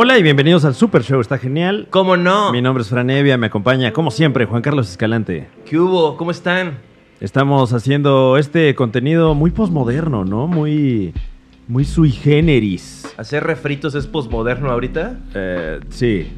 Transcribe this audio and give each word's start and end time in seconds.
Hola 0.00 0.16
y 0.16 0.22
bienvenidos 0.22 0.64
al 0.64 0.76
Super 0.76 1.02
Show, 1.02 1.20
está 1.20 1.38
genial. 1.38 1.88
¿Cómo 1.90 2.16
no? 2.16 2.52
Mi 2.52 2.62
nombre 2.62 2.82
es 2.82 2.88
Fran 2.88 3.10
Evia, 3.10 3.36
me 3.36 3.48
acompaña 3.48 3.92
como 3.92 4.12
siempre 4.12 4.44
Juan 4.44 4.62
Carlos 4.62 4.88
Escalante. 4.88 5.48
¿Qué 5.66 5.76
hubo? 5.76 6.16
¿Cómo 6.16 6.30
están? 6.30 6.78
Estamos 7.18 7.72
haciendo 7.72 8.36
este 8.36 8.76
contenido 8.76 9.34
muy 9.34 9.50
posmoderno, 9.50 10.24
¿no? 10.24 10.46
Muy, 10.46 11.12
muy 11.66 11.84
sui 11.84 12.12
generis. 12.12 13.12
¿Hacer 13.16 13.42
refritos 13.42 13.96
es 13.96 14.06
posmoderno 14.06 14.70
ahorita? 14.70 15.18
Eh, 15.34 15.80
sí. 15.88 16.28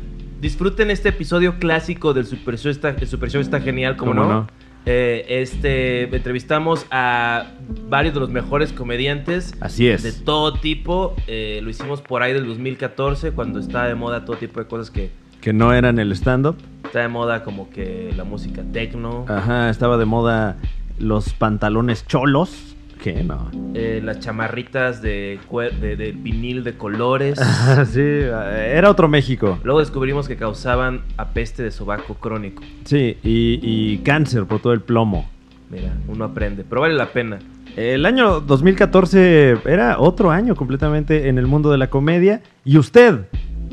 Disfruten 0.40 0.90
este 0.90 1.10
episodio 1.10 1.58
clásico 1.58 2.14
del 2.14 2.24
Super 2.24 2.56
Show, 2.56 2.70
está, 2.70 2.88
el 2.88 3.06
Super 3.06 3.28
Show 3.28 3.42
está 3.42 3.60
genial, 3.60 3.98
¿cómo, 3.98 4.12
¿Cómo 4.12 4.24
no? 4.24 4.32
no? 4.32 4.46
Eh, 4.86 5.26
este, 5.28 6.04
entrevistamos 6.04 6.86
a 6.90 7.46
varios 7.88 8.14
de 8.14 8.20
los 8.20 8.30
mejores 8.30 8.72
comediantes 8.72 9.54
Así 9.60 9.88
es. 9.88 10.02
de 10.02 10.12
todo 10.12 10.54
tipo. 10.54 11.14
Eh, 11.26 11.60
lo 11.62 11.70
hicimos 11.70 12.00
por 12.00 12.22
ahí 12.22 12.32
del 12.32 12.46
2014, 12.46 13.32
cuando 13.32 13.58
estaba 13.60 13.86
de 13.86 13.94
moda 13.94 14.24
todo 14.24 14.36
tipo 14.36 14.60
de 14.60 14.66
cosas 14.66 14.90
que... 14.90 15.10
Que 15.40 15.52
no 15.52 15.72
eran 15.72 15.98
el 15.98 16.12
stand-up. 16.12 16.56
Está 16.84 17.00
de 17.00 17.08
moda 17.08 17.44
como 17.44 17.70
que 17.70 18.12
la 18.16 18.24
música 18.24 18.62
techno, 18.72 19.24
Ajá, 19.28 19.70
estaba 19.70 19.96
de 19.96 20.04
moda 20.04 20.56
los 20.98 21.32
pantalones 21.34 22.06
cholos. 22.06 22.76
¿Qué? 23.02 23.24
No. 23.24 23.50
eh, 23.74 24.00
las 24.04 24.20
chamarritas 24.20 25.00
de, 25.00 25.38
de, 25.80 25.96
de 25.96 26.12
vinil 26.12 26.64
de 26.64 26.74
colores. 26.76 27.38
sí, 27.92 28.00
era 28.00 28.90
otro 28.90 29.08
México. 29.08 29.58
Luego 29.64 29.80
descubrimos 29.80 30.28
que 30.28 30.36
causaban 30.36 31.02
apeste 31.16 31.62
de 31.62 31.70
sobaco 31.70 32.14
crónico. 32.14 32.62
Sí, 32.84 33.16
y, 33.22 33.58
y 33.62 33.98
cáncer 33.98 34.44
por 34.44 34.60
todo 34.60 34.72
el 34.72 34.80
plomo. 34.80 35.28
Mira, 35.70 35.94
uno 36.08 36.24
aprende, 36.24 36.64
pero 36.68 36.80
vale 36.82 36.94
la 36.94 37.06
pena. 37.12 37.38
El 37.76 38.04
año 38.04 38.40
2014 38.40 39.58
era 39.64 39.98
otro 40.00 40.30
año 40.32 40.54
completamente 40.56 41.28
en 41.28 41.38
el 41.38 41.46
mundo 41.46 41.70
de 41.70 41.78
la 41.78 41.88
comedia. 41.88 42.42
Y 42.64 42.76
usted, 42.76 43.20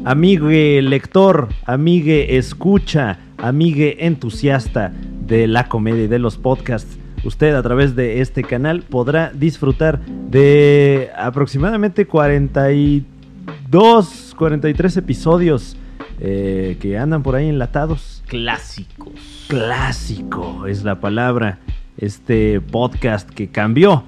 amigue 0.05 0.81
lector, 0.83 1.49
amigue 1.65 2.37
escucha, 2.37 3.17
amigue 3.37 4.05
entusiasta 4.05 4.93
de 5.25 5.47
la 5.47 5.67
comedia 5.67 6.03
y 6.03 6.07
de 6.07 6.19
los 6.19 6.37
podcasts, 6.37 6.97
usted 7.27 7.53
a 7.53 7.61
través 7.61 7.95
de 7.95 8.21
este 8.21 8.43
canal 8.43 8.81
podrá 8.83 9.31
disfrutar 9.33 9.99
de 9.99 11.11
aproximadamente 11.15 12.07
42, 12.07 14.33
43 14.37 14.97
episodios 14.97 15.75
eh, 16.21 16.77
que 16.79 16.97
andan 16.97 17.21
por 17.23 17.35
ahí 17.35 17.49
enlatados. 17.49 18.23
Clásicos. 18.27 19.45
Clásico 19.49 20.67
es 20.67 20.83
la 20.83 21.01
palabra. 21.01 21.59
Este 21.97 22.61
podcast 22.61 23.29
que 23.29 23.49
cambió 23.49 24.05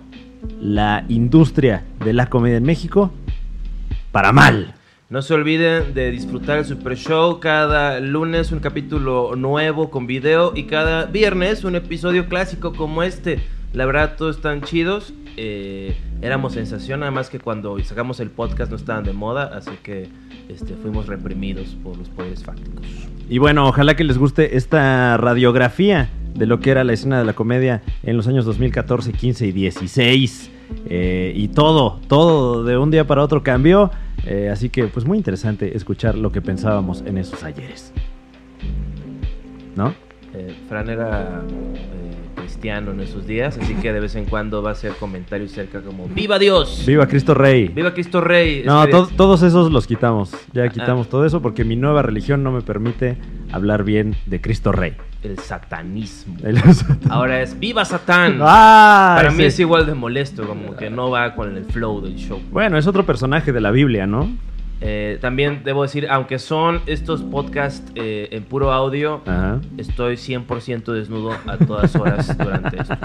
la 0.61 1.03
industria 1.09 1.83
de 2.03 2.13
la 2.13 2.27
comedia 2.27 2.55
en 2.57 2.63
México 2.63 3.11
para 4.13 4.31
mal. 4.31 4.75
No 5.09 5.23
se 5.23 5.33
olviden 5.33 5.95
de 5.95 6.11
disfrutar 6.11 6.59
el 6.59 6.65
Super 6.65 6.95
Show 6.95 7.39
cada 7.39 7.99
lunes 7.99 8.51
un 8.51 8.59
capítulo 8.59 9.35
nuevo 9.35 9.89
con 9.89 10.05
video 10.05 10.53
y 10.55 10.65
cada 10.65 11.05
viernes 11.05 11.63
un 11.63 11.75
episodio 11.75 12.27
clásico 12.27 12.73
como 12.73 13.01
este. 13.01 13.39
La 13.73 13.87
verdad 13.87 14.13
todos 14.15 14.35
están 14.35 14.61
chidos. 14.61 15.15
Eh, 15.35 15.97
éramos 16.21 16.53
sensación, 16.53 16.99
nada 16.99 17.11
más 17.11 17.31
que 17.31 17.39
cuando 17.39 17.83
sacamos 17.83 18.19
el 18.19 18.29
podcast 18.29 18.69
no 18.69 18.77
estaban 18.77 19.03
de 19.03 19.13
moda, 19.13 19.49
así 19.51 19.71
que 19.81 20.09
este, 20.47 20.75
fuimos 20.75 21.07
reprimidos 21.07 21.75
por 21.83 21.97
los 21.97 22.07
poderes 22.09 22.43
fácticos. 22.43 22.85
Y 23.27 23.39
bueno, 23.39 23.67
ojalá 23.67 23.95
que 23.95 24.03
les 24.03 24.19
guste 24.19 24.57
esta 24.57 25.17
radiografía 25.17 26.11
de 26.35 26.45
lo 26.45 26.59
que 26.59 26.69
era 26.69 26.83
la 26.83 26.93
escena 26.93 27.17
de 27.17 27.25
la 27.25 27.33
comedia 27.33 27.81
en 28.03 28.15
los 28.15 28.27
años 28.27 28.45
2014, 28.45 29.11
15 29.13 29.47
y 29.47 29.51
16. 29.53 30.51
Eh, 30.87 31.33
y 31.35 31.49
todo, 31.49 31.99
todo 32.07 32.63
de 32.63 32.77
un 32.77 32.91
día 32.91 33.05
para 33.07 33.23
otro 33.23 33.43
cambió. 33.43 33.91
Eh, 34.25 34.49
así 34.51 34.69
que 34.69 34.85
pues 34.85 35.05
muy 35.05 35.17
interesante 35.17 35.75
escuchar 35.77 36.17
lo 36.17 36.31
que 36.31 36.41
pensábamos 36.41 37.03
en 37.05 37.17
esos 37.17 37.43
ayeres. 37.43 37.93
¿No? 39.75 39.93
Eh, 40.33 40.53
Fran 40.67 40.89
era 40.89 41.41
eh, 41.47 42.35
cristiano 42.35 42.91
en 42.91 42.99
esos 42.99 43.25
días, 43.25 43.57
así 43.59 43.73
que 43.75 43.91
de 43.93 43.99
vez 43.99 44.15
en 44.15 44.25
cuando 44.25 44.61
va 44.61 44.69
a 44.69 44.73
hacer 44.73 44.91
comentarios 44.99 45.51
cerca 45.51 45.81
como 45.81 46.07
¡Viva 46.07 46.37
Dios! 46.37 46.83
Viva 46.85 47.07
Cristo 47.07 47.33
Rey. 47.33 47.67
¡Viva 47.69 47.93
Cristo 47.93 48.21
Rey! 48.21 48.63
No, 48.65 48.83
Este- 48.83 48.91
to- 48.91 49.09
todos 49.15 49.41
esos 49.41 49.71
los 49.71 49.87
quitamos. 49.87 50.31
Ya 50.53 50.63
Ah. 50.65 50.69
quitamos 50.69 51.09
todo 51.09 51.25
eso 51.25 51.41
porque 51.41 51.63
mi 51.63 51.75
nueva 51.75 52.01
religión 52.01 52.43
no 52.43 52.51
me 52.51 52.61
permite 52.61 53.17
hablar 53.51 53.83
bien 53.83 54.15
de 54.25 54.39
Cristo 54.41 54.71
Rey. 54.71 54.93
El 55.23 55.37
satanismo. 55.39 56.37
El- 56.43 56.61
Ahora 57.09 57.41
es 57.41 57.59
¡Viva 57.59 57.83
Satán! 57.85 58.37
Ah, 58.41 59.13
Para 59.17 59.31
mí 59.31 59.37
sí. 59.37 59.43
es 59.45 59.59
igual 59.59 59.85
de 59.85 59.93
molesto, 59.93 60.47
como 60.47 60.75
que 60.75 60.89
no 60.89 61.09
va 61.09 61.35
con 61.35 61.55
el 61.57 61.65
flow 61.65 62.01
del 62.01 62.15
show. 62.15 62.39
Bueno, 62.51 62.77
es 62.77 62.87
otro 62.87 63.05
personaje 63.05 63.51
de 63.51 63.61
la 63.61 63.71
Biblia, 63.71 64.07
¿no? 64.07 64.29
Eh, 64.81 65.17
también 65.19 65.61
debo 65.65 65.81
decir, 65.83 66.07
aunque 66.09 66.39
son 66.39 66.79
estos 66.85 67.21
podcasts 67.21 67.91
eh, 67.95 68.29
en 68.31 68.43
puro 68.45 68.71
audio, 68.71 69.21
Ajá. 69.25 69.59
estoy 69.77 70.15
100% 70.15 70.93
desnudo 70.93 71.31
a 71.47 71.57
todas 71.57 71.93
horas 71.97 72.37
durante 72.37 72.81
estos. 72.81 72.97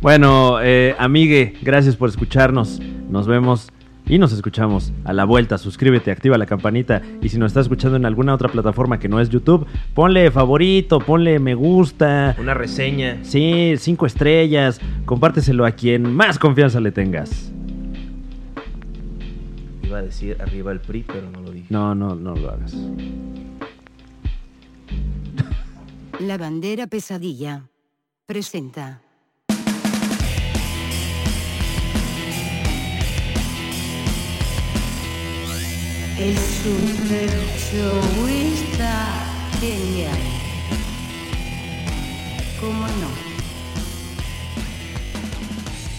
Bueno, 0.00 0.58
eh, 0.62 0.94
amigue, 0.98 1.54
gracias 1.62 1.96
por 1.96 2.08
escucharnos. 2.08 2.80
Nos 3.10 3.26
vemos 3.26 3.68
y 4.06 4.18
nos 4.18 4.32
escuchamos 4.32 4.92
a 5.04 5.12
la 5.12 5.24
vuelta. 5.24 5.58
Suscríbete, 5.58 6.10
activa 6.10 6.36
la 6.36 6.46
campanita. 6.46 7.00
Y 7.22 7.28
si 7.28 7.38
nos 7.38 7.48
estás 7.48 7.66
escuchando 7.66 7.96
en 7.96 8.04
alguna 8.04 8.34
otra 8.34 8.48
plataforma 8.48 8.98
que 8.98 9.08
no 9.08 9.20
es 9.20 9.30
YouTube, 9.30 9.66
ponle 9.94 10.30
favorito, 10.30 10.98
ponle 10.98 11.38
me 11.38 11.54
gusta. 11.54 12.36
Una 12.38 12.54
reseña. 12.54 13.18
Sí, 13.22 13.74
cinco 13.78 14.06
estrellas. 14.06 14.80
Compárteselo 15.06 15.64
a 15.64 15.72
quien 15.72 16.14
más 16.14 16.38
confianza 16.38 16.80
le 16.80 16.92
tengas. 16.92 17.52
Iba 19.82 19.98
a 19.98 20.02
decir 20.02 20.36
arriba 20.40 20.72
el 20.72 20.80
PRI, 20.80 21.04
pero 21.06 21.30
no 21.30 21.40
lo 21.40 21.50
dije. 21.50 21.66
No, 21.70 21.94
no, 21.94 22.14
no 22.14 22.34
lo 22.34 22.50
hagas. 22.50 22.76
La 26.20 26.38
bandera 26.38 26.86
pesadilla 26.86 27.62
presenta. 28.26 29.03
El 36.18 36.36
super 36.36 37.28
show 37.58 38.28
está 38.28 39.50
genial. 39.60 40.16
¿Cómo 42.60 42.86
no? 42.86 43.08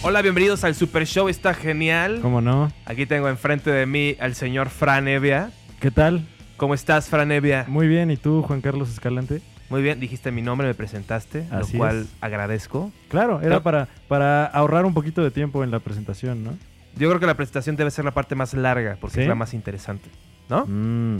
Hola, 0.02 0.22
bienvenidos 0.22 0.64
al 0.64 0.74
Super 0.74 1.06
Show, 1.06 1.28
está 1.28 1.52
genial. 1.52 2.20
¿Cómo 2.22 2.40
no? 2.40 2.72
Aquí 2.86 3.04
tengo 3.06 3.28
enfrente 3.28 3.70
de 3.70 3.84
mí 3.86 4.16
al 4.18 4.34
señor 4.34 4.70
Fran 4.70 5.06
Evia. 5.06 5.50
¿Qué 5.80 5.90
tal? 5.90 6.26
¿Cómo 6.56 6.74
estás, 6.74 7.08
Fran 7.08 7.30
Evia? 7.30 7.66
Muy 7.68 7.86
bien, 7.86 8.10
¿y 8.10 8.16
tú, 8.16 8.42
Juan 8.42 8.60
Carlos 8.62 8.88
Escalante? 8.88 9.42
Muy 9.68 9.82
bien, 9.82 10.00
dijiste 10.00 10.30
mi 10.30 10.42
nombre, 10.42 10.66
me 10.68 10.74
presentaste, 10.74 11.46
Así 11.50 11.72
lo 11.74 11.78
cual 11.80 12.02
es. 12.02 12.06
agradezco. 12.20 12.90
Claro, 13.08 13.42
era 13.42 13.62
para, 13.62 13.88
para 14.08 14.46
ahorrar 14.46 14.86
un 14.86 14.94
poquito 14.94 15.22
de 15.22 15.30
tiempo 15.30 15.62
en 15.64 15.70
la 15.72 15.80
presentación, 15.80 16.42
¿no? 16.44 16.56
Yo 16.96 17.08
creo 17.08 17.20
que 17.20 17.26
la 17.26 17.34
presentación 17.36 17.76
debe 17.76 17.90
ser 17.90 18.04
la 18.04 18.12
parte 18.12 18.34
más 18.34 18.54
larga, 18.54 18.96
porque 19.00 19.16
¿Sí? 19.16 19.20
es 19.22 19.28
la 19.28 19.34
más 19.34 19.54
interesante. 19.54 20.08
¿No? 20.48 20.64
Mm, 20.66 21.18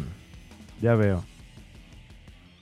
ya 0.80 0.94
veo. 0.94 1.24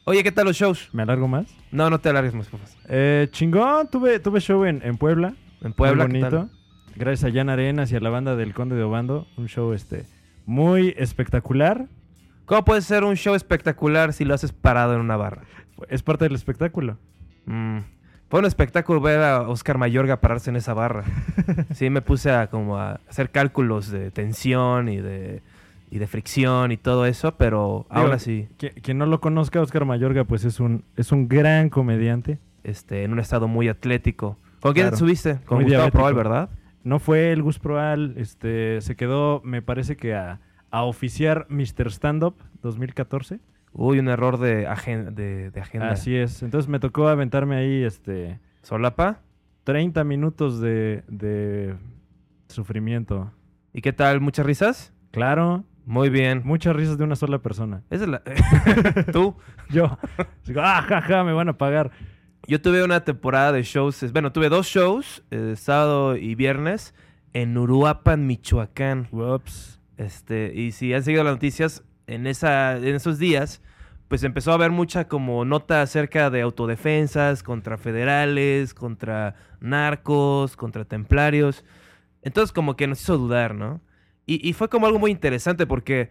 Oye, 0.05 0.23
¿qué 0.23 0.33
tal 0.33 0.47
los 0.47 0.57
shows? 0.57 0.91
¿Me 0.93 1.03
alargo 1.03 1.29
más? 1.29 1.47
No, 1.71 1.89
no 1.91 1.99
te 2.01 2.09
alargues 2.11 2.35
más, 2.35 2.49
por 2.49 2.61
favor. 2.61 2.75
Eh, 2.89 3.29
chingón, 3.31 3.89
tuve, 3.89 4.19
tuve 4.19 4.41
show 4.41 4.65
en, 4.65 4.83
en 4.85 4.97
Puebla. 4.97 5.35
En 5.63 5.73
Puebla, 5.73 6.05
muy 6.07 6.13
¿qué 6.15 6.25
bonito. 6.25 6.49
tal? 6.49 6.59
Gracias 6.97 7.31
a 7.31 7.35
Jan 7.35 7.49
Arenas 7.49 7.91
y 7.91 7.97
a 7.97 8.01
la 8.01 8.11
banda 8.11 8.37
del 8.37 8.53
Conde 8.55 8.77
de 8.77 8.83
Obando. 8.83 9.27
Un 9.37 9.49
show 9.49 9.73
este 9.73 10.07
muy 10.47 10.95
espectacular. 10.99 11.87
¿Cómo 12.45 12.65
puede 12.65 12.83
ser 12.83 13.05
un 13.05 13.17
show 13.17 13.35
espectacular 13.35 14.13
si 14.13 14.25
lo 14.25 14.35
haces 14.35 14.53
parado 14.53 14.95
en 14.95 15.01
una 15.01 15.17
barra? 15.17 15.43
Es 15.89 16.03
parte 16.03 16.25
del 16.27 16.35
espectáculo. 16.35 16.99
Mm. 17.47 17.79
Fue 18.35 18.41
un 18.41 18.47
espectáculo 18.47 19.01
ver 19.01 19.21
a 19.21 19.43
Oscar 19.43 19.79
Mayorga 19.79 20.21
pararse 20.21 20.51
en 20.51 20.57
esa 20.57 20.75
barra. 20.75 21.05
Sí, 21.73 21.89
me 21.89 22.03
puse 22.03 22.33
a 22.33 22.49
como 22.49 22.77
a 22.79 22.99
hacer 23.09 23.31
cálculos 23.31 23.91
de 23.93 24.11
tensión 24.11 24.89
y 24.89 24.97
de, 24.97 25.41
y 25.89 25.99
de 25.99 26.07
fricción 26.09 26.73
y 26.73 26.77
todo 26.77 27.07
eso, 27.07 27.37
pero 27.37 27.87
aún 27.91 28.07
Digo, 28.07 28.15
así, 28.17 28.49
que- 28.59 28.71
Quien 28.73 28.99
no 28.99 29.07
lo 29.07 29.21
conozca, 29.21 29.61
Oscar 29.61 29.85
Mayorga, 29.85 30.25
pues 30.25 30.45
es 30.45 30.59
un, 30.59 30.83
es 30.97 31.13
un 31.13 31.29
gran 31.29 31.69
comediante. 31.71 32.41
este, 32.65 33.05
en 33.05 33.13
un 33.13 33.21
estado 33.21 33.47
muy 33.47 33.69
atlético. 33.69 34.37
¿Con 34.61 34.73
quién 34.73 34.87
Claro. 34.87 34.97
subiste? 34.97 35.35
Con 35.45 35.59
Muy 35.59 35.65
Gustavo 35.67 35.69
diabético. 35.83 35.99
Proal, 35.99 36.15
¿verdad? 36.15 36.49
No 36.83 36.99
fue 36.99 37.31
el 37.31 37.41
Gus 37.41 37.61
Proal, 37.61 38.15
este, 38.17 38.81
se 38.81 38.97
quedó, 38.97 39.43
me 39.45 39.63
parece 39.63 39.97
que 39.97 40.15
a, 40.17 40.41
a 40.73 40.83
oficiar 40.83 41.47
Mr. 41.51 41.87
Stand 41.93 42.25
Up 42.25 42.35
2014. 42.63 43.39
Uy, 43.75 43.99
un 43.99 44.09
error 44.09 44.39
de, 44.39 44.67
agen- 44.69 45.15
de, 45.15 45.51
de 45.51 45.61
agenda. 45.61 45.91
Así 45.91 46.15
es. 46.17 46.43
Entonces 46.43 46.69
me 46.69 46.79
tocó 46.79 47.09
aventarme 47.09 47.57
ahí 47.57 47.83
este 47.83 48.39
¿Solapa? 48.63 49.21
30 49.65 50.05
minutos 50.05 50.61
de, 50.61 51.03
de 51.09 51.75
sufrimiento. 52.49 53.33
¿Y 53.73 53.81
qué 53.81 53.93
tal? 53.93 54.21
¿Muchas 54.21 54.47
risas? 54.47 54.93
Claro, 55.11 55.65
Muy 55.87 56.09
bien. 56.11 56.43
muchas 56.45 56.75
risas 56.77 56.99
de 56.99 57.05
una 57.05 57.17
sola 57.17 57.39
persona. 57.39 57.83
Esa 57.91 58.05
es 58.05 58.11
la... 58.11 58.23
¿Tú? 59.13 59.35
Yo, 59.71 59.99
digo, 60.47 60.61
ah, 60.63 60.83
ja, 60.89 61.01
ja, 61.03 61.25
me 61.25 61.33
van 61.33 61.49
a 61.49 61.59
pagar. 61.59 61.91
Yo 62.47 62.61
tuve 62.61 62.85
una 62.85 63.01
temporada 63.05 63.53
de 63.53 63.63
shows, 63.63 64.13
bueno, 64.13 64.31
tuve 64.33 64.49
dos 64.51 64.67
shows, 64.67 65.25
eh, 65.31 65.55
sábado 65.57 66.17
y 66.17 66.35
viernes, 66.35 66.95
en 67.33 67.57
Uruapan, 67.57 68.27
Michoacán. 68.27 69.09
Ups. 69.13 69.81
Este, 69.97 70.53
y 70.55 70.73
si 70.73 70.93
han 70.93 71.03
seguido 71.03 71.25
las 71.25 71.33
noticias, 71.35 71.83
en, 72.07 72.27
esa, 72.27 72.77
en 72.77 72.95
esos 72.95 73.19
días, 73.19 73.63
pues 74.09 74.23
empezó 74.23 74.51
a 74.53 74.55
haber 74.55 74.71
mucha 74.71 75.09
como 75.09 75.45
nota 75.45 75.83
acerca 75.83 76.31
de 76.31 76.43
autodefensas 76.43 77.43
contra 77.43 77.79
federales, 77.79 78.75
contra 78.75 79.35
narcos, 79.61 80.57
contra 80.57 80.85
templarios. 80.85 81.65
Entonces 82.23 82.53
como 82.53 82.77
que 82.77 82.87
nos 82.87 83.01
hizo 83.03 83.19
dudar, 83.19 83.55
¿no? 83.55 83.81
Y, 84.27 84.47
y 84.47 84.53
fue 84.53 84.69
como 84.69 84.87
algo 84.87 84.99
muy 84.99 85.11
interesante 85.11 85.67
porque, 85.67 86.11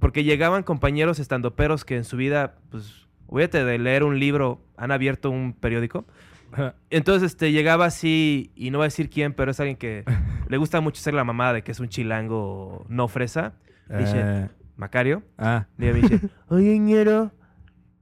porque 0.00 0.24
llegaban 0.24 0.62
compañeros 0.62 1.18
estandoperos 1.18 1.84
que 1.84 1.96
en 1.96 2.04
su 2.04 2.16
vida, 2.16 2.56
pues, 2.70 3.06
olvídate 3.26 3.64
de 3.64 3.78
leer 3.78 4.04
un 4.04 4.18
libro, 4.18 4.60
han 4.76 4.90
abierto 4.90 5.30
un 5.30 5.52
periódico. 5.52 6.04
Entonces, 6.90 7.32
este, 7.32 7.52
llegaba 7.52 7.86
así, 7.86 8.50
y 8.56 8.70
no 8.70 8.78
voy 8.78 8.84
a 8.84 8.86
decir 8.86 9.10
quién, 9.10 9.32
pero 9.32 9.50
es 9.50 9.60
alguien 9.60 9.76
que 9.76 10.04
le 10.48 10.56
gusta 10.56 10.80
mucho 10.80 11.00
ser 11.00 11.14
la 11.14 11.24
mamada 11.24 11.54
de 11.54 11.62
que 11.62 11.72
es 11.72 11.80
un 11.80 11.88
chilango 11.88 12.84
no 12.88 13.06
fresa. 13.08 13.54
Dice, 13.88 14.20
Eh, 14.20 14.48
Macario. 14.76 15.22
ah, 15.38 15.66
me 15.76 15.92
dice, 15.92 16.20
oye, 16.48 16.78
ñero, 16.78 17.32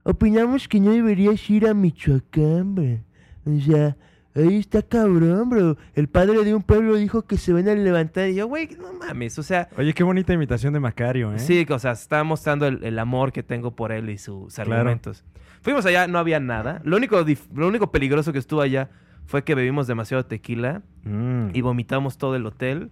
opinamos 0.03 0.67
que 0.67 0.79
no 0.79 0.91
deberías 0.91 1.49
ir 1.49 1.67
a 1.67 1.73
Michoacán, 1.73 2.75
bro. 2.75 2.99
O 3.45 3.59
sea, 3.59 3.95
ahí 4.35 4.57
está 4.57 4.81
cabrón, 4.81 5.49
bro. 5.49 5.77
El 5.93 6.07
padre 6.07 6.43
de 6.43 6.55
un 6.55 6.63
pueblo 6.63 6.95
dijo 6.95 7.23
que 7.23 7.37
se 7.37 7.53
van 7.53 7.67
a 7.67 7.75
levantar. 7.75 8.29
Y 8.29 8.35
yo, 8.35 8.47
güey, 8.47 8.69
no 8.79 8.93
mames, 8.93 9.37
o 9.39 9.43
sea... 9.43 9.69
oye, 9.77 9.93
qué 9.93 10.03
bonita 10.03 10.33
imitación 10.33 10.73
de 10.73 10.79
Macario, 10.79 11.33
¿eh? 11.33 11.39
Sí, 11.39 11.65
o 11.69 11.79
sea, 11.79 11.91
estaba 11.91 12.23
mostrando 12.23 12.65
el, 12.67 12.83
el 12.83 12.97
amor 12.99 13.31
que 13.31 13.43
tengo 13.43 13.75
por 13.75 13.91
él 13.91 14.09
y 14.09 14.17
sus 14.17 14.55
Claro. 14.55 14.73
argumentos. 14.75 15.23
Fuimos 15.61 15.85
allá, 15.85 16.07
no 16.07 16.19
había 16.19 16.39
nada. 16.39 16.81
Lo 16.83 16.97
único, 16.97 17.23
dif- 17.25 17.47
lo 17.53 17.67
único 17.67 17.91
peligroso 17.91 18.33
que 18.33 18.39
estuvo 18.39 18.61
allá 18.61 18.89
fue 19.25 19.43
que 19.43 19.55
bebimos 19.55 19.87
demasiado 19.87 20.25
tequila 20.25 20.81
Mm. 21.05 21.49
y 21.53 21.61
vomitamos 21.61 22.17
todo 22.17 22.35
el 22.35 22.45
hotel. 22.45 22.91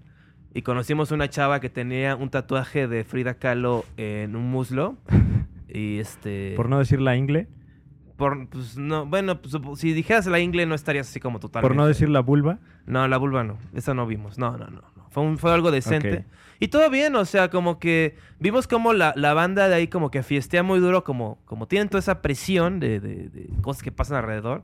Y 0.53 0.63
conocimos 0.63 1.11
una 1.11 1.29
chava 1.29 1.59
que 1.59 1.69
tenía 1.69 2.15
un 2.15 2.29
tatuaje 2.29 2.87
de 2.87 3.03
Frida 3.03 3.35
Kahlo 3.35 3.85
en 3.97 4.35
un 4.35 4.49
muslo. 4.51 4.97
Y 5.73 5.99
este. 5.99 6.51
Por 6.57 6.67
no 6.67 6.79
decir 6.79 6.99
la 6.99 7.15
ingle, 7.15 7.47
por- 8.17 8.49
pues 8.49 8.77
no, 8.77 9.05
bueno, 9.05 9.41
pues, 9.41 9.55
si 9.79 9.93
dijeras 9.93 10.27
la 10.27 10.41
ingle 10.41 10.65
no 10.65 10.75
estarías 10.75 11.07
así 11.07 11.21
como 11.21 11.39
totalmente. 11.39 11.65
por 11.69 11.77
no 11.77 11.87
decir 11.87 12.09
la 12.09 12.19
vulva. 12.19 12.59
No, 12.85 13.07
la 13.07 13.15
vulva 13.15 13.45
no. 13.45 13.57
Esa 13.73 13.93
no 13.93 14.05
vimos. 14.05 14.37
No, 14.37 14.57
no, 14.57 14.65
no. 14.67 14.81
no. 14.97 15.09
Fue, 15.11 15.23
un- 15.23 15.37
fue 15.37 15.53
algo 15.53 15.71
decente. 15.71 16.25
Y 16.59 16.67
todo 16.67 16.89
bien, 16.89 17.15
o 17.15 17.23
sea, 17.23 17.49
como 17.49 17.79
que 17.79 18.17
vimos 18.37 18.67
como 18.67 18.91
la, 18.91 19.13
la 19.15 19.33
banda 19.33 19.69
de 19.69 19.75
ahí 19.75 19.87
como 19.87 20.11
que 20.11 20.23
fiestea 20.23 20.61
muy 20.61 20.79
duro, 20.81 21.05
como, 21.05 21.39
como 21.45 21.69
tienen 21.69 21.87
toda 21.87 21.99
esa 21.99 22.21
presión 22.21 22.81
de, 22.81 22.99
de- 22.99 23.29
de 23.29 23.47
cosas 23.61 23.81
que 23.81 23.93
pasan 23.93 24.17
alrededor. 24.17 24.63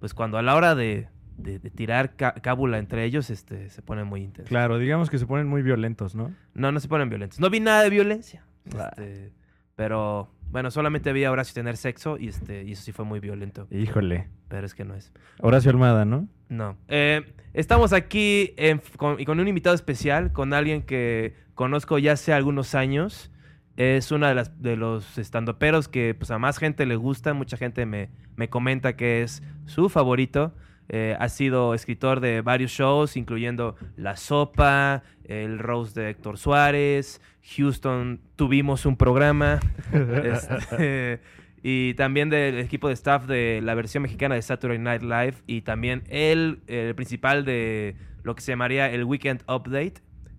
Pues 0.00 0.12
cuando 0.12 0.38
a 0.38 0.42
la 0.42 0.56
hora 0.56 0.74
de, 0.74 1.06
de- 1.38 1.58
de 1.58 1.70
tirar 1.70 2.14
cábula 2.16 2.78
entre 2.78 3.04
ellos, 3.04 3.30
este, 3.30 3.70
se 3.70 3.80
pone 3.80 4.04
muy 4.04 4.22
intenso. 4.22 4.48
Claro, 4.48 4.78
digamos 4.78 5.08
que 5.08 5.18
se 5.18 5.26
ponen 5.26 5.46
muy 5.46 5.62
violentos, 5.62 6.14
¿no? 6.14 6.32
No, 6.54 6.70
no 6.72 6.80
se 6.80 6.88
ponen 6.88 7.08
violentos. 7.08 7.40
No 7.40 7.48
vi 7.48 7.60
nada 7.60 7.82
de 7.82 7.90
violencia. 7.90 8.44
Este, 8.66 9.32
pero, 9.76 10.30
bueno, 10.50 10.70
solamente 10.70 11.12
vi 11.12 11.24
a 11.24 11.30
Horacio 11.30 11.54
tener 11.54 11.76
sexo 11.76 12.18
y, 12.18 12.28
este, 12.28 12.64
y 12.64 12.72
eso 12.72 12.82
sí 12.82 12.92
fue 12.92 13.04
muy 13.04 13.20
violento. 13.20 13.66
Híjole. 13.70 14.26
Pero 14.48 14.66
es 14.66 14.74
que 14.74 14.84
no 14.84 14.94
es. 14.94 15.12
Horacio 15.40 15.70
Almada, 15.70 16.04
¿no? 16.04 16.28
No. 16.48 16.76
Eh, 16.88 17.32
estamos 17.54 17.92
aquí 17.92 18.54
en- 18.56 18.82
con, 18.96 19.20
y 19.20 19.24
con 19.24 19.38
un 19.40 19.46
invitado 19.48 19.74
especial, 19.74 20.32
con 20.32 20.52
alguien 20.52 20.82
que 20.82 21.34
conozco 21.54 21.98
ya 21.98 22.12
hace 22.12 22.32
algunos 22.32 22.74
años. 22.74 23.30
Es 23.76 24.10
una 24.10 24.28
de, 24.30 24.34
las, 24.34 24.60
de 24.60 24.76
los 24.76 25.18
estandoperos 25.18 25.86
que 25.86 26.12
pues, 26.12 26.32
a 26.32 26.38
más 26.40 26.58
gente 26.58 26.84
le 26.84 26.96
gusta. 26.96 27.32
Mucha 27.32 27.56
gente 27.56 27.86
me, 27.86 28.10
me 28.34 28.48
comenta 28.48 28.96
que 28.96 29.22
es 29.22 29.42
su 29.66 29.88
favorito. 29.88 30.52
Eh, 30.90 31.16
ha 31.18 31.28
sido 31.28 31.74
escritor 31.74 32.20
de 32.20 32.40
varios 32.40 32.70
shows, 32.70 33.16
incluyendo 33.16 33.76
La 33.96 34.16
Sopa, 34.16 35.02
el 35.24 35.58
Rose 35.58 36.00
de 36.00 36.10
Héctor 36.10 36.38
Suárez, 36.38 37.20
Houston 37.56 38.20
tuvimos 38.36 38.86
un 38.86 38.96
programa. 38.96 39.60
Este, 39.92 41.20
y 41.62 41.94
también 41.94 42.30
del 42.30 42.58
equipo 42.58 42.88
de 42.88 42.94
staff 42.94 43.26
de 43.26 43.60
la 43.62 43.74
versión 43.74 44.02
mexicana 44.02 44.34
de 44.34 44.42
Saturday 44.42 44.78
Night 44.78 45.02
Live. 45.02 45.34
Y 45.46 45.62
también 45.62 46.04
el, 46.08 46.60
el 46.66 46.94
principal 46.94 47.44
de 47.44 47.96
lo 48.22 48.34
que 48.34 48.42
se 48.42 48.52
llamaría 48.52 48.90
el 48.90 49.04
Weekend 49.04 49.42
Update, 49.48 49.94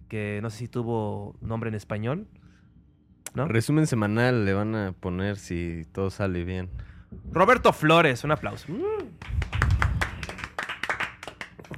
que 0.07 0.40
no 0.42 0.50
sé 0.50 0.60
si 0.60 0.68
tuvo 0.68 1.36
nombre 1.42 1.69
en 1.69 1.75
español. 1.75 2.28
¿No? 3.36 3.48
Resumen 3.48 3.86
semanal 3.86 4.45
le 4.45 4.54
van 4.54 4.75
a 4.75 4.92
poner 4.94 5.38
si 5.38 5.84
todo 5.92 6.10
sale 6.10 6.44
bien. 6.45 6.69
Roberto 7.31 7.74
Flores, 7.74 8.24
un 8.24 8.31
aplauso. 8.31 8.68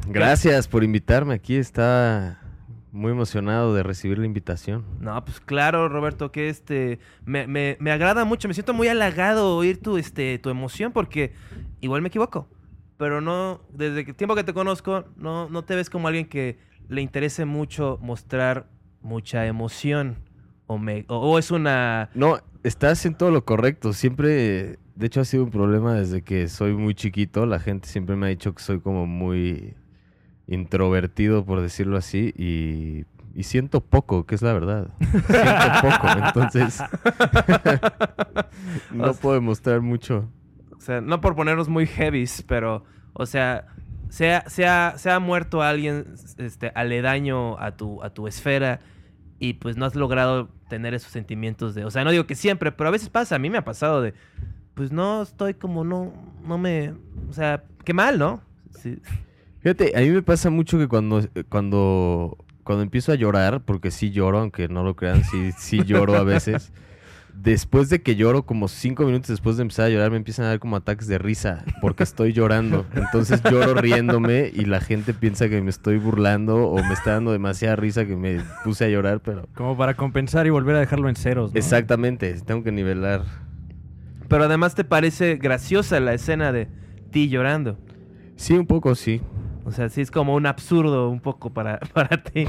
Gracias 0.08 0.68
por 0.68 0.84
invitarme 0.84 1.34
aquí. 1.34 1.56
Está 1.56 2.40
muy 2.92 3.12
emocionado 3.12 3.74
de 3.74 3.84
recibir 3.84 4.18
la 4.20 4.26
invitación. 4.26 4.84
No, 5.00 5.24
pues 5.24 5.40
claro, 5.40 5.88
Roberto, 5.88 6.32
que 6.32 6.50
este 6.50 7.00
me, 7.26 7.48
me- 7.48 7.78
me 7.80 7.92
agrada 7.92 8.26
mucho, 8.26 8.48
me 8.48 8.54
siento 8.54 8.74
muy 8.74 8.88
halagado 8.90 9.56
oír 9.56 9.82
tu, 9.82 9.98
este, 9.98 10.38
tu 10.40 10.50
emoción 10.50 10.92
porque 10.92 11.34
igual 11.80 12.02
me 12.02 12.10
equivoco. 12.10 12.50
Pero 12.98 13.22
no, 13.22 13.62
desde 13.74 14.02
el 14.02 14.16
tiempo 14.16 14.36
que 14.36 14.44
te 14.44 14.54
conozco, 14.54 15.06
no, 15.16 15.50
no 15.50 15.64
te 15.64 15.76
ves 15.76 15.90
como 15.90 16.08
alguien 16.08 16.26
que 16.28 16.60
le 16.88 17.02
interese 17.02 17.46
mucho 17.46 17.98
mostrar 18.02 18.68
mucha 19.02 19.46
emoción. 19.48 20.18
O, 20.68 20.78
me, 20.78 21.06
o, 21.08 21.16
o 21.18 21.40
es 21.40 21.50
una... 21.52 22.10
No, 22.14 22.38
estás 22.64 23.06
en 23.06 23.16
todo 23.16 23.32
lo 23.32 23.44
correcto. 23.44 23.92
Siempre, 23.94 24.80
de 24.96 25.06
hecho, 25.08 25.22
ha 25.22 25.26
sido 25.26 25.44
un 25.46 25.50
problema 25.50 25.96
desde 25.96 26.22
que 26.22 26.48
soy 26.48 26.74
muy 26.74 26.94
chiquito. 26.94 27.46
La 27.46 27.60
gente 27.60 27.88
siempre 27.90 28.16
me 28.16 28.28
ha 28.28 28.30
dicho 28.30 28.54
que 28.54 28.62
soy 28.62 28.80
como 28.80 29.06
muy 29.08 29.74
introvertido, 30.52 31.46
por 31.46 31.62
decirlo 31.62 31.98
así, 31.98 32.34
y, 32.38 33.06
y 33.34 33.44
siento 33.44 33.82
poco, 33.82 34.26
que 34.26 34.36
es 34.36 34.42
la 34.42 34.54
verdad. 34.54 34.90
Siento 35.00 35.82
poco, 35.82 36.08
entonces 36.26 36.82
no 38.92 39.14
puedo 39.14 39.36
demostrar 39.36 39.82
mucho. 39.82 40.30
O 40.76 40.80
sea, 40.82 41.02
no 41.02 41.22
por 41.22 41.36
ponernos 41.36 41.70
muy 41.70 41.86
heavies, 41.86 42.44
pero, 42.48 42.84
o 43.14 43.26
sea, 43.26 43.66
se 44.10 44.34
ha, 44.34 44.50
se 44.50 44.66
ha- 44.68 44.98
se 44.98 45.10
ha 45.12 45.20
muerto 45.20 45.62
alguien 45.62 46.16
este, 46.38 46.72
aledaño 46.76 47.58
a 47.60 47.72
tu, 47.78 48.02
a 48.04 48.10
tu 48.10 48.28
esfera 48.28 48.80
y 49.40 49.54
pues 49.54 49.78
no 49.78 49.86
has 49.86 49.96
logrado 49.96 50.50
tener 50.70 50.94
esos 50.94 51.12
sentimientos 51.12 51.76
de... 51.76 51.86
O 51.86 51.92
sea, 51.92 52.04
no 52.04 52.12
digo 52.12 52.26
que 52.28 52.36
siempre, 52.36 52.72
pero 52.72 52.88
a 52.90 52.92
veces 52.92 53.10
pasa, 53.10 53.36
a 53.36 53.40
mí 53.40 53.50
me 53.50 53.58
ha 53.58 53.64
pasado 53.64 54.02
de... 54.02 54.14
Pues 54.74 54.92
no 54.92 55.22
estoy 55.22 55.54
como, 55.54 55.84
no, 55.84 56.14
no 56.46 56.58
me... 56.58 56.94
O 57.30 57.34
sea, 57.34 57.64
qué 57.84 57.94
mal, 57.94 58.18
¿no? 58.20 58.42
Sí. 58.80 59.00
Fíjate, 59.62 59.94
a 59.96 60.02
mí 60.02 60.10
me 60.10 60.24
pasa 60.24 60.50
mucho 60.50 60.78
que 60.80 60.88
cuando, 60.88 61.22
cuando, 61.50 62.38
cuando 62.64 62.82
empiezo 62.82 63.12
a 63.12 63.16
llorar, 63.16 63.62
porque 63.64 63.92
sí 63.92 64.12
lloro, 64.12 64.40
aunque 64.40 64.68
no 64.68 64.84
lo 64.84 64.96
crean, 64.96 65.24
sí, 65.24 65.52
sí 65.58 65.84
lloro 65.84 66.16
a 66.16 66.24
veces. 66.24 66.72
Después 67.34 67.90
de 67.90 68.02
que 68.02 68.16
lloro, 68.16 68.46
como 68.46 68.68
cinco 68.68 69.06
minutos 69.06 69.30
después 69.30 69.56
de 69.56 69.62
empezar 69.62 69.86
a 69.86 69.90
llorar, 69.90 70.12
me 70.12 70.18
empiezan 70.18 70.46
a 70.46 70.50
dar 70.50 70.60
como 70.60 70.76
ataques 70.76 71.08
de 71.08 71.18
risa, 71.18 71.64
porque 71.80 72.04
estoy 72.04 72.34
llorando. 72.34 72.86
Entonces 72.94 73.42
lloro 73.42 73.74
riéndome 73.74 74.52
y 74.54 74.66
la 74.66 74.82
gente 74.82 75.14
piensa 75.14 75.48
que 75.48 75.62
me 75.62 75.70
estoy 75.70 75.98
burlando 75.98 76.68
o 76.68 76.84
me 76.84 76.94
está 76.94 77.14
dando 77.14 77.32
demasiada 77.32 77.78
risa 77.78 78.06
que 78.06 78.16
me 78.16 78.42
puse 78.64 78.86
a 78.86 78.90
llorar, 78.90 79.22
pero... 79.22 79.48
Como 79.56 79.78
para 79.78 79.96
compensar 79.96 80.46
y 80.46 80.50
volver 80.50 80.76
a 80.76 80.80
dejarlo 80.80 81.08
en 81.08 81.16
ceros, 81.16 81.54
¿no? 81.54 81.58
Exactamente, 81.58 82.34
tengo 82.46 82.64
que 82.64 82.72
nivelar. 82.72 83.24
Pero 84.28 84.44
además 84.44 84.76
te 84.76 84.84
parece 84.84 85.38
graciosa 85.38 86.00
la 86.00 86.14
escena 86.14 86.52
de 86.52 86.68
ti 87.12 87.30
llorando. 87.30 87.80
Sí, 88.36 88.54
un 88.54 88.68
poco, 88.68 88.94
sí. 88.94 89.22
O 89.66 89.72
sea, 89.72 89.90
sí 89.90 90.02
es 90.02 90.12
como 90.12 90.36
un 90.36 90.46
absurdo 90.46 91.10
un 91.10 91.20
poco 91.20 91.52
para, 91.52 91.80
para 91.94 92.24
ti. 92.24 92.46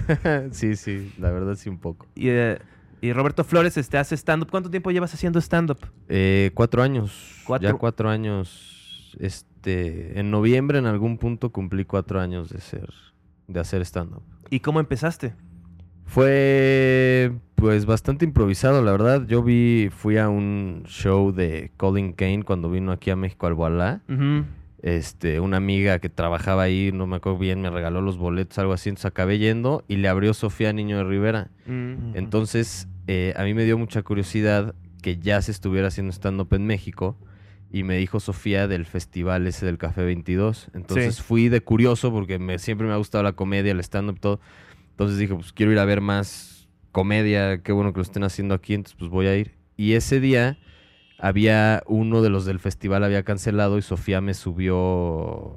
sí, 0.50 0.76
sí, 0.76 1.12
la 1.18 1.30
verdad 1.30 1.54
sí 1.54 1.68
un 1.68 1.78
poco. 1.78 2.06
Y, 2.14 2.28
eh, 2.28 2.58
y 3.00 3.12
Roberto 3.12 3.44
Flores 3.44 3.76
este, 3.76 3.98
hace 3.98 4.16
stand-up. 4.16 4.50
¿Cuánto 4.50 4.70
tiempo 4.70 4.90
llevas 4.90 5.12
haciendo 5.14 5.40
stand-up? 5.40 5.78
Eh, 6.08 6.50
cuatro 6.54 6.82
años. 6.82 7.42
Cuatro. 7.46 7.68
Ya 7.68 7.74
cuatro 7.74 8.08
años. 8.08 9.14
Este, 9.18 10.18
en 10.18 10.30
noviembre 10.30 10.78
en 10.78 10.86
algún 10.86 11.18
punto 11.18 11.50
cumplí 11.50 11.84
cuatro 11.84 12.20
años 12.20 12.50
de 12.50 12.60
ser, 12.60 12.88
de 13.46 13.60
hacer 13.60 13.82
stand-up. 13.82 14.22
¿Y 14.50 14.60
cómo 14.60 14.80
empezaste? 14.80 15.34
Fue, 16.04 17.32
pues, 17.56 17.84
bastante 17.84 18.24
improvisado, 18.24 18.82
la 18.82 18.92
verdad. 18.92 19.26
Yo 19.26 19.42
vi, 19.42 19.90
fui 19.90 20.18
a 20.18 20.28
un 20.28 20.84
show 20.86 21.32
de 21.32 21.72
Colin 21.76 22.12
Kane 22.12 22.44
cuando 22.44 22.70
vino 22.70 22.92
aquí 22.92 23.10
a 23.10 23.16
México 23.16 23.46
al 23.46 23.54
Wallah. 23.54 24.00
Ujú. 24.08 24.44
Este, 24.86 25.40
una 25.40 25.56
amiga 25.56 25.98
que 25.98 26.08
trabajaba 26.08 26.62
ahí, 26.62 26.92
no 26.94 27.08
me 27.08 27.16
acuerdo 27.16 27.38
bien, 27.38 27.60
me 27.60 27.70
regaló 27.70 28.00
los 28.02 28.18
boletos, 28.18 28.56
algo 28.60 28.72
así. 28.72 28.88
Entonces 28.88 29.06
acabé 29.06 29.38
yendo 29.38 29.84
y 29.88 29.96
le 29.96 30.06
abrió 30.06 30.32
Sofía 30.32 30.72
Niño 30.72 30.96
de 30.98 31.02
Rivera. 31.02 31.50
Mm. 31.66 32.14
Entonces, 32.14 32.86
eh, 33.08 33.34
a 33.36 33.42
mí 33.42 33.52
me 33.52 33.64
dio 33.64 33.76
mucha 33.78 34.02
curiosidad 34.04 34.76
que 35.02 35.18
ya 35.18 35.42
se 35.42 35.50
estuviera 35.50 35.88
haciendo 35.88 36.12
stand-up 36.12 36.54
en 36.54 36.66
México. 36.66 37.16
Y 37.72 37.82
me 37.82 37.96
dijo 37.96 38.20
Sofía 38.20 38.68
del 38.68 38.84
festival 38.86 39.48
ese 39.48 39.66
del 39.66 39.76
Café 39.76 40.04
22. 40.04 40.68
Entonces 40.72 41.16
Sí. 41.16 41.22
fui 41.22 41.48
de 41.48 41.60
curioso 41.62 42.12
porque 42.12 42.38
me, 42.38 42.60
siempre 42.60 42.86
me 42.86 42.92
ha 42.92 42.96
gustado 42.96 43.24
la 43.24 43.32
comedia, 43.32 43.72
el 43.72 43.80
stand-up, 43.80 44.20
todo. 44.20 44.38
Entonces 44.90 45.18
dije, 45.18 45.34
pues 45.34 45.52
quiero 45.52 45.72
ir 45.72 45.80
a 45.80 45.84
ver 45.84 46.00
más 46.00 46.68
comedia. 46.92 47.60
Qué 47.60 47.72
bueno 47.72 47.92
que 47.92 47.98
lo 47.98 48.02
estén 48.02 48.22
haciendo 48.22 48.54
aquí. 48.54 48.74
Entonces, 48.74 48.96
pues 48.96 49.10
voy 49.10 49.26
a 49.26 49.36
ir. 49.36 49.56
Y 49.76 49.94
ese 49.94 50.20
día 50.20 50.58
había 51.18 51.82
uno 51.86 52.22
de 52.22 52.30
los 52.30 52.44
del 52.44 52.58
festival 52.58 53.04
había 53.04 53.22
cancelado 53.22 53.78
y 53.78 53.82
Sofía 53.82 54.20
me 54.20 54.34
subió 54.34 55.54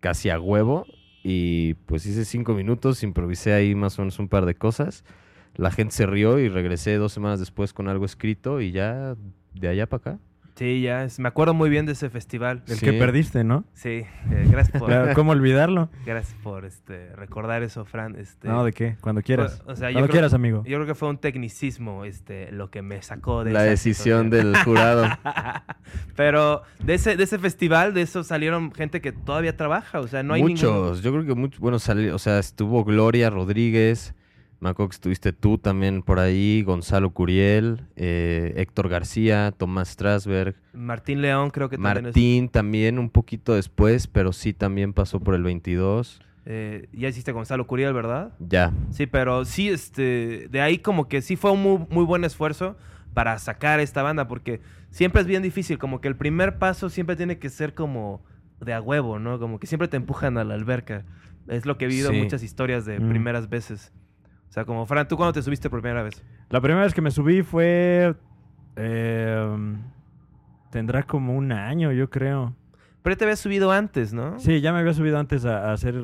casi 0.00 0.30
a 0.30 0.40
huevo. 0.40 0.86
Y 1.22 1.74
pues 1.86 2.06
hice 2.06 2.24
cinco 2.24 2.54
minutos, 2.54 3.02
improvisé 3.02 3.52
ahí 3.52 3.74
más 3.74 3.98
o 3.98 4.02
menos 4.02 4.18
un 4.18 4.28
par 4.28 4.46
de 4.46 4.54
cosas. 4.54 5.04
la 5.56 5.70
gente 5.70 5.94
se 5.94 6.06
rió 6.06 6.38
y 6.38 6.48
regresé 6.48 6.96
dos 6.96 7.12
semanas 7.12 7.40
después 7.40 7.72
con 7.72 7.88
algo 7.88 8.04
escrito 8.06 8.60
y 8.60 8.72
ya 8.72 9.16
de 9.54 9.68
allá 9.68 9.86
para 9.86 10.12
acá. 10.12 10.20
Sí, 10.60 10.82
ya, 10.82 11.04
es- 11.04 11.18
me 11.18 11.26
acuerdo 11.26 11.54
muy 11.54 11.70
bien 11.70 11.86
de 11.86 11.92
ese 11.92 12.10
festival. 12.10 12.62
El 12.68 12.76
Sí. 12.76 12.84
que 12.84 12.92
perdiste, 12.92 13.44
¿no? 13.44 13.64
Sí, 13.72 13.88
eh, 13.88 14.06
gracias 14.50 14.78
por, 14.78 14.88
Claro, 14.90 15.14
¿Cómo 15.14 15.30
olvidarlo? 15.32 15.88
gracias 16.04 16.36
por 16.42 16.66
este, 16.66 17.16
recordar 17.16 17.62
eso, 17.62 17.86
Fran. 17.86 18.14
Este, 18.16 18.46
No, 18.46 18.62
¿de 18.62 18.74
qué? 18.74 18.98
Cuando 19.00 19.22
quieras. 19.22 19.62
o 19.66 19.74
sea, 19.74 19.88
yo 19.88 19.94
Cuando 19.94 20.08
creo- 20.08 20.12
quieras, 20.12 20.34
amigo. 20.34 20.62
Yo 20.66 20.76
creo 20.76 20.86
que 20.86 20.94
fue 20.94 21.08
un 21.08 21.16
tecnicismo 21.16 22.04
este, 22.04 22.52
lo 22.52 22.70
que 22.70 22.82
me 22.82 23.00
sacó 23.00 23.42
de 23.42 23.52
La 23.52 23.60
esa 23.62 23.70
decisión 23.70 24.28
del 24.28 24.54
jurado. 24.58 25.06
Pero 26.14 26.62
de 26.84 26.92
ese, 26.94 27.16
de 27.16 27.24
ese 27.24 27.38
festival, 27.38 27.94
de 27.94 28.02
eso 28.02 28.22
salieron 28.22 28.70
gente 28.72 29.00
que 29.00 29.12
todavía 29.12 29.56
trabaja. 29.56 30.00
O 30.00 30.08
sea, 30.08 30.22
no 30.22 30.34
hay 30.34 30.42
muchos, 30.42 30.70
ningún... 30.72 31.00
yo 31.02 31.12
creo 31.12 31.24
que 31.24 31.34
muchos, 31.40 31.60
bueno, 31.60 31.78
sali- 31.78 32.10
o 32.10 32.18
sea, 32.18 32.38
estuvo 32.38 32.84
Gloria 32.84 33.30
Rodríguez, 33.30 34.14
me 34.60 34.68
acuerdo 34.70 34.90
que 34.90 34.94
estuviste 34.94 35.32
tú 35.32 35.58
también 35.58 36.02
por 36.02 36.18
ahí, 36.18 36.62
Gonzalo 36.62 37.10
Curiel, 37.10 37.86
eh, 37.96 38.52
Héctor 38.56 38.88
García, 38.88 39.52
Tomás 39.56 39.88
Strasberg, 39.88 40.54
Martín 40.72 41.22
León 41.22 41.50
creo 41.50 41.68
que 41.68 41.76
también 41.76 41.96
es- 41.98 42.02
Martín 42.04 42.48
también 42.48 42.98
un 42.98 43.10
poquito 43.10 43.54
después, 43.54 44.06
pero 44.06 44.32
sí 44.32 44.52
también 44.52 44.92
pasó 44.92 45.20
por 45.20 45.34
el 45.34 45.42
22. 45.42 46.20
eh, 46.46 46.88
ya 46.92 47.08
hiciste 47.08 47.32
Gonzalo 47.32 47.66
Curiel, 47.66 47.92
¿verdad? 47.92 48.32
Ya, 48.40 48.72
Sí, 48.90 49.06
pero 49.06 49.44
sí, 49.44 49.68
este, 49.68 50.48
de 50.50 50.60
ahí 50.62 50.78
como 50.78 51.06
que 51.06 51.20
sí 51.22 51.36
fue 51.36 51.50
un 51.52 51.62
muy, 51.62 51.86
muy 51.90 52.04
buen 52.04 52.24
esfuerzo 52.24 52.76
para 53.14 53.38
sacar 53.38 53.78
esta 53.78 54.02
banda, 54.02 54.26
porque 54.26 54.60
siempre 54.90 55.20
es 55.20 55.26
bien 55.28 55.42
difícil, 55.42 55.78
como 55.78 56.00
que 56.00 56.08
el 56.08 56.16
primer 56.16 56.58
paso 56.58 56.88
siempre 56.88 57.14
tiene 57.14 57.38
que 57.38 57.50
ser 57.50 57.74
como 57.74 58.22
de 58.60 58.72
a 58.72 58.80
huevo, 58.80 59.18
¿no? 59.18 59.38
Como 59.38 59.60
que 59.60 59.66
siempre 59.66 59.86
te 59.88 59.96
empujan 59.98 60.38
a 60.38 60.44
la 60.44 60.54
alberca. 60.54 61.04
Es 61.46 61.66
lo 61.66 61.76
que 61.76 61.84
he 61.84 61.88
vivido 61.88 62.08
en 62.10 62.16
Sí. 62.16 62.22
muchas 62.22 62.42
historias 62.42 62.84
de 62.86 62.98
Mm. 63.00 63.08
primeras 63.10 63.48
veces. 63.48 63.92
O 64.50 64.52
sea, 64.52 64.64
como 64.64 64.84
Fran, 64.84 65.06
¿tú 65.08 65.16
cuándo 65.16 65.32
te 65.32 65.42
subiste 65.42 65.70
por 65.70 65.80
primera 65.80 66.02
vez? 66.02 66.22
La 66.50 66.60
primera 66.60 66.82
vez 66.84 66.92
que 66.92 67.00
me 67.00 67.10
subí 67.12 67.42
fue... 67.42 68.14
eh, 68.76 69.76
tendrá 70.70 71.04
como 71.04 71.34
un 71.36 71.52
año, 71.52 71.92
yo 71.92 72.10
creo. 72.10 72.54
Pero 73.02 73.14
ya 73.14 73.18
te 73.18 73.24
habías 73.24 73.38
subido 73.40 73.70
antes, 73.72 74.12
¿no? 74.12 74.38
Sí, 74.38 74.60
ya 74.60 74.72
me 74.72 74.80
había 74.80 74.92
subido 74.92 75.18
antes 75.18 75.44
a, 75.44 75.70
a 75.70 75.72
hacer 75.72 75.94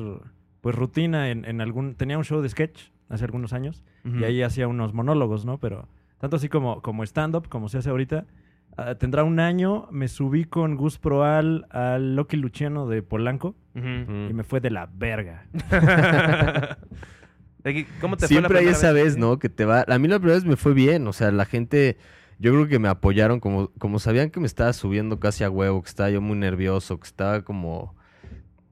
pues 0.61 0.75
rutina 0.75 1.29
en, 1.29 1.45
en 1.45 1.61
algún... 1.61 1.95
Tenía 1.95 2.17
un 2.17 2.23
show 2.23 2.41
de 2.41 2.49
sketch 2.49 2.89
hace 3.09 3.23
algunos 3.25 3.53
años 3.53 3.83
y 4.03 4.23
ahí 4.23 4.41
hacía 4.41 4.67
unos 4.67 4.93
monólogos, 4.93 5.45
¿no? 5.45 5.57
Pero 5.59 5.87
tanto 6.17 6.37
así 6.37 6.47
como, 6.49 6.81
como 6.81 7.03
stand-up, 7.03 7.47
como 7.49 7.67
se 7.69 7.77
hace 7.77 7.89
ahorita, 7.89 8.25
ah, 8.77 8.95
tendrá 8.95 9.23
un 9.25 9.39
año, 9.41 9.87
me 9.91 10.07
subí 10.07 10.45
con 10.45 10.75
Gus 10.77 10.97
Proal 10.97 11.67
al 11.69 12.15
Loki 12.15 12.37
Luciano 12.37 12.87
de 12.87 13.03
Polanco 13.03 13.55
y 13.75 14.33
me 14.33 14.43
fue 14.43 14.59
de 14.61 14.71
la 14.71 14.89
verga. 14.91 15.45
¿Cómo 18.01 18.17
te 18.17 18.27
fue 18.27 18.35
la 18.35 18.41
siempre 18.41 18.59
hay 18.59 18.67
esa 18.67 18.91
vez. 18.91 19.17
¿no? 19.17 19.39
Que 19.39 19.49
te 19.49 19.65
va. 19.65 19.85
A 19.87 19.99
mí 19.99 20.07
la 20.07 20.19
primera 20.19 20.35
vez 20.35 20.45
me 20.45 20.55
fue 20.55 20.73
bien, 20.73 21.07
o 21.07 21.13
sea, 21.13 21.31
la 21.31 21.45
gente, 21.45 21.97
yo 22.39 22.51
creo 22.53 22.67
que 22.67 22.79
me 22.79 22.87
apoyaron 22.87 23.39
como, 23.39 23.69
como 23.77 23.99
sabían 23.99 24.29
que 24.29 24.39
me 24.39 24.47
estaba 24.47 24.73
subiendo 24.73 25.19
casi 25.19 25.43
a 25.43 25.49
huevo, 25.49 25.81
que 25.81 25.89
estaba 25.89 26.09
yo 26.09 26.21
muy 26.21 26.37
nervioso, 26.37 26.99
que 26.99 27.07
estaba 27.07 27.41
como, 27.43 27.95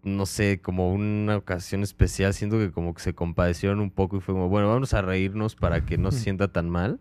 no 0.03 0.25
sé, 0.25 0.61
como 0.61 0.93
una 0.93 1.37
ocasión 1.37 1.83
especial, 1.83 2.33
siento 2.33 2.57
que 2.57 2.71
como 2.71 2.93
que 2.93 3.01
se 3.01 3.13
compadecieron 3.13 3.79
un 3.79 3.91
poco 3.91 4.17
y 4.17 4.21
fue 4.21 4.33
como, 4.33 4.49
bueno, 4.49 4.67
vamos 4.69 4.93
a 4.93 5.01
reírnos 5.01 5.55
para 5.55 5.85
que 5.85 5.97
no 5.97 6.11
se 6.11 6.19
sienta 6.23 6.47
tan 6.47 6.69
mal. 6.69 6.99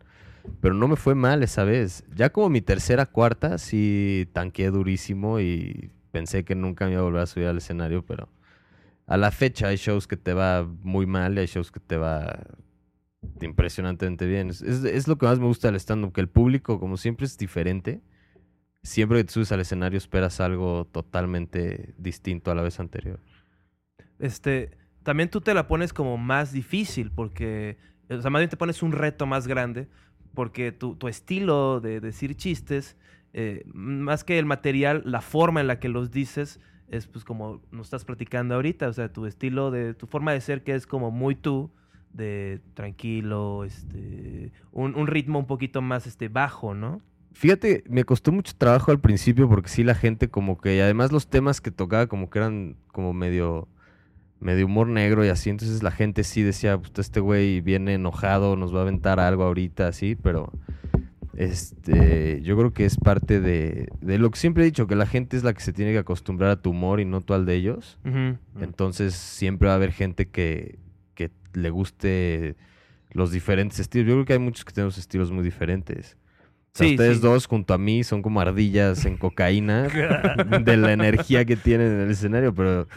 Pero 0.60 0.74
no 0.74 0.88
me 0.88 0.96
fue 0.96 1.14
mal 1.14 1.42
esa 1.42 1.64
vez. 1.64 2.04
Ya 2.14 2.28
como 2.28 2.50
mi 2.50 2.60
tercera, 2.60 3.06
cuarta, 3.06 3.56
sí 3.56 4.28
tanqueé 4.34 4.70
durísimo 4.70 5.40
y 5.40 5.90
pensé 6.12 6.44
que 6.44 6.54
nunca 6.54 6.84
me 6.84 6.92
iba 6.92 7.00
a 7.00 7.04
volver 7.04 7.22
a 7.22 7.26
subir 7.26 7.46
al 7.46 7.56
escenario, 7.56 8.04
pero 8.04 8.28
a 9.06 9.16
la 9.16 9.30
fecha 9.30 9.68
hay 9.68 9.76
shows 9.76 10.06
que 10.06 10.16
te 10.16 10.32
va 10.34 10.64
muy 10.82 11.06
mal 11.06 11.36
y 11.36 11.40
hay 11.40 11.46
shows 11.46 11.70
que 11.72 11.80
te 11.80 11.96
va 11.96 12.44
impresionantemente 13.40 14.26
bien. 14.26 14.50
Es, 14.50 14.62
es- 14.62 15.08
lo 15.08 15.18
que 15.18 15.26
más 15.26 15.38
me 15.38 15.46
gusta 15.46 15.68
del 15.68 15.76
stand-up, 15.80 16.12
que 16.12 16.20
el 16.20 16.28
público, 16.28 16.80
como 16.80 16.96
siempre, 16.96 17.26
es 17.26 17.38
diferente. 17.38 18.02
Siempre 18.82 19.18
que 19.20 19.24
te 19.24 19.32
subes 19.32 19.52
al 19.52 19.60
escenario 19.60 19.98
esperas 19.98 20.40
algo 20.40 20.86
totalmente 20.86 21.94
distinto 21.98 22.50
a 22.50 22.54
la 22.56 22.62
vez 22.62 22.80
anterior. 22.80 23.20
este, 24.18 24.76
también 25.02 25.30
tú 25.30 25.40
te 25.40 25.54
la 25.54 25.66
pones 25.66 25.92
como 25.92 26.16
más 26.16 26.52
difícil 26.52 27.10
porque, 27.10 27.78
o 28.08 28.20
sea, 28.20 28.30
más 28.30 28.40
bien 28.40 28.50
te 28.50 28.56
pones 28.56 28.82
un 28.82 28.92
reto 28.92 29.26
más 29.26 29.46
grande 29.46 29.88
porque 30.34 30.72
tu, 30.72 30.96
tu 30.96 31.08
estilo 31.08 31.80
de 31.80 32.00
decir 32.00 32.36
chistes, 32.36 32.96
eh, 33.32 33.62
más 33.66 34.24
que 34.24 34.38
el 34.38 34.46
material, 34.46 35.02
la 35.04 35.20
forma 35.20 35.60
en 35.60 35.66
la 35.66 35.78
que 35.80 35.88
los 35.88 36.10
dices 36.10 36.60
es 36.88 37.06
pues 37.06 37.24
como 37.24 37.60
nos 37.70 37.86
estás 37.86 38.04
platicando 38.04 38.54
ahorita, 38.54 38.88
o 38.88 38.92
sea, 38.92 39.12
tu 39.12 39.26
estilo 39.26 39.70
de, 39.70 39.94
tu 39.94 40.06
forma 40.06 40.32
de 40.32 40.40
ser 40.40 40.62
que 40.62 40.74
es 40.74 40.86
como 40.86 41.10
muy 41.10 41.34
tú, 41.34 41.70
de 42.12 42.60
tranquilo, 42.74 43.64
este, 43.64 44.52
un, 44.72 44.94
un 44.94 45.06
ritmo 45.06 45.38
un 45.38 45.46
poquito 45.46 45.82
más 45.82 46.06
este, 46.06 46.28
bajo, 46.28 46.74
¿no? 46.74 47.00
Fíjate, 47.32 47.82
me 47.88 48.04
costó 48.04 48.30
mucho 48.30 48.54
trabajo 48.56 48.92
al 48.92 49.00
principio 49.00 49.48
porque 49.48 49.68
sí 49.68 49.82
la 49.82 49.96
gente 49.96 50.28
como 50.28 50.56
que, 50.60 50.76
y 50.76 50.80
además 50.80 51.10
los 51.10 51.28
temas 51.28 51.60
que 51.60 51.72
tocaba 51.72 52.06
como 52.06 52.30
que 52.30 52.38
eran 52.38 52.76
como 52.92 53.12
medio, 53.12 53.66
medio 54.38 54.66
humor 54.66 54.86
negro 54.86 55.24
y 55.24 55.28
así, 55.28 55.50
entonces 55.50 55.82
la 55.82 55.90
gente 55.90 56.22
sí 56.22 56.42
decía, 56.42 56.78
pues 56.78 56.92
este 56.96 57.18
güey 57.18 57.60
viene 57.60 57.94
enojado, 57.94 58.54
nos 58.54 58.72
va 58.72 58.78
a 58.78 58.82
aventar 58.82 59.18
algo 59.18 59.42
ahorita, 59.42 59.88
así, 59.88 60.14
pero 60.14 60.52
este, 61.36 62.40
yo 62.42 62.56
creo 62.56 62.72
que 62.72 62.84
es 62.84 62.96
parte 62.96 63.40
de, 63.40 63.88
de 64.00 64.18
lo 64.18 64.30
que 64.30 64.38
siempre 64.38 64.62
he 64.62 64.66
dicho, 64.66 64.86
que 64.86 64.94
la 64.96 65.06
gente 65.06 65.36
es 65.36 65.42
la 65.44 65.52
que 65.54 65.60
se 65.60 65.72
tiene 65.72 65.92
que 65.92 65.98
acostumbrar 65.98 66.50
a 66.50 66.62
tu 66.62 66.70
humor 66.70 67.00
y 67.00 67.04
no 67.04 67.20
tú 67.20 67.34
al 67.34 67.46
de 67.46 67.54
ellos. 67.54 67.98
Entonces 68.60 69.14
siempre 69.14 69.66
va 69.68 69.74
a 69.74 69.76
haber 69.76 69.92
gente 69.92 70.26
que, 70.28 70.78
que 71.14 71.30
le 71.52 71.70
guste 71.70 72.56
los 73.12 73.30
diferentes 73.32 73.78
estilos. 73.80 74.08
Yo 74.08 74.14
creo 74.14 74.24
que 74.24 74.32
hay 74.34 74.38
muchos 74.38 74.64
que 74.64 74.72
tenemos 74.72 74.98
estilos 74.98 75.30
muy 75.30 75.44
diferentes. 75.44 76.16
O 76.74 76.78
sea, 76.78 76.88
Sí, 76.88 76.94
ustedes 76.94 77.16
sí. 77.18 77.22
dos 77.22 77.46
junto 77.46 77.72
a 77.74 77.78
mí 77.78 78.02
son 78.02 78.20
como 78.22 78.40
ardillas 78.40 79.04
en 79.04 79.16
cocaína 79.16 79.82
de 80.64 80.76
la 80.76 80.92
energía 80.92 81.44
que 81.44 81.54
tienen 81.56 81.92
en 81.92 82.00
el 82.00 82.10
escenario, 82.10 82.52
pero 82.52 82.88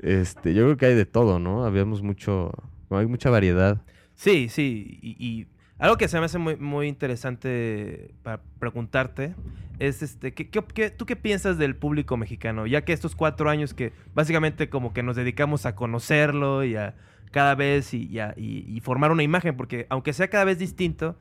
este, 0.00 0.54
yo 0.54 0.62
creo 0.64 0.76
que 0.76 0.86
hay 0.86 0.94
de 0.94 1.06
todo, 1.06 1.40
¿no? 1.40 1.64
Habíamos 1.64 2.00
mucho, 2.02 2.52
hay 2.90 3.06
mucha 3.06 3.30
variedad. 3.30 3.82
Sí, 4.14 4.48
sí. 4.48 4.98
Y, 5.02 5.16
y 5.18 5.46
algo 5.78 5.96
que 5.96 6.08
se 6.08 6.18
me 6.18 6.24
hace 6.26 6.38
muy, 6.38 6.56
muy 6.56 6.88
interesante 6.88 8.14
para 8.22 8.40
preguntarte 8.58 9.34
es, 9.78 10.02
este, 10.02 10.34
¿qué, 10.34 10.90
tú 10.90 11.06
qué 11.06 11.14
piensas 11.16 11.56
del 11.56 11.76
público 11.76 12.16
mexicano? 12.16 12.66
Ya 12.66 12.84
que 12.84 12.92
estos 12.92 13.14
cuatro 13.14 13.48
años 13.48 13.74
que 13.74 13.92
básicamente 14.14 14.68
como 14.68 14.92
que 14.92 15.02
nos 15.04 15.14
dedicamos 15.16 15.66
a 15.66 15.76
conocerlo 15.76 16.64
y 16.64 16.74
a 16.74 16.96
cada 17.30 17.54
vez 17.54 17.94
y, 17.94 18.06
y 18.08 18.18
a- 18.18 18.34
y- 18.36 18.64
y 18.68 18.80
formar 18.80 19.12
una 19.12 19.22
imagen, 19.22 19.56
porque 19.56 19.86
aunque 19.90 20.12
sea 20.12 20.28
cada 20.28 20.44
vez 20.44 20.58
distinto, 20.58 21.16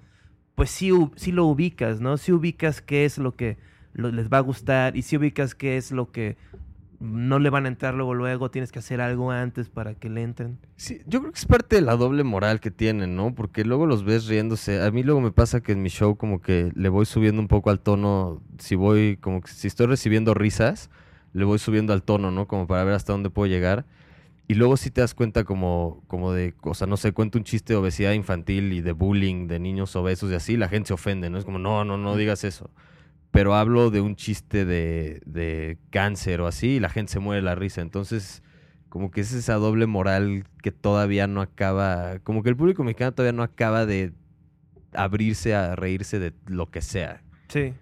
pues 0.55 0.71
sí, 0.71 0.91
sí 1.17 1.31
lo 1.31 1.45
ubicas, 1.45 1.99
¿no? 2.01 2.17
Sí 2.17 2.31
ubicas 2.31 2.81
qué 2.81 3.05
es 3.05 3.19
lo 3.19 3.35
que 3.35 3.57
les 3.93 4.29
va 4.29 4.37
a 4.37 4.41
gustar 4.41 4.95
y 4.97 5.03
sí 5.03 5.17
ubicas 5.17 5.53
qué 5.53 5.77
es 5.77 5.91
lo 5.91 6.11
que 6.11 6.35
no 6.99 7.39
le 7.39 7.49
van 7.49 7.65
a 7.65 7.67
entrar 7.67 7.93
luego, 7.93 8.13
luego, 8.13 8.49
tienes 8.49 8.71
que 8.71 8.79
hacer 8.79 9.01
algo 9.01 9.31
antes 9.31 9.69
para 9.69 9.93
que 9.93 10.09
le 10.09 10.23
entren. 10.23 10.57
Sí, 10.75 11.01
yo 11.05 11.19
creo 11.19 11.31
que 11.31 11.39
es 11.39 11.45
parte 11.45 11.75
de 11.75 11.81
la 11.81 11.95
doble 11.95 12.23
moral 12.23 12.59
que 12.59 12.71
tienen, 12.71 13.15
¿no? 13.15 13.35
Porque 13.35 13.63
luego 13.63 13.85
los 13.85 14.03
ves 14.03 14.27
riéndose. 14.27 14.81
A 14.81 14.89
mí 14.91 15.03
luego 15.03 15.21
me 15.21 15.31
pasa 15.31 15.61
que 15.61 15.73
en 15.73 15.81
mi 15.81 15.89
show 15.89 16.17
como 16.17 16.41
que 16.41 16.71
le 16.75 16.89
voy 16.89 17.05
subiendo 17.05 17.41
un 17.41 17.47
poco 17.47 17.69
al 17.69 17.79
tono. 17.79 18.41
Si 18.57 18.75
voy, 18.75 19.17
como 19.17 19.41
que 19.41 19.51
si 19.51 19.67
estoy 19.67 19.87
recibiendo 19.87 20.33
risas, 20.33 20.89
le 21.33 21.45
voy 21.45 21.59
subiendo 21.59 21.93
al 21.93 22.03
tono, 22.03 22.31
¿no? 22.31 22.47
Como 22.47 22.65
para 22.67 22.83
ver 22.83 22.95
hasta 22.95 23.13
dónde 23.13 23.29
puedo 23.29 23.47
llegar. 23.47 23.85
Y 24.47 24.53
luego 24.53 24.77
sí 24.77 24.89
te 24.89 25.01
das 25.01 25.13
cuenta 25.13 25.43
como, 25.43 26.03
como 26.07 26.31
de, 26.31 26.53
o 26.61 26.73
sea, 26.73 26.87
no 26.87 26.95
sé, 26.95 27.11
cuento 27.11 27.37
un 27.37 27.43
chiste 27.43 27.73
de 27.73 27.77
obesidad 27.77 28.13
infantil 28.13 28.71
y 28.71 28.81
de 28.81 28.93
bullying 28.93 29.47
de 29.47 29.59
niños 29.59 29.95
obesos 29.97 30.31
y 30.31 30.35
así, 30.35 30.55
la 30.55 30.69
gente 30.69 30.87
se 30.87 30.93
ofende, 30.93 31.29
¿no? 31.29 31.37
Es 31.37 31.43
como, 31.43 31.59
no, 31.59 31.83
no, 31.83 31.97
no 31.97 32.15
digas 32.15 32.45
eso. 32.45 32.69
Pero 33.37 33.53
hablo 33.53 33.91
de 33.91 34.01
un 34.01 34.15
chiste 34.15 34.65
de, 34.65 35.21
de 35.27 35.77
cáncer 35.91 36.41
o 36.41 36.47
así 36.47 36.69
y 36.69 36.79
la 36.79 36.89
gente 36.89 37.11
se 37.11 37.19
muere 37.19 37.43
la 37.43 37.53
risa. 37.53 37.81
Entonces, 37.81 38.41
como 38.89 39.11
que 39.11 39.21
es 39.21 39.31
esa 39.31 39.53
doble 39.57 39.85
moral 39.85 40.45
que 40.63 40.71
todavía 40.71 41.27
no 41.27 41.41
acaba, 41.41 42.17
como 42.23 42.41
que 42.41 42.49
el 42.49 42.57
público 42.57 42.83
mexicano 42.83 43.11
todavía 43.11 43.37
no 43.37 43.43
acaba 43.43 43.85
de 43.85 44.11
abrirse 44.91 45.53
a 45.53 45.75
reírse 45.75 46.17
de 46.17 46.33
lo 46.47 46.71
que 46.71 46.81
sea. 46.81 47.21
Sí. 47.49 47.75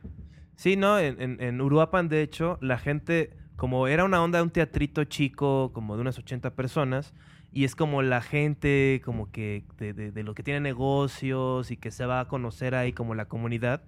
Sí, 0.57 0.75
no, 0.75 0.99
en, 0.99 1.21
en, 1.21 1.41
en 1.41 1.61
Uruapan, 1.61 2.09
de 2.09 2.21
hecho, 2.21 2.57
la 2.59 2.77
gente, 2.77 3.29
como 3.55 3.87
era 3.87 4.03
una 4.03 4.21
onda 4.21 4.39
de 4.39 4.43
un 4.43 4.49
teatrito 4.49 5.05
chico, 5.05 5.71
como 5.71 5.95
de 5.95 6.01
unas 6.01 6.17
80 6.17 6.53
personas, 6.53 7.13
y 7.55 7.63
es 7.63 7.73
como 7.75 8.01
la 8.01 8.21
gente, 8.21 9.01
como 9.05 9.31
que 9.31 9.63
de, 9.79 9.93
de, 9.93 10.11
de 10.11 10.23
lo 10.23 10.35
que 10.35 10.43
tiene 10.43 10.59
negocios 10.59 11.71
y 11.71 11.77
que 11.77 11.89
se 11.89 12.05
va 12.05 12.19
a 12.19 12.27
conocer 12.27 12.75
ahí 12.75 12.91
como 12.91 13.15
la 13.15 13.25
comunidad, 13.25 13.81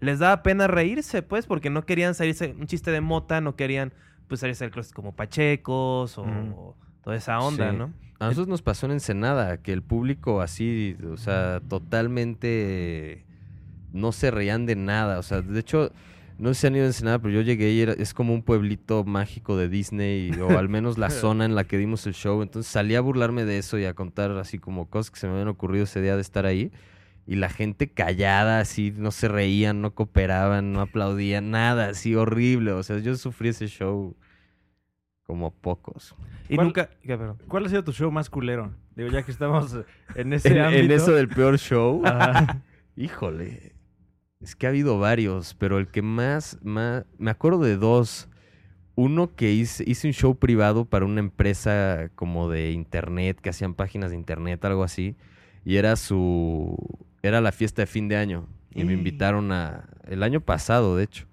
les 0.00 0.18
daba 0.18 0.42
pena 0.42 0.66
reírse, 0.68 1.22
pues, 1.22 1.46
porque 1.46 1.70
no 1.70 1.86
querían 1.86 2.14
salirse, 2.14 2.54
un 2.58 2.66
chiste 2.66 2.90
de 2.90 3.00
mota, 3.00 3.40
no 3.40 3.56
querían, 3.56 3.92
pues, 4.28 4.40
salirse 4.40 4.64
del 4.64 4.72
closet 4.72 4.92
como 4.94 5.16
pachecos 5.16 6.18
o, 6.18 6.22
o 6.22 6.76
toda 7.02 7.16
esa 7.16 7.40
onda, 7.40 7.70
Sí. 7.72 7.76
¿no? 7.78 7.92
A 8.20 8.26
nosotros 8.26 8.46
nos 8.48 8.62
pasó 8.62 8.86
en 8.86 8.92
Ensenada, 8.92 9.56
que 9.60 9.72
el 9.72 9.82
público 9.82 10.40
así, 10.40 10.96
o 11.10 11.16
sea, 11.16 11.60
totalmente 11.68 13.24
no 13.92 14.12
se 14.12 14.30
reían 14.30 14.66
de 14.66 14.76
nada. 14.76 15.18
O 15.18 15.22
sea, 15.22 15.40
de 15.42 15.60
hecho, 15.60 15.90
No 16.38 16.52
sé 16.52 16.60
si 16.62 16.66
han 16.66 16.74
ido 16.76 16.84
a 16.84 16.88
Ensenada, 16.88 17.18
pero 17.20 17.32
yo 17.34 17.40
llegué 17.42 17.70
y 17.72 17.80
era- 17.80 17.92
es 17.92 18.12
como 18.12 18.34
un 18.34 18.42
pueblito 18.42 19.04
mágico 19.04 19.56
de 19.56 19.68
Disney, 19.68 20.30
o 20.40 20.58
al 20.58 20.68
menos 20.68 20.98
la 20.98 21.08
zona 21.10 21.44
en 21.44 21.54
la 21.54 21.64
que 21.64 21.78
dimos 21.78 22.06
el 22.06 22.14
show. 22.14 22.42
Entonces 22.42 22.70
salí 22.70 22.94
a 22.96 23.00
burlarme 23.00 23.44
de 23.44 23.58
eso 23.58 23.78
y 23.78 23.84
a 23.84 23.94
contar 23.94 24.32
así 24.32 24.58
como 24.58 24.90
cosas 24.90 25.10
que 25.12 25.20
se 25.20 25.26
me 25.28 25.34
habían 25.34 25.48
ocurrido 25.48 25.84
ese 25.84 26.00
día 26.02 26.16
de 26.16 26.22
estar 26.22 26.44
ahí. 26.46 26.72
Y 27.26 27.36
la 27.36 27.48
gente 27.48 27.88
callada, 27.88 28.60
así, 28.60 28.92
no 28.94 29.10
se 29.10 29.28
reían, 29.28 29.80
no 29.80 29.94
cooperaban, 29.94 30.72
no 30.72 30.80
aplaudían, 30.82 31.50
nada, 31.50 31.88
así 31.90 32.14
horrible. 32.14 32.72
O 32.72 32.82
sea, 32.82 32.98
yo 32.98 33.16
sufrí 33.16 33.48
ese 33.50 33.68
show 33.68 34.14
como 35.22 35.50
pocos. 35.52 36.14
Y 36.50 36.56
¿Cuál- 36.56 36.66
nunca... 36.66 36.90
¿Cuál 37.48 37.64
ha 37.64 37.68
sido 37.70 37.82
tu 37.84 37.92
show 37.92 38.10
más 38.10 38.28
culero? 38.28 38.74
Digo, 38.96 39.08
ya 39.08 39.22
que 39.22 39.30
estamos 39.30 39.74
en 40.16 40.32
ese 40.34 40.48
En, 40.48 40.56
en 40.56 40.64
ámbito. 40.64 40.94
eso 40.94 41.12
del 41.12 41.28
peor 41.28 41.58
show, 41.58 42.02
híjole, 42.96 43.72
es 44.44 44.56
que 44.56 44.66
ha 44.66 44.70
habido 44.70 44.98
varios, 44.98 45.54
pero 45.54 45.78
el 45.78 45.88
que 45.88 46.02
más, 46.02 46.58
más, 46.62 47.04
me 47.18 47.30
acuerdo 47.30 47.60
de 47.64 47.76
dos. 47.76 48.28
Uno 48.96 49.34
que 49.34 49.52
hice, 49.52 49.84
hice 49.86 50.06
un 50.08 50.12
show 50.14 50.36
privado 50.38 50.84
para 50.84 51.04
una 51.04 51.20
empresa 51.20 52.10
como 52.14 52.48
de 52.50 52.72
internet, 52.72 53.40
que 53.40 53.50
hacían 53.50 53.74
páginas 53.74 54.10
de 54.10 54.16
internet, 54.16 54.64
algo 54.64 54.84
así, 54.84 55.16
y 55.64 55.76
era 55.76 55.96
su, 55.96 56.76
era 57.22 57.40
la 57.40 57.52
fiesta 57.52 57.82
de 57.82 57.86
fin 57.86 58.08
de 58.08 58.16
año, 58.16 58.46
y 58.74 58.84
me 58.84 58.92
invitaron 58.94 59.50
a, 59.52 59.88
el 60.06 60.22
año 60.22 60.40
pasado, 60.40 60.96
de 60.96 61.04
hecho, 61.04 61.26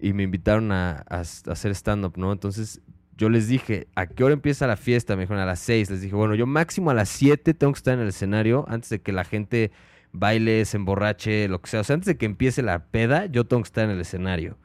y 0.00 0.12
me 0.12 0.24
invitaron 0.24 0.72
a, 0.72 1.04
a 1.08 1.22
s- 1.22 1.48
a 1.48 1.52
hacer 1.52 1.72
stand-up, 1.74 2.14
¿no? 2.18 2.32
Entonces 2.32 2.80
yo 3.16 3.28
les 3.28 3.46
dije, 3.48 3.88
¿a 3.94 4.06
qué 4.06 4.24
hora 4.24 4.34
empieza 4.34 4.66
la 4.66 4.76
fiesta? 4.76 5.14
Me 5.16 5.22
dijeron 5.22 5.42
a 5.42 5.46
las 5.46 5.60
6. 5.60 5.90
Les 5.90 6.00
dije, 6.00 6.14
bueno, 6.14 6.34
yo 6.34 6.46
máximo 6.46 6.90
a 6.90 6.94
las 6.94 7.08
7 7.08 7.54
tengo 7.54 7.72
que 7.72 7.78
estar 7.78 7.94
en 7.94 8.00
el 8.00 8.08
escenario 8.08 8.64
antes 8.68 8.90
de 8.90 9.00
que 9.00 9.12
la 9.12 9.24
gente 9.24 9.70
baile, 10.12 10.64
se 10.64 10.76
emborrache, 10.76 11.48
lo 11.48 11.60
que 11.60 11.70
sea. 11.70 11.80
O 11.80 11.84
sea, 11.84 11.94
antes 11.94 12.06
de 12.06 12.16
que 12.16 12.26
empiece 12.26 12.62
la 12.62 12.86
peda, 12.86 13.26
yo 13.26 13.44
tengo 13.44 13.62
que 13.62 13.68
estar 13.68 13.84
en 13.84 13.90
el 13.90 14.00
escenario. 14.00 14.58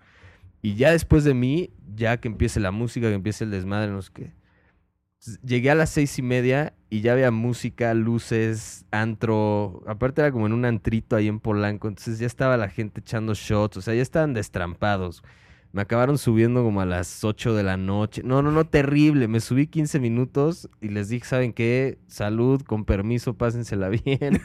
Y 0.61 0.75
ya 0.75 0.91
después 0.91 1.23
de 1.23 1.33
mí, 1.33 1.71
ya 1.95 2.17
que 2.17 2.27
empiece 2.27 2.59
la 2.59 2.71
música, 2.71 3.07
que 3.07 3.13
empiece 3.13 3.43
el 3.43 3.51
desmadre, 3.51 3.91
no 3.91 4.01
sé 4.01 4.11
qué. 4.13 4.33
Llegué 5.43 5.71
a 5.71 5.75
las 5.75 5.89
seis 5.89 6.19
y 6.19 6.21
media 6.21 6.73
y 6.89 7.01
ya 7.01 7.13
había 7.13 7.31
música, 7.31 7.93
luces, 7.93 8.85
antro. 8.91 9.83
Aparte 9.87 10.21
era 10.21 10.31
como 10.31 10.45
en 10.45 10.53
un 10.53 10.65
antrito 10.65 11.15
ahí 11.15 11.27
en 11.27 11.39
Polanco. 11.39 11.87
Entonces 11.87 12.19
ya 12.19 12.27
estaba 12.27 12.55
la 12.57 12.69
gente 12.69 13.01
echando 13.01 13.33
shots. 13.33 13.77
O 13.77 13.81
sea, 13.81 13.93
ya 13.93 14.01
estaban 14.01 14.33
destrampados. 14.33 15.23
Me 15.73 15.81
acabaron 15.81 16.17
subiendo 16.17 16.63
como 16.63 16.81
a 16.81 16.85
las 16.85 17.23
8 17.23 17.53
de 17.53 17.63
la 17.63 17.77
noche. 17.77 18.21
No, 18.23 18.41
no, 18.41 18.51
no, 18.51 18.65
terrible. 18.65 19.27
Me 19.27 19.39
subí 19.39 19.67
15 19.67 19.99
minutos 19.99 20.69
y 20.81 20.89
les 20.89 21.09
dije, 21.09 21.25
¿saben 21.25 21.53
qué? 21.53 21.99
Salud, 22.07 22.61
con 22.61 22.85
permiso, 22.85 23.35
pásensela 23.35 23.89
bien. 24.05 24.41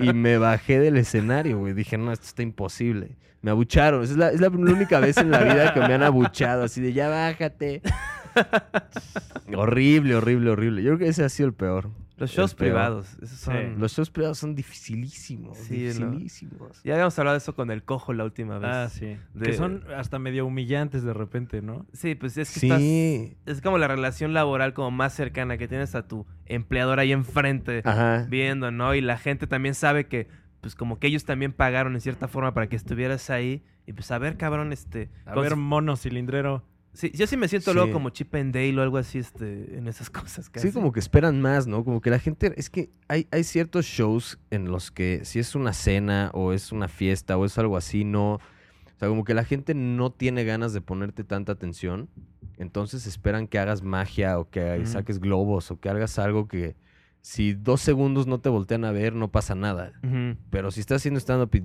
y 0.00 0.12
me 0.12 0.38
bajé 0.38 0.80
del 0.80 0.96
escenario, 0.96 1.58
güey. 1.58 1.72
Dije, 1.72 1.96
no, 1.96 2.12
esto 2.12 2.26
está 2.26 2.42
imposible. 2.42 3.16
Me 3.42 3.50
abucharon. 3.50 4.02
Esa 4.02 4.12
Es 4.12 4.18
la, 4.18 4.30
es 4.30 4.40
la 4.40 4.48
única 4.48 5.00
vez 5.00 5.16
en 5.16 5.30
la 5.30 5.42
vida 5.42 5.72
que 5.72 5.80
me 5.80 5.94
han 5.94 6.02
abuchado. 6.02 6.64
Así 6.64 6.80
de, 6.80 6.92
ya 6.92 7.08
bájate. 7.08 7.80
horrible, 9.56 10.14
horrible, 10.16 10.50
horrible. 10.50 10.82
Yo 10.82 10.90
creo 10.90 10.98
que 10.98 11.08
ese 11.08 11.24
ha 11.24 11.28
sido 11.28 11.46
el 11.48 11.54
peor. 11.54 11.90
Los 12.20 12.30
shows 12.30 12.54
privados. 12.54 13.16
Esos 13.22 13.38
son... 13.40 13.54
Sí. 13.56 13.60
Los 13.78 13.92
shows 13.92 14.10
privados 14.10 14.38
son 14.38 14.54
dificilísimos. 14.54 15.56
Sí, 15.58 15.90
¿no? 15.98 16.10
dificilísimos. 16.10 16.82
Ya 16.84 16.94
habíamos 16.94 17.18
hablado 17.18 17.34
de 17.34 17.38
eso 17.38 17.54
con 17.54 17.70
el 17.70 17.82
cojo 17.82 18.12
la 18.12 18.24
última 18.24 18.58
vez. 18.58 18.70
Ah, 18.70 18.88
sí. 18.90 19.16
De- 19.34 19.46
Que 19.46 19.52
son 19.54 19.84
hasta 19.96 20.18
medio 20.18 20.46
humillantes 20.46 21.02
de 21.02 21.12
repente, 21.14 21.62
¿no? 21.62 21.86
Sí, 21.92 22.14
pues 22.14 22.36
es 22.36 22.52
que 22.52 22.60
Sí. 22.60 22.66
estás... 22.66 23.56
Es 23.56 23.62
como 23.62 23.78
la 23.78 23.88
relación 23.88 24.34
laboral 24.34 24.74
como 24.74 24.90
más 24.90 25.14
cercana 25.14 25.56
que 25.58 25.66
tienes 25.68 25.94
a 25.94 26.06
tu 26.06 26.26
empleador 26.46 26.98
ahí 27.00 27.12
enfrente 27.12 27.82
Ajá. 27.84 28.26
viendo, 28.28 28.70
¿no? 28.70 28.94
Y 28.94 29.00
la 29.00 29.16
gente 29.18 29.46
también 29.46 29.74
sabe 29.74 30.06
que, 30.06 30.28
pues 30.60 30.74
como 30.74 30.98
que 30.98 31.06
ellos 31.06 31.24
también 31.24 31.52
pagaron 31.52 31.94
en 31.94 32.00
cierta 32.00 32.28
forma 32.28 32.52
para 32.54 32.68
que 32.68 32.76
estuvieras 32.76 33.30
ahí. 33.30 33.64
Y 33.86 33.92
pues 33.92 34.10
a 34.10 34.18
ver, 34.18 34.36
cabrón, 34.36 34.72
este... 34.72 35.08
A 35.24 35.34
ver, 35.34 35.56
mono 35.56 35.96
cilindrero. 35.96 36.64
Sí, 36.92 37.10
yo 37.14 37.26
sí 37.26 37.36
me 37.36 37.46
siento 37.48 37.70
Sí. 37.70 37.74
luego 37.76 37.92
como 37.92 38.10
Chip 38.10 38.34
and 38.34 38.52
Dale 38.52 38.76
o 38.78 38.82
algo 38.82 38.98
así, 38.98 39.18
este, 39.18 39.78
en 39.78 39.86
esas 39.86 40.10
cosas. 40.10 40.50
Casi. 40.50 40.68
Sí, 40.68 40.72
como 40.74 40.92
que 40.92 41.00
esperan 41.00 41.40
más, 41.40 41.66
¿no? 41.66 41.84
Como 41.84 42.00
que 42.00 42.10
la 42.10 42.18
gente, 42.18 42.52
es 42.56 42.68
que 42.70 42.90
hay, 43.08 43.28
hay 43.30 43.44
ciertos 43.44 43.86
shows 43.86 44.38
en 44.50 44.70
los 44.70 44.90
que 44.90 45.20
si 45.24 45.38
es 45.38 45.54
una 45.54 45.72
cena 45.72 46.30
o 46.34 46.52
es 46.52 46.72
una 46.72 46.88
fiesta 46.88 47.36
o 47.36 47.44
es 47.44 47.56
algo 47.58 47.76
así, 47.76 48.04
no... 48.04 48.34
O 48.34 48.40
sea, 49.00 49.08
como 49.08 49.24
que 49.24 49.32
la 49.32 49.44
gente 49.44 49.72
no 49.74 50.10
tiene 50.12 50.44
ganas 50.44 50.72
de 50.74 50.82
ponerte 50.82 51.24
tanta 51.24 51.52
atención, 51.52 52.10
entonces 52.58 53.06
esperan 53.06 53.46
que 53.48 53.58
hagas 53.58 53.82
magia 53.82 54.38
o 54.38 54.50
que 54.50 54.84
saques 54.84 55.20
globos 55.20 55.70
o 55.70 55.80
que 55.80 55.88
hagas 55.88 56.18
algo 56.18 56.46
que 56.48 56.76
si 57.22 57.54
dos 57.54 57.80
segundos 57.80 58.26
no 58.26 58.40
te 58.40 58.50
voltean 58.50 58.84
a 58.84 58.92
ver, 58.92 59.14
no 59.14 59.30
pasa 59.30 59.54
nada. 59.54 59.92
Pero 60.50 60.70
si 60.70 60.80
estás 60.80 60.96
haciendo 61.00 61.18
stand-up 61.18 61.48
y 61.54 61.62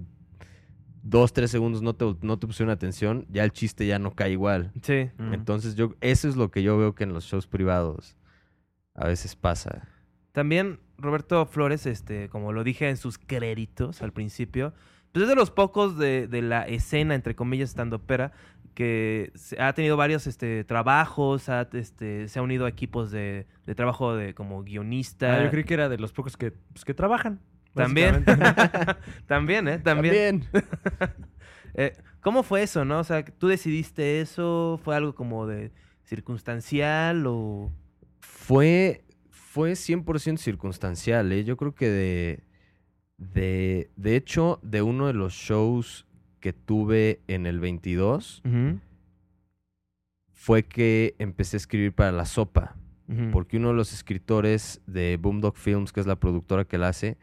dos, 1.07 1.33
tres 1.33 1.51
segundos 1.51 1.81
no 1.83 1.93
te, 1.95 2.15
no 2.21 2.39
te 2.39 2.47
pusieron 2.47 2.71
atención, 2.73 3.27
ya 3.29 3.43
el 3.43 3.51
chiste 3.51 3.85
ya 3.85 3.99
no 3.99 4.11
cae 4.15 4.31
igual. 4.31 4.71
Sí. 4.81 5.09
Mm. 5.19 5.33
Entonces 5.35 5.75
yo, 5.75 5.93
eso 6.01 6.27
es 6.27 6.35
lo 6.35 6.49
que 6.49 6.63
yo 6.63 6.77
veo 6.77 6.95
que 6.95 7.03
en 7.03 7.13
los 7.13 7.25
shows 7.25 7.45
privados 7.47 8.17
a 8.95 9.07
veces 9.07 9.35
pasa. 9.35 9.87
También 10.31 10.79
Roberto 10.97 11.45
Flores, 11.45 11.85
este, 11.85 12.27
como 12.29 12.51
lo 12.53 12.63
dije 12.63 12.89
en 12.89 12.97
sus 12.97 13.17
créditos 13.19 14.01
al 14.01 14.11
principio, 14.13 14.73
pues 15.11 15.23
es 15.23 15.29
de 15.29 15.35
los 15.35 15.51
pocos 15.51 15.97
de, 15.97 16.27
de 16.27 16.41
la 16.41 16.63
escena, 16.63 17.13
entre 17.15 17.35
comillas, 17.35 17.69
estando 17.69 17.97
opera, 17.97 18.31
que 18.73 19.31
se- 19.35 19.61
ha 19.61 19.71
tenido 19.73 19.95
varios 19.95 20.27
este, 20.27 20.63
trabajos, 20.65 21.47
ha, 21.49 21.69
este, 21.73 22.27
se 22.27 22.39
ha 22.39 22.41
unido 22.41 22.65
a 22.65 22.69
equipos 22.69 23.11
de, 23.11 23.45
de 23.65 23.75
trabajo 23.75 24.15
de 24.15 24.33
como 24.33 24.63
guionista. 24.63 25.35
Ah, 25.39 25.43
yo 25.45 25.51
creí 25.51 25.63
que 25.63 25.73
era 25.75 25.87
de 25.87 25.97
los 25.97 26.11
pocos 26.11 26.35
que, 26.35 26.51
pues, 26.51 26.83
que 26.83 26.93
trabajan. 26.93 27.39
También. 27.75 28.25
También, 29.27 29.67
¿eh? 29.67 29.79
También. 29.79 30.41
También. 30.41 30.65
Eh, 31.77 31.93
¿Cómo 32.21 32.41
fue 32.41 32.63
eso, 32.63 32.85
no? 32.85 32.99
O 32.99 33.03
sea, 33.03 33.25
¿tú 33.25 33.49
decidiste 33.49 34.21
eso? 34.21 34.79
¿Fue 34.81 34.95
algo 34.95 35.13
como 35.13 35.45
de 35.45 35.73
circunstancial 36.05 37.25
o...? 37.27 37.69
Fue, 38.21 39.03
fue 39.29 39.73
100% 39.73 40.37
circunstancial, 40.37 41.33
¿eh? 41.33 41.43
Yo 41.43 41.57
creo 41.57 41.75
que 41.75 41.89
de, 41.89 42.43
de, 43.17 43.91
de 43.97 44.15
hecho, 44.15 44.61
de 44.63 44.81
uno 44.81 45.07
de 45.07 45.13
los 45.13 45.33
shows 45.33 46.07
que 46.39 46.53
tuve 46.53 47.19
en 47.27 47.45
el 47.45 47.59
22, 47.59 48.41
Ujú, 48.45 48.79
fue 50.31 50.63
que 50.63 51.15
empecé 51.19 51.55
a 51.55 51.59
escribir 51.59 51.93
para 51.93 52.11
La 52.11 52.25
Sopa. 52.25 52.77
Porque 53.31 53.57
uno 53.57 53.67
de 53.67 53.75
los 53.75 53.93
escritores 53.93 54.81
de 54.87 55.17
Boomdog 55.21 55.57
Films, 55.57 55.91
que 55.91 55.99
es 55.99 56.07
la 56.07 56.15
productora 56.15 56.65
que 56.65 56.79
la 56.79 56.87
hace, 56.87 57.17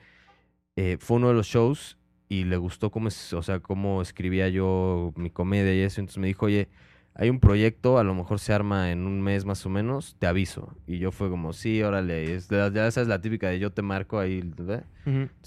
eh, 0.77 0.97
fue 1.01 1.19
uno 1.19 1.29
de 1.29 1.35
los 1.35 1.47
shows 1.47 1.99
y 2.29 2.45
le 2.45 2.57
gustó 2.57 2.91
cómo, 2.91 3.09
es, 3.09 3.33
o 3.33 3.43
sea, 3.43 3.61
cómo 3.61 4.01
escribía 4.01 4.49
yo 4.49 5.13
mi 5.17 5.31
comedia 5.31 5.75
y 5.75 5.81
eso. 5.81 6.01
Entonces 6.01 6.19
me 6.19 6.27
dijo, 6.27 6.47
oye, 6.47 6.69
hay 7.15 7.29
un 7.29 7.41
proyecto, 7.41 7.99
a 7.99 8.05
lo 8.05 8.15
mejor 8.15 8.39
se 8.39 8.55
arma 8.55 8.91
en 8.91 9.07
un 9.07 9.21
mes 9.21 9.45
más 9.45 9.67
o 9.67 9.69
menos, 9.69 10.17
te 10.19 10.27
aviso. 10.27 10.75
Y 10.87 10.99
yo 10.99 11.13
fue 11.13 11.29
como, 11.29 11.53
sí, 11.53 11.83
órale, 11.83 12.35
es, 12.35 12.49
ya 12.49 12.87
esa 12.87 13.03
es 13.03 13.09
la 13.09 13.21
típica 13.21 13.49
de 13.49 13.59
yo 13.59 13.71
te 13.71 13.83
marco 13.83 14.19
ahí. 14.19 14.39
Entonces 14.39 14.85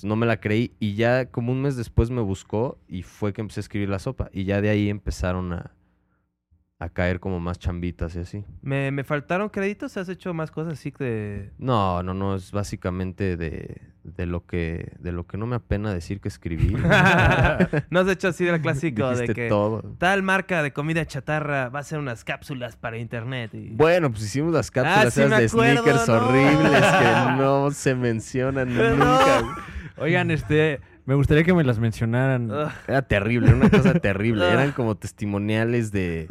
no 0.04 0.16
me 0.16 0.28
la 0.28 0.40
creí 0.40 0.74
y 0.80 0.94
ya 0.94 1.26
como 1.26 1.52
un 1.52 1.62
mes 1.62 1.76
después 1.76 2.12
me 2.12 2.22
buscó 2.22 2.78
y 2.88 3.02
fue 3.02 3.34
que 3.34 3.42
empecé 3.42 3.62
a 3.62 3.62
escribir 3.62 3.90
la 3.90 4.00
sopa. 4.00 4.30
Y 4.32 4.44
ya 4.44 4.62
de 4.62 4.70
ahí 4.70 4.90
empezaron 4.90 5.54
a, 5.54 5.72
a 6.78 6.90
caer 6.90 7.20
como 7.22 7.40
más 7.40 7.58
chambitas 7.58 8.16
y 8.16 8.20
así. 8.20 8.44
¿Me, 8.62 8.92
¿Me 8.92 9.04
faltaron 9.04 9.50
créditos? 9.50 9.96
¿Has 9.96 10.10
hecho 10.10 10.34
más 10.34 10.52
cosas 10.52 10.74
así 10.74 10.92
de...? 11.00 11.52
No, 11.58 12.04
no, 12.04 12.14
no, 12.14 12.36
es 12.36 12.52
básicamente 12.52 13.38
de, 13.38 13.82
de 14.04 14.26
lo 14.26 14.46
que 14.46 14.92
de 15.00 15.14
lo 15.14 15.26
que 15.26 15.38
no 15.38 15.48
me 15.48 15.56
apena 15.56 15.94
decir 15.94 16.20
que 16.20 16.28
escribí. 16.28 16.76
no 17.90 18.00
has 18.02 18.08
hecho 18.10 18.28
así 18.28 18.44
del 18.44 18.60
clásico 18.62 19.10
de 19.16 19.34
que 19.34 19.48
todo. 19.48 19.96
tal 19.98 20.22
marca 20.22 20.62
de 20.64 20.74
comida 20.74 21.06
chatarra 21.06 21.70
va 21.70 21.80
a 21.80 21.82
hacer 21.82 21.98
unas 21.98 22.26
cápsulas 22.26 22.76
para 22.76 22.98
internet. 22.98 23.54
Y... 23.54 23.70
Bueno, 23.70 24.12
pues 24.12 24.24
hicimos 24.26 24.54
las 24.54 24.70
cápsulas 24.70 25.08
Ah, 25.08 25.12
sí 25.12 25.22
esas 25.22 25.40
de 25.40 25.46
acuerdo, 25.46 25.82
sneakers 25.84 26.08
no. 26.10 26.14
horribles 26.14 26.82
que 26.82 27.38
no 27.42 27.72
se 27.72 27.96
mencionan 27.96 28.68
nunca. 28.76 29.44
Oigan, 29.98 30.30
este, 30.30 30.82
me 31.06 31.16
gustaría 31.16 31.44
que 31.44 31.54
me 31.54 31.64
las 31.64 31.80
mencionaran. 31.80 32.50
Ugh. 32.52 32.72
Era 32.88 33.02
terrible, 33.04 33.48
era 33.48 33.58
una 33.58 33.70
cosa 33.70 33.94
terrible. 34.00 34.50
Eran 34.50 34.72
como 34.72 34.96
testimoniales 34.96 35.92
de 35.92 36.28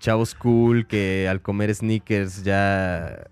chavos 0.00 0.34
cool 0.34 0.86
que 0.86 1.28
al 1.28 1.40
comer 1.42 1.74
sneakers 1.74 2.42
ya... 2.44 3.26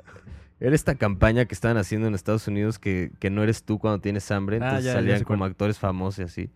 Era 0.58 0.74
esta 0.74 0.94
campaña 0.94 1.44
que 1.44 1.54
estaban 1.54 1.76
haciendo 1.76 2.08
en 2.08 2.14
Estados 2.14 2.48
Unidos 2.48 2.78
que, 2.78 3.12
que 3.18 3.28
no 3.28 3.42
eres 3.42 3.62
tú 3.64 3.78
cuando 3.78 4.00
tienes 4.00 4.30
hambre. 4.30 4.56
Ah, 4.62 4.64
Entonces 4.68 4.84
ya, 4.86 4.92
ya 4.92 4.96
salían 4.96 5.24
como 5.24 5.40
cuál. 5.40 5.50
actores 5.50 5.78
famosos 5.78 6.18
y 6.20 6.22
así. 6.22 6.50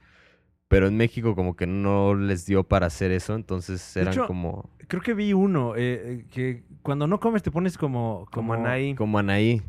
Pero 0.68 0.86
en 0.86 0.96
México 0.96 1.34
como 1.34 1.54
que 1.54 1.66
no 1.66 2.14
les 2.14 2.46
dio 2.46 2.64
para 2.64 2.86
hacer 2.86 3.10
eso. 3.10 3.34
Entonces 3.34 3.94
eran 3.96 4.14
hecho, 4.14 4.26
como, 4.26 4.70
Creo 4.88 5.02
que 5.02 5.12
vi 5.12 5.32
uno 5.34 5.74
eh, 5.76 5.80
eh, 6.22 6.24
que 6.30 6.62
cuando 6.82 7.06
no 7.06 7.20
comes 7.20 7.42
te 7.42 7.50
pones 7.50 7.76
como... 7.76 8.26
Como 8.32 8.54
Anaí. 8.54 8.94
como 8.94 9.18
Anaí. 9.18 9.60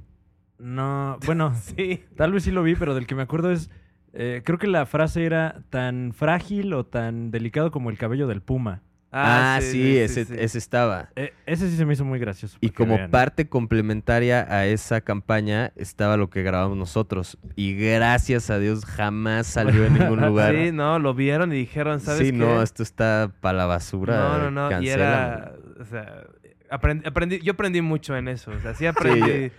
No, 0.60 1.18
bueno, 1.26 1.54
Sí. 1.76 2.04
tal 2.16 2.32
vez 2.32 2.44
sí 2.44 2.52
lo 2.52 2.64
vi, 2.64 2.76
pero 2.76 2.96
del 2.96 3.08
que 3.08 3.16
me 3.16 3.24
acuerdo 3.24 3.52
es... 3.52 3.70
eh, 4.14 4.42
creo 4.44 4.58
que 4.58 4.68
la 4.68 4.86
frase 4.86 5.26
era 5.26 5.62
tan 5.70 6.14
frágil 6.14 6.74
o 6.74 6.86
tan 6.86 7.32
delicado 7.32 7.72
como 7.72 7.90
el 7.90 7.98
cabello 7.98 8.28
del 8.28 8.42
puma. 8.42 8.82
Ah, 9.14 9.60
sí, 9.62 9.98
ese, 9.98 10.24
sí. 10.24 10.34
ese 10.38 10.58
estaba. 10.58 11.10
Eh, 11.18 11.34
ese 11.46 11.70
sí 11.70 11.76
se 11.76 11.86
me 11.86 11.92
hizo 11.94 12.06
muy 12.06 12.18
gracioso. 12.18 12.58
Y 12.62 12.70
como 12.70 12.96
vean. 12.96 13.12
parte 13.12 13.50
complementaria 13.50 14.48
a 14.50 14.66
esa 14.68 15.02
campaña 15.02 15.74
estaba 15.76 16.16
lo 16.16 16.30
que 16.30 16.44
grabamos 16.44 16.78
nosotros. 16.78 17.38
Y 17.58 17.74
gracias 17.76 18.50
a 18.50 18.58
Dios 18.58 18.86
jamás 18.86 19.48
salió 19.48 19.86
en 19.86 19.96
ningún 19.96 20.22
lugar. 20.26 20.56
Sí, 20.56 20.72
no, 20.72 20.98
lo 20.98 21.14
vieron 21.14 21.52
y 21.52 21.58
dijeron, 21.58 22.00
¿sabes 22.00 22.20
Sí, 22.26 22.32
qué? 22.32 22.38
no, 22.38 22.62
esto 22.62 22.84
está 22.84 23.34
para 23.42 23.58
la 23.58 23.66
basura. 23.66 24.16
No, 24.18 24.50
no, 24.50 24.70
no. 24.70 24.82
Y 24.82 24.88
era. 24.88 25.56
O 25.78 25.84
sea, 25.84 26.24
aprendí, 26.70 27.04
aprendí- 27.06 27.42
yo 27.42 27.52
aprendí 27.52 27.82
mucho 27.82 28.16
en 28.16 28.30
eso. 28.30 28.52
O 28.52 28.60
sea, 28.62 28.74
sí 28.76 28.86
aprendí. 28.86 29.52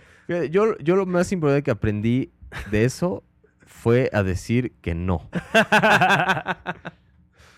Yo, 0.49 0.75
yo 0.79 0.95
lo 0.95 1.05
más 1.05 1.31
importante 1.31 1.61
que 1.61 1.69
aprendí 1.69 2.31
de 2.71 2.85
eso 2.85 3.23
fue 3.83 4.09
a 4.13 4.23
decir 4.23 4.71
que 4.81 4.95
no. 4.95 5.29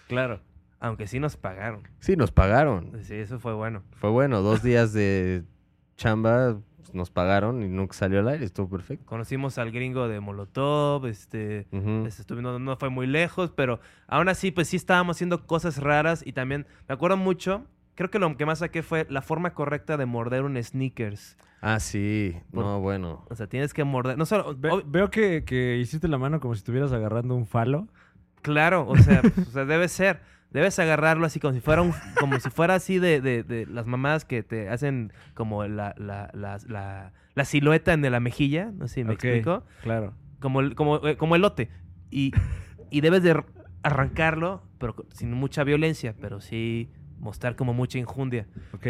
Claro. 0.08 0.40
Aunque 0.80 1.08
sí 1.08 1.20
nos 1.20 1.36
pagaron. 1.36 1.82
Sí, 2.00 2.16
nos 2.16 2.32
pagaron. 2.32 2.92
Sí, 3.02 3.16
eso 3.16 3.40
fue 3.40 3.56
bueno. 3.56 3.82
Fue 3.96 4.12
bueno, 4.12 4.44
dos 4.44 4.62
días 4.62 4.94
de 4.94 5.44
chamba 5.98 6.60
pues, 6.78 6.94
nos 6.94 7.10
pagaron 7.10 7.64
y 7.64 7.68
nunca 7.68 7.94
salió 7.94 8.20
al 8.20 8.28
aire, 8.28 8.46
estuvo 8.46 8.70
perfecto. 8.70 9.04
Conocimos 9.08 9.58
al 9.58 9.72
gringo 9.72 10.08
de 10.08 10.20
Molotov, 10.20 11.08
este. 11.08 11.66
Este, 12.06 12.36
no, 12.36 12.60
no 12.60 12.78
fue 12.78 12.90
muy 12.90 13.08
lejos, 13.08 13.52
pero 13.56 13.80
aún 14.06 14.30
así, 14.30 14.52
pues 14.52 14.68
sí 14.68 14.76
estábamos 14.76 15.18
haciendo 15.18 15.48
cosas 15.48 15.78
raras 15.78 16.22
y 16.24 16.34
también 16.34 16.68
me 16.88 16.94
acuerdo 16.94 17.18
mucho. 17.18 17.66
Creo 17.96 18.10
que 18.12 18.20
lo 18.20 18.36
que 18.38 18.46
más 18.46 18.60
saqué 18.60 18.84
fue 18.84 19.08
la 19.10 19.22
forma 19.22 19.54
correcta 19.54 19.96
de 19.98 20.06
morder 20.06 20.44
un 20.44 20.62
sneakers. 20.62 21.38
Ah, 21.62 21.80
sí, 21.80 22.36
Por- 22.52 22.64
no, 22.66 22.80
bueno. 22.82 23.26
O 23.30 23.36
sea, 23.36 23.48
tienes 23.48 23.74
que 23.74 23.84
morder. 23.84 24.18
No 24.18 24.26
solo. 24.26 24.54
Ve- 24.58 24.70
ob- 24.70 24.84
veo 24.86 25.10
que, 25.10 25.44
que 25.46 25.78
hiciste 25.78 26.08
la 26.08 26.18
mano 26.18 26.40
como 26.40 26.54
si 26.56 26.60
estuvieras 26.60 26.92
agarrando 26.92 27.36
un 27.36 27.46
falo. 27.48 27.88
Claro, 28.42 28.86
o 28.88 28.98
sea, 28.98 29.22
pues, 29.22 29.38
o 29.48 29.52
sea, 29.52 29.66
debe 29.66 29.88
ser. 29.88 30.20
Debes 30.52 30.78
agarrarlo 30.80 31.26
así 31.26 31.40
como 31.40 31.54
si 31.54 31.60
fuera 31.60 31.82
un, 31.82 31.94
como 32.20 32.40
si 32.40 32.50
fuera 32.50 32.76
así 32.76 33.00
de, 33.00 33.20
de, 33.20 33.44
de 33.44 33.66
las 33.66 33.86
mamadas 33.88 34.24
que 34.24 34.42
te 34.44 34.70
hacen 34.70 35.12
como 35.34 35.66
la, 35.66 35.94
la, 35.98 36.30
la, 36.34 36.60
la, 36.68 37.12
la 37.34 37.46
silueta 37.46 37.92
en 37.94 38.10
la 38.10 38.20
mejilla, 38.22 38.72
no 38.74 38.88
sé 38.88 38.96
si 38.96 39.04
me 39.04 39.14
explico. 39.14 39.64
Claro. 39.84 40.14
Como, 40.40 40.60
el- 40.62 40.76
como, 40.76 41.06
eh, 41.08 41.18
como 41.18 41.36
elote. 41.36 41.70
Y, 42.12 42.32
y 42.90 43.02
debes 43.02 43.24
de 43.24 43.42
arrancarlo, 43.84 44.64
pero 44.78 44.96
sin 45.12 45.32
mucha 45.34 45.64
violencia, 45.64 46.16
pero 46.22 46.40
sí 46.42 46.90
mostrar 47.20 47.56
como 47.56 47.74
mucha 47.74 47.98
injundia. 47.98 48.48
Ok. 48.74 48.88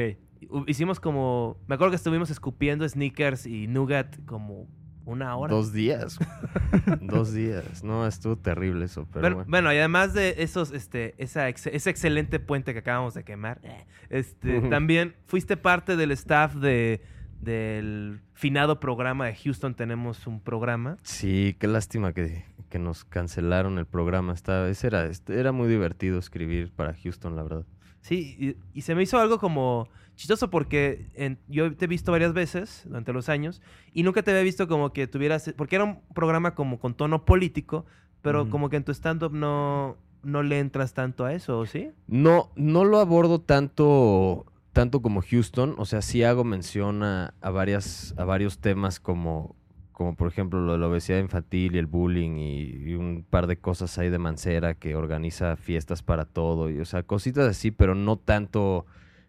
Hicimos 0.67 0.99
como, 0.99 1.57
me 1.67 1.75
acuerdo 1.75 1.91
que 1.91 1.95
estuvimos 1.97 2.29
escupiendo 2.29 2.87
sneakers 2.87 3.45
y 3.47 3.67
nougat 3.67 4.23
como 4.25 4.67
una 5.05 5.35
hora. 5.35 5.53
Dos 5.53 5.71
días. 5.73 6.17
Dos 7.01 7.33
días. 7.33 7.83
No, 7.83 8.05
estuvo 8.07 8.37
terrible 8.37 8.85
eso, 8.85 9.07
pero 9.11 9.21
Bueno, 9.21 9.35
bueno. 9.37 9.49
bueno, 9.49 9.73
y 9.73 9.77
además 9.77 10.13
de 10.13 10.35
esos, 10.39 10.71
este, 10.71 11.13
esa 11.17 11.47
ex- 11.49 11.67
ese 11.67 11.89
excelente 11.89 12.39
puente 12.39 12.73
que 12.73 12.79
acabamos 12.79 13.13
de 13.13 13.23
quemar, 13.23 13.59
eh, 13.63 13.85
este, 14.09 14.61
también 14.69 15.15
fuiste 15.25 15.57
parte 15.57 15.95
del 15.95 16.11
staff 16.11 16.55
de, 16.55 17.01
del 17.39 18.21
finado 18.33 18.79
programa 18.79 19.27
de 19.27 19.35
Houston 19.35 19.75
Tenemos 19.75 20.25
un 20.27 20.39
programa. 20.41 20.97
Sí, 21.03 21.55
qué 21.59 21.67
lástima 21.67 22.13
que, 22.13 22.43
que 22.69 22.79
nos 22.79 23.05
cancelaron 23.05 23.77
el 23.77 23.85
programa. 23.85 24.33
Estaba, 24.33 24.67
ese 24.69 24.87
era, 24.87 25.05
este, 25.05 25.39
era 25.39 25.51
muy 25.51 25.67
divertido 25.67 26.17
escribir 26.19 26.71
para 26.71 26.93
Houston, 26.95 27.35
la 27.35 27.43
verdad. 27.43 27.65
Sí, 28.05 28.35
y, 28.39 28.77
y 28.77 28.81
se 28.83 28.93
me 28.93 29.01
hizo 29.01 29.17
algo 29.19 29.39
como 29.39 29.89
chistoso 30.15 30.51
porque 30.51 31.07
en- 31.15 31.39
yo 31.47 31.75
te 31.75 31.85
he 31.85 31.87
visto 31.87 32.11
varias 32.11 32.33
veces 32.33 32.83
durante 32.85 33.11
los 33.13 33.29
años 33.29 33.63
y 33.93 34.03
nunca 34.03 34.21
te 34.21 34.29
había 34.29 34.43
visto 34.43 34.67
como 34.67 34.93
que 34.93 35.07
tuvieras, 35.07 35.51
porque 35.57 35.75
era 35.77 35.85
un 35.85 36.01
programa 36.13 36.53
como 36.53 36.79
con 36.79 36.93
tono 36.93 37.25
político, 37.25 37.83
pero 38.21 38.47
como 38.47 38.69
que 38.69 38.75
en 38.77 38.83
tu 38.83 38.91
stand-up 38.93 39.33
no, 39.33 39.97
no 40.21 40.43
le 40.43 40.59
entras 40.59 40.93
tanto 40.93 41.25
a 41.25 41.33
eso, 41.33 41.57
¿o 41.57 41.65
¿sí? 41.65 41.89
No, 42.07 42.51
no 42.55 42.85
lo 42.85 42.99
abordo 42.99 43.41
tanto, 43.41 44.45
tanto 44.71 45.01
como 45.01 45.21
Houston. 45.23 45.73
O 45.79 45.85
sea, 45.85 46.03
sí 46.03 46.21
hago 46.23 46.43
mención 46.43 47.01
a, 47.01 47.33
a 47.41 47.49
varias, 47.49 48.13
a 48.17 48.23
varios 48.23 48.59
temas 48.59 48.99
como, 48.99 49.55
como 49.95 50.13
por 50.13 50.27
ejemplo 50.27 50.59
lo 50.59 50.73
de 50.73 50.77
la 50.77 50.87
obesidad 50.89 51.19
infantil 51.19 51.73
y 51.73 51.77
el 51.77 51.85
bullying 51.85 52.35
y, 52.37 52.95
un 52.95 53.25
par 53.27 53.47
de 53.47 53.57
cosas 53.57 53.97
ahí 53.97 54.09
de 54.09 54.17
Mancera 54.17 54.73
que 54.73 54.93
organiza 54.93 55.55
fiestas 55.55 56.03
para 56.03 56.25
todo. 56.25 56.69
Y, 56.69 56.81
o 56.81 56.85
sea, 56.85 57.03
cositas 57.03 57.47
así, 57.47 57.71
pero 57.71 57.95
no 57.95 58.17
tanto 58.17 58.85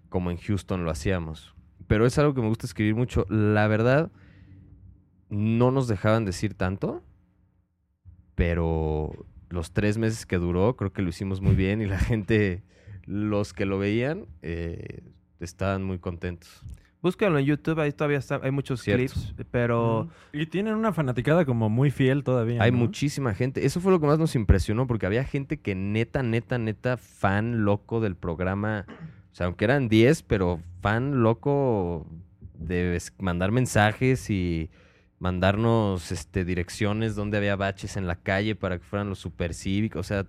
como 0.09 0.33
en 0.33 0.39
Houston 0.39 0.85
lo 0.85 0.91
hacíamos. 0.91 1.55
Pero 1.87 2.05
es 2.05 2.19
algo 2.19 2.35
que 2.35 2.41
me 2.41 2.49
gusta 2.49 2.67
escribir 2.67 2.97
mucho. 2.97 3.27
La 3.29 3.69
verdad, 3.69 4.11
no 5.29 5.71
nos 5.71 5.87
dejaban 5.87 6.25
decir 6.25 6.55
tanto, 6.55 7.05
pero 8.35 9.13
los 9.49 9.71
tres 9.71 9.99
meses 9.99 10.27
que 10.27 10.37
duró, 10.37 10.75
creo 10.75 10.93
que 10.93 11.03
lo 11.03 11.11
hicimos 11.11 11.41
muy 11.41 11.55
bien 11.55 11.81
y 11.81 11.87
la 11.87 11.99
gente, 12.01 12.65
los 13.05 13.53
que 13.53 13.67
lo 13.67 13.79
veían, 13.79 14.27
eh, 14.43 15.05
estaban 15.39 15.85
muy 15.85 16.01
contentos. 16.01 16.65
Búscalo 17.07 17.39
en 17.39 17.45
YouTube, 17.45 17.79
ahí 17.79 17.93
todavía 17.93 18.19
está, 18.19 18.41
hay 18.43 18.51
muchos 18.51 18.81
Cierto. 18.81 19.13
clips, 19.13 19.33
pero... 19.53 20.09
Y 20.33 20.47
tienen 20.47 20.75
una 20.75 20.93
fanaticada 20.93 21.45
como 21.45 21.69
muy 21.69 21.93
fiel 21.93 22.25
todavía. 22.25 22.61
Hay 22.61 22.73
¿no? 22.73 22.79
muchísima 22.79 23.33
gente. 23.33 23.65
Eso 23.65 23.81
fue 23.81 23.93
lo 23.93 24.01
que 24.01 24.09
más 24.09 24.19
nos 24.19 24.35
impresionó, 24.35 24.89
porque 24.89 25.07
había 25.07 25.23
gente 25.23 25.61
que 25.61 25.77
neta, 25.77 26.25
neta, 26.25 26.59
neta, 26.59 26.97
fan 26.97 27.65
loco 27.65 28.01
del 28.01 28.17
programa. 28.17 28.87
O 29.31 29.35
sea, 29.37 29.47
aunque 29.47 29.67
eran 29.67 29.89
10, 29.89 30.25
pero 30.25 30.61
fan 30.81 31.23
loco 31.23 32.09
de 32.55 33.01
mandar 33.21 33.53
mensajes 33.53 34.29
y 34.29 34.69
mandarnos 35.21 36.11
este, 36.11 36.45
direcciones 36.45 37.15
donde 37.15 37.37
había 37.37 37.55
baches 37.55 37.97
en 37.97 38.09
la 38.09 38.17
calle 38.17 38.57
para 38.57 38.79
que 38.79 38.85
fueran 38.85 39.09
los 39.11 39.21
supercívicos. 39.21 40.01
O 40.01 40.03
sea, 40.03 40.27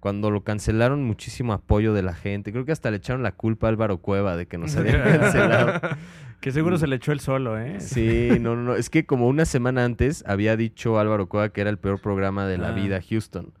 cuando 0.00 0.30
lo 0.30 0.42
cancelaron, 0.44 1.02
muchísimo 1.04 1.52
apoyo 1.52 1.92
de 1.92 2.02
la 2.02 2.14
gente. 2.14 2.52
Creo 2.52 2.64
que 2.64 2.72
hasta 2.72 2.90
le 2.90 2.98
echaron 2.98 3.22
la 3.22 3.32
culpa 3.32 3.66
a 3.66 3.70
Álvaro 3.70 3.98
Cueva 3.98 4.36
de 4.36 4.46
que 4.46 4.58
nos 4.58 4.76
habían 4.76 5.02
cancelado. 5.20 5.80
que 6.40 6.52
seguro 6.52 6.78
se 6.78 6.86
le 6.86 6.96
echó 6.96 7.12
el 7.12 7.20
solo, 7.20 7.58
¿eh? 7.58 7.80
Sí, 7.80 8.28
no, 8.40 8.54
no, 8.56 8.62
no. 8.62 8.74
Es 8.76 8.90
que 8.90 9.06
como 9.06 9.26
una 9.28 9.44
semana 9.44 9.84
antes 9.84 10.22
había 10.26 10.56
dicho 10.56 10.98
Álvaro 10.98 11.28
Cueva 11.28 11.48
que 11.50 11.60
era 11.60 11.70
el 11.70 11.78
peor 11.78 12.00
programa 12.00 12.46
de 12.46 12.58
la 12.58 12.68
Ah. 12.68 12.72
vida 12.72 13.00
Houston. 13.08 13.52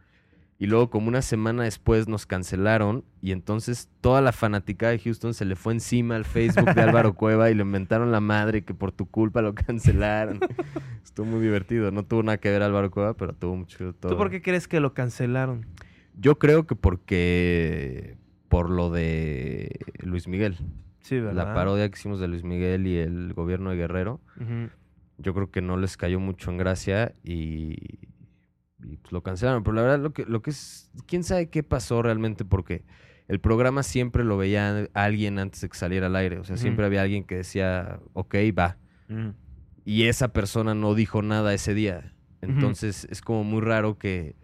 Y 0.60 0.66
luego 0.66 0.90
como 0.90 1.06
una 1.06 1.22
semana 1.22 1.62
después 1.62 2.08
nos 2.08 2.26
cancelaron 2.26 3.04
y 3.22 3.30
entonces 3.30 3.88
toda 4.00 4.20
la 4.20 4.32
fanática 4.32 4.88
de 4.88 4.98
Houston 4.98 5.32
se 5.32 5.44
le 5.44 5.54
fue 5.54 5.72
encima 5.72 6.16
al 6.16 6.24
Facebook 6.24 6.74
de 6.74 6.82
Álvaro 6.82 7.14
Cueva 7.14 7.48
y 7.48 7.54
le 7.54 7.62
inventaron 7.62 8.10
la 8.10 8.18
madre 8.20 8.62
que 8.64 8.74
por 8.74 8.90
tu 8.90 9.06
culpa 9.06 9.40
lo 9.40 9.54
cancelaron. 9.54 10.40
Estuvo 11.04 11.26
muy 11.26 11.40
divertido. 11.40 11.92
No 11.92 12.04
tuvo 12.04 12.24
nada 12.24 12.38
que 12.38 12.50
ver 12.50 12.62
Álvaro 12.62 12.90
Cueva, 12.90 13.14
pero 13.14 13.34
tuvo 13.34 13.54
mucho 13.54 13.92
todo. 13.94 14.10
¿Tú 14.10 14.18
por 14.18 14.30
qué 14.30 14.42
crees 14.42 14.66
que 14.66 14.80
lo 14.80 14.94
cancelaron? 14.94 15.64
Yo 16.18 16.38
creo 16.38 16.66
que 16.66 16.74
porque 16.74 18.16
por 18.48 18.70
lo 18.70 18.90
de 18.90 19.78
Luis 20.00 20.26
Miguel. 20.26 20.56
Sí, 21.00 21.20
¿verdad? 21.20 21.46
La 21.46 21.54
parodia 21.54 21.88
que 21.88 21.98
hicimos 21.98 22.20
de 22.20 22.28
Luis 22.28 22.44
Miguel 22.44 22.86
y 22.86 22.98
el 22.98 23.32
gobierno 23.34 23.70
de 23.70 23.76
Guerrero. 23.76 24.20
Yo 25.18 25.34
creo 25.34 25.50
que 25.50 25.62
no 25.62 25.76
les 25.76 25.96
cayó 25.96 26.20
mucho 26.20 26.50
en 26.50 26.58
gracia 26.58 27.14
y, 27.24 28.08
y, 28.84 28.96
pues, 29.00 29.12
lo 29.12 29.22
cancelaron. 29.22 29.62
Pero 29.62 29.74
la 29.74 29.82
verdad, 29.82 29.98
lo 30.00 30.12
que, 30.12 30.24
lo 30.26 30.42
que 30.42 30.50
es, 30.50 30.90
quién 31.06 31.24
sabe 31.24 31.50
qué 31.50 31.62
pasó 31.62 32.02
realmente, 32.02 32.44
porque 32.44 32.84
el 33.26 33.40
programa 33.40 33.82
siempre 33.82 34.24
lo 34.24 34.36
veía 34.36 34.88
alguien 34.94 35.38
antes 35.38 35.60
de 35.60 35.68
que 35.68 35.76
saliera 35.76 36.06
al 36.06 36.16
aire. 36.16 36.38
O 36.38 36.44
sea, 36.44 36.56
siempre 36.56 36.84
había 36.86 37.02
alguien 37.02 37.24
que 37.24 37.36
decía, 37.36 38.00
ok, 38.12 38.34
va. 38.56 38.76
Y 39.84 40.04
esa 40.04 40.32
persona 40.32 40.74
no 40.74 40.94
dijo 40.94 41.22
nada 41.22 41.54
ese 41.54 41.74
día. 41.74 42.14
Entonces 42.40 43.06
es 43.10 43.20
como 43.20 43.44
muy 43.44 43.60
raro 43.60 43.98
que, 43.98 44.36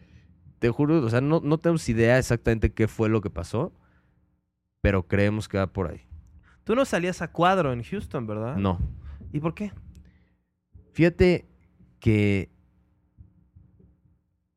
te 0.65 0.71
juro, 0.71 1.05
o 1.05 1.11
sea, 1.11 1.21
no, 1.21 1.43
no 1.45 1.59
tenemos 1.59 1.87
idea 1.91 2.19
exactamente 2.19 2.73
qué 2.73 2.89
fue 2.89 3.11
lo 3.11 3.21
que 3.21 3.29
pasó, 3.29 3.75
pero 4.81 5.07
creemos 5.07 5.47
que 5.47 5.59
va 5.59 5.67
por 5.67 5.91
ahí. 5.91 6.07
Tú 6.65 6.75
no 6.75 6.87
salías 6.87 7.21
a 7.21 7.31
cuadro 7.31 7.75
en 7.75 7.83
Houston, 7.83 8.27
¿verdad? 8.27 8.57
No. 8.57 8.79
¿Y 9.31 9.41
por 9.41 9.55
qué? 9.55 9.73
Fíjate 10.95 11.47
que 12.01 12.51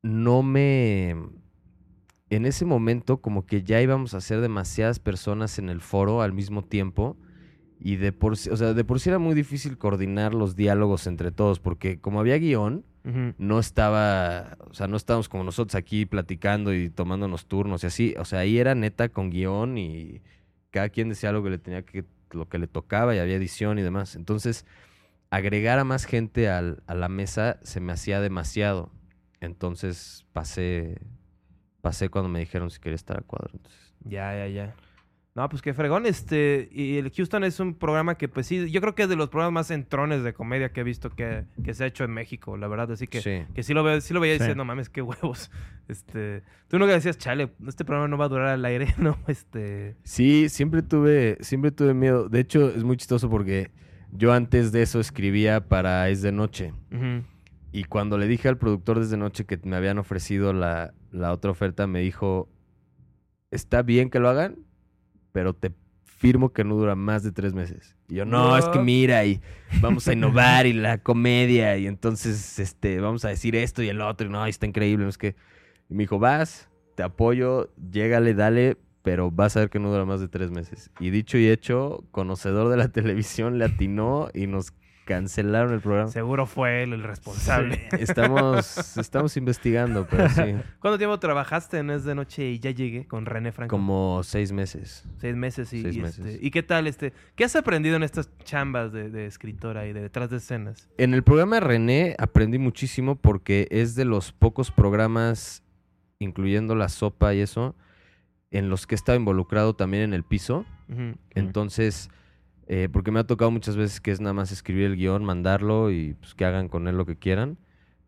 no 0.02 0.43
me... 0.43 1.13
En 2.30 2.46
ese 2.46 2.63
momento 2.63 3.17
como 3.17 3.46
que 3.46 3.63
ya 3.63 3.82
íbamos 3.82 4.13
a 4.13 4.22
ser 4.22 4.39
demasiadas 4.39 5.00
personas 5.00 5.60
en 5.60 5.67
el 5.67 5.82
foro 5.82 6.22
al 6.22 6.32
mismo 6.32 6.63
tiempo 6.63 7.17
y 7.82 7.98
de 7.98 8.13
por 8.13 8.38
sí, 8.38 8.50
o 8.50 8.56
sea, 8.56 8.74
de 8.74 8.86
por 8.86 9.02
sí 9.02 9.10
era 9.10 9.20
muy 9.20 9.36
difícil 9.36 9.78
coordinar 9.78 10.34
los 10.34 10.56
diálogos 10.56 11.06
entre 11.06 11.32
todos 11.32 11.60
porque 11.60 12.00
como 12.00 12.22
había 12.22 12.38
guion, 12.38 12.86
No 13.38 13.60
estaba, 13.60 14.58
o 14.70 14.74
sea, 14.74 14.88
no 14.88 14.98
estábamos 14.98 15.30
como 15.30 15.43
nosotros 15.43 15.76
aquí 15.76 16.06
platicando 16.06 16.74
y 16.74 16.89
tomándonos 16.89 17.46
turnos 17.46 17.84
y 17.84 17.88
así, 17.88 18.15
o 18.20 18.26
sea, 18.26 18.39
ahí 18.39 18.58
era 18.58 18.76
neta 18.76 19.10
con 19.10 19.30
guion 19.30 19.78
y 19.78 20.22
cada 20.72 20.89
quien 20.89 21.10
decía 21.10 21.32
lo 21.32 21.41
que 21.43 21.50
le 21.52 21.58
tenía 21.58 21.84
que, 21.84 22.04
lo 22.32 22.50
que 22.50 22.58
le 22.60 22.67
tocaba 22.67 23.15
y 23.15 23.20
había 23.20 23.36
edición 23.36 23.80
y 23.80 23.82
demás. 23.82 24.15
Entonces, 24.15 24.65
agregar 25.30 25.80
a 25.80 25.84
más 25.86 26.06
gente 26.06 26.50
al- 26.50 26.84
a 26.88 26.96
la 26.96 27.10
mesa 27.10 27.60
se 27.63 27.80
me 27.80 27.93
hacía 27.93 28.20
demasiado. 28.22 28.91
Entonces 29.39 30.26
pasé, 30.34 31.00
pasé 31.82 32.10
cuando 32.10 32.30
me 32.30 32.39
dijeron 32.39 32.70
si 32.72 32.80
quería 32.80 32.96
estar 32.96 33.17
a 33.20 33.22
cuadro. 33.22 33.52
Entonces, 33.54 33.93
Ya, 34.04 34.34
ya, 34.36 34.48
ya. 34.48 34.76
No, 35.38 35.47
pues 35.50 35.62
qué 35.62 35.71
fregón. 35.76 36.08
Este, 36.08 36.67
y 36.71 36.97
el 36.97 37.12
Houston 37.12 37.43
es 37.43 37.60
un 37.60 37.76
programa 37.76 38.15
que, 38.15 38.28
pues 38.28 38.47
sí, 38.47 38.71
yo 38.71 38.82
creo 38.82 38.95
que 38.95 39.04
es 39.04 39.10
de 39.10 39.15
los 39.15 39.30
programas 39.30 39.54
más 39.54 39.71
entrones 39.71 40.23
de 40.23 40.34
comedia 40.34 40.73
que 40.73 40.80
he 40.82 40.84
visto 40.84 41.12
que, 41.12 41.45
que 41.63 41.76
se 41.76 41.84
ha 41.84 41.88
hecho 41.88 42.04
en 42.04 42.12
México, 42.12 42.58
la 42.58 42.67
verdad. 42.67 42.91
Así 42.93 43.06
que 43.06 43.21
Sí. 43.21 43.43
que 43.54 43.62
sí 43.62 43.76
lo 43.76 43.84
veo, 43.84 44.02
sí 44.02 44.15
lo 44.15 44.19
veía 44.19 44.34
y 44.34 44.38
Sí. 44.38 44.43
decía, 44.45 44.56
no 44.56 44.65
mames, 44.65 44.89
qué 44.89 45.04
huevos. 45.04 45.52
Este, 45.88 46.41
tú 46.67 46.80
nunca 46.80 46.93
decías, 46.93 47.19
chale, 47.19 47.52
este 47.67 47.86
programa 47.86 48.08
no 48.08 48.17
va 48.17 48.26
a 48.26 48.30
durar 48.30 48.47
al 48.47 48.65
aire, 48.65 48.88
¿no? 48.97 49.15
Este, 49.28 49.95
Sí, 50.04 50.50
siempre 50.50 50.82
tuve, 50.82 51.38
siempre 51.41 51.69
tuve 51.71 51.93
miedo. 51.93 52.28
De 52.30 52.39
hecho, 52.39 52.69
es 52.71 52.84
muy 52.84 52.97
chistoso 52.97 53.30
porque 53.30 53.69
yo 54.12 54.34
antes 54.34 54.71
de 54.71 54.82
eso 54.82 55.00
escribía 55.00 55.67
para 55.67 56.10
Es 56.10 56.23
de 56.23 56.32
Noche. 56.32 56.73
Y 57.71 57.84
cuando 57.84 58.17
le 58.17 58.26
dije 58.28 58.50
al 58.50 58.58
productor 58.58 58.97
de 58.97 59.04
Es 59.04 59.12
de 59.12 59.17
Noche 59.17 59.45
que 59.45 59.60
me 59.63 59.76
habían 59.76 60.00
ofrecido 60.00 60.52
la, 60.52 60.95
la 61.12 61.32
otra 61.32 61.52
oferta, 61.52 61.86
me 61.86 62.00
dijo, 62.02 62.50
está 63.52 63.84
bien 63.84 64.10
que 64.10 64.19
lo 64.19 64.30
hagan, 64.30 64.56
pero 65.38 65.54
te 65.54 65.71
firmo 66.04 66.52
que 66.52 66.63
no 66.63 66.73
dura 66.73 66.95
más 66.95 67.21
de 67.21 67.32
tres 67.32 67.54
meses. 67.54 67.95
Y 68.10 68.15
yo, 68.15 68.26
no, 68.26 68.58
es 68.58 68.65
que 68.69 68.80
mira, 68.80 69.23
y 69.23 69.39
vamos 69.82 70.08
a 70.08 70.13
innovar 70.13 70.65
y 70.65 70.73
la 70.73 70.97
comedia, 71.04 71.78
y 71.78 71.86
entonces 71.86 72.58
este, 72.58 73.00
vamos 73.00 73.23
a 73.23 73.30
decir 73.30 73.56
esto 73.56 73.84
y 73.84 73.89
el 73.89 74.02
otro, 74.02 74.26
y 74.26 74.32
no, 74.32 74.43
está 74.47 74.65
increíble, 74.65 75.04
no 75.04 75.12
es 75.12 75.19
que... 75.19 75.36
Y 75.91 75.93
me 75.93 76.06
dijo, 76.06 76.17
vas, 76.17 76.69
te 76.95 77.04
apoyo, 77.04 77.71
llégale, 77.91 78.34
dale, 78.34 78.78
pero 79.04 79.30
vas 79.30 79.56
a 79.56 79.60
ver 79.60 79.69
que 79.69 79.78
no 79.78 79.91
dura 79.91 80.06
más 80.06 80.21
de 80.21 80.28
tres 80.28 80.50
meses. 80.50 80.89
Y 81.00 81.12
dicho 81.12 81.38
y 81.38 81.47
hecho, 81.47 82.04
conocedor 82.10 82.69
de 82.69 82.78
la 82.78 82.88
televisión 82.91 83.60
le 83.60 83.65
atinó 83.65 84.30
y 84.34 84.47
nos 84.47 84.71
cancelaron 85.08 85.74
el 85.74 85.80
programa. 85.80 86.12
seguro 86.12 86.46
fue 86.46 86.84
él 86.84 86.91
el 86.93 87.02
responsable. 87.02 87.88
Estamos, 87.98 88.98
estamos 88.98 89.38
investigando, 89.38 90.06
pero 90.08 90.28
sí. 90.30 90.56
¿Cuánto 90.80 90.98
tiempo 90.98 91.17
trabajaste 91.17 91.78
en 91.78 91.89
Es 91.89 92.04
de 92.04 92.13
Noche 92.13 92.50
y 92.50 92.60
ya 92.60 92.72
llegué 92.72 93.08
con 93.08 93.26
René 93.26 93.52
Franco? 93.54 93.76
Como 93.76 94.22
seis 94.24 94.52
meses. 94.52 95.06
Seis 95.20 95.36
meses 95.36 95.72
y, 95.74 95.82
Seis 95.82 95.96
y, 95.96 96.02
meses. 96.02 96.26
este, 96.26 96.46
¿y 96.46 96.52
qué 96.52 96.62
tal? 96.62 96.86
Este, 96.88 97.13
¿Qué 97.36 97.46
has 97.46 97.56
aprendido 97.56 97.96
en 97.96 98.04
estas 98.04 98.30
chambas 98.43 98.91
de, 98.91 99.10
de 99.10 99.26
escritora 99.26 99.88
y 99.88 99.93
de 99.93 100.02
detrás 100.02 100.30
de 100.30 100.38
escenas? 100.38 100.89
En 100.98 101.13
el 101.13 101.24
programa 101.24 101.56
de 101.56 101.60
René 101.62 102.15
aprendí 102.20 102.58
muchísimo 102.60 103.15
porque 103.15 103.67
es 103.72 103.96
de 103.96 104.04
los 104.06 104.34
pocos 104.34 104.70
programas, 104.72 105.63
incluyendo 106.20 106.76
la 106.76 106.89
sopa 106.89 107.34
y 107.34 107.39
eso, 107.39 107.76
en 108.52 108.70
los 108.70 108.86
que 108.86 108.96
he 108.96 108.98
estado 108.98 109.17
involucrado 109.17 109.74
también 109.76 110.04
en 110.04 110.13
el 110.13 110.24
piso. 110.24 110.65
Entonces, 111.36 112.10
eh, 112.68 112.90
porque 112.92 113.12
me 113.12 113.20
ha 113.20 113.24
tocado 113.26 113.50
muchas 113.52 113.76
veces 113.76 114.00
que 114.02 114.12
es 114.12 114.20
nada 114.22 114.34
más 114.34 114.52
escribir 114.52 114.86
el 114.86 114.96
guion, 114.98 115.24
mandarlo 115.24 115.92
y 115.92 116.14
pues, 116.20 116.36
que 116.36 116.46
hagan 116.46 116.68
con 116.70 116.88
él 116.88 116.98
lo 116.98 117.06
que 117.06 117.16
quieran. 117.16 117.58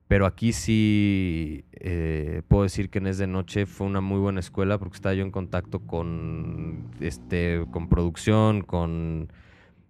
Pero 0.07 0.25
aquí 0.25 0.53
sí 0.53 1.65
eh, 1.73 2.41
puedo 2.47 2.63
decir 2.63 2.89
que 2.89 2.97
en 2.97 3.05
Es 3.07 3.19
de 3.19 3.27
Noche 3.27 3.65
fue 3.67 3.85
una 3.85 4.01
muy 4.01 4.17
buena 4.19 4.39
escuela 4.39 4.79
porque 4.79 4.95
estaba 4.95 5.13
yo 5.13 5.23
en 5.23 5.29
contacto 5.31 5.81
con, 5.81 6.89
este, 6.99 7.63
con 7.71 7.89
producción, 7.89 8.61
con 8.63 9.31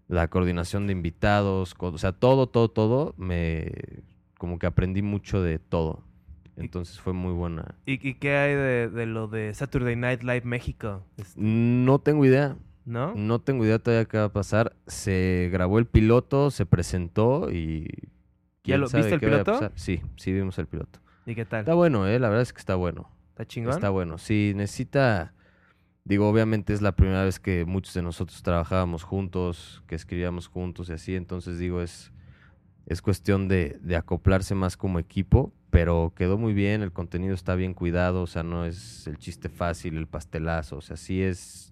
la 0.10 0.28
coordinación 0.28 0.88
de 0.88 0.94
invitados, 0.94 1.74
con- 1.74 1.94
o 1.96 1.98
sea, 1.98 2.12
todo, 2.12 2.48
todo, 2.48 2.70
todo, 2.70 3.14
me 3.18 3.72
como 4.38 4.60
que 4.60 4.68
aprendí 4.68 5.02
mucho 5.02 5.42
de 5.42 5.58
todo. 5.60 6.04
Entonces 6.58 7.00
fue 7.00 7.14
muy 7.14 7.32
buena. 7.32 7.76
¿Y, 7.86 8.06
y 8.06 8.16
qué 8.16 8.36
hay 8.36 8.54
de, 8.56 8.90
de 8.90 9.06
lo 9.06 9.28
de 9.30 9.54
Saturday 9.54 9.96
Night 9.96 10.24
Live 10.24 10.42
México? 10.44 11.02
Este, 11.18 11.40
No 11.40 12.00
tengo 12.00 12.26
idea. 12.26 12.58
¿No? 12.90 13.14
No 13.14 13.40
tengo 13.40 13.64
idea 13.66 13.78
todavía 13.78 14.06
qué 14.06 14.18
va 14.18 14.24
a 14.26 14.34
pasar. 14.34 14.76
Se 14.88 15.50
grabó 15.54 15.78
el 15.78 15.86
piloto, 15.86 16.50
se 16.50 16.66
presentó 16.66 17.52
y... 17.52 17.88
¿Ya 18.64 18.78
lo- 18.78 18.88
viste 18.88 19.14
el 19.14 19.20
piloto? 19.20 19.72
Sí, 19.76 20.02
sí 20.16 20.34
vimos 20.34 20.58
el 20.58 20.66
piloto. 20.66 21.00
¿Y 21.28 21.36
qué 21.36 21.46
tal? 21.46 21.60
Está 21.60 21.76
bueno, 21.76 22.08
¿eh? 22.08 22.18
La 22.18 22.30
verdad 22.30 22.42
es 22.42 22.52
que 22.52 22.58
está 22.60 22.74
bueno. 22.74 23.12
¿Está 23.30 23.46
chingón? 23.46 23.74
Está 23.74 23.90
bueno. 23.92 24.18
Sí, 24.18 24.54
necesita... 24.56 25.34
Digo, 26.04 26.28
obviamente 26.28 26.74
es 26.74 26.82
la 26.82 26.94
primera 26.96 27.24
vez 27.24 27.40
que 27.40 27.66
muchos 27.66 27.94
de 27.94 28.02
nosotros 28.02 28.42
trabajábamos 28.42 29.04
juntos, 29.04 29.84
que 29.86 29.94
escribíamos 29.94 30.48
juntos 30.48 30.90
y 30.90 30.94
así. 30.94 31.16
Entonces 31.16 31.60
digo, 31.60 31.82
es, 31.84 32.12
es 32.88 33.04
cuestión 33.04 33.48
de, 33.48 33.78
de 33.84 33.96
acoplarse 33.98 34.56
más 34.56 34.76
como 34.78 34.98
equipo. 34.98 35.54
Pero 35.70 36.14
quedó 36.16 36.40
muy 36.40 36.54
bien, 36.54 36.82
el 36.82 36.92
contenido 36.92 37.36
está 37.36 37.54
bien 37.54 37.76
cuidado. 37.76 38.24
O 38.24 38.28
sea, 38.28 38.42
no 38.42 38.66
es 38.66 39.06
el 39.06 39.20
chiste 39.20 39.50
fácil, 39.50 39.96
el 39.98 40.08
pastelazo. 40.08 40.78
O 40.78 40.82
sea, 40.82 40.98
sí 40.98 41.22
es... 41.22 41.69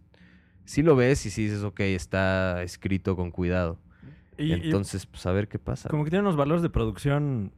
Sí 0.68 0.84
lo 0.84 0.96
ves 0.96 1.26
y 1.26 1.30
sí 1.30 1.44
dices, 1.46 1.64
ok, 1.64 1.80
está 1.80 2.62
escrito 2.62 3.16
con 3.16 3.32
cuidado. 3.32 3.80
Y, 4.38 4.48
y 4.48 4.54
Entonces, 4.54 5.06
pues 5.06 5.26
a 5.26 5.32
ver 5.32 5.48
qué 5.48 5.60
pasa. 5.60 5.90
como 5.90 6.04
que 6.04 6.10
tiene 6.10 6.22
unos 6.22 6.36
valores 6.36 6.62
de 6.62 6.70
producción 6.70 7.52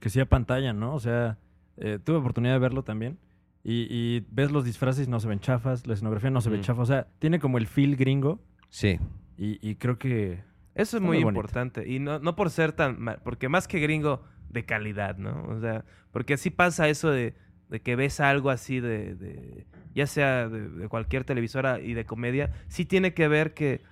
que 0.00 0.08
sí 0.10 0.20
apantallan, 0.20 0.78
¿no? 0.78 0.94
O 0.94 1.00
sea, 1.00 1.38
eh, 1.76 1.98
tuve 2.02 2.16
oportunidad 2.16 2.54
de 2.54 2.58
verlo 2.60 2.84
también. 2.84 3.18
Y, 3.64 3.86
y 3.90 4.26
ves 4.30 4.50
los 4.50 4.64
disfraces 4.64 5.06
y 5.06 5.10
no 5.10 5.20
se 5.20 5.28
ven 5.28 5.40
chafas, 5.40 5.86
la 5.86 5.94
escenografía 5.94 6.30
no 6.30 6.40
se 6.40 6.50
ve 6.50 6.58
Mm. 6.58 6.62
chafa. 6.62 6.82
O 6.82 6.86
sea, 6.86 7.08
tiene 7.18 7.38
como 7.40 7.58
el 7.58 7.66
feel 7.66 7.96
gringo. 7.96 8.40
Sí. 8.70 8.98
Y, 9.36 9.58
y 9.68 9.74
creo 9.76 9.98
que 9.98 10.42
Eso 10.74 10.96
es 10.96 11.02
muy, 11.02 11.18
muy 11.20 11.28
importante. 11.28 11.88
Y 11.88 11.98
no, 11.98 12.18
no 12.20 12.34
por 12.36 12.50
ser 12.50 12.72
tan... 12.72 12.96
Porque 13.24 13.48
más 13.48 13.68
que 13.68 13.78
gringo, 13.80 14.22
de 14.48 14.64
calidad, 14.64 15.16
¿no? 15.18 15.44
O 15.48 15.60
sea, 15.60 15.84
porque 16.12 16.34
así 16.34 16.50
pasa 16.50 16.88
eso 16.88 17.10
de, 17.10 17.34
de 17.72 17.80
que 17.80 17.96
ves 17.96 18.20
algo 18.20 18.50
así 18.50 18.78
de... 18.78 19.16
de- 19.16 19.66
ya 19.94 20.06
sea 20.06 20.48
de, 20.48 20.70
de 20.70 20.88
cualquier 20.88 21.24
televisora 21.24 21.78
y 21.80 21.92
de 21.92 22.06
comedia, 22.06 22.50
sí 22.68 22.86
tiene 22.86 23.12
que 23.12 23.28
ver 23.28 23.52
que 23.52 23.82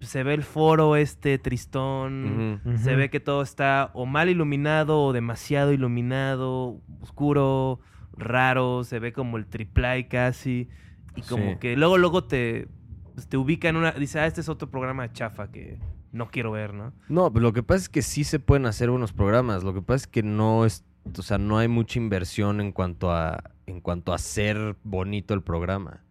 se 0.00 0.22
ve 0.22 0.32
el 0.32 0.42
foro 0.42 0.96
este 0.96 1.36
tristón, 1.38 2.62
se 2.78 2.94
ve 2.96 3.10
que 3.10 3.20
todo 3.20 3.42
está 3.42 3.90
o 3.92 4.06
mal 4.06 4.30
iluminado 4.30 5.02
o 5.02 5.12
demasiado 5.12 5.74
iluminado, 5.74 6.80
oscuro, 7.02 7.80
raro, 8.16 8.84
se 8.84 8.98
ve 9.00 9.12
como 9.12 9.36
el 9.36 9.44
triple 9.46 10.08
casi. 10.08 10.68
Y 11.16 11.22
como 11.22 11.52
Sí. 11.52 11.56
que 11.60 11.76
luego, 11.76 11.98
luego 11.98 12.24
te, 12.24 12.68
pues, 13.14 13.28
te 13.28 13.36
ubica 13.36 13.68
en 13.68 13.76
una... 13.76 13.92
Dice, 13.92 14.20
ah, 14.20 14.26
este 14.26 14.40
es 14.40 14.48
otro 14.48 14.70
programa 14.70 15.02
de 15.08 15.12
chafa 15.12 15.50
que 15.50 15.78
no 16.12 16.30
quiero 16.30 16.52
ver, 16.52 16.72
¿no? 16.72 16.94
No, 17.10 17.30
pero 17.32 17.42
lo 17.42 17.52
que 17.52 17.62
pasa 17.62 17.82
es 17.82 17.88
que 17.90 18.00
sí 18.00 18.24
se 18.24 18.38
pueden 18.38 18.64
hacer 18.64 18.88
buenos 18.90 19.12
programas. 19.12 19.62
Lo 19.62 19.74
que 19.74 19.82
pasa 19.82 20.04
es 20.04 20.06
que 20.06 20.22
no 20.22 20.64
es, 20.64 20.84
o 21.04 21.22
sea, 21.22 21.38
no 21.38 21.58
hay 21.58 21.68
mucha 21.68 21.98
inversión 21.98 22.60
en 22.60 22.72
cuanto 22.72 23.12
a, 23.12 23.42
en 23.66 23.80
cuanto 23.80 24.12
a 24.12 24.16
hacer 24.16 24.76
bonito 24.82 25.34
el 25.34 25.42
programa. 25.42 26.04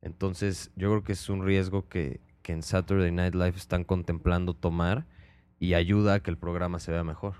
Entonces, 0.00 0.70
yo 0.76 0.90
creo 0.90 1.04
que 1.04 1.12
es 1.12 1.28
un 1.28 1.44
riesgo 1.44 1.88
que, 1.88 2.20
que 2.42 2.52
en 2.52 2.62
Saturday 2.62 3.12
Night 3.12 3.34
Live 3.34 3.56
están 3.56 3.84
contemplando 3.84 4.54
tomar 4.54 5.06
y 5.58 5.74
ayuda 5.74 6.14
a 6.14 6.20
que 6.20 6.30
el 6.30 6.38
programa 6.38 6.80
se 6.80 6.92
vea 6.92 7.04
mejor. 7.04 7.34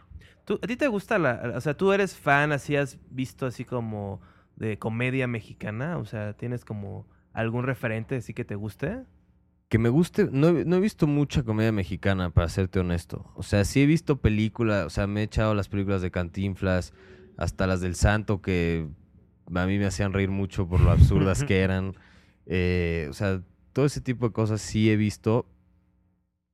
¿Tú, 0.45 0.59
¿A 0.63 0.67
ti 0.67 0.77
te 0.77 0.89
gusta 0.89 1.19
la... 1.19 1.55
O 1.57 1.61
sea, 1.61 1.75
tú 1.77 1.93
eres 1.93 2.17
fan, 2.17 2.53
así 2.53 2.77
has 2.77 2.99
visto 3.11 3.47
así 3.47 3.65
como 3.65 4.21
de 4.57 4.79
comedia 4.79 5.27
mexicana? 5.27 5.99
O 5.99 6.05
sea, 6.05 6.35
¿tienes 6.35 6.65
como 6.65 7.07
algún 7.33 7.65
referente 7.65 8.17
así 8.17 8.35
que 8.35 8.45
te 8.45 8.55
guste? 8.55 9.05
Que 9.73 9.79
me 9.79 9.89
guste, 9.89 10.29
no, 10.31 10.49
he- 10.49 10.67
no 10.67 10.77
he 10.77 10.81
visto 10.81 11.07
mucha 11.07 11.45
comedia 11.45 11.73
mexicana, 11.73 12.29
para 12.29 12.51
serte 12.51 12.79
honesto. 12.79 13.33
O 13.37 13.43
sea, 13.43 13.65
sí 13.65 13.81
he 13.81 13.87
visto 13.87 14.21
películas, 14.21 14.85
o 14.85 14.91
sea, 14.91 15.07
me 15.07 15.21
he 15.21 15.25
echado 15.25 15.55
las 15.55 15.71
películas 15.71 16.03
de 16.03 16.11
Cantinflas, 16.11 16.93
hasta 17.39 17.67
las 17.67 17.81
del 17.81 17.95
Santo, 17.95 18.43
que 18.43 18.87
a 19.55 19.65
mí 19.65 19.79
me 19.79 19.87
hacían 19.87 20.13
reír 20.13 20.29
mucho 20.29 20.69
por 20.69 20.79
lo 20.81 20.91
absurdas 20.91 21.43
que 21.43 21.61
eran. 21.63 21.95
Eh, 22.45 23.07
o 23.09 23.15
sea, 23.15 23.41
todo 23.73 23.87
ese 23.87 24.03
tipo 24.03 24.27
de 24.27 24.35
cosas 24.35 24.61
sí 24.61 24.91
he 24.91 24.97
visto. 24.97 25.47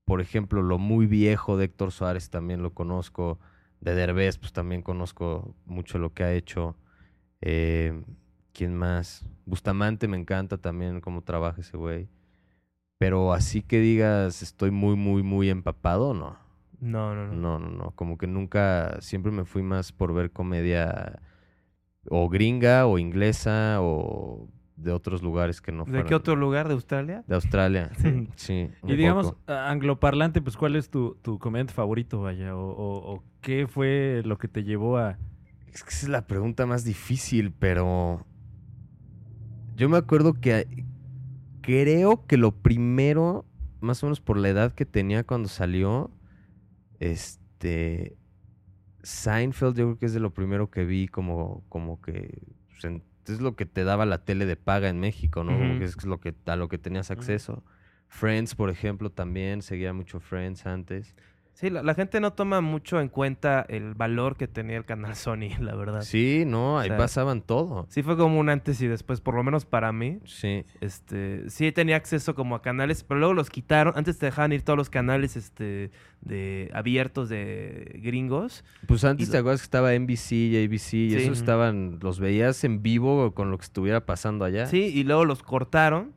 Por 0.04 0.20
ejemplo, 0.20 0.62
lo 0.62 0.78
muy 0.78 1.06
viejo 1.06 1.56
de 1.56 1.64
Héctor 1.64 1.90
Suárez 1.90 2.30
también 2.30 2.62
lo 2.62 2.72
conozco. 2.72 3.40
De 3.80 3.96
Derbez, 3.96 4.38
pues 4.38 4.52
también 4.52 4.82
conozco 4.82 5.56
mucho 5.66 5.98
lo 5.98 6.14
que 6.14 6.22
ha 6.22 6.32
hecho. 6.34 6.76
Eh, 7.40 8.00
¿Quién 8.52 8.76
más? 8.76 9.26
Bustamante 9.44 10.06
me 10.06 10.16
encanta 10.18 10.58
también 10.58 11.00
cómo 11.00 11.22
trabaja 11.22 11.62
ese 11.62 11.76
güey. 11.76 12.06
Pero 12.98 13.32
así 13.32 13.62
que 13.62 13.78
digas, 13.80 14.42
estoy 14.42 14.70
muy, 14.70 14.96
muy, 14.96 15.22
muy 15.22 15.50
empapado, 15.50 16.14
no. 16.14 16.36
No, 16.80 17.14
no, 17.14 17.26
no. 17.28 17.32
No, 17.34 17.58
no, 17.58 17.70
no. 17.70 17.90
Como 17.92 18.18
que 18.18 18.26
nunca, 18.26 18.98
siempre 19.00 19.30
me 19.32 19.44
fui 19.44 19.62
más 19.62 19.92
por 19.92 20.12
ver 20.14 20.30
comedia 20.32 21.20
o 22.10 22.28
gringa 22.28 22.86
o 22.86 22.98
inglesa 22.98 23.78
o 23.80 24.48
de 24.76 24.92
otros 24.92 25.22
lugares 25.22 25.60
que 25.60 25.72
no 25.72 25.84
¿De 25.84 25.90
fueran. 25.90 26.06
qué 26.06 26.14
otro 26.14 26.36
lugar 26.36 26.68
de 26.68 26.74
Australia? 26.74 27.24
De 27.26 27.34
Australia. 27.34 27.90
Sí. 28.36 28.68
Y 28.86 28.96
digamos, 28.96 29.32
poco. 29.32 29.52
angloparlante, 29.52 30.40
pues, 30.40 30.56
¿cuál 30.56 30.74
es 30.76 30.90
tu, 30.90 31.16
tu 31.22 31.38
comediante 31.38 31.72
favorito, 31.74 32.20
vaya? 32.22 32.56
O, 32.56 32.68
o- 32.70 33.14
o 33.14 33.24
qué 33.40 33.66
fue 33.68 34.22
lo 34.24 34.38
que 34.38 34.48
te 34.48 34.64
llevó 34.64 34.98
a...? 34.98 35.18
Es 35.72 35.84
que 35.84 35.90
esa 35.90 36.06
es 36.06 36.08
la 36.08 36.26
pregunta 36.26 36.66
más 36.66 36.82
difícil, 36.84 37.52
pero 37.52 38.24
yo 39.76 39.88
me 39.88 39.96
acuerdo 39.98 40.34
que 40.34 40.86
creo 41.68 42.26
que 42.26 42.38
lo 42.38 42.52
primero, 42.52 43.44
más 43.80 44.02
o 44.02 44.06
menos 44.06 44.22
por 44.22 44.38
la 44.38 44.48
edad 44.48 44.72
que 44.72 44.86
tenía 44.86 45.22
cuando 45.24 45.50
salió, 45.50 46.10
este 46.98 48.16
Seinfeld, 49.02 49.76
yo 49.76 49.84
creo 49.84 49.98
que 49.98 50.06
es 50.06 50.14
de 50.14 50.20
lo 50.20 50.32
primero 50.32 50.70
que 50.70 50.86
vi 50.86 51.08
como, 51.08 51.62
como 51.68 52.00
que 52.00 52.42
pues, 52.70 53.02
es 53.26 53.42
lo 53.42 53.54
que 53.54 53.66
te 53.66 53.84
daba 53.84 54.06
la 54.06 54.24
tele 54.24 54.46
de 54.46 54.56
paga 54.56 54.88
en 54.88 54.98
México, 54.98 55.44
¿no? 55.44 55.52
Como 55.52 55.70
Ujú. 55.72 55.78
que 55.78 55.84
es 55.84 56.04
lo 56.06 56.20
que 56.20 56.34
a 56.46 56.56
lo 56.56 56.68
que 56.68 56.78
tenías 56.78 57.10
acceso. 57.10 57.62
Friends, 58.08 58.54
por 58.54 58.70
ejemplo, 58.70 59.10
también 59.10 59.60
seguía 59.60 59.92
mucho 59.92 60.20
Friends 60.20 60.64
antes. 60.64 61.14
Sí, 61.60 61.70
la, 61.70 61.82
la 61.82 61.94
gente 61.94 62.20
no 62.20 62.32
toma 62.34 62.60
mucho 62.60 63.00
en 63.00 63.08
cuenta 63.08 63.66
el 63.68 63.94
valor 63.94 64.36
que 64.36 64.46
tenía 64.46 64.76
el 64.76 64.84
canal 64.84 65.16
Sony, 65.16 65.58
la 65.58 65.74
verdad. 65.74 66.02
Sí, 66.02 66.44
no, 66.46 66.78
ahí 66.78 66.86
O 66.86 66.90
sea, 66.90 66.98
pasaban 66.98 67.40
todo. 67.42 67.86
Sí 67.90 68.04
fue 68.04 68.16
como 68.16 68.38
un 68.38 68.48
antes 68.48 68.80
y 68.80 68.86
después, 68.86 69.20
por 69.20 69.34
lo 69.34 69.42
menos 69.42 69.64
para 69.64 69.90
mí. 69.92 70.20
Sí. 70.24 70.64
Este, 70.80 71.50
sí 71.50 71.72
tenía 71.72 71.96
acceso 71.96 72.36
como 72.36 72.54
a 72.54 72.62
canales, 72.62 73.02
pero 73.02 73.18
luego 73.18 73.34
los 73.34 73.50
quitaron. 73.50 73.92
Antes 73.96 74.18
te 74.20 74.26
dejaban 74.26 74.52
ir 74.52 74.62
todos 74.62 74.76
los 74.76 74.88
canales 74.88 75.34
este, 75.36 75.90
de 76.20 76.70
abiertos 76.72 77.28
de 77.28 77.98
gringos. 78.04 78.64
Pues 78.86 79.02
antes 79.02 79.26
Y- 79.28 79.32
te 79.32 79.38
acuerdas 79.38 79.60
que 79.60 79.64
estaba 79.64 79.94
NBC 79.94 80.32
y 80.36 80.64
ABC 80.64 80.92
y 80.94 81.10
Sí. 81.10 81.16
esos 81.16 81.38
estaban, 81.38 81.98
los 82.00 82.20
veías 82.20 82.62
en 82.62 82.84
vivo 82.84 83.34
con 83.34 83.50
lo 83.50 83.58
que 83.58 83.64
estuviera 83.64 84.06
pasando 84.06 84.44
allá. 84.44 84.66
Sí, 84.66 84.92
y 84.94 85.02
luego 85.02 85.24
los 85.24 85.42
cortaron. 85.42 86.12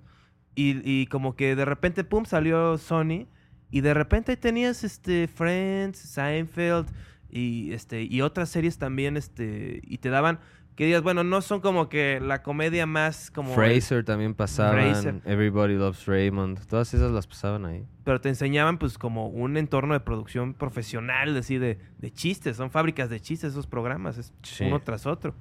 Y, 0.54 0.82
y 0.88 1.08
como 1.08 1.36
que 1.36 1.56
de 1.56 1.65
repente, 1.65 2.04
pum, 2.04 2.25
salió 2.25 2.77
Sony. 2.77 3.25
Y 3.72 3.82
de 3.82 3.94
repente 3.94 4.32
ahí 4.32 4.38
tenías 4.38 4.84
este 4.84 5.28
Friends, 5.28 5.98
Seinfeld 5.98 6.88
y 7.30 7.72
este 7.74 8.04
y 8.04 8.22
otras 8.22 8.50
series 8.50 8.78
también, 8.78 9.16
este, 9.18 9.80
y 9.84 9.98
te 10.00 10.10
daban 10.10 10.40
que 10.76 10.86
digas, 10.86 11.04
bueno, 11.04 11.24
no 11.24 11.42
son 11.42 11.60
como 11.60 11.90
que 11.90 12.20
la 12.22 12.42
comedia 12.44 12.86
más 12.86 13.30
como 13.30 13.54
Fraser 13.54 14.04
también 14.06 14.34
pasaban. 14.34 15.22
Everybody 15.26 15.76
Loves 15.76 16.06
Raymond, 16.06 16.66
todas 16.66 16.94
esas 16.94 17.12
las 17.12 17.28
pasaban 17.28 17.66
ahí. 17.66 17.86
pero 18.04 18.20
te 18.22 18.30
enseñaban 18.30 18.78
pues 18.78 18.98
como 18.98 19.28
un 19.28 19.58
entorno 19.58 19.94
de 19.94 20.00
producción 20.00 20.54
profesional, 20.54 21.36
así 21.38 21.58
de, 21.58 21.78
de 22.00 22.12
chistes, 22.12 22.56
son 22.58 22.72
fábricas 22.72 23.10
de 23.10 23.20
chistes 23.20 23.52
esos 23.52 23.68
programas, 23.68 24.18
es 24.18 24.34
Sí. 24.44 24.64
uno 24.66 24.80
tras 24.82 25.06
otro. 25.06 25.36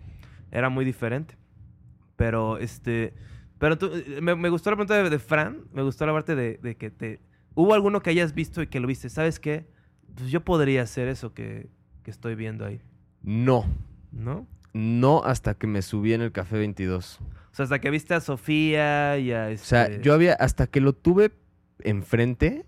Era 0.52 0.68
muy 0.68 0.84
diferente. 0.84 1.36
Pero 2.16 2.58
este, 2.58 3.14
pero 3.58 3.78
tú, 3.78 3.90
eh, 3.94 4.20
me, 4.20 4.34
me 4.34 4.48
gustó 4.50 4.70
la 4.70 4.76
pregunta 4.76 5.02
de, 5.02 5.08
de 5.10 5.18
Fran, 5.18 5.62
me 5.72 5.82
gustó 5.82 6.04
la 6.06 6.12
parte 6.12 6.34
de, 6.34 6.58
de 6.62 6.74
que 6.76 6.90
te 6.90 7.20
hubo 7.54 7.74
alguno 7.74 8.00
que 8.02 8.10
hayas 8.10 8.34
visto 8.34 8.62
y 8.62 8.66
que 8.66 8.80
lo 8.80 8.86
viste, 8.86 9.08
¿sabes 9.10 9.38
qué? 9.40 9.66
Pues 10.16 10.30
yo 10.30 10.42
podría 10.44 10.82
hacer 10.82 11.08
eso 11.08 11.32
que, 11.34 11.68
que 12.02 12.10
estoy 12.10 12.34
viendo 12.34 12.64
ahí, 12.64 12.80
No, 13.22 13.64
¿no? 14.12 14.46
no 14.72 15.22
hasta 15.24 15.54
que 15.54 15.66
me 15.66 15.82
subí 15.82 16.12
en 16.12 16.20
el 16.22 16.32
Café 16.32 16.58
22. 16.58 17.18
O 17.20 17.54
sea, 17.54 17.64
hasta 17.64 17.80
que 17.80 17.90
viste 17.90 18.14
a 18.14 18.20
Sofía 18.20 19.18
y 19.18 19.32
a 19.32 19.48
O 19.52 19.56
sea, 19.58 19.86
este- 19.86 20.02
yo 20.02 20.14
había, 20.14 20.34
hasta 20.34 20.66
que 20.66 20.80
lo 20.80 20.92
tuve 20.92 21.32
enfrente, 21.80 22.64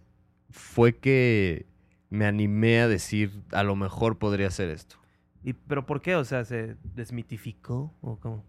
fue 0.51 0.97
que 0.99 1.67
me 2.11 2.27
animé 2.27 2.81
a 2.81 2.89
decir, 2.89 3.43
a 3.53 3.63
lo 3.63 3.77
mejor 3.77 4.19
podría 4.19 4.49
hacer 4.49 4.69
esto. 4.71 4.97
y, 5.45 5.53
pero 5.55 5.87
¿por 5.87 6.01
qué? 6.03 6.15
O 6.17 6.25
sea, 6.25 6.45
se 6.45 6.77
desmitificó 6.95 7.95
o 8.01 8.19
cómo? 8.19 8.45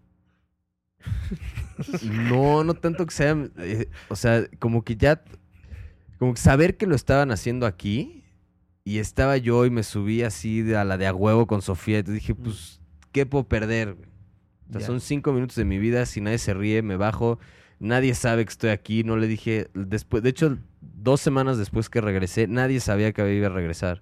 No, 2.02 2.64
no 2.64 2.74
tanto 2.74 3.04
que 3.06 3.12
sea, 3.14 3.36
eh, 3.58 3.88
o 4.08 4.16
sea, 4.16 4.46
como 4.58 4.82
que 4.84 4.96
ya, 4.96 5.22
como 6.24 6.32
que 6.32 6.40
saber 6.40 6.78
que 6.78 6.86
lo 6.86 6.96
estaban 6.96 7.30
haciendo 7.32 7.66
aquí 7.66 8.24
y 8.82 8.98
estaba 8.98 9.36
yo 9.36 9.66
y 9.66 9.70
me 9.70 9.82
subí 9.82 10.22
así 10.22 10.72
a 10.72 10.82
la 10.82 10.96
de 10.96 11.06
a 11.06 11.12
huevo 11.12 11.46
con 11.46 11.60
Sofía 11.60 11.98
y 11.98 12.02
te 12.02 12.12
dije, 12.12 12.34
pues, 12.34 12.80
¿qué 13.12 13.26
puedo 13.26 13.46
perder? 13.46 13.98
O 14.70 14.72
sea, 14.72 14.80
son 14.80 15.02
cinco 15.02 15.34
minutos 15.34 15.56
de 15.56 15.66
mi 15.66 15.78
vida, 15.78 16.06
si 16.06 16.22
nadie 16.22 16.38
se 16.38 16.54
ríe, 16.54 16.80
me 16.80 16.96
bajo, 16.96 17.38
nadie 17.78 18.14
sabe 18.14 18.46
que 18.46 18.52
estoy 18.52 18.70
aquí, 18.70 19.04
no 19.04 19.18
le 19.18 19.26
dije, 19.26 19.68
después, 19.74 20.22
de 20.22 20.30
hecho, 20.30 20.56
dos 20.80 21.20
semanas 21.20 21.58
después 21.58 21.90
que 21.90 22.00
regresé, 22.00 22.48
nadie 22.48 22.80
sabía 22.80 23.12
que 23.12 23.34
iba 23.34 23.48
a 23.48 23.50
regresar. 23.50 24.00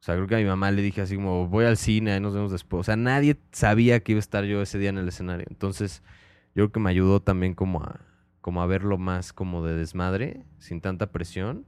O 0.00 0.04
sea, 0.04 0.16
creo 0.16 0.26
que 0.26 0.34
a 0.34 0.38
mi 0.38 0.44
mamá 0.44 0.70
le 0.70 0.82
dije 0.82 1.00
así 1.00 1.16
como, 1.16 1.48
voy 1.48 1.64
al 1.64 1.78
cine, 1.78 2.12
ahí 2.12 2.20
nos 2.20 2.34
vemos 2.34 2.52
después. 2.52 2.80
O 2.80 2.84
sea, 2.84 2.96
nadie 2.96 3.38
sabía 3.52 4.00
que 4.00 4.12
iba 4.12 4.18
a 4.18 4.20
estar 4.20 4.44
yo 4.44 4.60
ese 4.60 4.78
día 4.78 4.90
en 4.90 4.98
el 4.98 5.08
escenario. 5.08 5.46
Entonces, 5.48 6.02
yo 6.48 6.64
creo 6.64 6.72
que 6.72 6.80
me 6.80 6.90
ayudó 6.90 7.20
también 7.20 7.54
como 7.54 7.82
a, 7.82 8.00
como 8.42 8.60
a 8.60 8.66
verlo 8.66 8.98
más 8.98 9.32
como 9.32 9.64
de 9.64 9.74
desmadre, 9.74 10.44
sin 10.58 10.82
tanta 10.82 11.10
presión. 11.12 11.64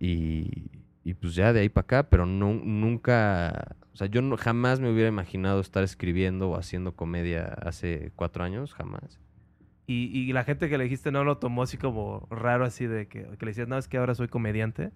Y, 0.00 0.70
y 1.04 1.14
pues 1.14 1.36
ya 1.36 1.52
de 1.52 1.60
ahí 1.60 1.68
para 1.68 1.84
acá, 1.84 2.10
pero 2.10 2.26
no, 2.26 2.54
nunca, 2.54 3.76
o 3.92 3.96
sea, 3.96 4.08
yo 4.08 4.36
jamás 4.36 4.80
me 4.80 4.90
hubiera 4.90 5.08
imaginado 5.08 5.60
estar 5.60 5.84
escribiendo 5.84 6.50
o 6.50 6.56
haciendo 6.56 6.96
comedia 6.96 7.44
hace 7.62 8.10
cuatro 8.16 8.42
años, 8.42 8.74
jamás. 8.74 9.20
Y, 9.86 10.06
y 10.18 10.32
la 10.32 10.44
gente 10.44 10.68
que 10.68 10.78
le 10.78 10.84
dijiste 10.84 11.12
no 11.12 11.24
lo 11.24 11.38
tomó 11.38 11.62
así 11.62 11.76
como 11.76 12.26
raro, 12.30 12.64
así 12.64 12.86
de 12.86 13.06
que, 13.06 13.24
que 13.24 13.44
le 13.44 13.50
decías, 13.50 13.68
no, 13.68 13.76
es 13.76 13.86
que 13.86 13.98
ahora 13.98 14.14
soy 14.14 14.28
comediante. 14.28 14.90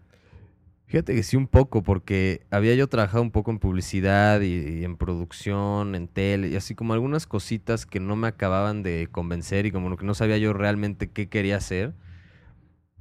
Fíjate 0.86 1.16
que 1.16 1.24
sí 1.24 1.36
un 1.36 1.48
poco, 1.48 1.82
porque 1.82 2.46
había 2.50 2.74
yo 2.76 2.88
trabajado 2.88 3.20
un 3.20 3.32
poco 3.32 3.50
en 3.50 3.58
publicidad 3.58 4.40
y, 4.40 4.84
en 4.84 4.96
producción, 4.96 5.96
en 5.96 6.06
tele, 6.06 6.48
y 6.48 6.56
así 6.56 6.76
como 6.76 6.94
algunas 6.94 7.26
cositas 7.26 7.86
que 7.86 7.98
no 7.98 8.14
me 8.14 8.28
acababan 8.28 8.84
de 8.84 9.08
convencer 9.10 9.66
y 9.66 9.72
como 9.72 9.96
que 9.96 10.06
no 10.06 10.14
sabía 10.14 10.38
yo 10.38 10.52
realmente 10.52 11.10
qué 11.10 11.28
quería 11.28 11.56
hacer. 11.56 11.92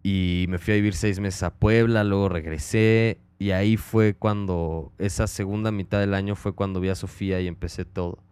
Y 0.02 0.46
me 0.50 0.58
fui 0.58 0.74
a 0.74 0.78
vivir 0.78 0.96
seis 0.96 1.20
meses 1.20 1.44
a 1.44 1.54
Puebla, 1.54 2.04
luego 2.04 2.28
regresé, 2.28 3.20
y 3.38 3.52
ahí 3.52 3.78
fue 3.78 4.16
cuando, 4.16 4.92
esa 4.98 5.28
segunda 5.28 5.72
mitad 5.72 6.00
del 6.00 6.16
año 6.16 6.36
fue 6.36 6.54
cuando 6.54 6.80
vi 6.80 6.90
a 6.90 6.96
Sofía 6.96 7.40
y 7.40 7.48
empecé 7.48 7.86
todo. 7.86 8.25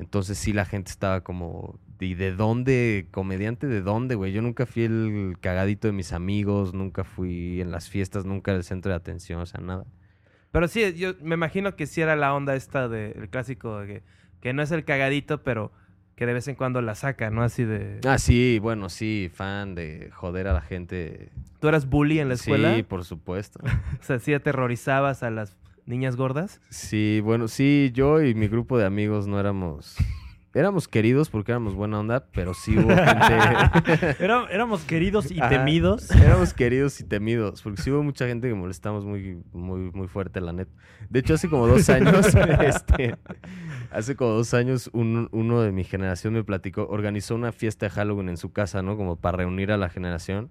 Entonces 0.00 0.38
sí 0.38 0.54
la 0.54 0.64
gente 0.64 0.90
estaba 0.90 1.20
como, 1.20 1.78
¿y 2.00 2.14
de 2.14 2.32
dónde? 2.32 3.06
¿Comediante 3.10 3.66
de 3.66 3.82
dónde, 3.82 4.14
güey? 4.14 4.32
Yo 4.32 4.40
nunca 4.40 4.64
fui 4.64 4.84
el 4.84 5.36
cagadito 5.40 5.88
de 5.88 5.92
mis 5.92 6.14
amigos, 6.14 6.72
nunca 6.72 7.04
fui 7.04 7.60
en 7.60 7.70
las 7.70 7.90
fiestas, 7.90 8.24
nunca 8.24 8.52
el 8.52 8.64
centro 8.64 8.90
de 8.90 8.96
atención, 8.96 9.40
o 9.40 9.46
sea, 9.46 9.60
nada. 9.60 9.84
Pero 10.52 10.68
sí, 10.68 10.94
yo 10.94 11.12
me 11.20 11.34
imagino 11.34 11.76
que 11.76 11.86
sí 11.86 12.00
era 12.00 12.16
la 12.16 12.34
onda 12.34 12.56
esta 12.56 12.88
del 12.88 13.28
clásico, 13.28 13.80
de 13.80 13.86
que, 13.86 14.02
que 14.40 14.52
no 14.54 14.62
es 14.62 14.70
el 14.70 14.84
cagadito, 14.84 15.42
pero 15.42 15.70
que 16.16 16.24
de 16.24 16.32
vez 16.32 16.48
en 16.48 16.54
cuando 16.54 16.80
la 16.80 16.94
saca, 16.94 17.30
¿no? 17.30 17.42
Así 17.42 17.64
de... 17.64 18.00
Ah, 18.06 18.16
sí, 18.16 18.58
bueno, 18.58 18.88
sí, 18.88 19.30
fan 19.32 19.74
de 19.74 20.10
joder 20.14 20.48
a 20.48 20.54
la 20.54 20.62
gente. 20.62 21.30
¿Tú 21.60 21.68
eras 21.68 21.88
bully 21.88 22.20
en 22.20 22.28
la 22.28 22.34
escuela? 22.34 22.74
Sí, 22.74 22.82
por 22.82 23.04
supuesto. 23.04 23.60
O 24.00 24.02
sea, 24.02 24.18
sí 24.18 24.32
aterrorizabas 24.32 25.22
a 25.22 25.30
las 25.30 25.56
niñas 25.86 26.16
gordas. 26.16 26.60
Sí, 26.70 27.20
bueno, 27.22 27.48
sí, 27.48 27.90
yo 27.94 28.22
y 28.22 28.34
mi 28.34 28.48
grupo 28.48 28.78
de 28.78 28.84
amigos 28.86 29.26
no 29.26 29.38
éramos... 29.40 29.96
Éramos 30.52 30.88
queridos 30.88 31.30
porque 31.30 31.52
éramos 31.52 31.76
buena 31.76 32.00
onda, 32.00 32.26
pero 32.32 32.54
sí 32.54 32.76
hubo 32.76 32.88
gente... 32.88 34.16
Era- 34.18 34.48
éramos 34.50 34.82
queridos 34.82 35.30
y 35.30 35.38
Ajá. 35.38 35.48
temidos. 35.48 36.10
Éramos 36.10 36.52
queridos 36.54 36.98
y 37.00 37.04
temidos, 37.04 37.62
porque 37.62 37.80
sí 37.80 37.92
hubo 37.92 38.02
mucha 38.02 38.26
gente 38.26 38.48
que 38.48 38.54
molestamos 38.54 39.04
muy, 39.04 39.44
muy, 39.52 39.92
muy 39.92 40.08
fuerte, 40.08 40.40
la 40.40 40.52
neta. 40.52 40.72
De 41.08 41.20
hecho, 41.20 41.34
hace 41.34 41.48
como 41.48 41.68
dos 41.68 41.88
años, 41.88 42.34
este, 42.64 43.14
hace 43.92 44.16
como 44.16 44.32
dos 44.32 44.52
años, 44.52 44.90
un- 44.92 45.28
uno 45.30 45.60
de 45.62 45.70
mi 45.70 45.84
generación 45.84 46.34
me 46.34 46.42
platicó, 46.42 46.84
organizó 46.90 47.36
una 47.36 47.52
fiesta 47.52 47.86
de 47.86 47.90
Halloween 47.90 48.28
en 48.30 48.36
su 48.36 48.52
casa, 48.52 48.82
¿no? 48.82 48.96
Como 48.96 49.14
para 49.14 49.36
reunir 49.38 49.70
a 49.70 49.76
la 49.76 49.88
generación. 49.88 50.50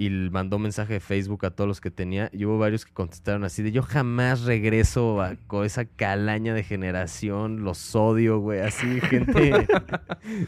Y 0.00 0.08
mandó 0.30 0.58
mensaje 0.58 0.94
de 0.94 1.00
Facebook 1.00 1.44
a 1.44 1.50
todos 1.50 1.68
los 1.68 1.78
que 1.82 1.90
tenía. 1.90 2.30
Y 2.32 2.46
hubo 2.46 2.56
varios 2.58 2.86
que 2.86 2.92
contestaron 2.94 3.44
así 3.44 3.62
de 3.62 3.70
yo 3.70 3.82
jamás 3.82 4.44
regreso 4.44 5.20
a, 5.20 5.36
con 5.46 5.66
esa 5.66 5.84
calaña 5.84 6.54
de 6.54 6.62
generación. 6.62 7.64
Los 7.64 7.94
odio, 7.94 8.38
güey. 8.38 8.60
Así, 8.60 8.98
gente 9.02 9.66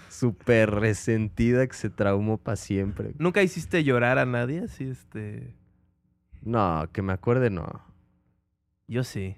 súper 0.08 0.70
resentida 0.70 1.66
que 1.66 1.74
se 1.74 1.90
traumó 1.90 2.38
para 2.38 2.56
siempre. 2.56 3.12
¿Nunca 3.18 3.42
hiciste 3.42 3.84
llorar 3.84 4.16
a 4.16 4.24
nadie? 4.24 4.60
Así, 4.60 4.84
este... 4.84 5.54
No, 6.40 6.88
que 6.90 7.02
me 7.02 7.12
acuerde, 7.12 7.50
no. 7.50 7.84
Yo 8.88 9.04
sí. 9.04 9.36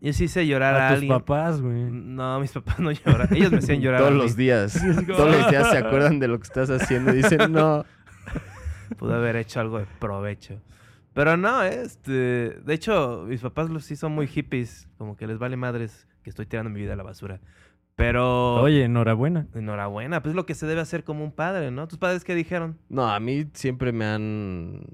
Yo 0.00 0.12
sí 0.12 0.24
hice 0.24 0.48
llorar 0.48 0.74
a, 0.80 0.86
A 0.86 0.88
tus 0.88 0.94
alguien. 0.96 1.12
papás, 1.12 1.60
güey. 1.60 1.84
No, 1.92 2.40
mis 2.40 2.50
papás 2.50 2.80
no 2.80 2.90
lloran. 3.06 3.28
Ellos 3.32 3.52
me 3.52 3.58
hacían 3.58 3.80
llorar. 3.80 4.00
Todos 4.00 4.12
a 4.12 4.16
mí. 4.16 4.20
los 4.22 4.36
días. 4.36 4.82
Todos 5.06 5.36
los 5.36 5.48
días 5.48 5.70
se 5.70 5.78
acuerdan 5.78 6.18
de 6.18 6.26
lo 6.26 6.40
que 6.40 6.44
estás 6.48 6.70
haciendo 6.70 7.12
y 7.14 7.18
dicen, 7.18 7.52
no. 7.52 7.84
Pude 8.96 9.14
haber 9.14 9.36
hecho 9.36 9.60
algo 9.60 9.78
de 9.78 9.86
provecho. 9.98 10.60
Pero 11.14 11.36
no, 11.36 11.62
este... 11.62 12.10
De 12.60 12.74
hecho, 12.74 13.24
mis 13.28 13.40
papás 13.40 13.68
los 13.68 13.84
sí 13.84 13.96
son 13.96 14.12
muy 14.12 14.26
hippies. 14.26 14.88
Como 14.96 15.16
que 15.16 15.26
les 15.26 15.38
vale 15.38 15.56
madres 15.56 16.06
que 16.22 16.30
estoy 16.30 16.46
tirando 16.46 16.70
mi 16.70 16.80
vida 16.80 16.94
a 16.94 16.96
la 16.96 17.02
basura. 17.02 17.40
Pero... 17.96 18.62
Oye, 18.62 18.84
enhorabuena. 18.84 19.46
Enhorabuena. 19.54 20.22
Pues 20.22 20.30
es 20.30 20.36
lo 20.36 20.46
que 20.46 20.54
se 20.54 20.66
debe 20.66 20.80
hacer 20.80 21.04
como 21.04 21.22
un 21.24 21.32
padre, 21.32 21.70
¿no? 21.70 21.86
¿Tus 21.88 21.98
padres 21.98 22.24
qué 22.24 22.34
dijeron? 22.34 22.78
No, 22.88 23.06
a 23.08 23.20
mí 23.20 23.46
siempre 23.52 23.92
me 23.92 24.06
han... 24.06 24.86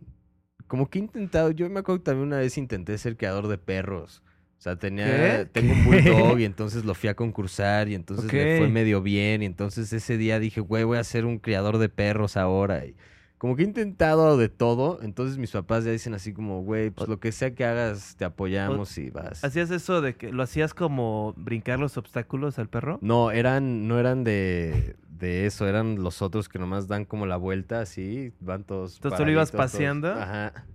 Como 0.67 0.91
que 0.91 0.99
he 0.99 1.03
intentado... 1.03 1.53
Yo 1.53 1.71
me 1.71 1.81
acuerdo 1.81 2.01
que 2.01 2.07
también 2.07 2.27
una 2.27 2.39
vez 2.39 2.59
intenté 2.59 2.99
ser 2.99 3.17
creador 3.17 3.47
de 3.47 3.59
perros. 3.59 4.23
O 4.59 4.61
sea, 4.61 4.75
tenía... 4.77 5.07
¿Qué? 5.07 5.45
Tengo 5.53 5.73
un 5.73 5.85
bulldog 5.85 6.41
y 6.41 6.45
entonces 6.45 6.85
lo 6.85 6.95
fui 6.95 7.09
a 7.09 7.15
concursar 7.15 7.89
y 7.89 7.95
entonces 7.95 8.33
me 8.33 8.59
fue 8.59 8.69
medio 8.69 9.01
bien. 9.01 9.45
Y 9.45 9.47
entonces 9.47 9.93
ese 9.93 10.19
día 10.19 10.41
dije, 10.41 10.61
güey, 10.61 10.83
voy 10.83 10.99
a 10.99 11.05
ser 11.05 11.25
un 11.27 11.39
criador 11.39 11.79
de 11.79 11.89
perros 11.89 12.37
ahora. 12.37 12.85
Y 12.85 12.97
como 13.39 13.57
que 13.57 13.63
he 13.63 13.67
intentado 13.67 14.37
de 14.37 14.49
todo. 14.49 14.99
Entonces 15.03 15.39
mis 15.39 15.51
papás 15.53 15.85
ya 15.85 15.91
dicen 15.93 16.13
así 16.15 16.33
como, 16.33 16.63
güey, 16.63 16.91
pues 16.91 17.09
lo 17.09 17.19
que 17.21 17.33
sea 17.33 17.55
que 17.55 17.65
hagas, 17.65 18.17
te 18.17 18.25
apoyamos 18.25 18.99
y 18.99 19.11
vas. 19.11 19.43
¿Hacías 19.45 19.71
eso 19.71 20.01
de 20.01 20.15
que 20.17 20.33
lo 20.33 20.43
hacías 20.43 20.75
como 20.75 21.35
brincar 21.37 21.79
los 21.79 21.97
obstáculos 21.97 22.59
al 22.59 22.69
perro? 22.69 22.99
No, 23.01 23.31
eran, 23.31 23.87
no 23.89 23.99
eran 23.99 24.25
de, 24.25 24.97
de 25.09 25.47
eso, 25.47 25.67
eran 25.69 26.03
los 26.03 26.21
otros 26.23 26.49
que 26.49 26.59
nomás 26.59 26.89
dan 26.89 27.05
como 27.05 27.27
la 27.27 27.37
vuelta 27.37 27.81
así, 27.81 28.33
van 28.41 28.65
todos. 28.65 28.97
Entonces, 28.97 29.19
¿tú 29.19 29.25
lo 29.25 29.31
ibas 29.33 29.51
todos- 29.53 29.65
paseando? 29.65 30.13
Ajá. 30.13 30.67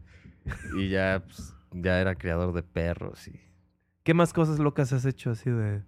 Y 0.77 0.89
ya, 0.89 1.21
pues, 1.25 1.53
ya 1.71 1.99
era 2.01 2.15
criador 2.15 2.53
de 2.53 2.63
perros 2.63 3.27
y. 3.27 3.39
¿Qué 4.03 4.13
más 4.13 4.33
cosas 4.33 4.59
locas 4.59 4.91
has 4.91 5.05
hecho 5.05 5.31
así 5.31 5.49
de...? 5.49 5.81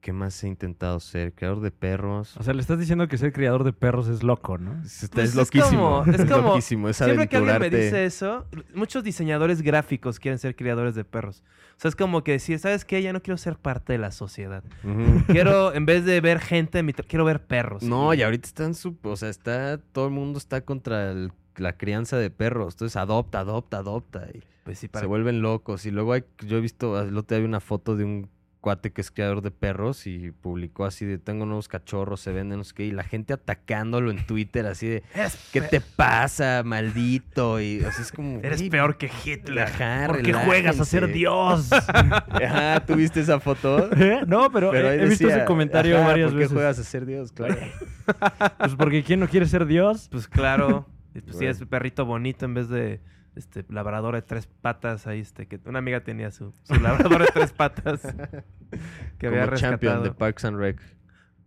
¿Qué 0.00 0.12
más 0.12 0.42
he 0.44 0.48
intentado 0.48 1.00
ser? 1.00 1.32
Creador 1.34 1.60
de 1.60 1.72
perros. 1.72 2.36
O 2.36 2.42
sea, 2.44 2.54
le 2.54 2.60
estás 2.60 2.78
diciendo 2.78 3.08
que 3.08 3.18
ser 3.18 3.32
criador 3.32 3.64
de 3.64 3.72
perros 3.72 4.06
es 4.08 4.22
loco, 4.22 4.56
¿no? 4.56 4.80
Es, 4.84 5.02
está- 5.02 5.16
Pues 5.16 5.30
es 5.30 5.34
loquísimo. 5.34 6.02
como- 6.04 6.12
es 6.16 6.24
como- 6.30 6.48
loquísimo. 6.50 6.88
Es 6.88 6.96
Siempre 6.98 7.28
que 7.28 7.36
alguien 7.36 7.58
me 7.58 7.68
dice 7.68 8.04
eso, 8.04 8.46
muchos 8.74 9.02
diseñadores 9.02 9.60
gráficos 9.60 10.20
quieren 10.20 10.38
ser 10.38 10.54
criadores 10.54 10.94
de 10.94 11.04
perros. 11.04 11.42
O 11.76 11.80
sea, 11.80 11.88
es 11.88 11.96
como 11.96 12.22
que 12.22 12.32
decir, 12.32 12.58
¿sabes 12.60 12.84
qué? 12.84 13.02
Ya 13.02 13.12
no 13.12 13.22
quiero 13.22 13.38
ser 13.38 13.56
parte 13.56 13.92
de 13.94 13.98
la 13.98 14.10
sociedad. 14.12 14.62
Quiero, 15.26 15.74
en 15.74 15.84
vez 15.84 16.04
de 16.04 16.20
ver 16.20 16.38
gente, 16.40 16.84
quiero 17.06 17.24
ver 17.24 17.44
perros. 17.46 17.82
No, 17.82 18.14
y 18.14 18.22
ahorita 18.22 18.46
están 18.46 18.74
su, 18.74 18.96
o 19.02 19.16
sea, 19.16 19.28
está, 19.28 19.78
todo 19.78 20.06
el 20.06 20.12
mundo 20.12 20.38
está 20.38 20.60
contra 20.60 21.10
el- 21.10 21.32
la 21.56 21.76
crianza 21.76 22.16
de 22.18 22.30
perros. 22.30 22.74
Entonces 22.74 22.94
adopta, 22.96 23.40
adopta, 23.40 23.78
adopta. 23.78 24.28
Y 24.32 24.42
Pues 24.62 24.78
sí, 24.78 24.88
se 24.92 25.06
vuelven 25.06 25.42
locos. 25.42 25.86
Y 25.86 25.90
luego 25.90 26.12
hay, 26.12 26.24
yo 26.46 26.56
he 26.58 26.60
visto, 26.60 27.00
el 27.00 27.16
otro 27.16 27.34
día 27.36 27.40
vi 27.42 27.48
una 27.48 27.58
foto 27.60 27.96
de 27.96 28.04
un 28.04 28.28
cuate 28.60 28.92
que 28.92 29.00
es 29.00 29.10
criador 29.10 29.40
de 29.40 29.50
perros 29.50 30.06
y 30.06 30.32
publicó 30.32 30.84
así 30.84 31.04
de 31.06 31.18
tengo 31.18 31.46
nuevos 31.46 31.68
cachorros, 31.68 32.20
se 32.20 32.32
venden, 32.32 32.58
no 32.58 32.64
sé 32.64 32.74
qué, 32.74 32.84
y 32.86 32.90
la 32.90 33.04
gente 33.04 33.32
atacándolo 33.32 34.10
en 34.10 34.26
Twitter 34.26 34.66
así 34.66 34.88
de 34.88 35.02
Eres, 35.14 35.38
¿qué 35.52 35.60
te 35.60 35.80
pasa, 35.80 36.62
maldito? 36.64 37.60
Y 37.60 37.78
o 37.84 37.92
sea, 37.92 38.02
es 38.02 38.12
como 38.12 38.38
eres 38.40 38.58
güey, 38.60 38.70
peor 38.70 38.96
que 38.96 39.10
Hitler. 39.24 39.64
Ajá, 39.68 40.06
¿Por 40.08 40.22
qué 40.22 40.32
juegas 40.32 40.80
a 40.80 40.84
ser. 40.84 41.12
Dios? 41.12 41.70
Ajá, 41.72 42.84
¿tú 42.84 42.94
viste 42.96 43.20
esa 43.20 43.40
foto? 43.40 43.88
¿Eh? 43.96 44.22
No, 44.26 44.50
pero, 44.50 44.70
Pero 44.70 44.90
he, 44.90 45.06
visto 45.06 45.28
ese 45.28 45.44
comentario 45.44 45.96
ajá, 45.98 46.06
varias 46.08 46.30
¿por 46.30 46.34
qué 46.34 46.38
veces. 46.44 46.52
juegas 46.52 46.78
a 46.78 46.84
ser 46.84 47.06
Dios? 47.06 47.32
Claro. 47.32 47.56
Pues 48.58 48.74
porque 48.74 49.02
¿quién 49.04 49.20
no 49.20 49.28
quiere 49.28 49.46
ser 49.46 49.66
Dios? 49.66 50.08
Pues 50.10 50.26
claro. 50.28 50.86
y 51.14 51.20
Pues 51.20 51.36
sí, 51.36 51.44
Bueno. 51.44 51.50
es 51.50 51.60
un 51.60 51.68
perrito 51.68 52.06
bonito 52.06 52.44
en 52.46 52.54
vez 52.54 52.68
de 52.70 53.00
este 53.38 53.64
labrador 53.68 54.14
de 54.14 54.22
tres 54.22 54.46
patas 54.46 55.06
ahí 55.06 55.20
este 55.20 55.46
que 55.46 55.60
una 55.64 55.78
amiga 55.78 56.02
tenía 56.04 56.30
su, 56.30 56.52
su 56.64 56.74
labrador 56.74 57.20
de 57.22 57.28
tres 57.32 57.52
patas 57.52 58.02
que 59.18 59.26
había 59.26 59.44
Como 59.46 59.56
champion 59.56 59.92
de 59.94 59.98
rescatado. 60.10 60.16
Parks 60.18 60.44
and 60.44 60.58
Rec. 60.58 60.80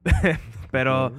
Pero 0.71 1.13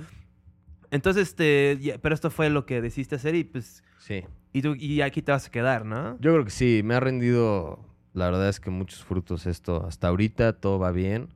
entonces 0.90 1.28
este 1.28 1.78
ya- 1.80 1.98
pero 1.98 2.14
esto 2.14 2.30
fue 2.30 2.50
lo 2.50 2.66
que 2.66 2.80
decidiste 2.82 3.14
hacer 3.16 3.34
y 3.34 3.44
pues 3.44 3.82
Sí. 3.98 4.24
y 4.52 4.62
tú 4.62 4.74
y 4.74 5.00
aquí 5.02 5.22
te 5.22 5.32
vas 5.32 5.46
a 5.46 5.50
quedar, 5.50 5.84
¿no? 5.86 6.18
Yo 6.20 6.32
creo 6.32 6.44
que 6.44 6.50
sí, 6.50 6.82
me 6.84 6.94
ha 6.94 7.00
rendido, 7.00 7.78
la 8.14 8.26
verdad 8.26 8.48
es 8.48 8.58
que 8.60 8.70
muchos 8.70 9.04
frutos 9.04 9.46
esto. 9.46 9.86
Hasta 9.86 10.08
ahorita 10.08 10.54
todo 10.54 10.78
va 10.78 10.90
bien 10.90 11.28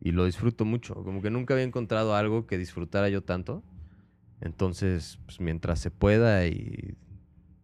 y 0.00 0.12
lo 0.12 0.24
disfruto 0.24 0.64
mucho. 0.64 0.94
Como 0.94 1.20
que 1.22 1.30
nunca 1.30 1.54
había 1.54 1.64
encontrado 1.66 2.14
algo 2.14 2.46
que 2.46 2.56
disfrutara 2.58 3.08
yo 3.08 3.22
tanto. 3.22 3.62
Entonces, 4.40 5.18
pues 5.26 5.40
mientras 5.40 5.78
se 5.80 5.90
pueda 5.90 6.46
y 6.46 6.96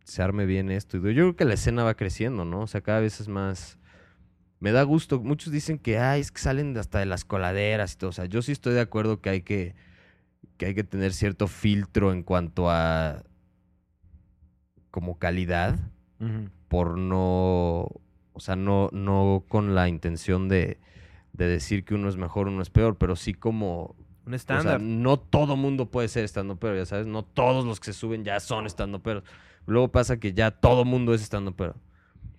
se 0.09 0.23
arme 0.23 0.47
bien 0.47 0.71
esto. 0.71 0.97
y 0.97 1.01
Yo 1.01 1.11
creo 1.13 1.37
que 1.37 1.45
la 1.45 1.55
escena 1.55 1.85
va 1.85 1.95
creciendo, 1.95 2.47
¿no? 2.47 2.63
O 2.63 2.67
sea, 2.67 2.81
cada 2.81 3.01
vez 3.01 3.21
es 3.21 3.29
más... 3.29 3.79
Me 4.59 4.73
da 4.73 4.83
gusto. 4.83 5.21
Muchos 5.21 5.53
dicen 5.53 5.79
que, 5.79 5.99
ay, 5.99 6.23
es 6.23 6.33
que 6.33 6.41
salen 6.41 6.77
hasta 6.79 6.99
de 6.99 7.07
las 7.07 7.27
coladeras 7.27 7.93
y 7.93 7.99
todo. 7.99 8.11
O 8.11 8.13
sea, 8.15 8.25
yo 8.25 8.41
sí 8.41 8.51
estoy 8.51 8.73
de 8.73 8.81
acuerdo 8.81 9.21
que 9.21 9.29
hay 9.29 9.43
que, 9.43 9.77
que 10.57 10.67
hay 10.67 10.75
que 10.75 10.83
tener 10.83 11.13
cierto 11.13 11.47
filtro 11.47 12.11
en 12.11 12.23
cuanto 12.23 12.71
a 12.71 13.23
como 14.91 15.19
calidad 15.19 15.79
por 16.69 16.99
no, 16.99 17.89
o 18.33 18.41
sea, 18.41 18.57
no, 18.57 18.89
no 18.93 19.45
con 19.47 19.75
la 19.75 19.89
intención 19.89 20.49
de, 20.49 20.81
de 21.35 21.47
decir 21.47 21.85
que 21.85 21.95
uno 21.95 22.09
es 22.09 22.17
mejor, 22.17 22.49
uno 22.49 22.63
es 22.63 22.71
peor, 22.71 22.97
pero 22.97 23.15
sí 23.15 23.35
como, 23.35 23.95
Un 24.27 24.35
o 24.35 24.37
sea, 24.37 24.37
estándar. 24.37 24.81
no 24.81 25.19
todo 25.19 25.55
mundo 25.57 25.91
puede 25.91 26.09
ser 26.09 26.25
estando 26.25 26.57
pero, 26.57 26.77
ya 26.77 26.87
sabes, 26.87 27.07
no 27.07 27.23
todos 27.25 27.65
los 27.65 27.79
que 27.79 27.93
se 27.93 27.93
suben 27.93 28.25
ya 28.25 28.41
son 28.41 28.67
estando 28.67 29.01
pero. 29.03 29.23
Luego 29.69 29.89
pasa 29.93 30.19
que 30.19 30.33
ya 30.33 30.51
todo 30.51 30.85
mundo 30.85 31.14
es 31.14 31.23
estando 31.23 31.55
pero. 31.55 31.77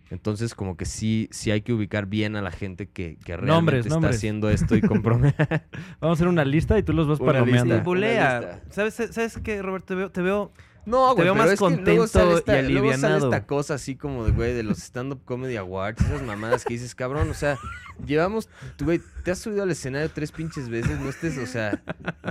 Entonces, 0.10 0.56
como 0.56 0.76
que 0.76 0.86
sí, 0.86 1.30
sí 1.32 1.52
hay 1.52 1.62
que 1.62 1.72
ubicar 1.72 2.08
bien 2.08 2.36
a 2.36 2.42
la 2.42 2.50
gente 2.50 2.90
que, 2.90 3.18
que 3.24 3.38
realmente 3.38 3.54
Nombres, 3.54 3.86
está 3.86 3.94
nombres. 3.94 4.16
haciendo 4.16 4.50
esto 4.50 4.76
y 4.76 4.82
compromete. 4.82 5.38
Vamos 6.02 6.18
a 6.18 6.18
hacer 6.18 6.28
una 6.28 6.44
lista 6.44 6.80
y 6.80 6.84
tú 6.84 6.94
los 6.94 7.08
vas. 7.08 7.20
Sí, 7.20 7.70
bulea. 7.84 8.62
¿Sabes, 8.72 8.96
¿Sabes 8.96 9.38
qué, 9.44 9.62
Roberto? 9.62 9.86
Te 9.88 9.96
veo, 9.96 10.12
te 10.12 10.22
veo 10.24 10.52
No, 10.88 11.10
Te 11.10 11.14
güey, 11.14 11.26
veo 11.26 11.34
pero 11.34 11.36
más 11.36 11.52
es 11.54 11.60
que 11.60 11.66
luego 11.66 11.76
contento 11.78 12.08
sale 12.08 12.32
y 12.32 12.36
esta, 12.38 12.62
luego 12.64 12.94
sale 12.98 13.18
esta 13.18 13.46
cosa 13.46 13.76
así 13.76 13.96
como 13.96 14.26
de, 14.26 14.32
güey, 14.32 14.54
de 14.56 14.64
los 14.64 14.80
stand-up 14.80 15.22
comedy 15.26 15.58
awards, 15.58 16.02
esas 16.04 16.24
mamadas 16.24 16.66
que 16.66 16.74
dices, 16.74 16.96
cabrón, 16.96 17.30
o 17.30 17.36
sea, 17.36 17.60
llevamos, 18.04 18.50
tú, 18.78 18.86
güey, 18.86 19.00
te 19.24 19.30
has 19.30 19.38
subido 19.38 19.62
al 19.62 19.70
escenario 19.70 20.10
tres 20.10 20.32
pinches 20.32 20.70
veces, 20.70 21.00
no 21.00 21.10
estés, 21.10 21.38
o 21.38 21.46
sea, 21.46 21.80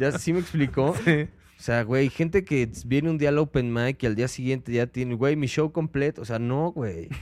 ya 0.01 0.11
sí 0.19 0.33
me 0.33 0.41
explicó. 0.41 0.97
O 1.59 1.61
sea, 1.61 1.83
güey, 1.83 2.09
gente 2.09 2.45
que 2.45 2.71
viene 2.87 3.11
un 3.11 3.19
día 3.19 3.31
al 3.31 3.39
open 3.39 3.73
mic 3.73 4.01
y 4.03 4.07
al 4.07 4.15
día 4.15 4.29
siguiente 4.29 4.73
ya 4.73 4.87
tiene, 4.87 5.17
güey, 5.17 5.35
mi 5.35 5.49
show 5.49 5.73
completo, 5.73 6.23
o 6.23 6.25
sea, 6.25 6.39
no, 6.39 6.71
güey. 6.73 7.09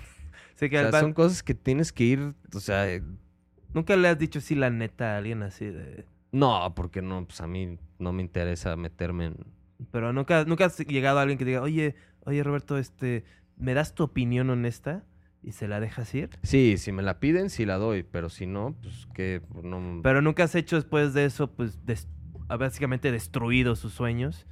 O 0.57 0.59
sea, 0.59 1.01
son 1.01 1.13
cosas 1.13 1.43
que 1.43 1.55
tienes 1.55 1.93
que 1.93 2.05
ir, 2.05 2.35
o 2.55 2.61
sea, 2.61 2.91
eh, 2.91 3.03
nunca 3.75 3.95
le 3.95 4.09
has 4.09 4.19
dicho 4.19 4.41
sí 4.41 4.55
la 4.55 4.71
neta 4.71 5.15
a 5.15 5.19
alguien 5.19 5.43
así 5.43 5.67
de 5.67 6.07
no, 6.33 6.73
porque 6.75 7.03
no, 7.03 7.27
pues 7.27 7.43
a 7.43 7.47
mí 7.47 7.79
no 7.99 8.13
me 8.15 8.23
interesa 8.23 8.75
meterme 8.77 9.27
en... 9.27 9.37
pero 9.91 10.15
nunca 10.15 10.45
nunca 10.47 10.65
has 10.65 10.79
llegado 10.79 11.19
a 11.19 11.23
alguien 11.23 11.39
que 11.39 11.45
diga, 11.45 11.61
"Oye, 11.61 11.95
oye 12.25 12.43
Roberto, 12.43 12.79
este, 12.79 13.25
¿me 13.59 13.75
das 13.75 13.95
tu 13.95 14.03
opinión 14.05 14.49
honesta?" 14.49 15.05
y 15.43 15.53
se 15.53 15.69
la 15.69 15.79
dejas 15.79 16.13
ir. 16.15 16.31
Sí, 16.43 16.77
si 16.79 16.91
me 16.91 17.03
la 17.03 17.21
piden, 17.21 17.51
sí 17.51 17.67
la 17.67 17.77
doy, 17.77 18.03
pero 18.03 18.31
si 18.31 18.47
no, 18.47 18.75
pues 18.83 19.07
que 19.15 19.43
no... 19.63 20.01
Pero 20.03 20.21
nunca 20.23 20.45
has 20.45 20.55
hecho 20.55 20.75
después 20.77 21.13
de 21.15 21.27
eso 21.27 21.53
pues 21.53 21.85
des- 21.87 22.09
básicamente 22.49 23.11
destruido 23.11 23.75
sus 23.77 23.93
sueños. 23.93 24.47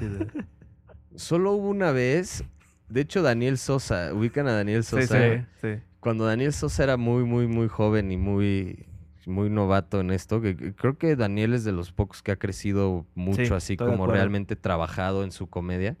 De- 0.00 0.26
Solo 1.16 1.52
hubo 1.52 1.68
una 1.68 1.90
vez, 1.92 2.44
de 2.88 3.00
hecho 3.00 3.22
Daniel 3.22 3.58
Sosa, 3.58 4.14
ubican 4.14 4.46
a 4.46 4.52
Daniel 4.52 4.84
Sosa. 4.84 5.18
sí, 5.36 5.44
sí. 5.60 5.82
Cuando 6.00 6.24
Daniel 6.26 6.52
Sosa 6.52 6.84
era 6.84 6.96
muy, 6.96 7.24
muy, 7.24 7.46
muy 7.48 7.66
joven 7.68 8.12
y 8.12 8.16
muy, 8.16 8.86
muy 9.26 9.50
novato 9.50 10.00
en 10.00 10.10
esto, 10.12 10.40
que 10.40 10.74
creo 10.74 10.96
que 10.96 11.16
Daniel 11.16 11.54
es 11.54 11.64
de 11.64 11.72
los 11.72 11.90
pocos 11.92 12.22
que 12.22 12.30
ha 12.30 12.36
crecido 12.36 13.04
mucho 13.16 13.44
Sí, 13.44 13.52
así 13.52 13.76
como 13.76 14.06
realmente 14.14 14.54
trabajado 14.56 15.24
en 15.24 15.32
su 15.32 15.48
comedia. 15.48 15.96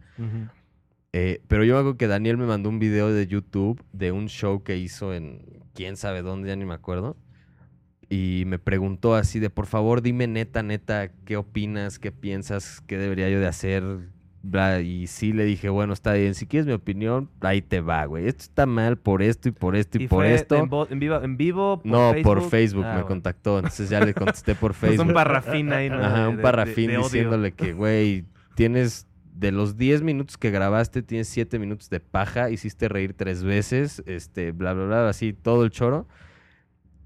Eh, 1.12 1.40
pero 1.48 1.64
yo 1.64 1.74
me 1.74 1.80
acuerdo 1.80 1.96
que 1.98 2.06
Daniel 2.06 2.36
me 2.36 2.46
mandó 2.46 2.68
un 2.68 2.78
video 2.78 3.12
de 3.12 3.26
YouTube 3.26 3.82
de 3.92 4.12
un 4.12 4.28
show 4.28 4.62
que 4.62 4.76
hizo 4.76 5.14
en 5.14 5.42
quién 5.74 5.96
sabe 5.96 6.22
dónde, 6.22 6.48
ya 6.48 6.56
ni 6.56 6.64
me 6.64 6.74
acuerdo. 6.74 7.16
Y 8.10 8.44
me 8.46 8.58
preguntó 8.58 9.14
así 9.14 9.38
de, 9.38 9.50
por 9.50 9.66
favor, 9.66 10.00
dime 10.00 10.26
neta, 10.26 10.62
neta, 10.62 11.10
¿qué 11.26 11.36
opinas? 11.36 11.98
¿Qué 11.98 12.10
piensas? 12.10 12.80
¿Qué 12.86 12.96
debería 12.96 13.28
yo 13.28 13.38
de 13.38 13.46
hacer? 13.46 13.84
Bla, 14.40 14.80
y 14.80 15.08
sí 15.08 15.32
le 15.34 15.44
dije, 15.44 15.68
bueno, 15.68 15.92
está 15.92 16.14
bien. 16.14 16.34
Si 16.34 16.46
quieres 16.46 16.66
mi 16.66 16.72
opinión, 16.72 17.28
ahí 17.40 17.60
te 17.60 17.80
va, 17.80 18.04
güey. 18.06 18.26
Esto 18.26 18.44
está 18.44 18.66
mal 18.66 18.96
por 18.96 19.20
esto 19.20 19.48
y 19.48 19.52
por 19.52 19.76
esto 19.76 19.98
y, 20.00 20.08
por 20.08 20.24
esto. 20.24 20.56
En, 20.56 20.70
vo- 20.70 20.86
en 20.90 20.98
vivo, 21.00 21.20
en 21.22 21.36
vivo, 21.36 21.82
por 21.82 21.86
no, 21.90 22.12
Facebook. 22.12 22.22
por 22.22 22.48
Facebook 22.50 22.84
Ah, 22.84 22.88
me 22.88 22.92
bueno. 22.94 23.08
contactó. 23.08 23.56
Entonces 23.58 23.90
ya 23.90 24.00
le 24.02 24.14
contesté 24.14 24.54
por 24.54 24.70
Pues 24.78 24.92
Facebook. 24.92 25.08
un 25.08 25.12
parrafín 25.14 25.72
ahí, 25.72 25.90
¿no? 25.90 25.98
Ajá, 25.98 26.22
De- 26.22 26.28
un 26.28 26.38
parrafín 26.40 26.86
de- 26.86 26.92
de 26.92 26.98
odio. 26.98 27.04
diciéndole 27.08 27.52
que, 27.52 27.72
güey, 27.74 28.24
tienes 28.54 29.06
de 29.34 29.52
los 29.52 29.76
10 29.76 30.02
minutos 30.02 30.38
que 30.38 30.50
grabaste, 30.50 31.02
tienes 31.02 31.28
7 31.28 31.58
minutos 31.58 31.90
de 31.90 32.00
paja, 32.00 32.48
hiciste 32.50 32.88
reír 32.88 33.12
tres 33.14 33.44
veces, 33.44 34.02
este, 34.06 34.52
bla, 34.52 34.72
bla, 34.72 34.86
bla, 34.86 35.08
así 35.08 35.32
todo 35.34 35.64
el 35.64 35.70
choro. 35.70 36.08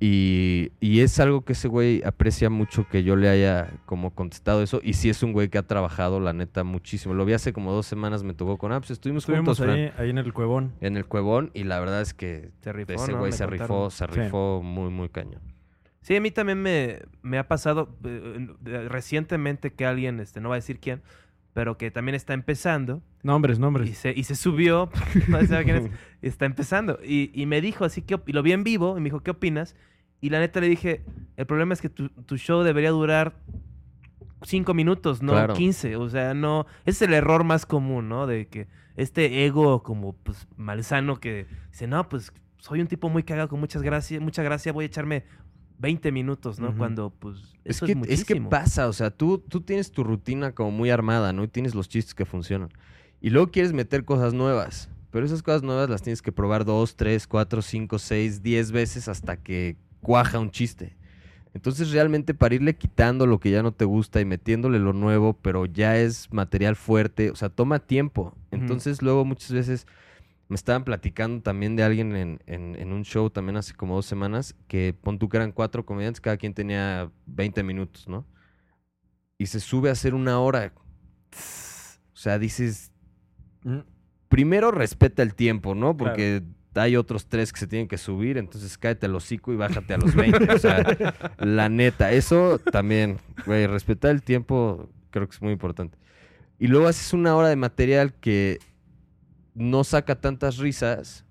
Y, 0.04 0.72
y 0.80 0.98
es 1.02 1.20
algo 1.20 1.44
que 1.44 1.52
ese 1.52 1.68
güey 1.68 2.02
aprecia 2.04 2.50
mucho 2.50 2.88
que 2.88 3.04
yo 3.04 3.14
le 3.14 3.28
haya 3.28 3.70
como 3.86 4.10
contestado 4.10 4.60
eso. 4.60 4.80
Y 4.82 4.94
sí 4.94 5.08
es 5.08 5.22
un 5.22 5.32
güey 5.32 5.48
que 5.48 5.58
ha 5.58 5.62
trabajado, 5.62 6.18
la 6.18 6.32
neta, 6.32 6.64
muchísimo. 6.64 7.14
Lo 7.14 7.24
vi 7.24 7.34
hace 7.34 7.52
como 7.52 7.70
dos 7.70 7.86
semanas, 7.86 8.24
me 8.24 8.34
tocó 8.34 8.58
con 8.58 8.72
Apps. 8.72 8.90
Estuvimos, 8.90 9.22
Estuvimos 9.22 9.58
juntos, 9.58 9.72
ahí, 9.72 9.92
ahí 9.98 10.10
en 10.10 10.18
el 10.18 10.32
cuevón. 10.32 10.72
en 10.80 10.96
el 10.96 11.06
cuevón. 11.06 11.52
Y 11.54 11.62
la 11.62 11.78
verdad 11.78 12.00
es 12.00 12.14
que 12.14 12.50
rifó, 12.64 12.92
ese 12.94 13.12
¿no? 13.12 13.18
güey 13.20 13.30
Me 13.30 13.36
se 13.36 13.44
contaron. 13.44 13.68
rifó, 13.68 13.90
se 13.90 14.04
Sí. 14.06 14.20
rifó 14.20 14.60
muy, 14.60 14.90
muy 14.90 15.08
cañón. 15.08 15.40
Sí, 16.00 16.16
a 16.16 16.20
mí 16.20 16.32
también 16.32 16.60
me, 16.60 16.98
me 17.22 17.38
ha 17.38 17.46
pasado 17.46 17.96
eh, 18.04 18.48
eh, 18.66 18.86
recientemente 18.88 19.72
que 19.72 19.86
alguien, 19.86 20.18
este, 20.18 20.40
no 20.40 20.48
va 20.48 20.56
a 20.56 20.58
decir 20.58 20.80
quién, 20.80 21.00
pero 21.54 21.78
que 21.78 21.92
también 21.92 22.16
está 22.16 22.34
empezando 22.34 23.02
Nombres, 23.22 23.58
y 23.58 23.60
nombres. 23.60 23.96
se, 23.98 24.12
y 24.16 24.24
se 24.24 24.34
subió, 24.34 24.90
no 25.28 25.40
sé 25.46 25.62
quién 25.62 25.76
es, 25.76 25.90
está 26.22 26.44
empezando. 26.46 26.98
Y, 27.06 27.30
y 27.40 27.46
me 27.46 27.60
dijo 27.60 27.84
así 27.84 28.02
que, 28.02 28.18
y 28.26 28.32
lo 28.32 28.42
vi 28.42 28.50
en 28.50 28.64
vivo, 28.64 28.98
y 28.98 29.00
me 29.00 29.04
dijo, 29.04 29.20
¿qué 29.20 29.30
opinas? 29.30 29.76
Y 30.22 30.30
la 30.30 30.38
neta 30.38 30.60
le 30.60 30.68
dije, 30.68 31.04
el 31.36 31.46
problema 31.46 31.74
es 31.74 31.82
que 31.82 31.90
tu, 31.90 32.08
tu 32.08 32.38
show 32.38 32.62
debería 32.62 32.90
durar 32.90 33.34
cinco 34.42 34.72
minutos, 34.72 35.20
no 35.20 35.32
Claro. 35.32 35.54
15. 35.54 35.96
O 35.96 36.08
sea, 36.08 36.32
no, 36.32 36.64
ese 36.84 37.04
es 37.04 37.08
el 37.08 37.14
error 37.14 37.44
más 37.44 37.66
común, 37.66 38.08
¿no? 38.08 38.26
De 38.26 38.46
que 38.46 38.68
este 38.96 39.44
ego 39.44 39.82
como, 39.82 40.14
pues, 40.14 40.46
malsano 40.56 41.18
que 41.18 41.46
dice, 41.70 41.86
no, 41.86 42.08
pues, 42.08 42.32
soy 42.58 42.80
un 42.80 42.86
tipo 42.86 43.08
muy 43.08 43.24
cagado 43.24 43.48
con 43.48 43.58
muchas 43.60 43.82
gracias, 43.82 44.22
mucha 44.22 44.42
gracia, 44.44 44.72
voy 44.72 44.84
a 44.84 44.86
echarme 44.86 45.24
20 45.78 46.12
minutos, 46.12 46.60
¿no? 46.60 46.76
Cuando, 46.76 47.10
pues, 47.10 47.38
Es 47.64 47.76
eso 47.76 47.86
que, 47.86 47.92
es, 47.92 48.20
es 48.20 48.24
que 48.24 48.40
pasa, 48.40 48.86
o 48.86 48.92
sea, 48.92 49.10
tú, 49.10 49.38
tú 49.38 49.60
tienes 49.62 49.90
tu 49.90 50.04
rutina 50.04 50.52
como 50.52 50.70
muy 50.70 50.90
armada, 50.90 51.32
¿no? 51.32 51.42
Y 51.42 51.48
tienes 51.48 51.74
los 51.74 51.88
chistes 51.88 52.14
que 52.14 52.24
funcionan. 52.24 52.68
Y 53.20 53.30
luego 53.30 53.50
quieres 53.50 53.72
meter 53.72 54.04
cosas 54.04 54.34
nuevas. 54.34 54.88
Pero 55.10 55.26
esas 55.26 55.42
cosas 55.42 55.62
nuevas 55.62 55.90
las 55.90 56.00
tienes 56.00 56.22
que 56.22 56.32
probar 56.32 56.64
dos, 56.64 56.96
tres, 56.96 57.26
cuatro, 57.26 57.60
cinco, 57.60 57.98
seis, 57.98 58.42
diez 58.42 58.72
veces 58.72 59.08
hasta 59.08 59.36
que 59.36 59.76
cuaja 60.02 60.38
un 60.38 60.50
chiste. 60.50 60.96
Entonces 61.54 61.92
realmente 61.92 62.34
para 62.34 62.54
irle 62.54 62.76
quitando 62.76 63.26
lo 63.26 63.38
que 63.40 63.50
ya 63.50 63.62
no 63.62 63.72
te 63.72 63.84
gusta 63.84 64.20
y 64.20 64.24
metiéndole 64.24 64.78
lo 64.78 64.92
nuevo, 64.94 65.34
pero 65.34 65.66
ya 65.66 65.96
es 65.98 66.32
material 66.32 66.76
fuerte, 66.76 67.30
o 67.30 67.36
sea, 67.36 67.50
toma 67.50 67.78
tiempo. 67.80 68.34
Entonces 68.50 69.02
luego 69.02 69.24
muchas 69.24 69.52
veces 69.52 69.86
Me 70.48 70.56
estaban 70.56 70.84
platicando 70.84 71.42
también 71.42 71.76
de 71.76 71.82
alguien 71.82 72.14
en, 72.14 72.40
en- 72.46 72.76
en 72.76 72.92
un 72.92 73.04
show 73.04 73.30
también 73.30 73.56
hace 73.56 73.72
como 73.74 73.96
dos 73.96 74.04
semanas 74.06 74.54
que 74.68 74.94
pon 75.00 75.18
tú 75.18 75.28
que 75.30 75.38
eran 75.38 75.52
cuatro 75.52 75.86
comediantes, 75.86 76.20
cada 76.20 76.36
quien 76.36 76.52
tenía 76.54 77.10
20 77.26 77.62
minutos, 77.62 78.06
¿no? 78.08 78.26
Y 79.38 79.46
se 79.46 79.60
sube 79.60 79.88
a 79.88 79.92
hacer 79.92 80.14
una 80.14 80.38
hora. 80.40 80.72
O 82.12 82.16
sea, 82.16 82.38
dices, 82.38 82.90
Mm, 83.64 83.78
primero 84.28 84.72
respeta 84.72 85.22
el 85.22 85.34
tiempo, 85.34 85.74
¿no? 85.74 85.96
Porque 85.96 86.42
hay 86.74 86.96
otros 86.96 87.26
tres 87.26 87.52
que 87.52 87.60
se 87.60 87.66
tienen 87.66 87.88
que 87.88 87.98
subir, 87.98 88.38
entonces 88.38 88.78
cáete 88.78 89.06
al 89.06 89.14
hocico 89.14 89.52
y 89.52 89.56
bájate 89.56 89.94
a 89.94 89.98
los 89.98 90.14
20. 90.14 90.52
o 90.52 90.58
sea, 90.58 90.84
la 91.38 91.68
neta, 91.68 92.12
eso 92.12 92.58
también, 92.58 93.18
güey, 93.46 93.66
respetar 93.66 94.10
el 94.10 94.22
tiempo 94.22 94.88
creo 95.10 95.28
que 95.28 95.34
es 95.34 95.42
muy 95.42 95.52
importante. 95.52 95.98
Y 96.58 96.66
luego 96.66 96.88
haces 96.88 97.12
una 97.12 97.36
hora 97.36 97.48
de 97.48 97.56
material 97.56 98.14
que 98.14 98.58
no 99.54 99.84
saca 99.84 100.20
tantas 100.20 100.56
risas. 100.56 101.24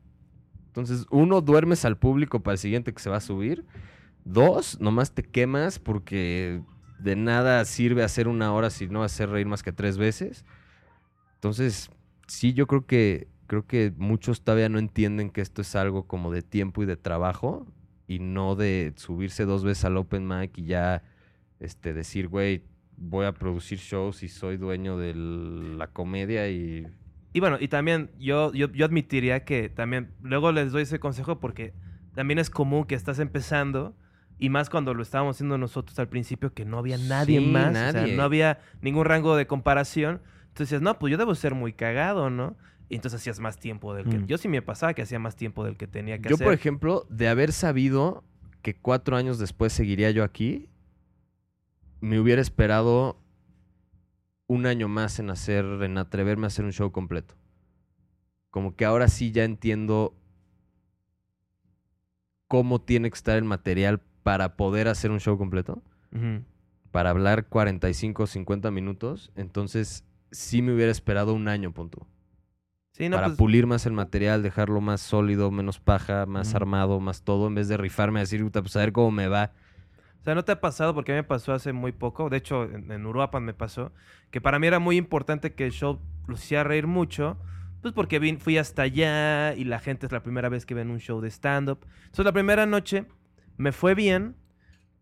Entonces, 0.68 1.06
uno, 1.10 1.42
duermes 1.42 1.84
al 1.84 1.98
público 1.98 2.42
para 2.42 2.54
el 2.54 2.60
siguiente 2.60 2.94
que 2.94 3.02
se 3.02 3.10
va 3.10 3.18
a 3.18 3.22
subir. 3.22 3.66
Dos, 4.24 4.80
nomás 4.80 5.14
te 5.14 5.24
quemas 5.24 5.80
porque 5.80 6.62
de 7.00 7.16
nada 7.16 7.66
sirve 7.66 8.04
hacer 8.04 8.28
una 8.28 8.54
hora 8.54 8.70
si 8.70 8.88
no 8.88 9.04
hacer 9.04 9.30
reír 9.30 9.48
más 9.48 9.64
que 9.64 9.72
tres 9.72 9.98
veces. 9.98 10.46
Entonces, 11.36 11.90
sí, 12.28 12.54
yo 12.54 12.68
creo 12.68 12.86
que 12.86 13.28
creo 13.52 13.68
que 13.68 13.92
muchos 13.98 14.44
todavía 14.46 14.70
no 14.70 14.80
entienden 14.80 15.30
que 15.30 15.42
esto 15.42 15.62
es 15.62 15.76
algo 15.76 16.08
como 16.08 16.32
de 16.32 16.42
tiempo 16.42 16.84
y 16.84 16.86
de 16.86 16.96
trabajo 16.96 17.68
y 18.08 18.20
no 18.20 18.56
de 18.56 18.94
subirse 18.96 19.44
dos 19.44 19.66
veces 19.66 19.84
al 19.84 19.98
open 19.98 20.26
mic 20.26 20.58
y 20.58 20.68
ya 20.68 21.04
este 21.60 21.94
decir, 21.94 22.30
güey, 22.30 22.64
voy 22.96 23.26
a 23.26 23.34
producir 23.34 23.78
shows 23.78 24.24
y 24.24 24.30
soy 24.30 24.56
dueño 24.56 24.98
de 24.98 25.16
la 25.16 25.88
comedia 25.88 26.48
y 26.50 26.88
Y 27.34 27.42
bueno, 27.42 27.58
y 27.60 27.68
también 27.68 28.12
yo, 28.18 28.54
yo, 28.54 28.72
yo 28.72 28.86
admitiría 28.86 29.44
que 29.44 29.68
también, 29.68 30.14
luego 30.22 30.54
les 30.54 30.72
doy 30.72 30.84
ese 30.84 31.02
consejo 31.02 31.42
porque 31.42 31.74
también 32.16 32.40
es 32.40 32.50
común 32.50 32.86
que 32.86 32.96
estás 32.96 33.20
empezando 33.20 33.98
y 34.40 34.48
más 34.48 34.70
cuando 34.70 34.94
lo 34.94 35.04
estábamos 35.04 35.36
haciendo 35.36 35.58
nosotros 35.58 36.00
al 36.00 36.08
principio 36.08 36.54
que 36.54 36.64
no 36.64 36.78
había 36.78 36.98
nadie 36.98 37.42
Sí, 37.42 37.46
más, 37.46 37.72
o 37.72 37.74
sea, 37.74 37.92
nadie. 37.92 38.16
no 38.16 38.24
había 38.24 38.60
ningún 38.82 39.04
rango 39.04 39.36
de 39.36 39.46
comparación. 39.46 40.22
Entonces 40.48 40.82
no, 40.82 40.98
pues 41.00 41.12
yo 41.12 41.18
debo 41.18 41.36
ser 41.36 41.54
muy 41.54 41.74
cagado, 41.74 42.30
¿no? 42.30 42.56
Y 42.92 42.96
entonces 42.96 43.22
hacías 43.22 43.40
más 43.40 43.58
tiempo 43.58 43.94
del 43.94 44.04
que... 44.04 44.20
Mm. 44.20 44.26
Yo 44.26 44.38
sí 44.38 44.50
me 44.50 44.62
pasaba 44.62 44.94
que 44.94 45.02
hacía 45.02 45.18
más 45.18 45.38
tiempo 45.38 45.64
del 45.64 45.78
que 45.78 45.88
tenía 45.88 46.20
que 46.20 46.28
Yo, 46.28 46.36
hacer. 46.36 46.44
por 46.44 46.54
ejemplo, 46.54 47.08
de 47.10 47.30
haber 47.30 47.54
sabido 47.54 48.26
que 48.62 48.76
cuatro 48.76 49.16
años 49.16 49.40
después 49.40 49.72
seguiría 49.72 50.12
yo 50.12 50.26
aquí, 50.26 50.68
me 52.02 52.20
hubiera 52.20 52.42
esperado 52.42 53.18
un 54.48 54.66
año 54.66 54.90
más 54.90 55.20
en 55.20 55.30
hacer, 55.30 55.64
en 55.64 55.98
atreverme 55.98 56.46
a 56.46 56.48
hacer 56.48 56.66
un 56.66 56.74
show 56.74 56.92
completo. 56.92 57.36
Como 58.50 58.76
que 58.76 58.84
ahora 58.84 59.08
sí 59.08 59.32
ya 59.32 59.46
entiendo 59.46 60.14
cómo 62.50 62.82
tiene 62.82 63.10
que 63.10 63.16
estar 63.16 63.38
el 63.38 63.46
material 63.46 64.02
para 64.22 64.58
poder 64.58 64.90
hacer 64.90 65.12
un 65.12 65.22
show 65.22 65.38
completo, 65.38 65.82
para 66.92 67.12
hablar 67.12 67.48
45 67.48 68.24
o 68.24 68.28
50 68.28 68.70
minutos. 68.70 69.32
Entonces, 69.38 70.04
sí 70.32 70.62
me 70.62 70.74
hubiera 70.74 70.92
esperado 70.92 71.34
un 71.34 71.48
año, 71.48 71.72
punto 71.72 72.06
Sí, 72.92 73.10
no, 73.10 73.16
para 73.18 73.28
pues, 73.28 73.38
pulir 73.38 73.68
más 73.68 73.86
el 73.86 73.94
material, 73.94 74.44
dejarlo 74.44 74.82
más 74.82 75.02
sólido, 75.02 75.50
menos 75.50 75.80
paja, 75.80 76.26
más 76.26 76.56
armado, 76.56 77.00
más 77.00 77.24
todo, 77.24 77.48
en 77.48 77.56
vez 77.56 77.68
de 77.68 77.78
rifarme 77.78 78.20
a 78.20 78.24
decir, 78.24 78.44
"Puta, 78.44 78.62
pues 78.62 78.76
a 78.76 78.80
ver 78.80 78.92
cómo 78.92 79.12
me 79.12 79.28
va. 79.28 79.52
O 80.22 80.24
sea, 80.24 80.36
¿no 80.36 80.46
te 80.46 80.52
ha 80.52 80.62
pasado? 80.62 80.94
Porque 80.94 81.12
a 81.12 81.16
mí 81.16 81.22
me 81.22 81.28
pasó 81.28 81.52
hace 81.52 81.74
muy 81.74 81.94
poco. 81.94 82.30
De 82.30 82.38
hecho, 82.38 82.66
en, 82.66 82.92
en 82.92 83.06
Uruapan 83.06 83.44
me 83.44 83.56
pasó. 83.56 83.92
Que 84.30 84.40
para 84.40 84.60
mí 84.60 84.68
era 84.68 84.78
muy 84.78 84.98
importante 84.98 85.54
que 85.54 85.66
el 85.66 85.72
show 85.72 86.00
hiciera 86.32 86.64
reír 86.64 86.86
mucho. 86.86 87.38
Pues 87.82 87.94
porque 87.96 88.38
fui 88.40 88.60
hasta 88.60 88.84
allá 88.84 89.56
y 89.56 89.64
la 89.64 89.80
gente 89.80 90.06
es 90.06 90.12
la 90.12 90.22
primera 90.22 90.48
vez 90.50 90.68
que 90.68 90.76
ven 90.76 90.92
un 90.92 91.00
show 91.00 91.22
de 91.22 91.32
stand-up. 91.32 91.80
Entonces, 92.04 92.26
la 92.26 92.32
primera 92.34 92.68
noche 92.68 93.08
me 93.58 93.72
fue 93.72 93.96
bien. 93.96 94.36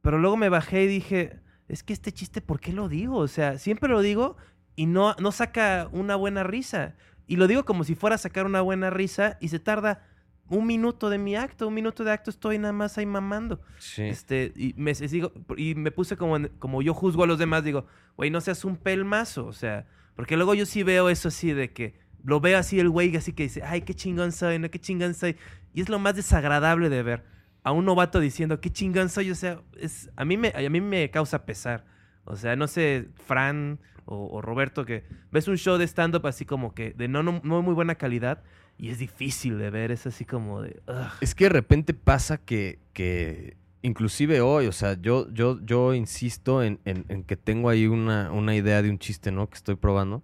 Pero 0.02 0.18
luego 0.20 0.38
me 0.38 0.48
bajé 0.48 0.84
y 0.84 0.88
dije, 0.88 1.42
es 1.68 1.84
que 1.84 1.92
este 1.92 2.14
chiste, 2.14 2.40
¿por 2.40 2.62
qué 2.62 2.72
lo 2.72 2.88
digo? 2.88 3.18
O 3.18 3.28
sea, 3.28 3.58
siempre 3.58 3.90
lo 3.90 4.02
digo 4.02 4.38
y 4.78 4.86
no, 4.86 5.16
no 5.20 5.34
saca 5.34 5.90
una 5.92 6.16
buena 6.16 6.44
risa. 6.44 6.96
Y 7.30 7.36
lo 7.38 7.48
digo 7.48 7.64
como 7.64 7.84
si 7.86 7.96
fuera 7.96 8.16
a 8.16 8.20
sacar 8.20 8.46
una 8.46 8.60
buena 8.62 8.90
risa 8.90 9.38
y 9.40 9.48
se 9.50 9.60
tarda 9.60 10.06
un 10.48 10.66
minuto 10.66 11.10
de 11.12 11.20
mi 11.20 11.36
acto. 11.36 11.68
Un 11.68 11.76
minuto 11.76 12.04
de 12.04 12.12
acto 12.12 12.32
estoy 12.32 12.58
nada 12.58 12.74
más 12.74 12.98
ahí 12.98 13.06
mamando. 13.06 13.62
Sí. 13.78 14.02
Este, 14.04 14.52
y 14.56 14.74
me, 14.78 14.94
sigo- 14.96 15.32
y 15.56 15.76
me 15.76 15.92
puse 15.92 16.18
como, 16.18 16.38
como 16.58 16.82
yo 16.82 16.94
juzgo 16.94 17.24
a 17.24 17.28
los 17.28 17.38
demás, 17.38 17.64
digo, 17.64 17.86
güey, 18.18 18.32
no 18.32 18.42
seas 18.42 18.66
un 18.66 18.76
pelmazo, 18.76 19.46
o 19.46 19.54
sea, 19.54 19.86
porque 20.16 20.36
luego 20.38 20.56
yo 20.56 20.66
sí 20.66 20.82
veo 20.84 21.08
eso 21.10 21.28
así 21.28 21.54
de 21.54 21.72
que 21.72 22.00
lo 22.24 22.40
veo 22.42 22.58
así 22.58 22.80
el 22.80 22.90
güey 22.90 23.16
así 23.16 23.32
que 23.32 23.44
dice, 23.44 23.62
ay, 23.64 23.82
qué 23.84 23.94
chingón 23.94 24.32
soy, 24.32 24.58
no, 24.60 24.70
qué 24.72 24.80
chingón 24.80 25.14
soy. 25.14 25.38
Y 25.74 25.82
es 25.82 25.88
lo 25.90 26.00
más 26.00 26.16
desagradable 26.16 26.90
de 26.90 27.04
ver 27.04 27.24
a 27.64 27.72
un 27.72 27.86
novato 27.86 28.20
diciendo, 28.20 28.60
qué 28.60 28.72
chingón 28.72 29.10
soy, 29.10 29.30
o 29.30 29.36
sea, 29.36 29.62
es, 29.78 30.10
a, 30.16 30.26
mí 30.26 30.36
me, 30.36 30.48
a 30.50 30.68
mí 30.70 30.82
me 30.82 31.12
causa 31.12 31.46
pesar. 31.46 31.86
O 32.26 32.36
sea, 32.36 32.56
no 32.56 32.68
sé, 32.68 33.10
Fran 33.26 33.80
o, 34.10 34.28
o 34.38 34.42
Roberto, 34.42 34.86
que 34.86 35.04
ves 35.32 35.48
un 35.48 35.58
show 35.58 35.78
de 35.78 35.86
stand-up 35.88 36.26
así 36.28 36.46
como 36.46 36.74
que 36.74 36.92
de 36.94 37.08
no, 37.08 37.24
no, 37.24 37.40
no 37.44 37.62
muy 37.62 37.74
buena 37.74 37.96
calidad 37.96 38.44
y 38.78 38.90
es 38.90 39.00
difícil 39.00 39.58
de 39.58 39.70
ver, 39.70 39.92
es 39.92 40.08
así 40.08 40.26
como 40.26 40.62
de... 40.62 40.82
"Ugh". 40.88 41.12
Es 41.22 41.36
que 41.36 41.46
de 41.46 41.50
repente 41.50 41.94
pasa 41.94 42.38
que, 42.38 42.80
que 42.94 43.58
inclusive 43.82 44.42
hoy, 44.42 44.68
o 44.68 44.72
sea, 44.72 45.00
yo, 45.02 45.30
yo, 45.32 45.60
yo 45.66 45.94
insisto 45.94 46.64
en, 46.64 46.80
en- 46.86 47.06
en 47.10 47.24
que 47.24 47.36
tengo 47.38 47.70
ahí 47.70 47.88
una, 47.88 48.32
una 48.32 48.56
idea 48.56 48.82
de 48.82 48.90
un 48.90 48.98
chiste, 49.00 49.32
¿no? 49.32 49.50
Que 49.50 49.56
estoy 49.56 49.76
probando. 49.76 50.24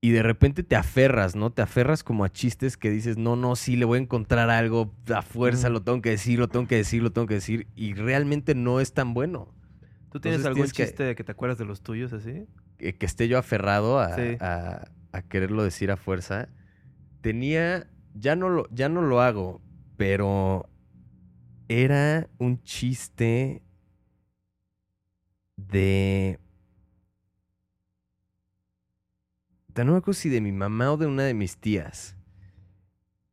Y 0.00 0.10
de 0.10 0.22
repente 0.22 0.62
te 0.62 0.76
aferras, 0.76 1.34
¿no? 1.34 1.50
Te 1.50 1.60
aferras 1.60 2.04
como 2.04 2.24
a 2.24 2.30
chistes 2.30 2.76
que 2.76 2.88
dices, 2.88 3.18
no, 3.18 3.34
no, 3.34 3.56
sí, 3.56 3.74
le 3.76 3.84
voy 3.84 3.98
a 3.98 4.02
encontrar 4.02 4.48
algo, 4.48 4.94
a 5.12 5.22
fuerza, 5.22 5.68
Mm. 5.68 5.72
lo 5.72 5.82
tengo 5.82 6.00
que 6.02 6.10
decir, 6.10 6.38
lo 6.38 6.46
tengo 6.48 6.68
que 6.68 6.76
decir, 6.76 7.02
lo 7.02 7.10
tengo 7.10 7.26
que 7.26 7.34
decir. 7.34 7.66
Y 7.74 7.94
realmente 7.94 8.54
no 8.54 8.78
es 8.80 8.92
tan 8.92 9.12
bueno. 9.12 9.52
¿Tú 10.10 10.20
tienes 10.20 10.40
Entonces 10.40 10.46
algún 10.46 10.56
tienes 10.64 10.72
que- 10.72 10.84
chiste 10.86 11.02
de 11.04 11.14
que 11.14 11.24
te 11.24 11.32
acuerdas 11.32 11.58
de 11.58 11.64
los 11.66 11.82
tuyos 11.82 12.12
así? 12.12 12.46
que, 12.78 12.96
que 12.96 13.06
esté 13.06 13.28
yo 13.28 13.38
aferrado 13.38 13.98
a, 13.98 14.14
Sí. 14.16 14.36
a- 14.40 14.88
a 15.12 15.22
quererlo 15.22 15.64
decir 15.64 15.90
a 15.90 15.96
fuerza. 15.96 16.48
Tenía, 17.20 17.90
ya 18.14 18.36
no 18.36 18.48
lo, 18.48 18.68
ya 18.70 18.88
no 18.88 19.02
lo 19.02 19.20
hago, 19.20 19.60
pero 19.96 20.68
era 21.68 22.28
un 22.38 22.62
chiste 22.62 23.62
de... 25.56 26.38
de 29.74 29.84
no 29.84 29.92
me 29.92 29.98
acuerdo 29.98 30.18
si 30.20 30.28
de 30.28 30.40
mi 30.40 30.52
mamá 30.52 30.92
o 30.92 30.96
de 30.96 31.06
una 31.06 31.24
de 31.24 31.34
mis 31.34 31.56
tías. 31.58 32.16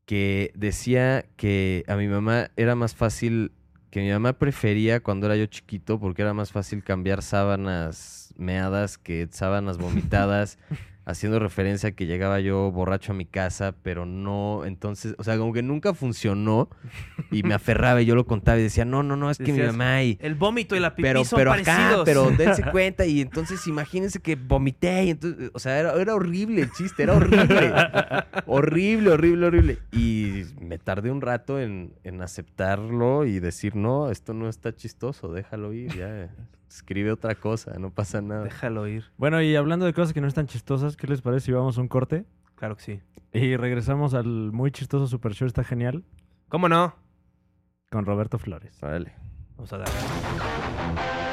Que 0.05 0.51
decía 0.55 1.25
que 1.35 1.83
a 1.87 1.95
mi 1.95 2.07
mamá 2.07 2.51
era 2.57 2.75
más 2.75 2.93
fácil, 2.95 3.51
que 3.95 4.01
mi 4.01 4.11
mamá 4.11 4.33
prefería 4.33 4.99
cuando 4.99 5.25
era 5.25 5.37
yo 5.37 5.45
chiquito, 5.45 6.01
porque 6.01 6.21
era 6.21 6.33
más 6.33 6.51
fácil 6.51 6.83
cambiar 6.83 7.21
sábanas 7.23 8.33
meadas 8.35 8.97
que 8.97 9.25
sábanas 9.31 9.77
vomitadas, 9.77 10.57
haciendo 11.05 11.39
referencia 11.39 11.89
a 11.89 11.91
que 11.91 12.07
llegaba 12.07 12.39
yo 12.39 12.71
borracho 12.71 13.11
a 13.11 13.15
mi 13.15 13.25
casa, 13.25 13.75
pero 13.83 14.05
no, 14.05 14.63
entonces, 14.65 15.15
o 15.17 15.23
sea, 15.23 15.37
como 15.37 15.53
que 15.53 15.61
nunca 15.61 15.93
funcionó 15.93 16.69
y 17.31 17.43
me 17.43 17.53
aferraba 17.53 18.01
y 18.01 18.05
yo 18.05 18.15
lo 18.15 18.25
contaba 18.25 18.57
y 18.57 18.63
decía, 18.63 18.85
no, 18.85 19.03
no, 19.03 19.15
no, 19.15 19.29
es 19.29 19.37
que 19.37 19.53
mi 19.53 19.61
mamá 19.61 20.03
y 20.03 20.17
El 20.21 20.35
vómito 20.35 20.75
y 20.75 20.79
la 20.79 20.95
pipí 20.95 21.03
pero, 21.03 21.23
son 21.23 21.37
pero 21.37 21.53
acá, 21.53 21.63
parecidos. 21.63 22.05
pero 22.05 22.31
dense 22.37 22.63
cuenta 22.71 23.05
y 23.05 23.21
entonces 23.21 23.65
imagínense 23.67 24.19
que 24.19 24.35
vomité 24.35 25.05
y 25.05 25.09
entonces, 25.11 25.51
o 25.53 25.59
sea, 25.59 25.79
era, 25.79 25.93
era 25.93 26.15
horrible 26.15 26.63
el 26.63 26.71
chiste, 26.71 27.03
era 27.03 27.13
horrible, 27.13 27.71
horrible, 28.47 29.11
horrible, 29.11 29.47
horrible. 29.47 29.77
Y 29.91 30.43
me 30.59 30.79
tardé 30.79 31.11
un 31.11 31.21
rato 31.21 31.59
en, 31.59 31.93
en 32.03 32.21
aceptarlo 32.21 33.25
y 33.25 33.39
decir, 33.39 33.75
no, 33.75 34.09
esto 34.09 34.33
no 34.33 34.49
está 34.49 34.75
chistoso, 34.75 35.31
déjalo 35.31 35.71
ir, 35.73 35.95
ya, 35.95 36.29
escribe 36.75 37.11
otra 37.11 37.35
cosa, 37.35 37.73
no 37.79 37.89
pasa 37.91 38.21
nada. 38.21 38.43
Déjalo 38.43 38.87
ir. 38.87 39.05
Bueno, 39.17 39.41
y 39.41 39.55
hablando 39.55 39.85
de 39.85 39.93
cosas 39.93 40.13
que 40.13 40.21
no 40.21 40.27
están 40.27 40.47
chistosas, 40.47 40.97
¿qué 40.97 41.07
les 41.07 41.21
parece 41.21 41.45
si 41.47 41.51
vamos 41.51 41.77
a 41.77 41.81
un 41.81 41.87
corte? 41.87 42.25
Claro 42.55 42.75
que 42.75 42.83
sí. 42.83 42.99
Y 43.33 43.55
regresamos 43.57 44.13
al 44.13 44.25
muy 44.51 44.71
chistoso 44.71 45.07
Super 45.07 45.33
Show, 45.33 45.47
está 45.47 45.63
genial, 45.63 46.03
¿Cómo 46.49 46.69
no? 46.69 46.95
con 47.89 48.05
Roberto 48.05 48.37
Flores. 48.39 48.79
Vale. 48.81 49.13
Vamos 49.57 49.71
a 49.73 49.77
dar. 49.79 51.24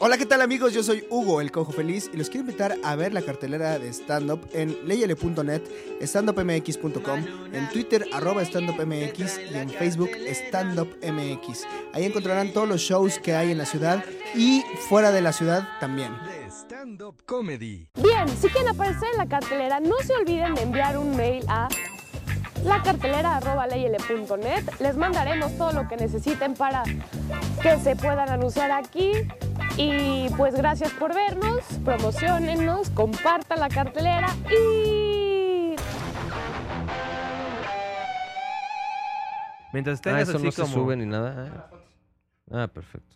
Hola, 0.00 0.16
¿qué 0.16 0.26
tal 0.26 0.42
amigos? 0.42 0.72
Yo 0.72 0.84
soy 0.84 1.04
Hugo, 1.10 1.40
el 1.40 1.50
Cojo 1.50 1.72
Feliz, 1.72 2.08
y 2.14 2.16
los 2.16 2.30
quiero 2.30 2.46
invitar 2.46 2.76
a 2.84 2.94
ver 2.94 3.12
la 3.12 3.20
cartelera 3.20 3.80
de 3.80 3.92
stand-up 3.92 4.48
en 4.52 4.86
leyele.net, 4.86 5.62
standupmx.com, 6.00 7.24
en 7.52 7.68
Twitter, 7.70 8.06
arroba 8.12 8.42
standupmx, 8.44 9.40
y 9.50 9.56
en 9.56 9.68
Facebook, 9.70 10.10
standupmx. 10.24 11.66
Ahí 11.92 12.04
encontrarán 12.04 12.52
todos 12.52 12.68
los 12.68 12.80
shows 12.80 13.18
que 13.18 13.34
hay 13.34 13.50
en 13.50 13.58
la 13.58 13.66
ciudad 13.66 14.04
y 14.36 14.62
fuera 14.88 15.10
de 15.10 15.20
la 15.20 15.32
ciudad 15.32 15.68
también. 15.80 16.12
stand-up 16.48 17.16
comedy. 17.26 17.88
Bien, 18.00 18.28
si 18.40 18.48
quieren 18.50 18.68
aparecer 18.68 19.08
en 19.10 19.18
la 19.18 19.26
cartelera, 19.26 19.80
no 19.80 19.96
se 20.06 20.14
olviden 20.14 20.54
de 20.54 20.62
enviar 20.62 20.96
un 20.96 21.16
mail 21.16 21.44
a 21.48 21.68
lacartelera.leyele.net. 22.64 24.64
Les 24.80 24.96
mandaremos 24.96 25.56
todo 25.56 25.72
lo 25.72 25.86
que 25.88 25.96
necesiten 25.96 26.54
para 26.54 26.82
que 27.62 27.78
se 27.78 27.94
puedan 27.96 28.28
anunciar 28.28 28.70
aquí. 28.72 29.12
Y 29.76 30.28
pues 30.36 30.54
gracias 30.54 30.92
por 30.92 31.14
vernos, 31.14 31.62
promocionennos, 31.84 32.90
compartan 32.90 33.60
la 33.60 33.68
cartelera 33.68 34.26
y 34.50 35.76
Mientras 39.72 40.00
Ah, 40.00 40.02
tengas 40.02 40.28
eso 40.28 40.38
así 40.38 40.46
no 40.46 40.52
se 40.52 40.66
sube 40.66 40.96
ni 40.96 41.06
nada. 41.06 41.68
Ah, 42.50 42.50
Ah, 42.50 42.66
perfecto. 42.66 43.14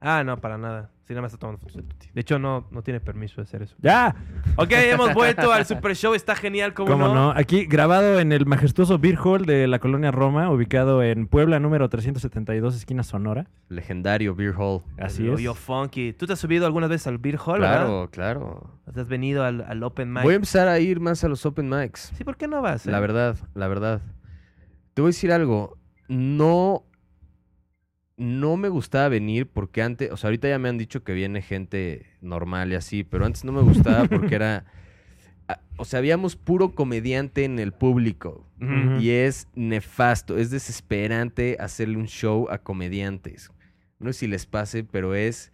Ah, 0.00 0.22
no, 0.22 0.36
para 0.38 0.56
nada. 0.58 0.90
Sí, 1.08 1.14
nada 1.14 1.22
más 1.22 1.32
está 1.32 1.40
tomando 1.40 1.58
fotos 1.58 1.76
de 1.76 1.82
Tuti. 1.84 2.08
De 2.12 2.20
hecho, 2.20 2.38
no, 2.38 2.66
no 2.70 2.82
tiene 2.82 3.00
permiso 3.00 3.36
de 3.36 3.42
hacer 3.44 3.62
eso. 3.62 3.74
¡Ya! 3.80 4.14
Ok, 4.56 4.72
hemos 4.72 5.14
vuelto 5.14 5.50
al 5.50 5.64
Super 5.64 5.96
Show. 5.96 6.12
Está 6.12 6.36
genial, 6.36 6.74
¿cómo, 6.74 6.92
¿Cómo 6.92 7.08
no? 7.08 7.14
no? 7.14 7.30
Aquí 7.30 7.64
grabado 7.64 8.20
en 8.20 8.30
el 8.30 8.44
majestuoso 8.44 8.98
Beer 8.98 9.16
Hall 9.24 9.46
de 9.46 9.66
la 9.68 9.78
colonia 9.78 10.10
Roma, 10.10 10.50
ubicado 10.50 11.02
en 11.02 11.26
Puebla, 11.26 11.60
número 11.60 11.88
372, 11.88 12.76
esquina 12.76 13.02
Sonora. 13.04 13.46
Legendario 13.70 14.34
Beer 14.34 14.52
Hall. 14.58 14.82
Así 14.98 15.22
El 15.22 15.28
es. 15.30 15.34
Hoyo 15.36 15.54
Funky. 15.54 16.12
¿Tú 16.12 16.26
te 16.26 16.34
has 16.34 16.38
subido 16.38 16.66
algunas 16.66 16.90
veces 16.90 17.06
al 17.06 17.16
Beer 17.16 17.38
Hall, 17.42 17.56
Claro, 17.60 18.00
verdad? 18.00 18.10
claro. 18.10 18.70
¿Te 18.92 19.00
has 19.00 19.08
venido 19.08 19.44
al, 19.44 19.62
al 19.66 19.82
Open 19.82 20.12
Mic? 20.12 20.24
Voy 20.24 20.34
a 20.34 20.36
empezar 20.36 20.68
a 20.68 20.78
ir 20.78 21.00
más 21.00 21.24
a 21.24 21.28
los 21.28 21.46
open 21.46 21.70
mics. 21.70 22.12
Sí, 22.18 22.22
¿por 22.24 22.36
qué 22.36 22.48
no 22.48 22.60
vas? 22.60 22.86
eh? 22.86 22.90
La 22.90 23.00
verdad, 23.00 23.34
la 23.54 23.66
verdad. 23.66 24.02
Te 24.92 25.00
voy 25.00 25.08
a 25.08 25.12
decir 25.12 25.32
algo. 25.32 25.78
No. 26.08 26.84
No 28.18 28.56
me 28.56 28.68
gustaba 28.68 29.08
venir 29.08 29.46
porque 29.46 29.80
antes. 29.80 30.10
O 30.10 30.16
sea, 30.16 30.28
ahorita 30.28 30.48
ya 30.48 30.58
me 30.58 30.68
han 30.68 30.76
dicho 30.76 31.04
que 31.04 31.12
viene 31.12 31.40
gente 31.40 32.04
normal 32.20 32.72
y 32.72 32.74
así. 32.74 33.04
Pero 33.04 33.24
antes 33.24 33.44
no 33.44 33.52
me 33.52 33.62
gustaba 33.62 34.06
porque 34.08 34.34
era. 34.34 34.64
O 35.76 35.84
sea, 35.84 36.00
habíamos 36.00 36.34
puro 36.34 36.74
comediante 36.74 37.44
en 37.44 37.60
el 37.60 37.72
público. 37.72 38.44
Y 39.00 39.10
es 39.10 39.46
nefasto. 39.54 40.36
Es 40.36 40.50
desesperante 40.50 41.56
hacerle 41.60 41.96
un 41.96 42.08
show 42.08 42.48
a 42.50 42.58
comediantes. 42.58 43.52
No 44.00 44.12
sé 44.12 44.18
si 44.18 44.26
les 44.26 44.46
pase, 44.46 44.82
pero 44.82 45.14
es. 45.14 45.52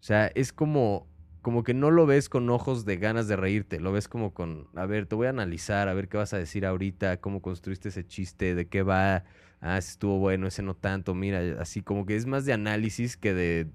O 0.00 0.04
sea, 0.04 0.28
es 0.34 0.52
como. 0.52 1.08
Como 1.42 1.62
que 1.62 1.74
no 1.74 1.90
lo 1.90 2.06
ves 2.06 2.28
con 2.28 2.48
ojos 2.50 2.84
de 2.84 2.96
ganas 2.96 3.26
de 3.26 3.36
reírte. 3.36 3.80
Lo 3.80 3.90
ves 3.90 4.06
como 4.06 4.32
con. 4.32 4.68
A 4.76 4.86
ver, 4.86 5.06
te 5.06 5.16
voy 5.16 5.26
a 5.26 5.30
analizar, 5.30 5.88
a 5.88 5.94
ver 5.94 6.08
qué 6.08 6.16
vas 6.16 6.32
a 6.32 6.38
decir 6.38 6.64
ahorita, 6.64 7.16
cómo 7.18 7.42
construiste 7.42 7.88
ese 7.88 8.06
chiste, 8.06 8.54
de 8.54 8.68
qué 8.68 8.82
va. 8.82 9.24
Ah, 9.60 9.78
ese 9.78 9.90
estuvo 9.92 10.18
bueno, 10.18 10.46
ese 10.46 10.62
no 10.62 10.74
tanto. 10.74 11.14
Mira, 11.14 11.40
así 11.60 11.82
como 11.82 12.06
que 12.06 12.16
es 12.16 12.26
más 12.26 12.44
de 12.44 12.52
análisis 12.52 13.16
que 13.16 13.34
de, 13.34 13.66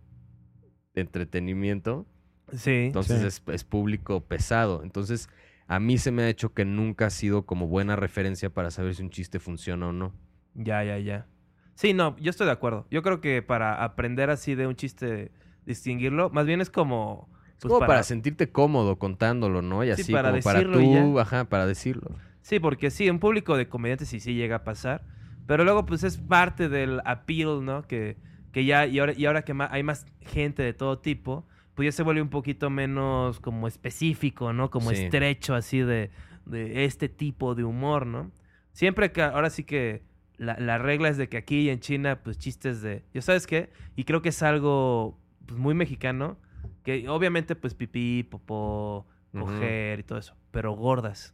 de 0.95 1.01
entretenimiento. 1.01 2.05
Sí. 2.53 2.71
Entonces 2.88 3.21
Sí. 3.21 3.27
es, 3.27 3.43
es 3.53 3.63
público 3.63 4.21
pesado. 4.25 4.81
Entonces, 4.84 5.29
a 5.67 5.79
mí 5.79 5.97
se 5.97 6.11
me 6.11 6.23
ha 6.23 6.29
hecho 6.29 6.53
que 6.53 6.65
nunca 6.65 7.07
ha 7.07 7.09
sido 7.09 7.45
como 7.45 7.67
buena 7.67 7.95
referencia 7.95 8.49
para 8.49 8.71
saber 8.71 8.95
si 8.95 9.03
un 9.03 9.09
chiste 9.09 9.39
funciona 9.39 9.88
o 9.88 9.93
no. 9.93 10.13
Ya, 10.53 10.84
ya, 10.84 10.97
ya. 10.99 11.27
Sí, 11.75 11.93
no, 11.93 12.15
yo 12.19 12.29
estoy 12.29 12.45
de 12.45 12.53
acuerdo. 12.53 12.86
Yo 12.91 13.01
creo 13.01 13.19
que 13.21 13.41
para 13.41 13.84
aprender 13.84 14.29
así 14.29 14.55
de 14.55 14.67
un 14.67 14.75
chiste, 14.75 15.31
distinguirlo, 15.65 16.29
más 16.29 16.45
bien 16.45 16.61
es 16.61 16.69
como... 16.69 17.29
Es 17.57 17.65
pues, 17.67 17.73
como 17.73 17.79
para... 17.79 18.03
sentirte 18.03 18.51
cómodo 18.51 18.99
contándolo, 18.99 19.61
¿no? 19.61 19.84
Y 19.84 19.88
Sí, 19.95 20.03
así 20.03 20.11
para 20.11 20.29
como 20.31 20.41
para 20.43 20.61
tú, 20.71 20.81
ya. 20.93 21.21
ajá, 21.21 21.45
para 21.45 21.65
decirlo. 21.65 22.11
Sí, 22.41 22.59
porque 22.59 22.91
sí, 22.91 23.09
un 23.09 23.19
público 23.19 23.57
de 23.57 23.67
comediantes 23.69 24.09
sí, 24.09 24.19
sí 24.19 24.34
llega 24.36 24.57
a 24.57 24.63
pasar. 24.63 25.01
Pero 25.45 25.63
luego, 25.63 25.85
pues 25.85 26.03
es 26.03 26.17
parte 26.17 26.69
del 26.69 27.01
appeal, 27.05 27.63
¿no? 27.65 27.83
Que, 27.83 28.17
que 28.51 28.65
ya, 28.65 28.85
y 28.85 28.99
ahora, 28.99 29.13
y 29.15 29.25
ahora 29.25 29.43
que 29.43 29.53
hay 29.69 29.83
más 29.83 30.05
gente 30.21 30.63
de 30.63 30.73
todo 30.73 30.99
tipo, 30.99 31.45
pues 31.75 31.87
ya 31.87 31.91
se 31.91 32.03
vuelve 32.03 32.21
un 32.21 32.29
poquito 32.29 32.69
menos 32.69 33.39
como 33.39 33.67
específico, 33.67 34.53
¿no? 34.53 34.69
Como 34.69 34.91
Sí. 34.91 35.03
estrecho, 35.03 35.55
así 35.55 35.79
de, 35.79 36.11
de 36.45 36.85
este 36.85 37.09
tipo 37.09 37.55
de 37.55 37.63
humor, 37.63 38.05
¿no? 38.05 38.31
Siempre 38.71 39.11
que, 39.11 39.21
ahora 39.21 39.49
sí 39.49 39.63
que 39.63 40.03
la, 40.37 40.57
la 40.59 40.77
regla 40.77 41.09
es 41.09 41.17
de 41.17 41.29
que 41.29 41.37
aquí 41.37 41.69
en 41.69 41.79
China, 41.79 42.21
pues 42.23 42.37
chistes 42.37 42.81
de, 42.81 43.03
¿ya 43.13 43.21
sabes 43.21 43.47
qué? 43.47 43.71
Y 43.95 44.03
creo 44.05 44.21
que 44.21 44.29
es 44.29 44.41
algo 44.43 45.19
pues, 45.45 45.59
muy 45.59 45.73
mexicano, 45.73 46.37
que 46.83 47.07
obviamente, 47.09 47.55
pues 47.55 47.73
pipí, 47.75 48.23
popó, 48.23 49.07
coger 49.37 49.99
y 49.99 50.03
todo 50.03 50.19
eso, 50.19 50.35
pero 50.51 50.73
gordas. 50.73 51.33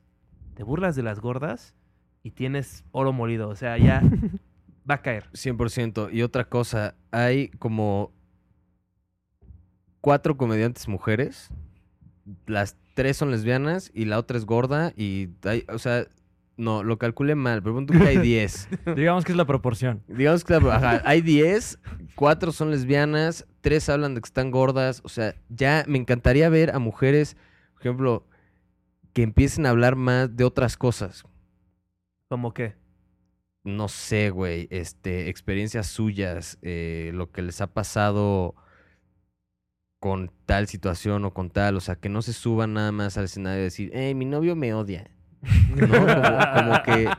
Te 0.56 0.64
burlas 0.64 0.96
de 0.96 1.04
las 1.04 1.20
gordas 1.20 1.76
y 2.24 2.32
tienes 2.32 2.84
oro 2.92 3.14
molido, 3.14 3.50
o 3.50 3.56
sea, 3.56 3.78
ya 3.78 4.02
va 4.90 4.96
a 4.96 5.02
caer. 5.02 5.30
100%. 5.34 6.14
Y 6.14 6.22
otra 6.22 6.46
cosa, 6.46 6.96
hay 7.12 7.50
como 7.60 8.12
cuatro 10.02 10.38
comediantes 10.38 10.88
mujeres. 10.88 11.50
Las 12.46 12.78
tres 12.94 13.18
son 13.18 13.32
lesbianas 13.32 13.92
y 13.94 14.06
la 14.06 14.20
otra 14.20 14.38
es 14.38 14.46
gorda. 14.46 14.94
Y 14.96 15.30
hay, 15.44 15.64
o 15.70 15.80
sea, 15.80 16.06
no, 16.58 16.84
lo 16.84 16.98
calculé 16.98 17.36
mal, 17.36 17.64
pero 17.64 17.76
pon 17.76 17.86
tú 17.86 17.94
que 17.94 18.08
hay 18.08 18.18
10. 18.22 18.70
Digamos 18.96 19.24
que 19.24 19.32
es 19.32 19.38
la 19.38 19.46
proporción. 19.46 20.04
Digamos 20.08 20.44
que 20.44 20.56
ajá, 20.56 21.02
hay 21.06 21.22
10, 21.22 21.80
cuatro 22.16 22.52
son 22.52 22.70
lesbianas, 22.72 23.48
tres 23.62 23.90
hablan 23.90 24.16
de 24.16 24.22
que 24.22 24.28
están 24.28 24.52
gordas. 24.52 25.02
O 25.04 25.10
sea, 25.10 25.36
ya 25.50 25.86
me 25.88 25.98
encantaría 25.98 26.50
ver 26.50 26.76
a 26.76 26.80
mujeres, 26.80 27.38
por 27.74 27.82
ejemplo, 27.82 28.28
que 29.14 29.24
empiecen 29.24 29.66
a 29.66 29.70
hablar 29.70 29.96
más 29.96 30.36
de 30.36 30.44
otras 30.44 30.78
cosas. 30.78 31.24
¿Cómo 32.30 32.54
qué? 32.54 32.76
No 33.64 33.88
sé, 33.88 34.30
güey, 34.30 34.68
este, 34.70 35.30
experiencias 35.30 35.88
suyas, 35.88 36.60
eh, 36.62 37.12
lo 37.14 37.32
que 37.32 37.42
les 37.42 37.60
ha 37.60 37.74
pasado 37.74 38.56
con 40.00 40.32
tal 40.46 40.68
situación 40.68 41.26
o 41.26 41.34
con 41.34 41.50
tal, 41.50 41.76
o 41.76 41.80
sea, 41.82 41.96
que 41.96 42.08
no 42.08 42.22
se 42.22 42.34
suban 42.34 42.74
nada 42.74 42.92
más 42.92 43.18
al 43.18 43.26
escenario 43.26 43.62
y 43.62 43.64
decir, 43.64 43.92
hey, 43.94 44.14
mi 44.14 44.26
novio 44.26 44.56
me 44.56 44.74
odia. 44.74 45.10
¿No? 45.42 45.88
Como, 45.88 46.54
como 46.54 46.84
que, 46.84 47.10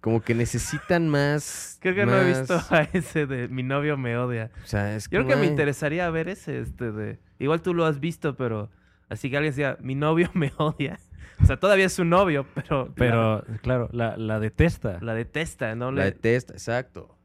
como 0.00 0.20
que 0.22 0.34
necesitan 0.34 1.08
más. 1.08 1.78
Creo 1.80 1.94
que 1.94 2.06
no 2.06 2.18
he 2.18 2.28
visto 2.28 2.60
a 2.70 2.82
ese 2.92 3.26
de 3.26 3.48
mi 3.48 3.62
novio 3.62 3.96
me 3.96 4.16
odia. 4.16 4.50
O 4.64 4.66
sea, 4.66 4.96
es 4.96 5.04
Yo 5.04 5.10
creo 5.10 5.26
que 5.26 5.36
me 5.36 5.46
interesaría 5.46 6.10
ver 6.10 6.28
ese, 6.28 6.60
este 6.60 6.90
de... 6.90 7.20
Igual 7.38 7.62
tú 7.62 7.72
lo 7.72 7.86
has 7.86 8.00
visto, 8.00 8.36
pero... 8.36 8.70
Así 9.08 9.30
que 9.30 9.36
alguien 9.36 9.52
decía, 9.52 9.76
mi 9.80 9.94
novio 9.94 10.30
me 10.34 10.52
odia. 10.56 10.98
O 11.42 11.46
sea, 11.46 11.58
todavía 11.58 11.86
es 11.86 11.92
su 11.92 12.04
novio, 12.04 12.46
pero... 12.54 12.92
Pero, 12.94 13.44
claro, 13.62 13.88
la, 13.92 14.16
la 14.16 14.38
detesta. 14.38 14.98
La, 15.00 15.14
detesta, 15.14 15.74
¿no? 15.74 15.90
La 15.90 16.04
detesta, 16.04 16.52
exacto. 16.52 17.16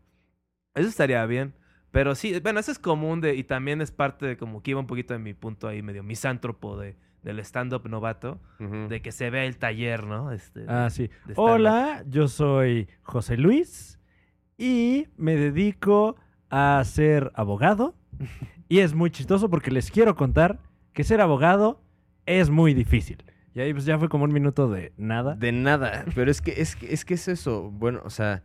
Eso 0.74 0.88
estaría 0.90 1.26
bien. 1.26 1.54
Pero 1.92 2.16
sí, 2.16 2.40
bueno, 2.42 2.60
eso 2.60 2.72
es 2.72 2.80
común 2.80 3.22
de... 3.22 3.36
Y 3.36 3.44
también 3.44 3.82
es 3.82 3.92
parte 3.92 4.26
de 4.26 4.38
como 4.38 4.62
que 4.62 4.72
iba 4.72 4.80
un 4.80 4.88
poquito 4.88 5.14
de 5.14 5.20
mi 5.20 5.34
punto 5.34 5.68
ahí 5.68 5.82
medio 5.82 6.04
misántropo 6.04 6.78
de, 6.78 6.98
del 7.24 7.40
stand-up 7.40 7.88
novato. 7.90 8.40
De 8.60 9.02
que 9.02 9.12
se 9.12 9.30
vea 9.30 9.46
el 9.46 9.58
taller, 9.58 10.06
¿no? 10.06 10.32
Este, 10.32 10.66
Ah, 10.68 10.90
sí. 10.90 11.10
Hola, 11.36 12.04
yo 12.08 12.28
soy 12.28 12.88
José 13.04 13.38
Luis 13.38 14.00
y 14.58 15.08
me 15.18 15.36
dedico 15.36 16.16
a 16.50 16.82
ser 16.86 17.32
abogado. 17.36 17.96
Y 18.68 18.80
es 18.80 18.96
muy 18.96 19.12
chistoso 19.12 19.48
porque 19.48 19.70
les 19.70 19.92
quiero 19.92 20.16
contar 20.16 20.58
que 20.92 21.04
ser 21.04 21.22
abogado 21.22 21.84
es 22.26 22.50
muy 22.50 22.74
difícil. 22.74 23.24
Y 23.56 23.62
ahí 23.62 23.74
pues 23.74 23.86
ya 23.86 23.98
fue 23.98 24.10
como 24.10 24.26
un 24.26 24.34
minuto 24.34 24.70
de 24.70 24.92
nada. 24.98 25.36
De 25.36 25.52
nada, 25.52 26.06
pero 26.14 26.30
es 26.30 26.42
que, 26.42 26.62
es 26.62 26.76
que 26.76 26.94
es 26.94 27.06
que 27.06 27.14
es 27.16 27.28
eso. 27.28 27.72
Bueno, 27.72 28.02
o 28.04 28.10
sea, 28.12 28.44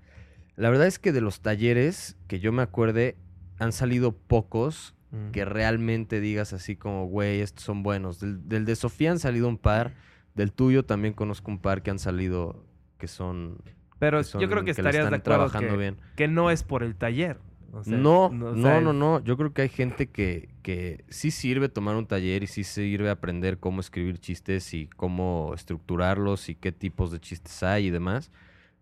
la 0.56 0.70
verdad 0.70 0.86
es 0.86 0.98
que 0.98 1.12
de 1.12 1.20
los 1.20 1.40
talleres 1.40 2.16
que 2.28 2.38
yo 2.40 2.52
me 2.52 2.62
acuerde, 2.62 3.16
han 3.58 3.72
salido 3.72 4.12
pocos 4.16 4.94
Mm. 5.12 5.32
que 5.32 5.44
realmente 5.44 6.20
digas 6.20 6.52
así 6.52 6.76
como, 6.76 7.06
güey, 7.06 7.40
estos 7.40 7.64
son 7.64 7.82
buenos. 7.82 8.20
Del, 8.20 8.48
del 8.48 8.64
de 8.64 8.76
Sofía 8.76 9.10
han 9.10 9.18
salido 9.18 9.48
un 9.48 9.58
par, 9.58 9.92
del 10.36 10.52
tuyo 10.52 10.84
también 10.84 11.14
conozco 11.14 11.50
un 11.50 11.58
par 11.58 11.82
que 11.82 11.90
han 11.90 11.98
salido 11.98 12.64
que 12.96 13.08
son... 13.08 13.58
Pero 13.98 14.18
que 14.18 14.22
son- 14.24 14.40
yo 14.40 14.48
creo 14.48 14.60
que 14.60 14.66
le 14.66 14.70
estarías 14.70 15.10
de 15.10 15.16
acuerdo 15.16 15.22
trabajando 15.24 15.70
que, 15.72 15.76
bien. 15.76 15.96
que 16.14 16.28
no 16.28 16.48
es 16.52 16.62
por 16.62 16.84
el 16.84 16.94
taller. 16.94 17.40
O 17.72 17.84
sea, 17.84 17.96
no, 17.98 18.26
o 18.26 18.30
no, 18.30 18.54
sea, 18.56 18.80
no, 18.80 18.92
no. 18.92 19.22
Yo 19.22 19.36
creo 19.36 19.52
que 19.52 19.62
hay 19.62 19.68
gente 19.68 20.08
que, 20.08 20.48
que 20.62 21.04
sí 21.08 21.30
sirve 21.30 21.68
tomar 21.68 21.96
un 21.96 22.06
taller 22.06 22.42
y 22.42 22.46
sí 22.46 22.64
sirve 22.64 23.10
aprender 23.10 23.58
cómo 23.58 23.80
escribir 23.80 24.18
chistes 24.18 24.74
y 24.74 24.86
cómo 24.88 25.52
estructurarlos 25.54 26.48
y 26.48 26.54
qué 26.56 26.72
tipos 26.72 27.10
de 27.12 27.20
chistes 27.20 27.62
hay 27.62 27.86
y 27.86 27.90
demás. 27.90 28.30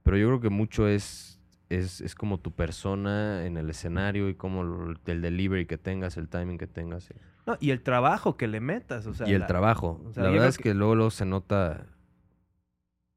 Pero 0.03 0.17
yo 0.17 0.27
creo 0.29 0.41
que 0.41 0.49
mucho 0.49 0.89
es, 0.89 1.39
es, 1.69 2.01
es 2.01 2.15
como 2.15 2.39
tu 2.41 2.53
persona 2.53 3.45
en 3.45 3.57
el 3.59 3.69
escenario 3.69 4.29
y 4.31 4.35
como 4.35 4.63
el 4.63 5.21
delivery 5.23 5.67
que 5.67 5.77
tengas, 5.79 6.17
el 6.17 6.29
timing 6.29 6.57
que 6.57 6.67
tengas. 6.67 7.11
y- 7.11 7.15
No, 7.47 7.57
y 7.61 7.71
el 7.71 7.83
trabajo 7.83 8.37
que 8.39 8.49
le 8.49 8.61
metas. 8.61 9.07
O 9.07 9.13
sea, 9.15 9.29
y 9.29 9.33
el 9.35 9.41
la- 9.41 9.47
trabajo. 9.47 10.03
o 10.07 10.13
sea, 10.13 10.23
la 10.25 10.31
verdad 10.31 10.49
es 10.49 10.57
que 10.59 10.73
luego, 10.73 10.95
luego 10.95 11.11
se 11.11 11.27
nota 11.27 11.87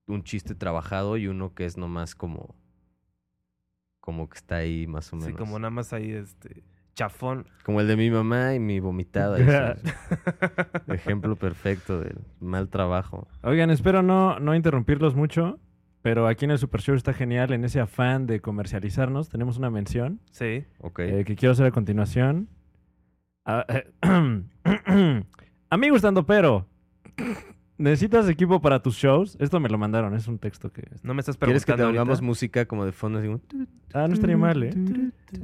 un 0.08 0.24
chiste 0.24 0.54
trabajado 0.56 1.16
y 1.18 1.28
uno 1.28 1.54
que 1.54 1.66
es 1.66 1.78
nomás 1.78 2.16
como... 2.16 2.56
Como 4.02 4.28
que 4.30 4.38
está 4.38 4.58
ahí 4.58 4.86
más 4.88 5.14
o 5.14 5.16
menos. 5.16 5.30
Sí, 5.32 5.34
como 5.38 5.58
nada 5.60 5.70
más 5.72 5.93
ahí, 5.93 6.12
este, 6.12 6.64
chafón. 6.95 7.45
Como 7.64 7.80
el 7.82 7.88
de 7.88 7.95
mi 7.95 8.10
mamá 8.10 8.54
y 8.56 8.60
mi 8.60 8.80
vomitada. 8.80 9.38
Ejemplo 10.88 11.36
perfecto 11.36 11.99
del 11.99 12.20
mal 12.39 12.68
trabajo. 12.70 13.28
Oigan, 13.43 13.70
espero 13.70 14.02
no, 14.04 14.39
no 14.39 14.56
interrumpirlos 14.56 15.16
mucho, 15.16 15.60
pero 16.02 16.28
aquí 16.28 16.45
en 16.45 16.52
el 16.52 16.58
Super 16.58 16.82
Show 16.82 16.95
está 16.95 17.14
genial 17.14 17.54
en 17.54 17.64
ese 17.64 17.80
afán 17.80 18.26
de 18.28 18.41
comercializarnos. 18.41 19.30
Tenemos 19.30 19.58
una 19.58 19.70
mención 19.70 20.20
Sí. 20.32 20.66
Ok. 20.80 20.99
eh, 20.99 21.24
que 21.26 21.36
quiero 21.36 21.54
hacer 21.54 21.68
a 21.68 21.72
continuación. 21.72 22.49
Ah, 23.45 23.66
eh, 23.70 23.91
Amigo 25.70 25.95
estando 25.95 26.26
pero, 26.26 26.68
¿necesitas 27.82 28.30
equipo 28.30 28.62
para 28.62 28.82
tus 28.82 28.96
shows? 28.96 29.36
Esto 29.40 29.60
me 29.60 29.70
lo 29.70 29.78
mandaron, 29.78 30.14
es 30.16 30.28
un 30.28 30.38
texto 30.38 30.72
que... 30.72 30.88
No 31.04 31.14
me 31.14 31.20
estás 31.20 31.38
¿Quieres 31.38 31.66
que 31.66 31.72
te 31.72 31.78
preguntando 31.78 32.00
pongamos 32.00 32.22
música 32.22 32.66
como 32.66 32.86
de 32.86 32.92
fondo? 32.92 33.20
Así 33.20 33.28
como, 33.28 33.42
Ah, 33.94 34.08
no 34.08 34.14
estaría 34.14 34.38
mal, 34.38 34.64
¿eh? 34.64 34.74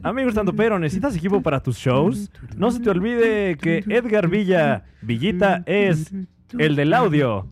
Amigo 0.04 0.30
estando 0.30 0.54
pero, 0.54 0.80
¿necesitas 0.80 1.16
equipo 1.16 1.42
para 1.42 1.62
tus 1.62 1.78
shows? 1.78 2.32
No 2.56 2.72
se 2.72 2.80
te 2.80 2.90
olvide 2.90 3.58
que 3.58 3.84
Edgar 3.88 4.30
Villa, 4.30 4.86
Villita, 5.02 5.64
es 5.66 6.14
el 6.58 6.76
del 6.76 6.94
audio. 6.94 7.48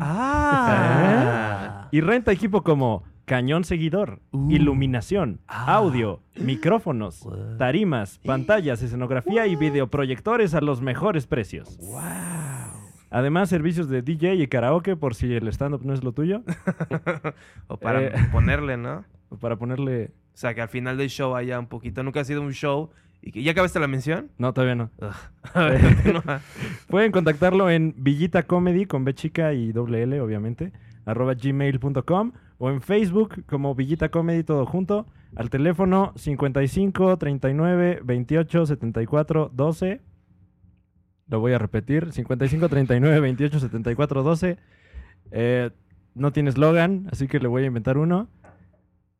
Ah. 0.00 1.88
Y 1.90 2.00
renta 2.00 2.32
equipo 2.32 2.62
como 2.62 3.04
cañón 3.24 3.64
seguidor, 3.64 4.20
iluminación, 4.48 5.40
audio, 5.48 6.20
micrófonos, 6.36 7.28
tarimas, 7.58 8.20
pantallas, 8.24 8.82
escenografía 8.82 9.46
y 9.48 9.56
videoproyectores 9.56 10.54
a 10.54 10.60
los 10.60 10.80
mejores 10.80 11.26
precios. 11.26 11.76
Además, 13.16 13.48
servicios 13.48 13.88
de 13.88 14.02
DJ 14.02 14.34
y 14.34 14.46
karaoke 14.46 14.94
por 14.94 15.14
si 15.14 15.32
el 15.32 15.48
stand-up 15.48 15.80
no 15.86 15.94
es 15.94 16.04
lo 16.04 16.12
tuyo. 16.12 16.42
o 17.66 17.78
para 17.78 18.02
Eh. 18.02 18.12
ponerle, 18.30 18.76
¿no? 18.76 19.06
Para 19.40 19.56
ponerle... 19.56 20.10
O 20.34 20.36
sea, 20.36 20.54
que 20.54 20.60
al 20.60 20.68
final 20.68 20.98
del 20.98 21.08
show 21.08 21.34
haya 21.34 21.58
un 21.58 21.66
poquito. 21.66 22.02
Nunca 22.02 22.20
ha 22.20 22.24
sido 22.24 22.42
un 22.42 22.52
show. 22.52 22.90
y 23.22 23.42
¿Ya 23.42 23.52
acabaste 23.52 23.80
la 23.80 23.88
mención? 23.88 24.28
No, 24.36 24.52
todavía 24.52 24.74
no. 24.74 24.90
Continúa. 25.54 26.42
Pueden 26.88 27.10
contactarlo 27.10 27.70
en 27.70 27.94
Villita 27.96 28.42
Comedy 28.42 28.84
con 28.84 29.06
B 29.06 29.14
chica 29.14 29.54
y 29.54 29.72
doble 29.72 30.02
L, 30.02 30.20
obviamente, 30.20 30.74
arroba 31.06 31.32
gmail.com 31.32 32.32
o 32.58 32.70
en 32.70 32.82
Facebook 32.82 33.44
como 33.46 33.74
Villita 33.74 34.10
Comedy 34.10 34.44
todo 34.44 34.66
junto 34.66 35.06
al 35.36 35.48
teléfono 35.48 36.12
55 36.16 37.16
39 37.16 38.00
28 38.04 38.66
74 38.66 39.50
12. 39.54 40.02
Lo 41.28 41.40
voy 41.40 41.52
a 41.52 41.58
repetir, 41.58 42.12
55 42.12 42.68
39 42.68 43.20
28 43.20 43.58
74 43.60 44.22
12. 44.22 44.58
Eh, 45.32 45.70
no 46.14 46.32
tiene 46.32 46.50
eslogan, 46.50 47.08
así 47.10 47.26
que 47.28 47.40
le 47.40 47.48
voy 47.48 47.64
a 47.64 47.66
inventar 47.66 47.98
uno. 47.98 48.28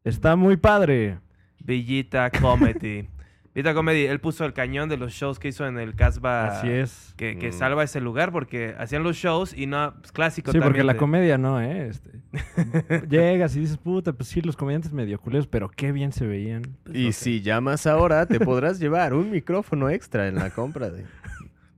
Está 0.04 0.36
muy 0.36 0.56
padre. 0.56 1.18
Villita 1.64 2.30
Comedy. 2.30 3.08
Villita 3.54 3.74
Comedy, 3.74 4.04
él 4.04 4.20
puso 4.20 4.44
el 4.44 4.52
cañón 4.52 4.88
de 4.88 4.98
los 4.98 5.12
shows 5.14 5.38
que 5.38 5.48
hizo 5.48 5.66
en 5.66 5.78
el 5.78 5.94
Casbah. 5.96 6.58
Así 6.58 6.68
es. 6.68 7.14
Que, 7.16 7.38
que 7.38 7.48
Mm. 7.48 7.52
salva 7.52 7.82
ese 7.82 8.00
lugar 8.00 8.30
porque 8.30 8.74
hacían 8.78 9.02
los 9.02 9.16
shows 9.16 9.52
y 9.56 9.66
no, 9.66 9.94
pues, 9.98 10.12
clásico 10.12 10.52
Sí, 10.52 10.60
porque 10.60 10.84
la 10.84 10.96
comedia 10.96 11.38
no, 11.38 11.60
¿eh? 11.60 11.88
Este, 11.88 12.10
llegas 13.08 13.56
y 13.56 13.60
dices, 13.60 13.78
puta, 13.78 14.12
pues 14.12 14.28
sí, 14.28 14.42
los 14.42 14.56
comediantes 14.56 14.92
medio 14.92 15.18
culeros, 15.18 15.46
pero 15.48 15.68
qué 15.70 15.90
bien 15.90 16.12
se 16.12 16.26
veían. 16.26 16.62
Y 16.92 17.12
si 17.12 17.40
llamas 17.40 17.86
ahora, 17.86 18.26
te 18.26 18.38
podrás 18.38 18.78
llevar 18.80 19.12
un 19.14 19.30
micrófono 19.30 19.88
extra 19.90 20.28
en 20.28 20.36
la 20.36 20.50
compra 20.50 20.90
de... 20.90 21.04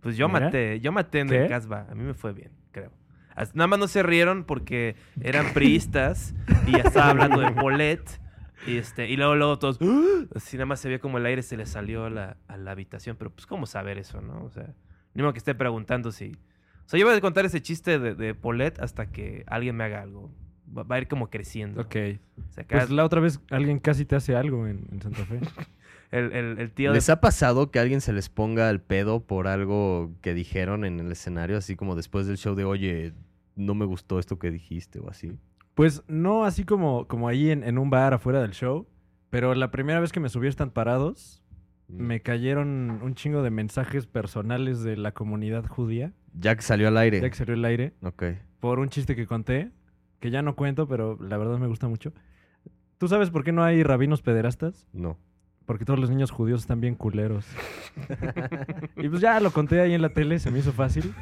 Pues 0.01 0.17
yo 0.17 0.29
Mira. 0.29 0.41
maté, 0.47 0.81
yo 0.81 0.93
maté 0.93 1.21
en 1.21 1.29
¿Qué? 1.29 1.43
el 1.43 1.49
Casbah. 1.49 1.87
A 1.91 1.95
mí 1.95 2.03
me 2.03 2.15
fue 2.15 2.33
bien, 2.33 2.53
creo. 2.73 2.93
As- 3.35 3.55
Nada 3.55 3.67
más 3.69 3.79
no 3.79 3.89
se 3.89 4.03
rieron 4.03 4.45
porque 4.45 4.97
eran 5.21 5.53
priistas 5.55 6.35
y 6.67 6.73
ya 6.73 6.79
estaba 6.79 7.11
hablando 7.11 7.41
de 7.41 7.51
Polet. 7.53 8.21
Y, 8.67 8.77
este, 8.77 9.09
y 9.09 9.17
luego, 9.17 9.37
luego 9.37 9.59
todos, 9.59 9.79
¡Ah! 9.81 10.25
así 10.35 10.57
nada 10.57 10.67
más 10.67 10.81
se 10.81 10.89
vio 10.89 11.01
como 11.01 11.19
el 11.19 11.27
aire 11.27 11.43
se 11.43 11.57
le 11.57 11.65
salió 11.65 12.07
a 12.07 12.11
la, 12.11 12.37
a 12.49 12.57
la 12.57 12.73
habitación. 12.73 13.17
Pero 13.17 13.31
pues, 13.31 13.47
¿cómo 13.47 13.67
saber 13.67 13.99
eso, 13.99 14.21
no? 14.21 14.43
O 14.45 14.51
sea, 14.51 14.75
ni 15.15 15.23
modo 15.23 15.33
que 15.33 15.39
esté 15.39 15.55
preguntando 15.55 16.11
si... 16.13 16.33
O 16.85 16.89
sea, 16.91 16.99
yo 16.99 17.07
voy 17.07 17.15
a 17.15 17.21
contar 17.21 17.45
ese 17.45 17.61
chiste 17.63 17.99
de, 17.99 18.15
de 18.15 18.35
Polet 18.35 18.81
hasta 18.81 19.07
que 19.13 19.45
alguien 19.47 19.77
me 19.77 19.85
haga 19.85 20.03
algo. 20.03 20.33
Va, 20.77 20.83
va 20.83 20.97
a 20.97 20.99
ir 20.99 21.07
como 21.09 21.31
creciendo. 21.31 21.83
Ok. 21.83 21.97
O 22.49 22.53
sea, 22.53 22.65
cada- 22.65 22.83
Pues 22.83 22.91
la 22.91 23.05
otra 23.05 23.21
vez 23.21 23.41
alguien 23.51 23.79
casi 23.79 24.05
te 24.05 24.17
hace 24.17 24.35
algo 24.35 24.67
en, 24.67 24.87
en 24.91 25.01
Santa 25.03 25.25
Fe. 25.25 25.39
el, 26.11 26.33
el- 26.33 26.59
el 26.59 26.71
tío 26.73 26.91
de 26.91 26.97
¿Les 26.97 27.11
ha 27.11 27.21
pasado 27.21 27.71
que 27.71 27.79
alguien 27.79 28.01
se 28.01 28.13
les 28.13 28.29
ponga 28.29 28.71
el 28.71 28.81
pedo 28.81 29.21
por 29.27 29.47
algo 29.47 30.11
que 30.23 30.35
dijeron 30.35 30.85
en 30.85 31.01
el 31.01 31.13
escenario? 31.13 31.57
Así 31.59 31.77
como 31.77 31.95
después 31.97 32.27
del 32.27 32.37
show 32.39 32.55
de, 32.55 32.65
oye, 32.65 33.13
no 33.57 33.75
me 33.75 33.85
gustó 33.85 34.19
esto 34.19 34.39
que 34.39 34.51
dijiste 34.51 35.01
o 35.01 35.11
así. 35.11 35.39
Pues 35.75 36.03
no 36.09 36.45
así 36.45 36.65
como, 36.65 37.07
como 37.07 37.29
ahí 37.29 37.51
en, 37.51 37.63
en 37.63 37.79
un 37.79 37.91
bar 37.91 38.15
afuera 38.15 38.41
del 38.43 38.53
show, 38.53 38.87
pero 39.31 39.55
la 39.55 39.71
primera 39.71 40.01
vez 40.01 40.11
que 40.13 40.21
me 40.21 40.29
subí 40.29 40.47
a 40.47 40.51
Están 40.51 40.71
Parados, 40.71 41.43
Mm. 41.91 42.03
me 42.03 42.21
cayeron 42.21 43.01
un 43.03 43.15
chingo 43.15 43.43
de 43.43 43.49
mensajes 43.51 44.07
personales 44.07 44.83
de 44.83 44.99
la 44.99 45.13
comunidad 45.13 45.65
judía, 45.67 46.13
Ya 46.39 46.55
que 46.55 46.61
salió 46.61 46.89
al 46.89 46.99
aire. 46.99 47.19
ya 47.23 47.31
que 47.31 47.35
salió 47.35 47.55
el 47.55 47.65
aire, 47.65 47.95
Ok. 48.03 48.25
por 48.61 48.79
un 48.79 48.91
chiste 48.91 49.17
que 49.17 49.27
conté, 49.27 49.71
que 50.21 50.31
ya 50.31 50.43
no 50.43 50.55
cuento, 50.55 50.87
pero 50.87 51.17
la 51.19 51.39
verdad 51.39 51.57
me 51.59 51.67
gusta 51.67 51.89
mucho. 51.89 52.13
¿Tú 52.99 53.09
sabes 53.09 53.31
por 53.31 53.43
qué 53.43 53.53
no 53.53 53.65
hay 53.65 53.83
rabinos 53.85 54.21
pederastas? 54.21 54.87
No. 54.93 55.17
Porque 55.69 55.85
todos 55.85 56.01
los 56.01 56.09
niños 56.09 56.31
judíos 56.31 56.63
están 56.63 56.81
bien 56.81 56.95
culeros. 56.95 57.45
y 58.97 59.09
pues 59.09 59.21
ya 59.21 59.39
lo 59.39 59.51
conté 59.51 59.81
ahí 59.83 59.93
en 59.93 60.01
la 60.01 60.09
tele, 60.09 60.39
se 60.39 60.51
me 60.51 60.61
hizo 60.61 60.73
fácil. 60.73 61.13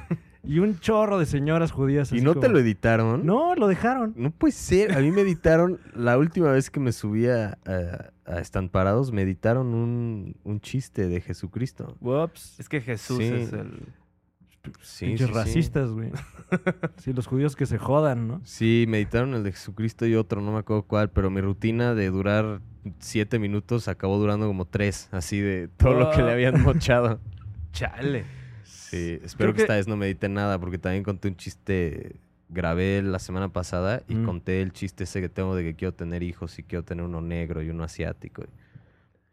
Y 0.44 0.61
un 0.61 0.78
chorro 0.78 1.18
de 1.18 1.26
señoras 1.26 1.72
judías. 1.72 2.12
¿Y 2.12 2.20
no 2.20 2.36
te 2.36 2.49
lo 2.49 2.61
editaron? 2.61 3.26
No, 3.26 3.57
lo 3.57 3.66
dejaron. 3.66 4.14
No 4.16 4.30
puede 4.30 4.53
ser. 4.53 4.92
A 4.97 5.01
mí 5.01 5.11
me 5.11 5.22
editaron, 5.22 5.80
la 5.94 6.16
última 6.16 6.53
vez 6.53 6.70
que 6.70 6.78
me 6.78 6.92
subí 6.92 7.26
a, 7.26 7.59
a, 7.66 8.12
a 8.24 8.38
Están 8.38 8.68
Parados, 8.68 9.11
me 9.11 9.22
editaron 9.22 9.74
un, 9.74 10.36
un 10.44 10.61
chiste 10.61 11.09
de 11.09 11.20
Jesucristo. 11.20 11.97
Whoops. 12.01 12.61
Es 12.61 12.68
que 12.68 12.80
Jesús 12.80 13.18
Sí. 13.18 13.24
es 13.24 13.53
el... 13.53 13.80
Sí, 14.81 15.07
Pinches 15.07 15.27
sí, 15.29 15.33
sí. 15.33 15.39
racistas, 15.39 15.91
güey. 15.91 16.11
Sí, 16.99 17.12
los 17.12 17.27
judíos 17.27 17.57
que 17.57 17.67
se 17.67 17.77
jodan, 17.79 18.29
¿no? 18.29 18.41
Sí, 18.45 18.85
me 18.89 18.99
editaron 18.99 19.35
el 19.35 19.43
de 19.43 19.53
Jesucristo 19.53 20.07
y 20.07 20.14
otro, 20.14 20.41
no 20.41 20.53
me 20.53 20.59
acuerdo 20.59 20.83
cuál, 20.85 21.11
pero 21.11 21.29
mi 21.31 21.41
rutina 21.41 21.95
de 21.95 22.09
durar 22.11 22.61
siete 23.01 23.39
minutos 23.41 23.89
acabó 23.89 24.17
durando 24.19 24.47
como 24.47 24.64
tres, 24.64 25.09
así 25.12 25.41
de 25.41 25.69
todo 25.69 25.95
lo 25.95 26.11
que 26.11 26.23
le 26.23 26.31
habían 26.33 26.61
mochado. 26.62 27.21
Chale. 27.73 28.25
Sí, 28.64 29.19
espero 29.25 29.53
que, 29.53 29.57
que- 29.57 29.62
esta 29.62 29.75
vez 29.75 29.89
no 29.89 29.97
me 29.97 30.07
editen 30.07 30.35
nada, 30.35 30.59
porque 30.59 30.79
también 30.79 31.03
conté 31.03 31.29
un 31.29 31.37
chiste, 31.37 32.17
grabé 32.49 33.03
la 33.03 33.19
semana 33.19 33.49
pasada 33.49 34.03
y 34.09 34.14
Mm. 34.14 34.25
conté 34.25 34.62
el 34.62 34.73
chiste 34.73 35.05
ese 35.05 35.21
que 35.21 35.29
tengo 35.29 35.57
de 35.57 35.64
que 35.64 35.75
quiero 35.75 35.93
tener 35.95 36.23
hijos 36.23 36.59
y 36.59 36.62
quiero 36.62 36.85
tener 36.85 37.05
uno 37.05 37.21
negro 37.21 37.61
y 37.62 37.71
uno 37.71 37.83
asiático. 37.85 38.45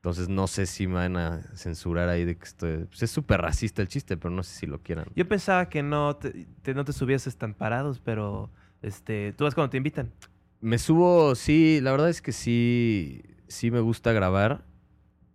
Entonces 0.04 0.28
no 0.28 0.48
sé 0.48 0.66
si 0.66 0.86
me 0.86 0.96
van 0.96 1.16
a 1.16 1.44
censurar 1.56 2.10
ahí 2.10 2.26
de 2.26 2.36
que 2.36 2.44
estoy... 2.44 2.84
Pues 2.88 3.02
es 3.04 3.10
súper 3.10 3.40
racista 3.40 3.82
el 3.82 3.88
chiste, 3.88 4.18
pero 4.18 4.32
no 4.36 4.44
sé 4.44 4.54
si 4.60 4.66
lo 4.68 4.80
quieran. 4.80 5.06
Yo 5.16 5.26
pensaba 5.26 5.70
que 5.70 5.82
no 5.82 6.18
te, 6.18 6.46
te- 6.62 6.74
no 6.74 6.84
te 6.84 6.92
subías 6.92 7.26
están 7.26 7.54
parados, 7.54 8.02
pero 8.02 8.50
este, 8.82 9.32
tú 9.32 9.46
vas 9.46 9.56
cuando 9.56 9.70
te 9.70 9.78
invitan. 9.78 10.12
Me 10.60 10.78
subo, 10.78 11.36
sí, 11.36 11.80
la 11.82 11.92
verdad 11.92 12.10
es 12.10 12.22
que 12.22 12.34
sí, 12.34 13.22
sí 13.48 13.72
me 13.72 13.80
gusta 13.80 14.12
grabar, 14.12 14.66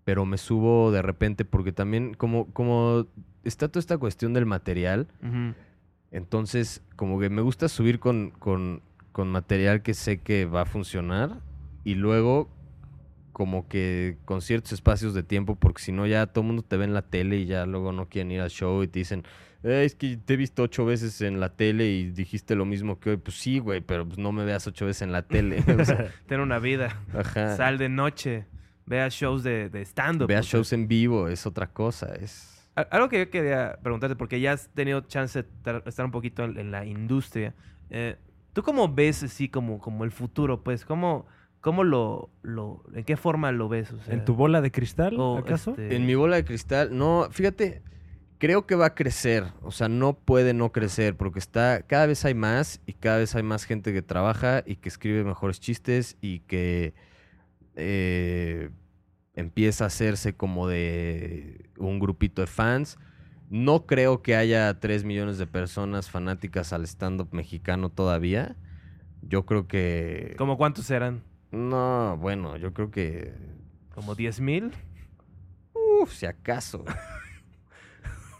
pero 0.04 0.26
me 0.26 0.36
subo 0.36 0.92
de 0.92 1.00
repente 1.00 1.46
porque 1.46 1.72
también 1.72 2.12
como, 2.12 2.52
como 2.52 3.06
está 3.44 3.68
toda 3.68 3.80
esta 3.80 3.96
cuestión 3.96 4.34
del 4.34 4.44
material, 4.44 5.08
entonces 6.10 6.82
como 6.94 7.18
que 7.18 7.30
me 7.30 7.40
gusta 7.40 7.70
subir 7.70 8.00
con, 8.00 8.32
con, 8.38 8.82
con 9.12 9.28
material 9.28 9.80
que 9.80 9.94
sé 9.94 10.18
que 10.20 10.44
va 10.44 10.60
a 10.62 10.66
funcionar 10.66 11.40
y 11.84 11.94
luego 11.94 12.50
como 13.38 13.66
que 13.68 14.18
con 14.26 14.42
ciertos 14.42 14.72
espacios 14.72 15.14
de 15.14 15.22
tiempo, 15.22 15.54
porque 15.56 15.80
si 15.80 15.92
no 15.92 16.06
ya 16.06 16.26
todo 16.26 16.42
el 16.42 16.48
mundo 16.48 16.62
te 16.62 16.76
ve 16.76 16.84
en 16.84 16.92
la 16.92 17.00
tele 17.02 17.36
y 17.38 17.46
ya 17.46 17.64
luego 17.64 17.92
no 17.92 18.10
quieren 18.10 18.30
ir 18.32 18.42
al 18.42 18.50
show 18.50 18.82
y 18.82 18.88
te 18.88 18.98
dicen, 18.98 19.22
"Eh, 19.62 19.84
es 19.86 19.94
que 19.94 20.18
te 20.18 20.34
he 20.34 20.36
visto 20.36 20.62
ocho 20.64 20.84
veces 20.84 21.22
en 21.22 21.40
la 21.40 21.56
tele 21.56 21.86
y 21.88 22.10
dijiste 22.10 22.54
lo 22.56 22.66
mismo 22.66 23.00
que 23.00 23.10
hoy. 23.10 23.16
Pues 23.16 23.36
sí, 23.38 23.58
güey, 23.60 23.80
pero 23.80 24.04
pues 24.06 24.18
no 24.18 24.32
me 24.32 24.44
veas 24.44 24.66
ocho 24.66 24.84
veces 24.84 25.02
en 25.02 25.12
la 25.12 25.22
tele. 25.22 25.62
O 25.80 25.84
sea, 25.86 26.12
Ten 26.26 26.40
una 26.40 26.58
vida. 26.58 27.00
ajá. 27.14 27.56
Sal 27.56 27.78
de 27.78 27.88
noche. 27.88 28.44
Vea 28.84 29.08
shows 29.10 29.42
de, 29.42 29.68
de 29.70 29.82
stand-up. 29.82 30.26
Vea 30.28 30.40
shows 30.42 30.72
en 30.72 30.88
vivo, 30.88 31.28
es 31.28 31.46
otra 31.46 31.66
cosa. 31.68 32.14
Es... 32.14 32.68
Al- 32.74 32.88
Algo 32.90 33.08
que 33.08 33.18
yo 33.18 33.30
quería 33.30 33.78
preguntarte, 33.82 34.16
porque 34.16 34.40
ya 34.40 34.52
has 34.52 34.68
tenido 34.70 35.00
chance 35.02 35.42
de 35.42 35.48
tar- 35.62 35.82
estar 35.86 36.04
un 36.04 36.10
poquito 36.10 36.42
en, 36.44 36.58
en 36.58 36.70
la 36.70 36.84
industria. 36.84 37.54
eh, 37.90 38.16
¿Tú 38.54 38.62
cómo 38.62 38.92
ves 38.92 39.22
así 39.22 39.48
como, 39.48 39.78
como 39.78 40.02
el 40.04 40.10
futuro? 40.10 40.64
Pues, 40.64 40.84
¿cómo, 40.84 41.26
cómo 41.60 41.84
lo, 41.84 42.30
lo... 42.42 42.84
¿En 42.94 43.04
qué 43.04 43.16
forma 43.16 43.52
lo 43.52 43.68
ves? 43.68 43.92
O 43.92 44.00
sea, 44.02 44.14
¿En 44.14 44.24
tu 44.24 44.34
bola 44.34 44.60
de 44.60 44.70
cristal, 44.70 45.18
o, 45.18 45.38
acaso? 45.38 45.72
este, 45.72 45.96
En 45.96 46.06
mi 46.06 46.14
bola 46.14 46.36
de 46.36 46.44
cristal, 46.44 46.96
no, 46.96 47.28
fíjate, 47.30 47.82
creo 48.38 48.66
que 48.66 48.74
va 48.74 48.86
a 48.86 48.94
crecer. 48.94 49.44
O 49.62 49.70
sea, 49.70 49.88
no 49.88 50.14
puede 50.14 50.54
no 50.54 50.72
crecer 50.72 51.16
porque 51.16 51.38
está, 51.38 51.82
cada 51.82 52.06
vez 52.06 52.24
hay 52.24 52.34
más 52.34 52.80
y 52.86 52.94
cada 52.94 53.18
vez 53.18 53.34
hay 53.34 53.42
más 53.42 53.64
gente 53.64 53.92
que 53.92 54.02
trabaja 54.02 54.62
y 54.64 54.76
que 54.76 54.88
escribe 54.88 55.24
mejores 55.24 55.60
chistes 55.60 56.16
y 56.20 56.40
que 56.40 56.94
eh, 57.76 58.70
empieza 59.34 59.84
a 59.84 59.86
hacerse 59.88 60.34
como 60.34 60.68
de 60.68 61.70
un 61.76 61.98
grupito 61.98 62.40
de 62.40 62.46
fans. 62.46 62.98
No 63.50 63.86
creo 63.86 64.22
que 64.22 64.36
haya 64.36 64.78
3 64.78 65.04
millones 65.04 65.38
de 65.38 65.46
personas 65.46 66.10
fanáticas 66.10 66.72
al 66.72 66.84
stand-up 66.84 67.28
mexicano 67.32 67.88
todavía. 67.88 68.56
Yo 69.22 69.46
creo 69.46 69.66
que... 69.66 70.34
¿Cómo 70.36 70.58
cuántos 70.58 70.90
eran? 70.90 71.22
No, 71.50 72.16
bueno, 72.18 72.56
yo 72.56 72.72
creo 72.72 72.90
que... 72.90 73.32
¿Como 73.94 74.14
10 74.14 74.40
mil? 74.40 74.72
Uf, 76.02 76.12
si 76.12 76.26
acaso. 76.26 76.84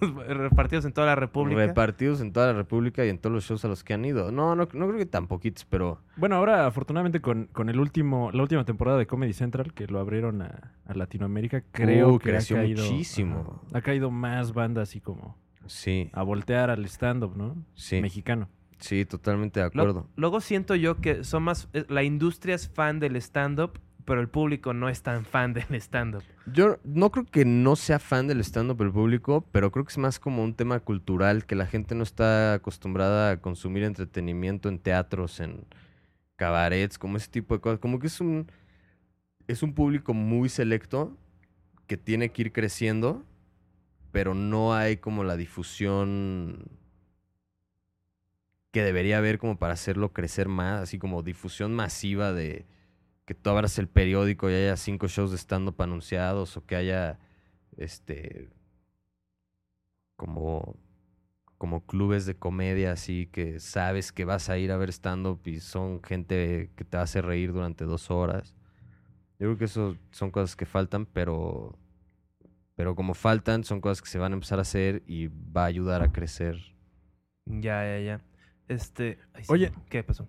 Repartidos 0.01 0.85
en 0.85 0.93
toda 0.93 1.09
la 1.09 1.17
República. 1.17 1.61
Repartidos 1.67 2.21
en 2.21 2.33
toda 2.33 2.47
la 2.49 2.53
República 2.53 3.05
y 3.05 3.09
en 3.09 3.19
todos 3.19 3.35
los 3.35 3.45
shows 3.45 3.65
a 3.65 3.69
los 3.69 3.83
que 3.83 3.95
han 3.95 4.05
ido. 4.05 4.31
No, 4.31 4.55
no, 4.55 4.69
no 4.73 4.87
creo 4.87 4.97
que 4.97 5.07
tan 5.07 5.27
poquitos, 5.27 5.65
pero 5.65 6.01
Bueno, 6.17 6.37
ahora 6.37 6.67
afortunadamente 6.67 7.21
con, 7.21 7.47
con 7.47 7.69
el 7.69 7.81
último, 7.81 8.31
la 8.33 8.43
última 8.43 8.65
temporada 8.65 8.97
de 8.97 9.09
Comedy 9.09 9.33
Central, 9.33 9.73
que 9.75 9.89
lo 9.89 9.99
abrieron 9.99 10.43
a, 10.43 10.75
a 10.87 10.95
Latinoamérica, 10.95 11.65
creo 11.73 12.11
Uh, 12.15 12.19
que 12.21 12.29
ha 12.31 12.35
creció 12.35 12.57
caído, 12.59 12.85
muchísimo. 12.85 13.61
ajá, 13.67 13.79
ha 13.79 13.81
caído 13.83 14.11
más 14.13 14.53
bandas 14.53 14.89
así 14.89 15.01
como 15.01 15.37
sí, 15.67 16.11
a 16.13 16.23
voltear 16.23 16.71
al 16.71 16.85
stand-up, 16.85 17.37
¿no? 17.37 17.57
sí, 17.75 18.01
Mexicano. 18.01 18.49
Sí, 18.79 19.05
totalmente 19.05 19.61
de 19.61 19.64
Lo- 19.72 19.83
acuerdo. 19.83 20.09
luego 20.16 20.41
siento 20.41 20.74
yo 20.74 21.01
que 21.01 21.24
son 21.24 21.43
más... 21.45 21.68
eh, 21.72 21.85
La 21.89 22.03
industria 22.03 22.55
es 22.55 22.68
fan 22.68 23.01
del 23.01 23.16
stand-up, 23.16 23.79
pero 24.05 24.20
el 24.20 24.29
público 24.29 24.72
no 24.72 24.89
es 24.89 25.03
tan 25.03 25.24
fan 25.24 25.53
del 25.53 25.74
stand-up. 25.81 26.22
Yo 26.53 26.79
no 26.85 27.11
creo 27.11 27.26
que 27.26 27.45
no 27.45 27.76
sea 27.76 27.99
fan 27.99 28.26
del 28.26 28.41
stand-up 28.41 28.81
el 28.81 28.91
público, 28.91 29.45
pero 29.53 29.70
creo 29.70 29.85
que 29.85 29.91
es 29.93 29.99
más 29.99 30.18
como 30.18 30.43
un 30.43 30.55
tema 30.55 30.81
cultural, 30.81 31.45
que 31.45 31.55
la 31.55 31.66
gente 31.66 31.95
no 31.95 32.03
está 32.03 32.55
acostumbrada 32.55 33.33
a 33.33 33.37
consumir 33.43 33.83
entretenimiento 33.83 34.68
en 34.70 34.79
teatros, 34.79 35.41
en 35.41 35.66
cabarets, 36.37 36.99
como 36.99 37.16
ese 37.18 37.29
tipo 37.29 37.55
de 37.55 37.61
cosas. 37.61 37.81
Como 37.81 37.99
que 37.99 38.07
es 38.07 38.20
un, 38.20 38.47
es 39.47 39.62
un 39.62 39.74
público 39.74 40.14
muy 40.14 40.49
selecto 40.49 41.14
que 41.87 41.97
tiene 41.99 42.31
que 42.31 42.43
ir 42.43 42.53
creciendo, 42.53 43.24
pero 44.12 44.33
no 44.35 44.72
hay 44.74 44.97
como 44.99 45.24
la 45.24 45.37
difusión 45.37 46.64
que 48.71 48.83
debería 48.83 49.19
haber 49.19 49.39
como 49.39 49.59
para 49.59 49.75
hacerlo 49.75 50.12
crecer 50.12 50.49
más, 50.49 50.83
así 50.83 50.99
como 50.99 51.23
difusión 51.23 51.75
masiva 51.75 52.33
de 52.33 52.66
que 53.25 53.35
tú 53.35 53.51
abras 53.51 53.79
el 53.79 53.89
periódico 53.89 54.51
y 54.51 54.55
haya 54.55 54.77
cinco 54.77 55.09
shows 55.09 55.31
de 55.31 55.39
stand-up 55.39 55.81
anunciados 55.83 56.57
o 56.57 56.64
que 56.66 56.77
haya 56.77 57.19
este 57.77 58.49
como 60.16 60.77
como 61.59 61.85
clubes 61.87 62.25
de 62.27 62.37
comedia 62.37 62.93
así 62.93 63.27
que 63.33 63.61
sabes 63.61 64.12
que 64.12 64.25
vas 64.25 64.49
a 64.49 64.59
ir 64.59 64.73
a 64.73 64.77
ver 64.77 64.91
stand-up 64.91 65.41
y 65.47 65.61
son 65.61 66.03
gente 66.03 66.71
que 66.77 66.85
te 66.85 66.97
hace 66.97 67.21
reír 67.21 67.53
durante 67.53 67.85
dos 67.85 68.11
horas. 68.11 68.55
Yo 69.39 69.47
creo 69.49 69.59
que 69.59 69.64
eso 69.66 69.97
son 70.11 70.31
cosas 70.31 70.57
que 70.57 70.66
faltan, 70.66 71.07
pero 71.07 71.77
pero 72.77 72.95
como 72.95 73.14
faltan, 73.14 73.64
son 73.64 73.81
cosas 73.81 74.03
que 74.03 74.09
se 74.09 74.19
van 74.19 74.33
a 74.33 74.37
empezar 74.37 74.61
a 74.61 74.62
hacer 74.62 75.03
y 75.07 75.27
va 75.29 75.64
a 75.64 75.66
ayudar 75.66 76.03
a 76.03 76.12
crecer. 76.12 76.77
Ya, 77.47 77.83
ya, 77.85 77.99
ya. 78.01 78.28
Este. 78.69 79.19
ay, 79.35 79.45
sí, 79.45 79.53
Oye. 79.53 79.73
¿Qué 79.89 80.03
pasó? 80.03 80.29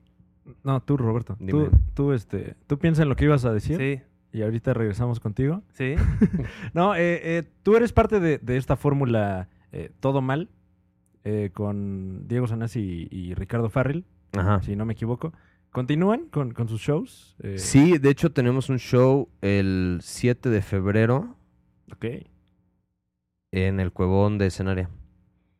No, 0.63 0.81
tú, 0.81 0.97
Roberto. 0.97 1.35
Tú, 1.37 1.45
Dime. 1.45 1.69
tú, 1.93 2.13
este, 2.13 2.55
tú 2.67 2.79
piensa 2.79 3.03
en 3.03 3.09
lo 3.09 3.15
que 3.15 3.25
ibas 3.25 3.45
a 3.45 3.53
decir 3.53 3.77
Sí, 3.77 4.01
y 4.37 4.41
ahorita 4.41 4.73
regresamos 4.73 5.19
contigo. 5.19 5.61
sí. 5.73 5.95
No, 6.73 6.95
eh, 6.95 7.19
eh, 7.37 7.43
tú 7.63 7.75
eres 7.75 7.93
parte 7.93 8.19
de, 8.19 8.37
de 8.39 8.57
esta 8.57 8.75
fórmula 8.75 9.49
eh, 9.71 9.91
Todo 9.99 10.21
Mal 10.21 10.49
eh, 11.23 11.51
con 11.53 12.27
Diego 12.27 12.47
Sanasi 12.47 13.07
y, 13.11 13.15
y 13.15 13.33
Ricardo 13.35 13.69
Farrell, 13.69 14.05
Ajá. 14.37 14.61
si 14.63 14.75
no 14.75 14.85
me 14.85 14.93
equivoco. 14.93 15.33
¿Continúan 15.71 16.25
con, 16.29 16.51
con 16.53 16.67
sus 16.67 16.81
shows? 16.81 17.35
Eh, 17.43 17.59
Sí, 17.59 17.99
de 17.99 18.09
hecho 18.09 18.31
tenemos 18.31 18.69
un 18.69 18.79
show 18.79 19.29
el 19.41 19.99
7 20.01 20.49
de 20.49 20.61
febrero 20.63 21.35
Ok. 21.91 22.05
en 23.51 23.79
el 23.79 23.91
Cuevón 23.91 24.37
de 24.39 24.47
Escenaria. 24.47 24.89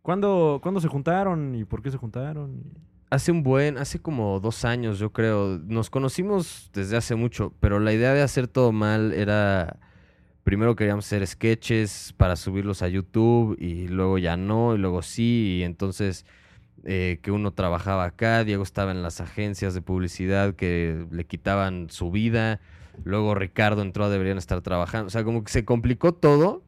¿Cuándo, 0.09 0.59
¿Cuándo 0.63 0.81
se 0.81 0.87
juntaron 0.87 1.53
y 1.53 1.65
por 1.65 1.83
qué 1.83 1.91
se 1.91 1.97
juntaron? 1.97 2.63
Hace 3.11 3.31
un 3.31 3.43
buen, 3.43 3.77
hace 3.77 3.99
como 3.99 4.39
dos 4.39 4.65
años 4.65 4.97
yo 4.97 5.13
creo. 5.13 5.59
Nos 5.67 5.91
conocimos 5.91 6.71
desde 6.73 6.97
hace 6.97 7.13
mucho, 7.13 7.53
pero 7.59 7.79
la 7.79 7.93
idea 7.93 8.15
de 8.15 8.23
hacer 8.23 8.47
todo 8.47 8.71
mal 8.71 9.13
era... 9.13 9.77
Primero 10.43 10.75
queríamos 10.75 11.05
hacer 11.05 11.27
sketches 11.27 12.15
para 12.17 12.37
subirlos 12.37 12.81
a 12.81 12.87
YouTube 12.87 13.55
y 13.59 13.87
luego 13.87 14.17
ya 14.17 14.35
no, 14.35 14.73
y 14.73 14.79
luego 14.79 15.03
sí, 15.03 15.57
y 15.59 15.63
entonces 15.63 16.25
eh, 16.85 17.19
que 17.21 17.29
uno 17.29 17.51
trabajaba 17.51 18.05
acá, 18.05 18.43
Diego 18.43 18.63
estaba 18.63 18.89
en 18.89 19.03
las 19.03 19.21
agencias 19.21 19.75
de 19.75 19.83
publicidad 19.83 20.55
que 20.55 21.05
le 21.11 21.27
quitaban 21.27 21.91
su 21.91 22.09
vida, 22.09 22.61
luego 23.03 23.35
Ricardo 23.35 23.83
entró, 23.83 24.09
deberían 24.09 24.39
estar 24.39 24.59
trabajando, 24.61 25.05
o 25.05 25.11
sea, 25.11 25.23
como 25.23 25.43
que 25.43 25.51
se 25.51 25.65
complicó 25.65 26.15
todo 26.15 26.63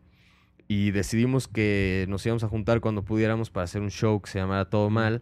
y 0.73 0.91
decidimos 0.91 1.49
que 1.49 2.05
nos 2.07 2.25
íbamos 2.25 2.45
a 2.45 2.47
juntar 2.47 2.79
cuando 2.79 3.03
pudiéramos 3.03 3.49
para 3.49 3.65
hacer 3.65 3.81
un 3.81 3.91
show 3.91 4.21
que 4.21 4.29
se 4.29 4.39
llamara 4.39 4.69
Todo 4.69 4.89
Mal 4.89 5.21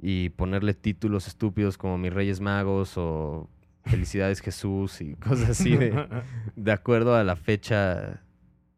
y 0.00 0.30
ponerle 0.30 0.72
títulos 0.72 1.26
estúpidos 1.28 1.76
como 1.76 1.98
Mis 1.98 2.14
Reyes 2.14 2.40
Magos 2.40 2.94
o 2.96 3.50
Felicidades 3.84 4.40
Jesús 4.40 5.02
y 5.02 5.14
cosas 5.16 5.50
así 5.50 5.76
de, 5.76 6.06
de 6.56 6.72
acuerdo 6.72 7.14
a 7.14 7.24
la 7.24 7.36
fecha 7.36 8.22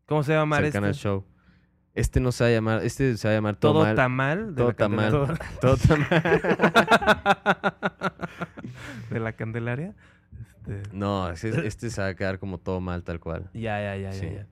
¿Cómo 0.07 0.25
se 0.25 0.33
llama 0.33 0.59
este? 0.59 0.79
al 0.79 0.95
show. 0.95 1.25
Este 1.95 2.19
no 2.19 2.33
se 2.33 2.43
va 2.43 2.51
a 2.51 2.53
llamar, 2.53 2.83
este 2.85 3.17
se 3.17 3.29
va 3.29 3.33
a 3.33 3.37
llamar 3.37 3.55
Todo, 3.57 3.75
Todo 3.75 3.85
Mal. 3.85 3.95
tamal. 3.95 4.55
Todo 4.57 4.73
tamal. 4.73 5.39
Todo 5.61 5.77
tamal. 5.89 6.09
de 9.11 9.21
la 9.21 9.33
Candelaria. 9.35 9.95
Este, 10.67 10.83
No, 10.93 11.31
este 11.31 11.91
se 11.91 12.01
va 12.01 12.09
a 12.09 12.15
quedar 12.15 12.41
como 12.41 12.59
Todo 12.59 12.81
Mal 12.81 13.05
tal 13.05 13.21
cual. 13.21 13.51
Ya, 13.55 13.81
ya, 13.81 13.97
ya, 13.97 14.13
Sí. 14.13 14.27
ya, 14.27 14.33
ya. 14.33 14.47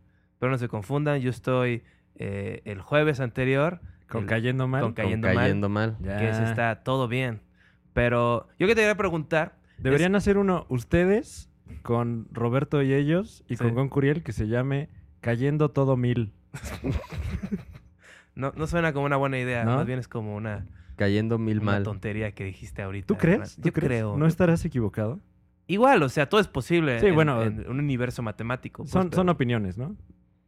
Pero 0.46 0.52
no 0.52 0.58
se 0.58 0.68
confundan, 0.68 1.18
yo 1.20 1.28
estoy 1.30 1.82
eh, 2.14 2.62
el 2.66 2.80
jueves 2.80 3.18
anterior. 3.18 3.80
¿Con 4.08 4.22
el- 4.22 4.26
Cayendo 4.28 4.68
Mal? 4.68 4.80
con 4.82 4.90
Con 4.94 5.04
Cayendo, 5.04 5.68
Mal, 5.68 5.96
que 6.00 6.28
está 6.28 6.84
todo 6.84 7.08
bien. 7.08 7.40
Pero 7.92 8.46
yo 8.60 8.68
que 8.68 8.76
te 8.76 8.82
quería 8.82 8.96
preguntar. 8.96 9.56
Deberían 9.78 10.14
hacer 10.14 10.38
uno 10.38 10.64
ustedes 10.68 11.50
con 11.82 12.28
Roberto 12.30 12.80
y 12.80 12.94
ellos 12.94 13.42
y 13.48 13.56
Sí. 13.56 13.64
con 13.64 13.74
Gon 13.74 13.88
Curiel 13.88 14.22
que 14.22 14.30
se 14.30 14.46
llame 14.46 14.88
Cayendo 15.20 15.72
Todo 15.72 15.96
Mil. 15.96 16.32
No, 18.36 18.52
no 18.54 18.66
suena 18.66 18.92
como 18.92 19.06
una 19.06 19.16
buena 19.16 19.38
idea, 19.38 19.64
¿No? 19.64 19.76
más 19.76 19.86
bien 19.86 19.98
es 19.98 20.08
como 20.08 20.36
una, 20.36 20.66
Cayendo 20.96 21.38
mil 21.38 21.56
una 21.60 21.72
mal. 21.72 21.82
tontería 21.84 22.32
que 22.32 22.44
dijiste 22.44 22.82
ahorita. 22.82 23.06
¿Tú 23.06 23.16
crees? 23.16 23.56
Yo 23.56 23.72
creo. 23.72 24.16
¿No 24.18 24.26
estarás 24.26 24.62
equivocado? 24.64 25.20
Igual, 25.66 26.02
o 26.02 26.08
sea, 26.10 26.28
todo 26.28 26.40
es 26.40 26.46
posible 26.46 27.00
Sí, 27.00 27.06
en, 27.06 27.14
bueno, 27.14 27.42
en 27.42 27.68
un 27.68 27.78
universo 27.80 28.22
matemático. 28.22 28.82
pues, 28.84 28.90
Son, 28.92 29.08
pero- 29.08 29.16
son 29.16 29.28
opiniones, 29.30 29.78
¿no? 29.78 29.96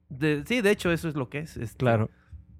De- 0.09 0.44
sí, 0.46 0.61
de 0.61 0.70
hecho, 0.70 0.90
eso 0.92 1.09
es 1.09 1.14
lo 1.14 1.28
que 1.28 1.38
es. 1.40 1.56
este, 1.56 1.78
Claro. 1.78 2.11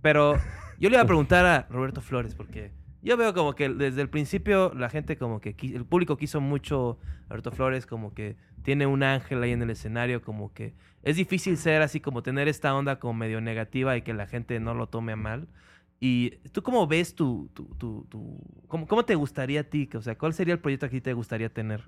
Pero 0.03 0.37
yo 0.79 0.89
le 0.91 0.97
iba 0.97 1.03
a 1.03 1.07
preguntar 1.07 1.45
a 1.47 1.67
Roberto 1.71 2.01
Flores, 2.01 2.35
porque 2.35 2.73
yo 3.03 3.17
veo 3.17 3.35
como 3.35 3.55
que 3.55 3.69
desde 3.69 4.03
el 4.03 4.09
principio 4.09 4.73
la 4.75 4.91
gente 4.91 5.17
como 5.17 5.41
que, 5.41 5.55
el 5.75 5.85
público 5.85 6.17
quiso 6.17 6.41
mucho 6.41 6.99
a 7.27 7.31
Roberto 7.31 7.51
Flores, 7.53 7.87
como 7.87 8.15
que 8.15 8.37
tiene 8.63 8.87
un 8.87 9.03
ángel 9.03 9.43
ahí 9.43 9.53
en 9.53 9.63
el 9.63 9.71
escenario, 9.71 10.23
como 10.23 10.53
que 10.53 10.75
es 11.03 11.17
difícil 11.17 11.57
ser 11.57 11.83
así, 11.83 12.01
como 12.01 12.23
tener 12.23 12.49
esta 12.49 12.75
onda 12.75 12.99
como 12.99 13.15
medio 13.15 13.41
negativa 13.41 13.97
y 13.97 14.03
que 14.03 14.15
la 14.15 14.27
gente 14.27 14.61
no 14.61 14.75
lo 14.75 14.89
tome 14.89 15.13
a 15.13 15.17
mal. 15.17 15.49
Y 16.01 16.37
tú 16.53 16.63
cómo 16.63 16.87
ves 16.87 17.15
tu, 17.15 17.51
tu, 17.55 17.65
tu, 17.77 18.07
tu- 18.09 18.41
cómo, 18.69 18.87
cómo 18.87 19.05
te 19.05 19.17
gustaría 19.17 19.61
a 19.61 19.65
ti? 19.65 19.89
O 19.95 20.03
sea, 20.03 20.17
¿cuál 20.17 20.33
sería 20.33 20.55
el 20.55 20.61
proyecto 20.61 20.87
que 20.89 20.97
a 20.97 20.99
ti 20.99 21.01
te 21.01 21.13
gustaría 21.13 21.49
tener? 21.53 21.85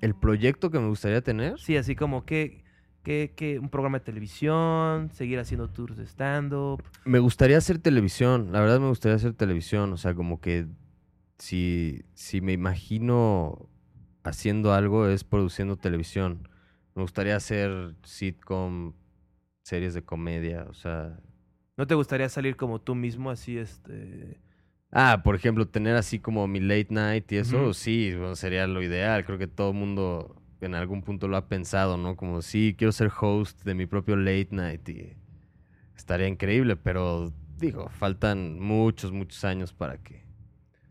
El 0.00 0.14
proyecto 0.14 0.70
que 0.70 0.78
me 0.78 0.88
gustaría 0.88 1.22
tener. 1.22 1.58
Sí, 1.58 1.76
así 1.76 1.94
como 1.96 2.24
que, 2.26 2.64
que, 3.06 3.32
que 3.36 3.60
un 3.60 3.68
programa 3.68 4.00
de 4.00 4.04
televisión, 4.04 5.10
seguir 5.12 5.38
haciendo 5.38 5.68
tours 5.68 5.96
de 5.96 6.02
stand-up. 6.06 6.82
Me 7.04 7.20
gustaría 7.20 7.56
hacer 7.56 7.78
televisión, 7.78 8.50
la 8.50 8.58
verdad 8.58 8.80
me 8.80 8.88
gustaría 8.88 9.14
hacer 9.14 9.32
televisión, 9.32 9.92
o 9.92 9.96
sea, 9.96 10.16
como 10.16 10.40
que 10.40 10.66
si, 11.38 12.02
si 12.14 12.40
me 12.40 12.52
imagino 12.52 13.68
haciendo 14.24 14.74
algo 14.74 15.06
es 15.06 15.22
produciendo 15.22 15.76
televisión. 15.76 16.48
Me 16.96 17.02
gustaría 17.02 17.36
hacer 17.36 17.94
sitcom, 18.02 18.94
series 19.62 19.94
de 19.94 20.02
comedia, 20.02 20.66
o 20.68 20.74
sea... 20.74 21.20
¿No 21.76 21.86
te 21.86 21.94
gustaría 21.94 22.28
salir 22.28 22.56
como 22.56 22.80
tú 22.80 22.96
mismo, 22.96 23.30
así, 23.30 23.56
este... 23.56 24.40
Ah, 24.90 25.20
por 25.22 25.36
ejemplo, 25.36 25.68
tener 25.68 25.94
así 25.94 26.18
como 26.18 26.48
mi 26.48 26.58
late 26.58 26.88
night 26.90 27.30
y 27.30 27.36
eso, 27.36 27.72
sí, 27.72 28.12
bueno, 28.16 28.34
sería 28.34 28.66
lo 28.66 28.82
ideal. 28.82 29.24
Creo 29.24 29.38
que 29.38 29.46
todo 29.46 29.70
el 29.70 29.76
mundo 29.76 30.42
en 30.60 30.74
algún 30.74 31.02
punto 31.02 31.28
lo 31.28 31.36
ha 31.36 31.48
pensado, 31.48 31.96
¿no? 31.96 32.16
Como, 32.16 32.42
sí, 32.42 32.74
quiero 32.76 32.92
ser 32.92 33.10
host 33.20 33.62
de 33.64 33.74
mi 33.74 33.86
propio 33.86 34.16
late 34.16 34.48
night 34.50 34.88
y 34.88 35.12
estaría 35.96 36.28
increíble, 36.28 36.76
pero 36.76 37.32
digo, 37.58 37.88
faltan 37.90 38.58
muchos, 38.60 39.12
muchos 39.12 39.44
años 39.44 39.72
para 39.72 39.98
que 39.98 40.24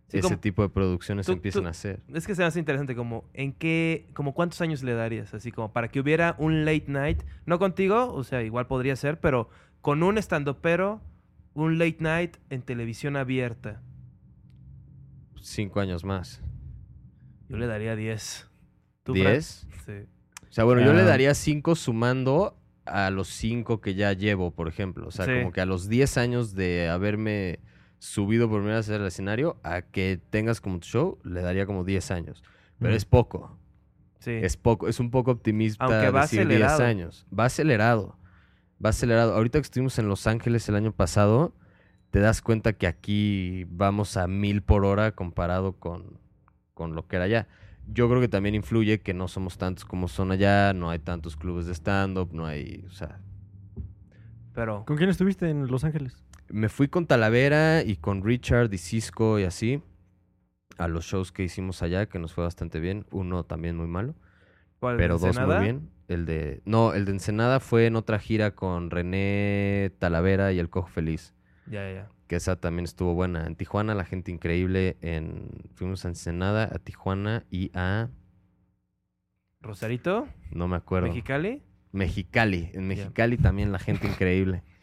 Sí, 0.07 0.19
ese 0.19 0.37
tipo 0.37 0.61
de 0.61 0.69
producciones 0.69 1.25
tú- 1.25 1.33
empiecen 1.33 1.63
tú- 1.63 1.67
a 1.67 1.71
hacer. 1.71 2.03
Es 2.13 2.27
que 2.27 2.35
se 2.35 2.41
me 2.43 2.45
hace 2.47 2.59
interesante 2.59 2.95
como, 2.95 3.27
¿en 3.33 3.53
qué, 3.53 4.07
como 4.13 4.33
cuántos 4.35 4.61
años 4.61 4.83
le 4.83 4.93
darías? 4.93 5.33
Así 5.33 5.51
como 5.51 5.73
para 5.73 5.87
que 5.87 5.99
hubiera 5.99 6.35
un 6.37 6.63
late 6.63 6.85
night, 6.87 7.23
no 7.47 7.57
contigo, 7.57 8.13
o 8.13 8.23
sea, 8.23 8.43
igual 8.43 8.67
podría 8.67 8.95
ser, 8.95 9.19
pero 9.19 9.49
con 9.81 10.03
un 10.03 10.17
estando 10.19 10.61
pero 10.61 11.01
un 11.55 11.79
late 11.79 11.97
night 12.01 12.37
en 12.51 12.61
televisión 12.61 13.15
abierta. 13.15 13.81
Cinco 15.41 15.79
años 15.79 16.03
más. 16.03 16.41
Yo 17.49 17.57
le 17.57 17.67
daría 17.67 17.95
10. 19.13 19.13
¿Tú, 19.13 19.13
Fran? 19.13 19.33
¿Diez? 19.33 19.67
Sí. 19.85 20.45
O 20.49 20.53
sea, 20.55 20.63
bueno, 20.63 20.81
yo 20.81 20.93
le 20.93 21.01
Ah. 21.01 21.05
daría 21.05 21.33
cinco 21.33 21.75
sumando 21.75 22.57
a 22.85 23.09
los 23.09 23.27
cinco 23.29 23.81
que 23.81 23.95
ya 23.95 24.13
llevo, 24.13 24.51
por 24.51 24.67
ejemplo. 24.67 25.07
O 25.07 25.11
sea, 25.11 25.25
Sí. 25.25 25.31
como 25.39 25.51
que 25.51 25.61
a 25.61 25.65
los 25.65 25.89
10 25.89 26.17
años 26.17 26.53
de 26.53 26.87
haberme 26.89 27.59
subido 27.99 28.47
por 28.47 28.59
primera 28.59 28.77
vez 28.77 28.89
al 28.89 29.05
escenario, 29.07 29.57
a 29.63 29.81
que 29.81 30.19
tengas 30.29 30.61
como 30.61 30.79
tu 30.79 30.87
show, 30.87 31.17
le 31.23 31.41
daría 31.41 31.65
como 31.65 31.83
10 31.83 32.11
años. 32.11 32.43
Pero 32.79 32.93
Mm. 32.93 32.97
es 32.97 33.05
poco. 33.05 33.57
Sí. 34.19 34.31
Es 34.31 34.55
poco, 34.57 34.87
es 34.87 34.99
un 34.99 35.09
poco 35.11 35.31
optimista 35.31 35.83
Aunque 35.85 36.09
va 36.11 36.21
decir 36.21 36.47
10 36.47 36.61
acelerado. 36.63 36.83
años. 36.83 37.25
Va 37.37 37.45
acelerado. 37.45 38.17
Va 38.83 38.89
acelerado. 38.89 39.33
Ahorita 39.33 39.59
que 39.59 39.63
estuvimos 39.63 39.97
en 39.99 40.07
Los 40.09 40.27
Ángeles 40.27 40.67
el 40.69 40.75
año 40.75 40.91
pasado, 40.91 41.53
te 42.11 42.19
das 42.19 42.41
cuenta 42.41 42.73
que 42.73 42.87
aquí 42.87 43.65
vamos 43.69 44.15
a 44.17 44.27
mil 44.27 44.61
por 44.61 44.85
hora 44.85 45.11
comparado 45.13 45.73
con, 45.73 46.19
con 46.73 46.93
lo 46.95 47.07
que 47.07 47.15
era 47.17 47.25
allá. 47.25 47.47
Yo 47.87 48.09
creo 48.09 48.19
que 48.19 48.27
también 48.27 48.55
influye 48.55 48.99
que 48.99 49.13
no 49.13 49.27
somos 49.27 49.57
tantos 49.57 49.85
como 49.85 50.07
son 50.07 50.31
allá, 50.31 50.73
no 50.73 50.89
hay 50.89 50.99
tantos 50.99 51.35
clubes 51.37 51.65
de 51.65 51.73
stand-up, 51.73 52.29
no 52.33 52.45
hay, 52.45 52.83
o 52.87 52.91
sea... 52.91 53.19
Pero, 54.53 54.85
¿Con 54.85 54.97
quién 54.97 55.09
estuviste 55.09 55.49
en 55.49 55.67
Los 55.67 55.83
Ángeles? 55.83 56.23
Me 56.49 56.69
fui 56.69 56.87
con 56.87 57.07
Talavera 57.07 57.83
y 57.83 57.97
con 57.97 58.23
Richard 58.23 58.73
y 58.73 58.77
Cisco 58.77 59.37
y 59.37 59.43
así 59.43 59.81
a 60.77 60.87
los 60.87 61.05
shows 61.05 61.31
que 61.31 61.43
hicimos 61.43 61.81
allá, 61.81 62.07
que 62.07 62.19
nos 62.19 62.33
fue 62.33 62.43
bastante 62.43 62.79
bien. 62.79 63.05
Uno 63.11 63.43
también 63.43 63.77
muy 63.77 63.87
malo. 63.87 64.15
¿Cuál, 64.79 64.97
pero 64.97 65.17
dos 65.17 65.39
muy 65.39 65.59
bien. 65.59 65.89
El 66.07 66.25
de. 66.25 66.61
No, 66.65 66.93
el 66.93 67.05
de 67.05 67.11
Ensenada 67.11 67.59
fue 67.59 67.87
en 67.87 67.95
otra 67.95 68.19
gira 68.19 68.51
con 68.51 68.91
René 68.91 69.91
Talavera 69.99 70.53
y 70.53 70.59
el 70.59 70.69
Cojo 70.69 70.87
Feliz. 70.87 71.33
Ya, 71.65 71.87
ya, 71.87 71.93
ya. 71.93 72.09
Que 72.27 72.37
esa 72.37 72.55
también 72.55 72.85
estuvo 72.85 73.13
buena. 73.13 73.45
En 73.45 73.55
Tijuana, 73.55 73.93
la 73.95 74.05
gente 74.05 74.31
increíble. 74.31 74.97
En... 75.01 75.49
Fuimos 75.75 76.05
a 76.05 76.09
Ensenada, 76.09 76.63
a 76.63 76.79
Tijuana 76.79 77.45
y 77.49 77.71
a. 77.73 78.09
¿Rosarito? 79.61 80.27
No 80.51 80.67
me 80.67 80.75
acuerdo. 80.75 81.07
¿Mexicali? 81.07 81.61
Mexicali. 81.91 82.71
En 82.73 82.87
Mexicali 82.87 83.37
también 83.37 83.71
la 83.71 83.79
gente 83.79 84.07
increíble. 84.07 84.63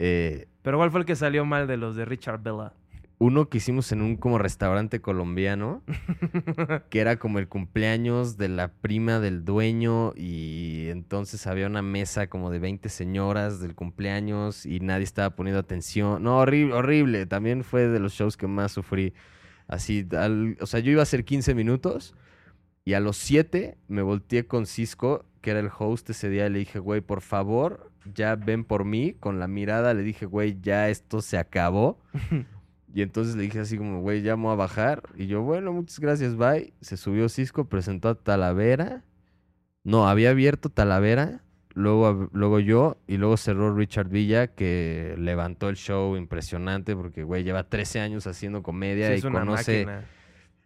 Eh, 0.00 0.46
¿Pero 0.62 0.76
cuál 0.76 0.92
fue 0.92 1.00
el 1.00 1.06
que 1.06 1.16
salió 1.16 1.44
mal 1.44 1.66
de 1.66 1.76
los 1.76 1.96
de 1.96 2.04
Richard 2.04 2.40
Bella? 2.40 2.72
Uno 3.20 3.48
que 3.48 3.58
hicimos 3.58 3.90
en 3.90 4.00
un 4.02 4.16
como 4.16 4.38
restaurante 4.38 5.00
colombiano, 5.00 5.82
que 6.90 7.00
era 7.00 7.16
como 7.18 7.38
el 7.40 7.48
cumpleaños 7.48 8.36
de 8.36 8.48
la 8.48 8.68
prima 8.68 9.18
del 9.18 9.44
dueño 9.44 10.12
y 10.16 10.86
entonces 10.88 11.46
había 11.48 11.66
una 11.66 11.82
mesa 11.82 12.28
como 12.28 12.50
de 12.50 12.60
20 12.60 12.88
señoras 12.88 13.60
del 13.60 13.74
cumpleaños 13.74 14.66
y 14.66 14.80
nadie 14.80 15.04
estaba 15.04 15.34
poniendo 15.34 15.58
atención. 15.58 16.22
No, 16.22 16.38
horrible, 16.38 16.74
horrible. 16.74 17.26
También 17.26 17.64
fue 17.64 17.88
de 17.88 17.98
los 17.98 18.12
shows 18.12 18.36
que 18.36 18.46
más 18.46 18.72
sufrí. 18.72 19.14
Así, 19.66 20.06
al- 20.16 20.56
o 20.60 20.66
sea, 20.66 20.78
yo 20.80 20.92
iba 20.92 21.00
a 21.00 21.02
hacer 21.02 21.24
15 21.24 21.54
minutos 21.54 22.14
y 22.84 22.94
a 22.94 23.00
los 23.00 23.16
7 23.16 23.78
me 23.88 24.02
volteé 24.02 24.46
con 24.46 24.64
Cisco, 24.66 25.26
que 25.40 25.50
era 25.50 25.60
el 25.60 25.70
host 25.76 26.08
ese 26.10 26.30
día, 26.30 26.46
y 26.46 26.50
le 26.50 26.60
dije, 26.60 26.78
güey, 26.78 27.00
por 27.00 27.20
favor, 27.20 27.90
ya 28.14 28.34
ven 28.36 28.64
por 28.64 28.84
mí. 28.84 29.14
Con 29.18 29.38
la 29.40 29.46
mirada 29.48 29.92
le 29.92 30.02
dije, 30.02 30.24
güey, 30.24 30.58
ya 30.62 30.88
esto 30.88 31.20
se 31.20 31.36
acabó. 31.36 31.98
Y 32.94 33.02
entonces 33.02 33.36
le 33.36 33.42
dije 33.42 33.60
así 33.60 33.76
como, 33.76 34.00
güey, 34.00 34.22
voy 34.22 34.52
a 34.52 34.54
bajar. 34.56 35.02
Y 35.14 35.26
yo, 35.26 35.42
bueno, 35.42 35.72
muchas 35.72 36.00
gracias, 36.00 36.36
bye. 36.36 36.72
Se 36.80 36.96
subió 36.96 37.28
Cisco, 37.28 37.68
presentó 37.68 38.08
a 38.08 38.14
Talavera. 38.14 39.04
No, 39.84 40.08
había 40.08 40.30
abierto 40.30 40.68
Talavera, 40.68 41.42
luego, 41.74 42.28
luego 42.32 42.60
yo, 42.60 42.98
y 43.06 43.16
luego 43.16 43.36
cerró 43.36 43.74
Richard 43.74 44.08
Villa, 44.08 44.48
que 44.48 45.14
levantó 45.18 45.68
el 45.68 45.76
show 45.76 46.16
impresionante, 46.16 46.96
porque, 46.96 47.22
güey, 47.22 47.44
lleva 47.44 47.64
13 47.68 48.00
años 48.00 48.26
haciendo 48.26 48.62
comedia 48.62 49.14
Sí, 49.16 49.26
y 49.26 49.30
conoce 49.30 49.86
máquina. 49.86 50.04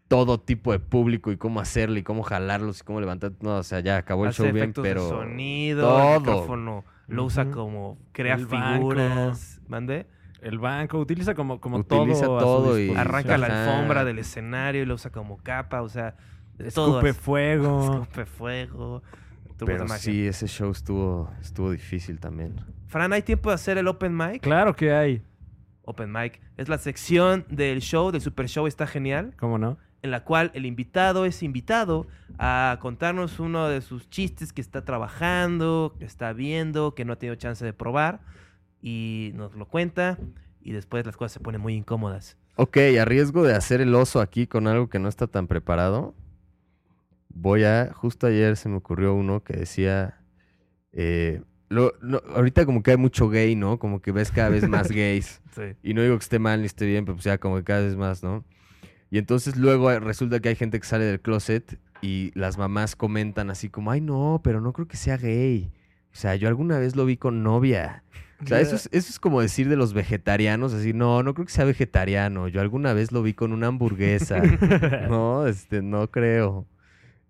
todo 0.08 0.40
tipo 0.40 0.72
de 0.72 0.78
público 0.80 1.30
y 1.32 1.36
cómo 1.36 1.60
hacerlo 1.60 1.98
y 1.98 2.02
cómo 2.02 2.22
jalarlos 2.22 2.80
y 2.80 2.84
cómo 2.84 3.00
levantar. 3.00 3.32
No, 3.40 3.56
o 3.58 3.62
sea, 3.62 3.80
ya 3.80 3.96
acabó 3.98 4.24
el 4.24 4.30
Hace 4.30 4.44
show 4.44 4.52
bien, 4.52 4.72
pero... 4.72 5.02
de 5.04 5.08
sonido, 5.10 5.88
todo. 5.88 6.14
el 6.14 6.20
micrófono 6.20 6.84
lo 7.08 7.24
usa 7.24 7.50
como 7.50 7.98
crea 8.12 8.34
El 8.36 8.46
banco. 8.46 8.76
figuras, 8.76 9.60
¿mande? 9.68 10.06
El 10.42 10.58
banco 10.58 10.98
utiliza 10.98 11.34
como, 11.34 11.60
como 11.60 11.78
Utiliza 11.78 12.26
todo. 12.26 12.36
a 12.36 12.40
su 12.40 12.46
todo 12.46 12.78
y-. 12.78 12.90
Arranca 12.94 13.38
la 13.38 13.46
alfombra 13.46 14.04
del 14.04 14.18
escenario 14.18 14.82
y 14.82 14.84
lo 14.84 14.94
usa 14.94 15.10
como 15.10 15.38
capa, 15.38 15.82
o 15.82 15.88
sea, 15.88 16.16
todo. 16.74 16.98
Escupe 16.98 17.14
fuego. 17.14 17.92
Escupe 18.02 18.26
fuego. 18.26 19.02
Pero 19.64 19.86
sí, 19.88 20.26
ese 20.26 20.48
show 20.48 20.72
estuvo, 20.72 21.30
estuvo 21.40 21.70
difícil 21.70 22.18
también. 22.18 22.56
Fran, 22.88 23.12
¿hay 23.12 23.22
tiempo 23.22 23.50
de 23.50 23.54
hacer 23.54 23.78
el 23.78 23.86
open 23.86 24.16
mic? 24.16 24.42
Claro 24.42 24.74
que 24.74 24.92
hay. 24.92 25.22
Open 25.84 26.12
mic 26.12 26.40
es 26.56 26.68
la 26.68 26.78
sección 26.78 27.44
del 27.48 27.80
show, 27.80 28.10
del 28.10 28.20
super 28.20 28.48
show 28.48 28.66
está 28.66 28.86
genial, 28.86 29.34
¿Cómo 29.38 29.58
no? 29.58 29.78
en 30.02 30.10
la 30.10 30.24
cual 30.24 30.50
el 30.54 30.66
invitado 30.66 31.24
es 31.24 31.42
invitado 31.42 32.08
a 32.38 32.78
contarnos 32.80 33.38
uno 33.38 33.68
de 33.68 33.80
sus 33.80 34.10
chistes 34.10 34.52
que 34.52 34.60
está 34.60 34.84
trabajando, 34.84 35.94
que 35.98 36.04
está 36.04 36.32
viendo, 36.32 36.94
que 36.94 37.04
no 37.04 37.12
ha 37.12 37.16
tenido 37.16 37.36
chance 37.36 37.64
de 37.64 37.72
probar 37.72 38.20
y 38.82 39.30
nos 39.34 39.54
lo 39.54 39.66
cuenta 39.66 40.18
y 40.60 40.72
después 40.72 41.06
las 41.06 41.16
cosas 41.16 41.32
se 41.32 41.40
ponen 41.40 41.60
muy 41.60 41.74
incómodas. 41.74 42.36
Ok, 42.56 42.76
a 43.00 43.04
riesgo 43.06 43.42
de 43.44 43.54
hacer 43.54 43.80
el 43.80 43.94
oso 43.94 44.20
aquí 44.20 44.46
con 44.46 44.66
algo 44.66 44.88
que 44.90 44.98
no 44.98 45.08
está 45.08 45.26
tan 45.26 45.46
preparado, 45.46 46.14
voy 47.30 47.64
a... 47.64 47.92
Justo 47.94 48.26
ayer 48.26 48.56
se 48.56 48.68
me 48.68 48.76
ocurrió 48.76 49.14
uno 49.14 49.42
que 49.42 49.54
decía... 49.56 50.20
eh, 50.92 51.42
lo- 51.68 51.94
no, 52.02 52.20
ahorita 52.34 52.66
como 52.66 52.82
que 52.82 52.90
hay 52.90 52.96
mucho 52.98 53.28
gay, 53.30 53.56
¿no? 53.56 53.78
Como 53.78 54.02
que 54.02 54.12
ves 54.12 54.30
cada 54.30 54.50
vez 54.50 54.68
más 54.68 54.88
gays. 54.92 55.40
Sí. 55.54 55.62
Y 55.82 55.94
no 55.94 56.02
digo 56.02 56.16
que 56.18 56.22
esté 56.22 56.38
mal 56.38 56.60
ni 56.60 56.66
esté 56.66 56.84
bien, 56.86 57.04
pero 57.06 57.16
pues 57.16 57.24
ya 57.24 57.38
como 57.38 57.56
que 57.56 57.64
cada 57.64 57.80
vez 57.80 57.96
más, 57.96 58.22
¿no? 58.22 58.44
Y 59.10 59.18
entonces 59.18 59.56
luego 59.56 59.98
resulta 60.00 60.40
que 60.40 60.50
hay 60.50 60.56
gente 60.56 60.78
que 60.80 60.86
sale 60.86 61.04
del 61.04 61.20
closet 61.20 61.78
y 62.02 62.30
las 62.34 62.58
mamás 62.58 62.96
comentan 62.96 63.48
así 63.50 63.68
como, 63.70 63.90
ay 63.90 64.00
no, 64.02 64.40
pero 64.44 64.60
no 64.60 64.72
creo 64.74 64.86
que 64.88 64.96
sea 64.98 65.16
gay. 65.16 65.70
O 66.12 66.16
sea, 66.16 66.34
yo 66.36 66.48
alguna 66.48 66.78
vez 66.78 66.94
lo 66.96 67.06
vi 67.06 67.16
con 67.16 67.42
novia. 67.42 68.04
O 68.42 68.46
sea, 68.46 68.60
eso 68.60 68.74
es, 68.74 68.88
eso 68.92 69.10
es 69.10 69.20
como 69.20 69.40
decir 69.40 69.68
de 69.68 69.76
los 69.76 69.92
vegetarianos, 69.92 70.72
así, 70.72 70.92
no, 70.92 71.22
no 71.22 71.34
creo 71.34 71.46
que 71.46 71.52
sea 71.52 71.64
vegetariano. 71.64 72.48
Yo 72.48 72.60
alguna 72.60 72.92
vez 72.92 73.12
lo 73.12 73.22
vi 73.22 73.34
con 73.34 73.52
una 73.52 73.68
hamburguesa. 73.68 74.42
no, 75.08 75.46
este, 75.46 75.82
no 75.82 76.10
creo. 76.10 76.66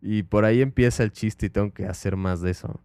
Y 0.00 0.22
por 0.22 0.44
ahí 0.44 0.62
empieza 0.62 1.02
el 1.02 1.12
chiste 1.12 1.46
y 1.46 1.50
tengo 1.50 1.72
que 1.72 1.86
hacer 1.86 2.16
más 2.16 2.40
de 2.40 2.50
eso. 2.50 2.80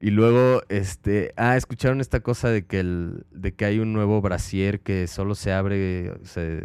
Y 0.00 0.10
luego, 0.10 0.62
este, 0.68 1.32
ah, 1.36 1.56
escucharon 1.56 2.00
esta 2.00 2.20
cosa 2.20 2.48
de 2.48 2.66
que 2.66 2.80
el, 2.80 3.24
de 3.30 3.54
que 3.54 3.64
hay 3.64 3.78
un 3.78 3.92
nuevo 3.92 4.20
brasier 4.20 4.80
que 4.80 5.06
solo 5.06 5.36
se 5.36 5.52
abre, 5.52 6.12
se, 6.24 6.64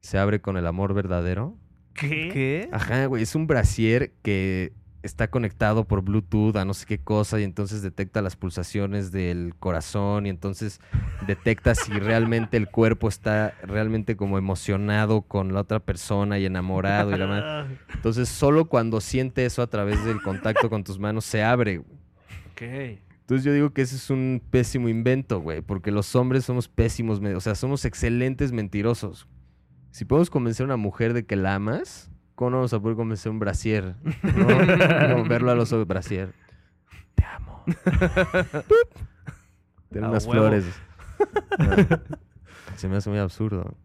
se 0.00 0.18
abre 0.18 0.40
con 0.40 0.56
el 0.56 0.66
amor 0.66 0.92
verdadero. 0.92 1.56
¿Qué? 1.94 2.28
¿Qué? 2.32 2.68
Ajá, 2.72 3.06
güey, 3.06 3.22
es 3.22 3.36
un 3.36 3.46
brasier 3.46 4.12
que 4.22 4.72
está 5.06 5.28
conectado 5.28 5.84
por 5.84 6.02
Bluetooth 6.02 6.56
a 6.56 6.64
no 6.64 6.74
sé 6.74 6.86
qué 6.86 6.98
cosa 6.98 7.40
y 7.40 7.44
entonces 7.44 7.82
detecta 7.82 8.22
las 8.22 8.36
pulsaciones 8.36 9.12
del 9.12 9.54
corazón 9.58 10.26
y 10.26 10.28
entonces 10.28 10.80
detecta 11.26 11.74
si 11.74 11.92
realmente 11.92 12.56
el 12.56 12.68
cuerpo 12.68 13.08
está 13.08 13.54
realmente 13.62 14.16
como 14.16 14.38
emocionado 14.38 15.22
con 15.22 15.54
la 15.54 15.60
otra 15.60 15.80
persona 15.80 16.38
y 16.38 16.46
enamorado 16.46 17.14
y 17.14 17.18
la 17.18 17.26
madre. 17.26 17.78
Entonces 17.94 18.28
solo 18.28 18.66
cuando 18.66 19.00
siente 19.00 19.44
eso 19.44 19.62
a 19.62 19.66
través 19.66 20.04
del 20.04 20.20
contacto 20.22 20.68
con 20.68 20.84
tus 20.84 20.98
manos 20.98 21.24
se 21.24 21.42
abre. 21.42 21.78
güey. 21.78 21.98
Ok. 22.52 23.00
Entonces 23.26 23.44
yo 23.44 23.52
digo 23.52 23.70
que 23.70 23.82
ese 23.82 23.96
es 23.96 24.08
un 24.08 24.40
pésimo 24.50 24.88
invento, 24.88 25.40
güey, 25.40 25.60
porque 25.60 25.90
los 25.90 26.14
hombres 26.14 26.44
somos 26.44 26.68
pésimos, 26.68 27.20
o 27.20 27.40
sea, 27.40 27.56
somos 27.56 27.84
excelentes 27.84 28.52
mentirosos. 28.52 29.26
Si 29.90 30.04
podemos 30.04 30.30
convencer 30.30 30.62
a 30.62 30.66
una 30.66 30.76
mujer 30.76 31.12
de 31.12 31.26
que 31.26 31.34
la 31.34 31.56
amas, 31.56 32.08
¿cómo 32.36 32.50
no 32.50 32.56
vamos 32.58 32.72
a 32.72 32.78
poder 32.80 32.96
convencer 32.96 33.30
a 33.30 33.32
un 33.32 33.40
brasier? 33.40 33.96
¿no? 34.22 34.46
Como 35.14 35.24
verlo 35.28 35.50
a 35.50 35.56
los 35.56 35.72
ojos, 35.72 35.88
brasier. 35.88 36.32
Te 37.16 37.24
amo. 37.24 37.64
Tener 39.90 40.04
A 40.04 40.10
unas 40.10 40.26
huevo. 40.26 40.42
flores. 40.42 40.64
Se 42.76 42.88
me 42.88 42.96
hace 42.96 43.10
muy 43.10 43.18
absurdo. 43.18 43.76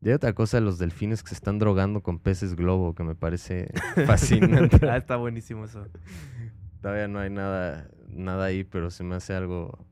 Y 0.00 0.08
hay 0.08 0.14
otra 0.14 0.34
cosa, 0.34 0.60
los 0.60 0.78
delfines 0.78 1.22
que 1.22 1.30
se 1.30 1.34
están 1.34 1.58
drogando 1.58 2.02
con 2.02 2.18
peces 2.18 2.54
globo, 2.56 2.94
que 2.94 3.04
me 3.04 3.14
parece 3.14 3.70
fascinante. 4.06 4.86
Ah, 4.88 4.98
está 4.98 5.16
buenísimo 5.16 5.64
eso. 5.64 5.86
Todavía 6.82 7.08
no 7.08 7.18
hay 7.18 7.30
nada, 7.30 7.88
nada 8.08 8.44
ahí, 8.44 8.64
pero 8.64 8.90
se 8.90 9.02
me 9.02 9.14
hace 9.14 9.34
algo, 9.34 9.86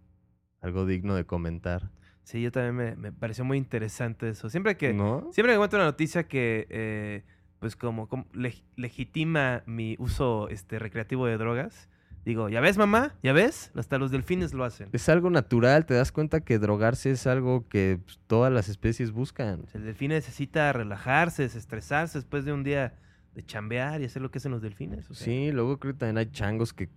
algo 0.61 0.85
digno 0.85 1.15
de 1.15 1.25
comentar. 1.25 1.91
Sí, 2.25 2.43
yo 2.43 2.53
también 2.53 2.77
me, 2.77 2.97
me 2.97 3.13
pareció 3.13 3.45
muy 3.45 3.57
interesante 3.57 4.29
eso. 4.29 4.51
Siempre 4.51 4.77
que, 4.77 4.93
¿No? 4.93 5.29
siempre 5.33 5.53
que 5.53 5.55
encuentro 5.55 5.79
una 5.79 5.87
noticia 5.87 6.29
que, 6.29 6.67
eh, 6.69 7.25
pues 7.63 7.77
como, 7.77 8.09
como 8.09 8.25
leg- 8.35 8.65
legitima 8.75 9.63
mi 9.67 9.95
uso 10.01 10.49
este, 10.49 10.81
recreativo 10.81 11.27
de 11.27 11.39
drogas, 11.39 11.89
digo, 12.25 12.49
¿ya 12.49 12.61
ves, 12.61 12.77
mamá? 12.77 13.15
¿Ya 13.23 13.33
ves? 13.33 13.71
Hasta 13.77 13.99
los 13.99 14.11
delfines 14.11 14.53
lo 14.53 14.65
hacen. 14.65 14.89
Es 14.93 15.09
algo 15.09 15.31
natural, 15.31 15.87
te 15.87 15.95
das 15.95 16.11
cuenta 16.11 16.41
que 16.41 16.59
drogarse 16.59 17.13
es 17.13 17.27
algo 17.29 17.69
que 17.69 18.01
pues, 18.05 18.19
todas 18.27 18.53
las 18.53 18.69
especies 18.69 19.13
buscan. 19.13 19.65
El 19.75 19.85
delfín 19.85 20.09
necesita 20.09 20.73
relajarse, 20.73 21.45
desestresarse 21.45 22.19
después 22.19 22.45
de 22.45 22.53
un 22.53 22.65
día 22.65 22.99
de 23.37 23.45
chambear 23.47 24.03
y 24.03 24.07
hacer 24.07 24.21
lo 24.23 24.31
que 24.33 24.39
hacen 24.39 24.51
los 24.51 24.61
delfines. 24.61 25.09
o 25.09 25.15
sea. 25.15 25.25
Sí, 25.25 25.53
luego 25.53 25.79
creo 25.79 25.95
que 25.95 26.01
también 26.01 26.19
hay 26.19 26.31
changos 26.33 26.73
que 26.73 26.91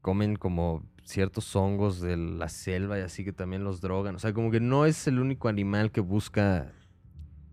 comen 0.00 0.36
como 0.36 0.84
ciertos 1.04 1.54
hongos 1.54 2.00
de 2.00 2.16
la 2.16 2.48
selva 2.48 2.98
y 2.98 3.02
así 3.02 3.24
que 3.26 3.32
también 3.34 3.62
los 3.62 3.82
drogan. 3.82 4.14
O 4.14 4.18
sea, 4.18 4.32
como 4.32 4.50
que 4.50 4.60
no 4.60 4.86
es 4.86 5.06
el 5.06 5.18
único 5.18 5.48
animal 5.48 5.90
que 5.92 6.00
busca 6.00 6.72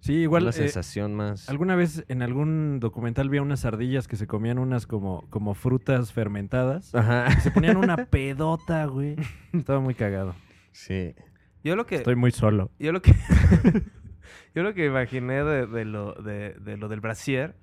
Sí, 0.06 0.14
igual. 0.18 0.43
una 0.43 0.51
eh, 0.51 0.53
sensación 0.53 1.16
más. 1.16 1.49
Alguna 1.49 1.76
vez 1.76 2.06
en 2.10 2.22
algún 2.22 2.80
documental 2.80 3.28
vi 3.28 3.39
a 3.39 3.41
unas 3.41 3.66
ardillas 3.66 4.08
que 4.08 4.18
se 4.18 4.28
comían 4.28 4.60
unas 4.60 4.86
como, 4.86 5.28
como 5.32 5.56
frutas 5.56 6.14
fermentadas. 6.14 6.93
Ajá. 6.93 7.32
Se 7.39 7.49
ponían 7.49 7.78
una 7.78 7.97
pedota, 8.12 8.86
güey. 8.86 9.16
Estaba 9.51 9.80
muy 9.80 9.95
cagado. 9.95 10.36
Sí. 10.74 11.16
Yo 11.64 11.76
lo 11.76 11.88
que... 11.88 11.95
Estoy 11.95 12.16
muy 12.16 12.30
solo. 12.30 12.70
Yo 12.78 12.91
lo 12.91 13.01
que... 13.01 13.16
yo 14.53 14.62
lo 14.62 14.76
que 14.76 14.86
imaginé 14.86 15.43
de, 15.43 15.66
de 15.66 15.86
lo, 15.86 16.14
de, 16.14 16.53
de 16.53 16.78
lo 16.78 16.88
del 16.88 17.01
brasier 17.01 17.56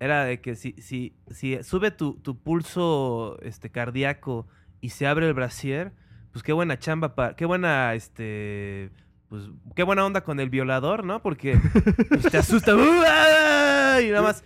era 0.00 0.24
de 0.24 0.40
que 0.40 0.54
si, 0.54 0.72
si, 0.78 1.14
si 1.30 1.62
sube 1.62 1.90
tu, 1.90 2.14
tu 2.14 2.40
pulso 2.40 3.38
este, 3.42 3.70
cardíaco 3.70 4.48
y 4.80 4.88
se 4.88 5.06
abre 5.06 5.28
el 5.28 5.34
brasier, 5.34 5.92
pues 6.32 6.42
qué 6.42 6.54
buena 6.54 6.78
chamba 6.78 7.14
para... 7.14 7.36
Qué 7.36 7.44
buena, 7.44 7.92
este... 7.92 8.92
Pues 9.32 9.48
qué 9.74 9.82
buena 9.82 10.04
onda 10.04 10.20
con 10.24 10.40
el 10.40 10.50
violador, 10.50 11.06
¿no? 11.06 11.22
Porque 11.22 11.58
pues, 12.10 12.30
te 12.30 12.36
asusta. 12.36 12.72
Y 14.02 14.10
nada 14.10 14.20
más... 14.22 14.44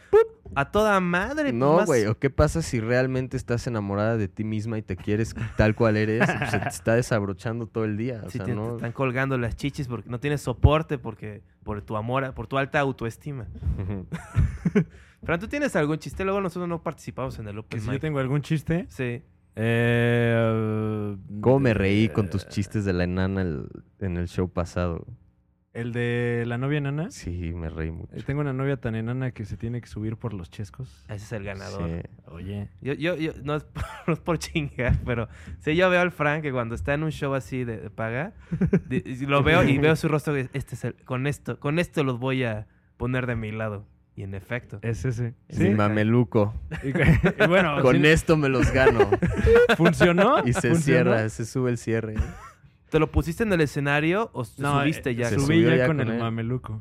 A 0.55 0.71
toda 0.71 1.01
madre. 1.01 1.53
No, 1.53 1.79
más- 1.79 1.87
güey. 1.87 2.07
¿O 2.07 2.17
qué 2.21 2.31
pasa 2.31 2.63
si 2.63 2.79
realmente 2.79 3.37
estás 3.37 3.67
enamorada 3.67 4.17
de 4.17 4.29
ti 4.29 4.45
misma 4.45 4.79
y 4.79 4.83
te 4.83 4.97
quieres 4.97 5.35
tal 5.57 5.75
cual 5.75 5.97
eres? 5.97 6.23
y, 6.29 6.39
pues, 6.39 6.51
se 6.51 6.59
te 6.61 6.69
está 6.69 6.95
desabrochando 6.95 7.67
todo 7.67 7.85
el 7.85 7.97
día. 7.97 8.23
O 8.25 8.31
sea, 8.31 8.45
te, 8.45 8.53
te 8.53 8.55
no... 8.55 8.77
están 8.77 8.93
colgando 8.93 9.37
las 9.39 9.57
chichis 9.57 9.89
porque 9.89 10.09
no 10.09 10.21
tienes 10.21 10.41
soporte 10.43 10.99
porque 10.99 11.43
por 11.65 11.83
tu 11.83 11.97
amor, 11.97 12.33
por 12.35 12.47
tu 12.47 12.57
alta 12.57 12.79
autoestima. 12.79 13.49
Pero 15.21 15.39
tú 15.41 15.49
tienes 15.49 15.75
algún 15.75 15.99
chiste, 15.99 16.25
luego 16.25 16.41
nosotros 16.41 16.69
no 16.69 16.81
participamos 16.81 17.37
en 17.41 17.49
el 17.49 17.55
Que 17.55 17.59
Open 17.61 17.81
si 17.81 17.91
yo 17.91 17.99
tengo 17.99 18.21
algún 18.21 18.41
chiste. 18.41 18.87
Sí. 18.89 19.23
Eh, 19.57 21.17
¿Cómo 21.41 21.61
me 21.61 21.75
reí 21.75 22.09
con 22.11 22.29
tus 22.29 22.47
chistes 22.49 22.85
de 22.85 22.93
la 22.93 23.05
enana 23.05 23.43
el- 23.43 23.69
en 24.01 24.17
el 24.17 24.29
show 24.29 24.49
pasado? 24.51 25.07
El 25.73 25.93
de 25.93 26.45
la 26.47 26.57
novia 26.57 26.79
enana. 26.79 27.11
Sí, 27.11 27.53
me 27.55 27.69
reí 27.69 27.91
mucho. 27.91 28.15
Eh, 28.17 28.23
Tengo 28.23 28.41
una 28.41 28.55
novia 28.55 28.79
tan 28.79 28.95
enana 28.95 29.33
que 29.33 29.45
se 29.45 29.59
tiene 29.59 29.81
que 29.83 29.87
subir 29.89 30.17
por 30.17 30.33
los 30.33 30.51
chescos. 30.51 31.05
Ese 31.09 31.17
es 31.17 31.33
el 31.33 31.45
ganador. 31.45 31.89
Sí. 31.89 32.09
Oye. 32.29 32.71
Yo, 32.81 32.95
yo, 32.95 33.15
yo, 33.17 33.33
no 33.45 33.57
es, 33.57 33.65
por, 33.65 33.83
no 34.07 34.13
es 34.15 34.21
por 34.21 34.39
chingar, 34.39 34.97
pero 35.05 35.29
sí, 35.59 35.77
yo 35.77 35.91
veo 35.91 36.01
al 36.01 36.13
Frank 36.13 36.41
que 36.43 36.53
cuando 36.53 36.75
está 36.75 36.95
en 36.95 37.03
un 37.03 37.11
show 37.13 37.35
así 37.35 37.65
de, 37.65 37.77
de 37.79 37.91
paga, 37.91 38.33
lo 39.27 39.43
veo 39.43 39.65
y 39.65 39.77
veo 39.79 39.97
su 39.97 40.09
rostro, 40.09 40.35
este 40.37 40.75
es 40.75 40.85
el- 40.85 40.95
con 41.05 41.27
esto, 41.27 41.61
con 41.61 41.79
esto 41.79 42.05
los 42.05 42.19
voy 42.19 42.45
a 42.45 42.67
poner 42.97 43.27
de 43.27 43.37
mi 43.37 43.53
lado. 43.53 43.87
Y 44.17 44.23
en 44.23 44.35
efecto. 44.35 44.79
Es 44.83 45.05
ese. 45.05 45.35
Mi 45.59 45.71
mameluco. 45.71 46.55
Y, 46.83 46.89
y 46.89 47.47
bueno, 47.47 47.77
Con 47.83 47.97
sí, 47.97 48.07
esto 48.07 48.37
me 48.39 48.49
los 48.49 48.73
gano. 48.73 49.11
funcionó. 49.77 50.39
Y 50.45 50.53
se 50.55 50.71
¿Funcionó? 50.71 50.81
cierra, 51.13 51.29
se 51.29 51.45
sube 51.45 51.71
el 51.71 51.79
cierre. 51.79 52.15
¿Te 52.91 52.99
lo 52.99 53.11
pusiste 53.11 53.43
en 53.43 53.53
el 53.53 53.61
escenario 53.61 54.31
o 54.33 54.45
te 54.45 54.63
No, 54.63 54.81
subiste 54.81 55.11
eh, 55.11 55.15
ya? 55.17 55.29
se 55.29 55.39
subí 55.39 55.63
ya 55.63 55.77
ya 55.77 55.87
con, 55.87 55.99
con 55.99 56.07
el 56.09 56.15
él. 56.15 56.21
mameluco. 56.21 56.81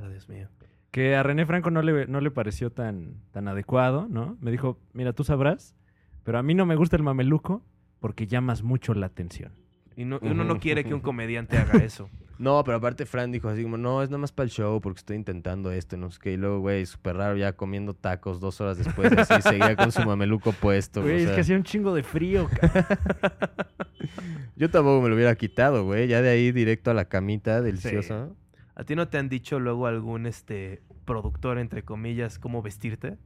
Oh, 0.00 0.08
Dios 0.08 0.28
mío. 0.28 0.48
Que 0.92 1.16
a 1.16 1.22
René 1.22 1.46
Franco 1.46 1.70
no 1.70 1.82
le, 1.82 2.06
no 2.06 2.20
le 2.20 2.30
pareció 2.30 2.70
tan, 2.70 3.14
tan 3.32 3.48
adecuado, 3.48 4.06
¿no? 4.08 4.36
Me 4.40 4.50
dijo, 4.50 4.78
mira, 4.92 5.12
tú 5.12 5.24
sabrás, 5.24 5.74
pero 6.22 6.38
a 6.38 6.42
mí 6.42 6.54
no 6.54 6.64
me 6.64 6.76
gusta 6.76 6.96
el 6.96 7.02
mameluco 7.02 7.64
porque 7.98 8.26
llamas 8.26 8.62
mucho 8.62 8.94
la 8.94 9.06
atención. 9.06 9.52
Y 9.96 10.04
no- 10.04 10.18
uno 10.22 10.44
no 10.44 10.60
quiere 10.60 10.84
que 10.84 10.94
un 10.94 11.00
comediante 11.02 11.58
haga 11.58 11.82
eso. 11.84 12.08
No, 12.38 12.62
pero 12.62 12.76
aparte 12.76 13.04
Fran 13.04 13.32
dijo 13.32 13.48
así 13.48 13.64
como, 13.64 13.76
no, 13.76 14.00
es 14.00 14.10
nada 14.10 14.18
más 14.18 14.30
para 14.30 14.44
el 14.44 14.50
show 14.50 14.80
porque 14.80 14.98
estoy 14.98 15.16
intentando 15.16 15.72
esto, 15.72 15.96
no 15.96 16.08
sé 16.10 16.20
qué. 16.22 16.32
Y 16.32 16.36
luego, 16.36 16.60
güey, 16.60 16.86
súper 16.86 17.16
raro 17.16 17.36
ya 17.36 17.54
comiendo 17.54 17.94
tacos 17.94 18.38
dos 18.38 18.60
horas 18.60 18.78
después, 18.78 19.12
así 19.12 19.42
seguía 19.42 19.74
con 19.74 19.90
su 19.90 20.02
mameluco 20.02 20.52
puesto. 20.52 21.02
Güey, 21.02 21.26
o 21.26 21.28
es 21.28 21.30
que 21.32 21.40
hacía 21.40 21.56
un 21.56 21.64
chingo 21.64 21.92
de 21.94 22.04
frío. 22.04 22.48
Yo 24.56 24.70
tampoco 24.70 25.02
me 25.02 25.08
lo 25.08 25.16
hubiera 25.16 25.34
quitado, 25.34 25.84
güey. 25.84 26.06
Ya 26.06 26.22
de 26.22 26.30
ahí 26.30 26.52
directo 26.52 26.92
a 26.92 26.94
la 26.94 27.06
camita 27.06 27.60
deliciosa. 27.60 28.28
¿A 28.76 28.84
ti 28.84 28.94
no 28.94 29.08
te 29.08 29.18
han 29.18 29.28
dicho 29.28 29.58
luego 29.58 29.88
algún 29.88 30.26
este 30.26 30.80
productor, 31.04 31.58
entre 31.58 31.82
comillas, 31.82 32.38
cómo 32.38 32.62
vestirte? 32.62 33.18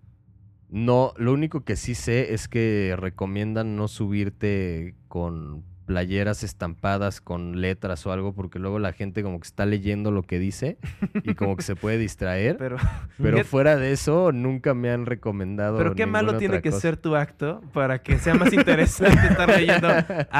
No, 0.70 1.12
lo 1.18 1.34
único 1.34 1.64
que 1.64 1.76
sí 1.76 1.94
sé 1.94 2.32
es 2.32 2.48
que 2.48 2.96
recomiendan 2.98 3.76
no 3.76 3.88
subirte 3.88 4.94
con 5.08 5.64
playeras 5.86 6.42
estampadas 6.44 7.20
con 7.20 7.60
letras 7.60 8.06
o 8.06 8.12
algo 8.12 8.32
porque 8.34 8.58
luego 8.58 8.78
la 8.78 8.92
gente 8.92 9.22
como 9.22 9.40
que 9.40 9.46
está 9.46 9.66
leyendo 9.66 10.10
lo 10.10 10.22
que 10.22 10.38
dice 10.38 10.78
y 11.24 11.34
como 11.34 11.56
que 11.56 11.62
se 11.62 11.74
puede 11.76 11.98
distraer. 11.98 12.56
Pero, 12.58 12.76
Pero 13.20 13.36
¿qué- 13.38 13.44
fuera 13.44 13.76
de 13.76 13.92
eso, 13.92 14.32
nunca 14.32 14.74
me 14.74 14.90
han 14.90 15.06
recomendado. 15.06 15.78
pero 15.78 15.94
qué 15.94 16.06
malo 16.06 16.36
tiene 16.38 16.62
que 16.62 16.70
cosa. 16.70 16.80
ser 16.80 16.96
tu 16.96 17.16
acto 17.16 17.60
para 17.72 18.02
que 18.02 18.18
sea 18.18 18.34
más 18.34 18.52
interesante 18.52 19.26
estar 19.26 19.48
leyendo 19.48 19.88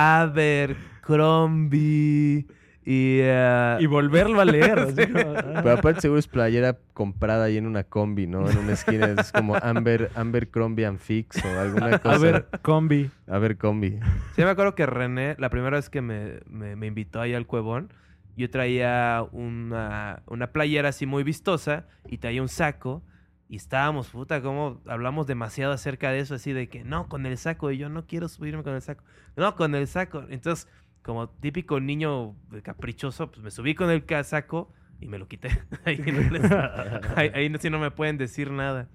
Abercrombie 1.02 2.46
y... 2.84 3.18
eh, 3.22 3.76
y 3.80 3.86
volverlo 3.86 4.40
a 4.40 4.44
leer. 4.44 4.78
así 4.78 5.06
como, 5.12 5.30
ah. 5.36 5.60
Pero 5.62 5.72
aparte 5.72 6.00
seguro 6.02 6.18
es 6.18 6.28
playera 6.28 6.78
comprada 6.94 7.44
ahí 7.44 7.56
en 7.56 7.66
una 7.66 7.84
combi, 7.84 8.26
¿no? 8.26 8.48
En 8.48 8.58
una 8.58 8.72
esquina 8.72 9.14
es 9.18 9.32
como 9.32 9.54
Amber, 9.56 10.10
Amber 10.14 10.48
Crombie 10.50 10.84
and 10.86 10.98
Fix 10.98 11.42
o 11.44 11.60
alguna 11.60 11.98
cosa. 11.98 12.14
A 12.14 12.18
ver, 12.18 12.46
combi. 12.62 13.10
A 13.28 13.38
ver, 13.38 13.56
combi. 13.58 13.98
Sí, 14.36 14.42
me 14.42 14.50
acuerdo 14.50 14.74
que 14.74 14.86
René, 14.86 15.36
la 15.38 15.48
primera 15.50 15.76
vez 15.76 15.88
que 15.90 16.00
me, 16.02 16.40
me- 16.48 16.76
me 16.76 16.86
invitó 16.86 17.20
ahí 17.20 17.34
al 17.34 17.46
cuevón, 17.46 17.92
yo 18.36 18.48
traía 18.50 19.24
una, 19.32 20.22
una 20.26 20.48
playera 20.52 20.88
así 20.88 21.06
muy 21.06 21.22
vistosa 21.22 21.86
y 22.08 22.18
traía 22.18 22.42
un 22.42 22.48
saco. 22.48 23.02
Y 23.48 23.56
estábamos, 23.56 24.08
puta, 24.08 24.40
como 24.40 24.80
hablamos 24.86 25.26
demasiado 25.26 25.74
acerca 25.74 26.10
de 26.10 26.20
eso, 26.20 26.34
así 26.36 26.54
de 26.54 26.70
que 26.70 26.84
no, 26.84 27.08
con 27.10 27.26
el 27.26 27.36
saco. 27.36 27.70
Y 27.70 27.76
yo 27.76 27.90
no 27.90 28.06
quiero 28.06 28.28
subirme 28.28 28.62
con 28.62 28.74
el 28.74 28.80
saco. 28.80 29.04
No, 29.36 29.54
con 29.56 29.74
el 29.74 29.86
saco. 29.86 30.24
Entonces, 30.30 30.66
como 31.02 31.28
típico 31.28 31.80
niño 31.80 32.34
caprichoso, 32.62 33.30
pues 33.30 33.42
me 33.42 33.50
subí 33.50 33.74
con 33.74 33.90
el 33.90 34.04
casaco 34.04 34.72
y 35.00 35.08
me 35.08 35.18
lo 35.18 35.26
quité. 35.28 35.48
ahí, 35.84 35.98
no 35.98 36.20
les- 36.30 36.50
ahí, 37.16 37.30
ahí 37.34 37.48
no- 37.48 37.58
sí 37.58 37.70
no 37.70 37.78
me 37.78 37.90
pueden 37.90 38.18
decir 38.18 38.50
nada. 38.50 38.88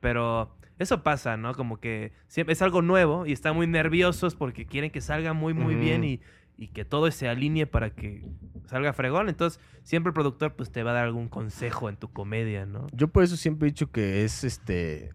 Pero 0.00 0.54
eso 0.78 1.02
pasa, 1.02 1.36
¿no? 1.36 1.54
Como 1.54 1.80
que 1.80 2.12
siempre 2.28 2.52
es 2.52 2.62
algo 2.62 2.82
nuevo 2.82 3.26
y 3.26 3.32
están 3.32 3.56
muy 3.56 3.66
nerviosos 3.66 4.34
porque 4.34 4.66
quieren 4.66 4.90
que 4.90 5.00
salga 5.00 5.32
muy, 5.32 5.54
muy 5.54 5.74
bien 5.74 6.04
y, 6.04 6.20
y 6.58 6.68
que 6.68 6.84
todo 6.84 7.10
se 7.10 7.28
alinee 7.28 7.66
para 7.66 7.90
que 7.90 8.22
salga 8.66 8.92
fregón. 8.92 9.30
Entonces, 9.30 9.58
siempre 9.82 10.10
el 10.10 10.14
productor 10.14 10.54
pues 10.54 10.70
te 10.70 10.82
va 10.82 10.90
a 10.90 10.94
dar 10.94 11.04
algún 11.06 11.28
consejo 11.28 11.88
en 11.88 11.96
tu 11.96 12.12
comedia, 12.12 12.66
¿no? 12.66 12.86
Yo 12.92 13.08
por 13.08 13.24
eso 13.24 13.36
siempre 13.36 13.68
he 13.68 13.70
dicho 13.70 13.90
que 13.90 14.24
es 14.24 14.44
este. 14.44 15.14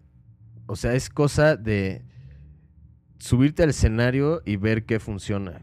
O 0.66 0.74
sea, 0.74 0.94
es 0.94 1.08
cosa 1.08 1.56
de 1.56 2.02
subirte 3.18 3.62
al 3.62 3.70
escenario 3.70 4.42
y 4.44 4.56
ver 4.56 4.84
qué 4.84 4.98
funciona. 4.98 5.62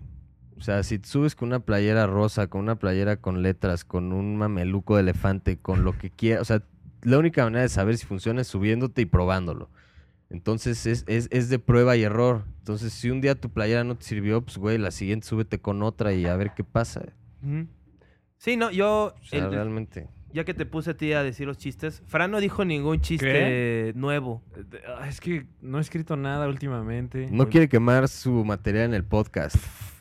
O 0.60 0.62
sea, 0.62 0.84
si 0.84 1.00
subes 1.04 1.36
con 1.36 1.48
una 1.50 1.62
playera 1.62 2.06
rosa, 2.06 2.48
con 2.48 2.62
una 2.62 2.76
playera 2.76 3.18
con 3.18 3.42
letras, 3.42 3.86
con 3.86 4.12
un 4.12 4.36
mameluco 4.36 4.96
de 4.96 5.02
elefante, 5.02 5.58
con 5.58 5.84
lo 5.86 5.98
que 5.98 6.10
quieras. 6.12 6.42
O 6.42 6.46
sea, 6.46 6.62
la 7.02 7.18
única 7.18 7.44
manera 7.46 7.62
de 7.62 7.70
saber 7.70 7.98
si 7.98 8.06
funciona 8.06 8.42
es 8.42 8.48
subiéndote 8.48 9.02
y 9.02 9.06
probándolo. 9.06 9.70
Entonces 10.30 10.86
es, 10.86 11.06
es, 11.08 11.28
es 11.32 11.50
de 11.50 11.58
prueba 11.60 11.96
y 11.96 12.04
error. 12.04 12.44
Entonces, 12.60 12.94
si 12.94 13.10
un 13.10 13.22
día 13.22 13.34
tu 13.36 13.50
playera 13.50 13.84
no 13.84 13.96
te 13.98 14.04
sirvió, 14.06 14.42
pues 14.42 14.58
güey, 14.58 14.78
la 14.78 14.92
siguiente 14.92 15.26
súbete 15.26 15.60
con 15.60 15.82
otra 15.82 16.14
y 16.14 16.26
a 16.26 16.36
ver 16.36 16.52
qué 16.54 16.64
pasa. 16.64 17.04
Sí, 18.38 18.56
no, 18.58 18.70
yo, 18.70 19.16
O 19.20 19.26
sea, 19.26 19.40
el- 19.46 19.52
realmente. 19.52 20.08
ya 20.34 20.44
que 20.44 20.54
te 20.54 20.66
puse 20.66 20.92
a 20.92 20.94
ti 20.98 21.14
a 21.14 21.24
decir 21.24 21.48
los 21.48 21.58
chistes, 21.58 22.04
Fran 22.06 22.30
no 22.32 22.40
dijo 22.40 22.64
ningún 22.66 23.02
chiste 23.02 23.94
nuevo. 23.96 24.44
Ah, 25.00 25.08
Es 25.08 25.20
que 25.20 25.46
no 25.62 25.78
he 25.78 25.82
escrito 25.82 26.16
nada 26.16 26.48
últimamente. 26.48 27.28
No 27.32 27.50
quiere 27.50 27.68
quemar 27.70 28.08
su 28.08 28.44
material 28.46 28.86
en 28.86 28.94
el 28.94 29.04
podcast. 29.06 29.56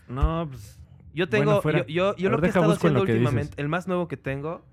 No, 0.08 0.48
pues. 0.50 0.78
Yo 1.14 1.28
tengo, 1.28 1.60
Bueno, 1.62 1.84
yo, 1.86 2.14
yo, 2.16 2.30
lo 2.30 2.38
que 2.38 2.46
he 2.46 2.48
estado 2.48 2.72
haciendo 2.72 3.00
últimamente, 3.00 3.50
dices. 3.50 3.58
el 3.58 3.68
más 3.68 3.88
nuevo 3.88 4.08
que 4.08 4.16
tengo, 4.16 4.64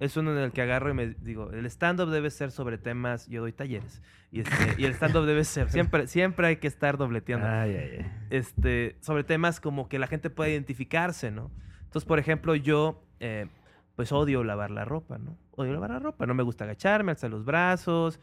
es 0.00 0.16
uno 0.16 0.32
en 0.32 0.38
el 0.38 0.52
que 0.52 0.60
agarro 0.60 0.90
y 0.90 0.94
me 0.94 1.14
digo, 1.14 1.50
el 1.52 1.66
stand-up 1.66 2.10
debe 2.10 2.30
ser 2.30 2.50
sobre 2.50 2.78
temas, 2.78 3.26
yo 3.28 3.40
doy 3.40 3.52
talleres, 3.52 4.02
y, 4.30 4.40
este, 4.40 4.74
y 4.76 4.84
el 4.84 4.92
stand-up 4.92 5.24
debe 5.24 5.44
ser, 5.44 5.70
siempre, 5.70 6.06
siempre 6.08 6.46
hay 6.48 6.56
que 6.56 6.66
estar 6.66 6.98
dobleteando, 6.98 7.46
Ay, 7.46 7.76
ay, 7.76 7.90
ay. 8.00 8.12
este, 8.30 8.96
sobre 9.00 9.24
temas 9.24 9.60
como 9.60 9.88
que 9.88 9.98
la 9.98 10.06
gente 10.06 10.30
pueda 10.30 10.50
identificarse, 10.50 11.30
¿no? 11.30 11.50
Entonces, 11.84 12.04
por 12.04 12.18
ejemplo, 12.18 12.54
yo, 12.54 13.02
eh, 13.20 13.46
pues 13.94 14.10
odio 14.10 14.42
lavar 14.42 14.72
la 14.72 14.84
ropa, 14.84 15.18
¿no? 15.18 15.38
Odio 15.52 15.72
lavar 15.72 15.90
la 15.90 16.00
ropa, 16.00 16.26
no 16.26 16.34
me 16.34 16.42
gusta 16.42 16.64
agacharme, 16.64 17.12
alzar 17.12 17.30
los 17.30 17.44
brazos, 17.44 18.18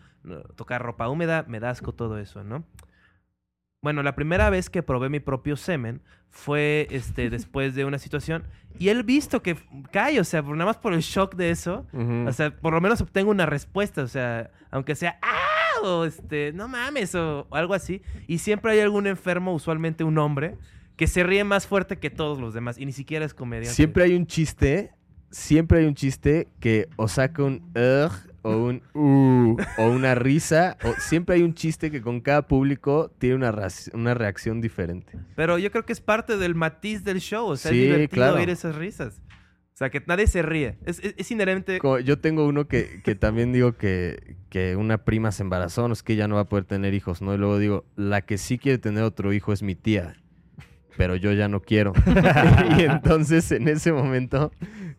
tocar 0.55 0.83
ropa 0.83 1.07
húmeda, 1.07 1.45
me 1.47 1.59
da 1.61 1.69
asco 1.69 1.93
todo 1.93 2.19
eso, 2.19 2.43
¿no? 2.43 2.65
Bueno, 3.83 4.03
la 4.03 4.13
primera 4.13 4.51
vez 4.51 4.69
que 4.69 4.83
probé 4.83 5.09
mi 5.09 5.19
propio 5.19 5.57
semen 5.57 6.01
fue 6.29 6.87
este, 6.91 7.29
después 7.31 7.73
de 7.73 7.83
una 7.83 7.97
situación 7.97 8.43
y 8.77 8.89
él 8.89 9.03
visto 9.03 9.41
que 9.41 9.57
cae, 9.91 10.19
o 10.19 10.23
sea, 10.23 10.43
por- 10.43 10.55
nada 10.55 10.67
más 10.69 10.77
por 10.77 10.93
el 10.93 11.01
shock 11.01 11.35
de 11.35 11.49
eso, 11.49 11.87
o 12.27 12.31
sea, 12.31 12.55
por 12.55 12.73
lo 12.73 12.79
menos 12.81 13.01
obtengo 13.01 13.31
una 13.31 13.47
respuesta, 13.47 14.03
o 14.03 14.07
sea, 14.07 14.51
aunque 14.69 14.93
sea 14.95 15.17
¡ah! 15.23 15.81
o 15.83 16.05
este, 16.05 16.53
no 16.53 16.67
mames, 16.67 17.15
o, 17.15 17.47
o 17.49 17.55
algo 17.55 17.73
así. 17.73 18.03
Y 18.27 18.37
siempre 18.37 18.71
hay 18.73 18.79
algún 18.81 19.07
enfermo, 19.07 19.51
usualmente 19.53 20.03
un 20.03 20.19
hombre, 20.19 20.57
que 20.95 21.07
se 21.07 21.23
ríe 21.23 21.43
más 21.43 21.65
fuerte 21.65 21.97
que 21.97 22.11
todos 22.11 22.39
los 22.39 22.53
demás 22.53 22.77
y 22.77 22.85
ni 22.85 22.91
siquiera 22.91 23.25
es 23.25 23.33
comediante. 23.33 23.73
Siempre 23.73 24.03
hay 24.03 24.13
un 24.13 24.27
chiste, 24.27 24.91
siempre 25.31 25.79
hay 25.79 25.85
un 25.85 25.95
chiste 25.95 26.49
que 26.59 26.87
o 26.97 27.07
saca 27.07 27.41
un 27.43 27.71
ugh 27.75 28.30
o 28.43 28.57
un 28.57 28.81
uh 28.93 29.57
o 29.77 29.89
una 29.89 30.15
risa, 30.15 30.77
o 30.83 30.93
siempre 30.99 31.35
hay 31.35 31.43
un 31.43 31.53
chiste 31.53 31.91
que 31.91 32.01
con 32.01 32.21
cada 32.21 32.47
público 32.47 33.11
tiene 33.19 33.35
una, 33.35 33.55
una 33.93 34.13
reacción 34.13 34.61
diferente. 34.61 35.19
Pero 35.35 35.57
yo 35.57 35.71
creo 35.71 35.85
que 35.85 35.93
es 35.93 36.01
parte 36.01 36.37
del 36.37 36.55
matiz 36.55 37.03
del 37.03 37.19
show, 37.19 37.47
o 37.47 37.57
sea, 37.57 37.71
Sí, 37.71 37.81
es 37.81 37.85
divertido 37.85 38.23
claro. 38.23 38.37
oír 38.37 38.49
esas 38.49 38.75
risas. 38.75 39.21
O 39.73 39.77
sea, 39.81 39.89
que 39.89 40.03
nadie 40.05 40.27
se 40.27 40.43
ríe. 40.43 40.77
Es, 40.85 40.99
es, 40.99 41.15
es 41.17 41.31
inherente. 41.31 41.79
Yo 42.03 42.19
tengo 42.19 42.45
uno 42.45 42.67
que, 42.67 43.01
que 43.03 43.15
también 43.15 43.51
digo 43.51 43.73
que, 43.77 44.35
que 44.49 44.75
una 44.75 44.99
prima 44.99 45.31
se 45.31 45.41
embarazó, 45.41 45.87
no 45.87 45.93
es 45.93 46.03
que 46.03 46.15
ya 46.15 46.27
no 46.27 46.35
va 46.35 46.41
a 46.41 46.49
poder 46.49 46.65
tener 46.65 46.93
hijos, 46.93 47.21
¿no? 47.23 47.33
Y 47.33 47.37
luego 47.39 47.57
digo, 47.57 47.85
la 47.95 48.21
que 48.21 48.37
sí 48.37 48.59
quiere 48.59 48.77
tener 48.77 49.03
otro 49.03 49.33
hijo 49.33 49.53
es 49.53 49.63
mi 49.63 49.73
tía, 49.73 50.20
pero 50.97 51.15
yo 51.15 51.31
ya 51.33 51.47
no 51.47 51.61
quiero. 51.61 51.93
y 52.77 52.81
entonces 52.81 53.51
en 53.51 53.67
ese 53.67 53.91
momento 53.91 54.51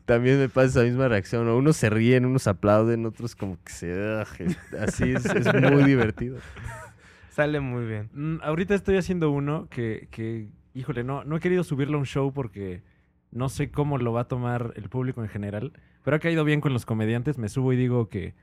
también 0.05 0.39
me 0.39 0.49
pasa 0.49 0.67
esa 0.67 0.83
misma 0.83 1.09
reacción, 1.09 1.47
¿no? 1.47 1.57
Unos 1.57 1.77
se 1.77 1.91
ríen, 1.91 2.25
unos 2.25 2.47
aplauden, 2.47 3.07
otros 3.07 3.37
como 3.37 3.59
que 3.63 3.73
se... 3.73 3.93
ugh, 3.93 4.57
así 4.81 5.13
es, 5.13 5.25
es 5.27 5.55
muy 5.55 5.85
divertido. 5.85 6.39
Sale 7.31 7.61
muy 7.61 7.87
bien. 7.87 8.11
Mm, 8.13 8.37
ahorita 8.43 8.75
estoy 8.75 8.97
haciendo 8.97 9.31
uno 9.31 9.69
que, 9.71 10.09
que, 10.11 10.49
híjole, 10.75 11.05
no, 11.05 11.25
no 11.25 11.37
he 11.37 11.41
querido 11.41 11.65
subirlo 11.65 11.97
a 11.97 12.01
un 12.01 12.07
show 12.07 12.33
porque 12.33 12.83
no 13.31 13.49
sé 13.49 13.71
cómo 13.71 13.97
lo 13.97 14.13
va 14.13 14.23
a 14.23 14.29
tomar 14.29 14.75
el 14.77 14.89
público 14.91 15.23
en 15.23 15.29
general, 15.29 15.73
pero 16.05 16.17
ha 16.17 16.21
caído 16.21 16.45
bien 16.45 16.61
con 16.61 16.75
los 16.75 16.85
comediantes. 16.85 17.39
Me 17.39 17.49
subo 17.49 17.73
y 17.73 17.77
digo 17.77 18.09
que 18.09 18.35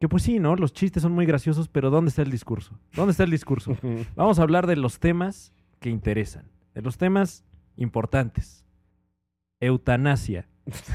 que 0.00 0.08
pues 0.08 0.22
sí, 0.22 0.38
¿no? 0.38 0.54
Los 0.54 0.72
chistes 0.72 1.02
son 1.02 1.12
muy 1.12 1.26
graciosos, 1.26 1.68
pero 1.68 1.90
¿dónde 1.90 2.10
está 2.10 2.22
el 2.22 2.30
discurso? 2.30 2.78
¿Dónde 2.92 3.10
está 3.10 3.24
el 3.24 3.30
discurso? 3.30 3.76
Vamos 4.14 4.38
a 4.38 4.42
hablar 4.42 4.66
de 4.66 4.76
los 4.76 5.00
temas 5.00 5.52
que 5.80 5.90
interesan, 5.90 6.44
de 6.78 6.82
los 6.82 6.96
temas 6.96 7.44
importantes. 7.74 8.64
Eutanasia. 9.58 10.46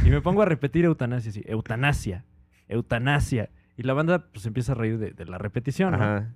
Y 0.06 0.12
me 0.12 0.22
pongo 0.22 0.42
a 0.42 0.46
repetir 0.46 0.86
eutanasia, 0.86 1.34
sí, 1.34 1.44
eutanasia, 1.46 2.24
eutanasia. 2.70 3.50
Y 3.76 3.84
la 3.84 3.92
banda 3.92 4.30
pues 4.32 4.46
empieza 4.46 4.72
a 4.72 4.76
reír 4.76 4.98
de, 4.98 5.12
de 5.12 5.26
la 5.26 5.38
repetición, 5.38 5.92
¿no? 5.92 5.98
Ajá. 5.98 6.36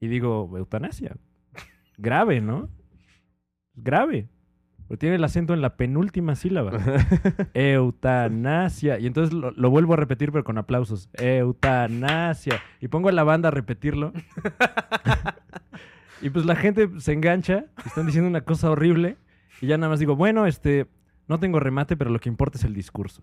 Y 0.00 0.08
digo, 0.08 0.50
eutanasia. 0.56 1.14
Grave, 1.98 2.40
¿no? 2.40 2.70
Grave. 3.74 4.30
Pero 4.88 4.98
tiene 4.98 5.16
el 5.16 5.24
acento 5.24 5.52
en 5.52 5.60
la 5.60 5.76
penúltima 5.76 6.34
sílaba. 6.34 6.72
Eutanasia. 7.52 8.98
Y 8.98 9.06
entonces 9.06 9.34
lo, 9.34 9.50
lo 9.50 9.68
vuelvo 9.68 9.92
a 9.92 9.96
repetir, 9.98 10.32
pero 10.32 10.42
con 10.42 10.56
aplausos. 10.56 11.10
Eutanasia. 11.18 12.62
Y 12.80 12.88
pongo 12.88 13.10
a 13.10 13.12
la 13.12 13.24
banda 13.24 13.48
a 13.48 13.52
repetirlo. 13.52 14.14
y 16.20 16.30
pues 16.30 16.44
la 16.46 16.56
gente 16.56 16.88
se 16.98 17.12
engancha. 17.12 17.66
Están 17.84 18.06
diciendo 18.06 18.28
una 18.28 18.42
cosa 18.42 18.70
horrible. 18.70 19.16
Y 19.60 19.66
ya 19.66 19.76
nada 19.78 19.90
más 19.90 20.00
digo, 20.00 20.16
bueno, 20.16 20.46
este, 20.46 20.86
no 21.28 21.38
tengo 21.38 21.60
remate, 21.60 21.96
pero 21.96 22.10
lo 22.10 22.18
que 22.18 22.28
importa 22.28 22.58
es 22.58 22.64
el 22.64 22.74
discurso. 22.74 23.22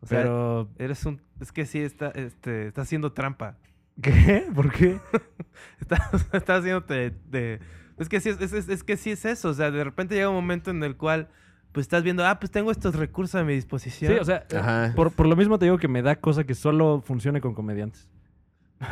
O 0.00 0.06
sea, 0.06 0.18
Pero, 0.22 0.68
eres 0.78 1.04
un... 1.06 1.20
Es 1.40 1.50
que 1.52 1.66
sí, 1.66 1.80
está, 1.80 2.08
este, 2.10 2.68
está 2.68 2.82
haciendo 2.82 3.12
trampa. 3.12 3.56
¿qué? 4.00 4.46
¿Por 4.54 4.72
qué? 4.72 4.98
Está, 5.80 6.10
está 6.32 6.56
haciéndote 6.56 7.12
de... 7.28 7.58
Es 7.98 8.08
que, 8.08 8.20
sí, 8.20 8.28
es, 8.28 8.40
es- 8.52 8.68
es 8.68 8.84
que 8.84 8.96
sí 8.96 9.10
es 9.10 9.24
eso. 9.24 9.48
O 9.48 9.54
sea, 9.54 9.72
de 9.72 9.82
repente 9.82 10.14
llega 10.14 10.28
un 10.28 10.36
momento 10.36 10.70
en 10.70 10.84
el 10.84 10.96
cual 10.96 11.28
pues 11.72 11.84
estás 11.84 12.04
viendo, 12.04 12.24
ah, 12.24 12.38
pues 12.38 12.52
tengo 12.52 12.70
estos 12.70 12.94
recursos 12.94 13.34
a 13.40 13.44
mi 13.44 13.54
disposición. 13.54 14.12
Sí, 14.12 14.18
o 14.20 14.24
sea, 14.24 14.46
por, 14.94 15.10
por 15.12 15.26
lo 15.26 15.34
mismo 15.34 15.58
te 15.58 15.64
digo 15.66 15.78
que 15.78 15.88
me 15.88 16.00
da 16.02 16.14
cosa 16.16 16.44
que 16.44 16.54
solo 16.54 17.02
funcione 17.04 17.40
con 17.40 17.54
comediantes. 17.54 18.08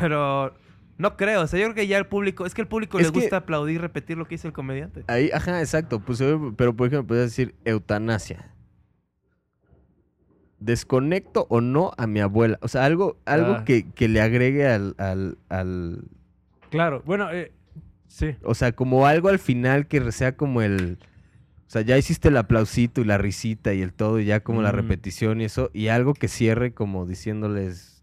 Pero 0.01 0.53
no 0.97 1.15
creo. 1.17 1.41
O 1.41 1.47
sea, 1.47 1.59
yo 1.59 1.65
creo 1.67 1.75
que 1.75 1.87
ya 1.87 1.97
el 1.97 2.07
público... 2.07 2.45
Es 2.45 2.53
que 2.53 2.61
al 2.61 2.67
público 2.67 2.99
Es 2.99 3.05
le 3.07 3.11
gusta 3.11 3.37
aplaudir, 3.37 3.81
repetir 3.81 4.17
lo 4.17 4.25
que 4.25 4.35
dice 4.35 4.47
el 4.47 4.53
comediante. 4.53 5.03
Ahí, 5.07 5.29
ajá, 5.33 5.59
exacto. 5.61 5.99
Pues, 5.99 6.23
pero 6.55 6.75
por 6.75 6.87
ejemplo, 6.87 7.07
puedes 7.07 7.25
decir 7.31 7.55
eutanasia. 7.65 8.51
Desconecto 10.59 11.45
o 11.49 11.61
no 11.61 11.91
a 11.97 12.07
mi 12.07 12.19
abuela. 12.19 12.57
O 12.61 12.67
sea, 12.67 12.85
algo, 12.85 13.17
algo 13.25 13.53
Ah. 13.59 13.63
que, 13.65 13.91
que 13.91 14.07
le 14.07 14.21
agregue 14.21 14.67
al, 14.67 14.95
al, 14.97 15.37
al- 15.49 16.03
Claro, 16.71 17.03
bueno, 17.05 17.31
eh, 17.31 17.51
sí. 18.07 18.35
O 18.43 18.55
sea, 18.55 18.71
como 18.71 19.05
algo 19.05 19.29
al 19.29 19.37
final 19.39 19.87
que 19.87 20.11
sea 20.11 20.35
como 20.35 20.61
el. 20.63 20.97
O 21.67 21.69
sea, 21.69 21.81
ya 21.83 21.97
hiciste 21.97 22.29
el 22.29 22.37
aplausito 22.37 23.01
y 23.01 23.03
la 23.05 23.17
risita 23.19 23.73
y 23.73 23.81
el 23.81 23.93
todo, 23.93 24.19
y 24.19 24.25
ya 24.25 24.39
como 24.39 24.61
la 24.63 24.71
Mm. 24.71 24.75
repetición 24.75 25.41
y 25.41 25.45
eso. 25.45 25.69
Y 25.73 25.89
algo 25.89 26.13
que 26.15 26.27
cierre 26.27 26.73
como 26.73 27.05
diciéndoles. 27.05 27.96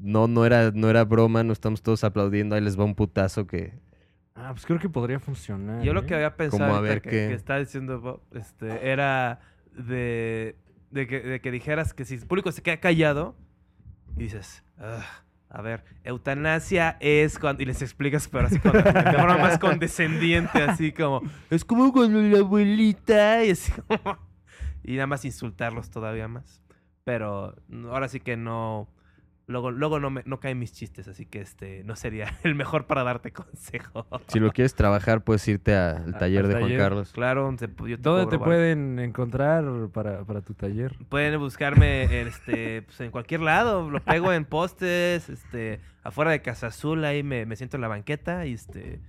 No, 0.00 0.28
no 0.28 0.44
era, 0.46 0.70
no 0.72 0.88
era 0.88 1.04
broma, 1.04 1.42
no 1.42 1.52
estamos 1.52 1.82
todos 1.82 2.04
aplaudiendo, 2.04 2.54
ahí 2.54 2.60
les 2.60 2.78
va 2.78 2.84
un 2.84 2.94
putazo 2.94 3.46
que. 3.46 3.74
Ah, 4.34 4.50
pues 4.52 4.64
creo 4.66 4.78
que 4.78 4.88
podría 4.88 5.18
funcionar. 5.18 5.82
Yo 5.82 5.92
lo 5.92 6.02
¿eh? 6.02 6.06
que 6.06 6.14
había 6.14 6.36
pensado 6.36 6.74
a 6.74 6.80
ver 6.80 7.02
que, 7.02 7.10
que 7.10 7.34
está 7.34 7.58
diciendo 7.58 8.00
Bob, 8.00 8.22
este, 8.32 8.90
era 8.90 9.40
de, 9.76 10.56
de, 10.90 11.06
que, 11.08 11.20
de 11.20 11.40
que 11.40 11.50
dijeras 11.50 11.92
que 11.92 12.04
si 12.04 12.14
el 12.14 12.26
público 12.26 12.52
se 12.52 12.62
queda 12.62 12.78
callado 12.78 13.34
y 14.16 14.24
dices, 14.24 14.62
"Ugh, 14.78 15.04
a 15.50 15.62
ver, 15.62 15.82
eutanasia 16.04 16.98
es 17.00 17.38
cuando... 17.38 17.62
Y 17.62 17.66
les 17.66 17.80
explicas, 17.80 18.28
pero 18.28 18.46
así 18.46 18.58
como 18.58 18.74
de 18.74 18.82
forma 18.92 19.38
más 19.38 19.58
condescendiente, 19.60 20.62
así 20.62 20.92
como, 20.92 21.22
es 21.48 21.64
como 21.64 21.92
cuando 21.92 22.20
la 22.20 22.38
abuelita 22.40 23.44
y 23.44 23.50
así 23.50 23.72
como... 23.72 24.18
Y 24.84 24.94
nada 24.94 25.06
más 25.06 25.24
insultarlos 25.26 25.90
todavía 25.90 26.28
más. 26.28 26.62
Pero 27.04 27.54
ahora 27.90 28.08
sí 28.08 28.20
que 28.20 28.36
no... 28.36 28.88
Luego, 29.48 29.70
luego 29.70 29.98
no, 29.98 30.10
me, 30.10 30.22
no 30.26 30.40
caen 30.40 30.58
mis 30.58 30.72
chistes, 30.74 31.08
así 31.08 31.24
que 31.24 31.40
este 31.40 31.82
no 31.84 31.96
sería 31.96 32.36
el 32.44 32.54
mejor 32.54 32.86
para 32.86 33.02
darte 33.02 33.32
consejo. 33.32 34.06
Si 34.28 34.38
lo 34.38 34.52
quieres 34.52 34.74
trabajar, 34.74 35.24
puedes 35.24 35.48
irte 35.48 35.74
al 35.74 36.14
A- 36.14 36.18
taller 36.18 36.44
al 36.44 36.48
de 36.52 36.58
Juan. 36.60 36.76
Carlos. 36.76 37.12
Claro, 37.12 37.56
te- 37.58 37.66
yo 37.88 37.96
te 37.96 38.02
¿Dónde 38.02 38.26
te 38.26 38.38
pueden 38.38 38.98
encontrar 38.98 39.64
para, 39.92 40.22
para 40.24 40.42
tu 40.42 40.52
taller? 40.52 40.94
Pueden 41.08 41.40
buscarme 41.40 42.20
en, 42.20 42.28
este, 42.28 42.82
pues, 42.82 43.00
en 43.00 43.10
cualquier 43.10 43.40
lado. 43.40 43.90
Lo 43.90 44.00
pego 44.04 44.32
en 44.34 44.44
postes, 44.44 45.30
este, 45.30 45.80
afuera 46.02 46.30
de 46.30 46.42
Casa 46.42 46.66
Azul, 46.66 47.02
ahí 47.06 47.22
me, 47.22 47.46
me 47.46 47.56
siento 47.56 47.78
en 47.78 47.80
la 47.80 47.88
banqueta 47.88 48.44
y 48.44 48.52
este. 48.52 49.00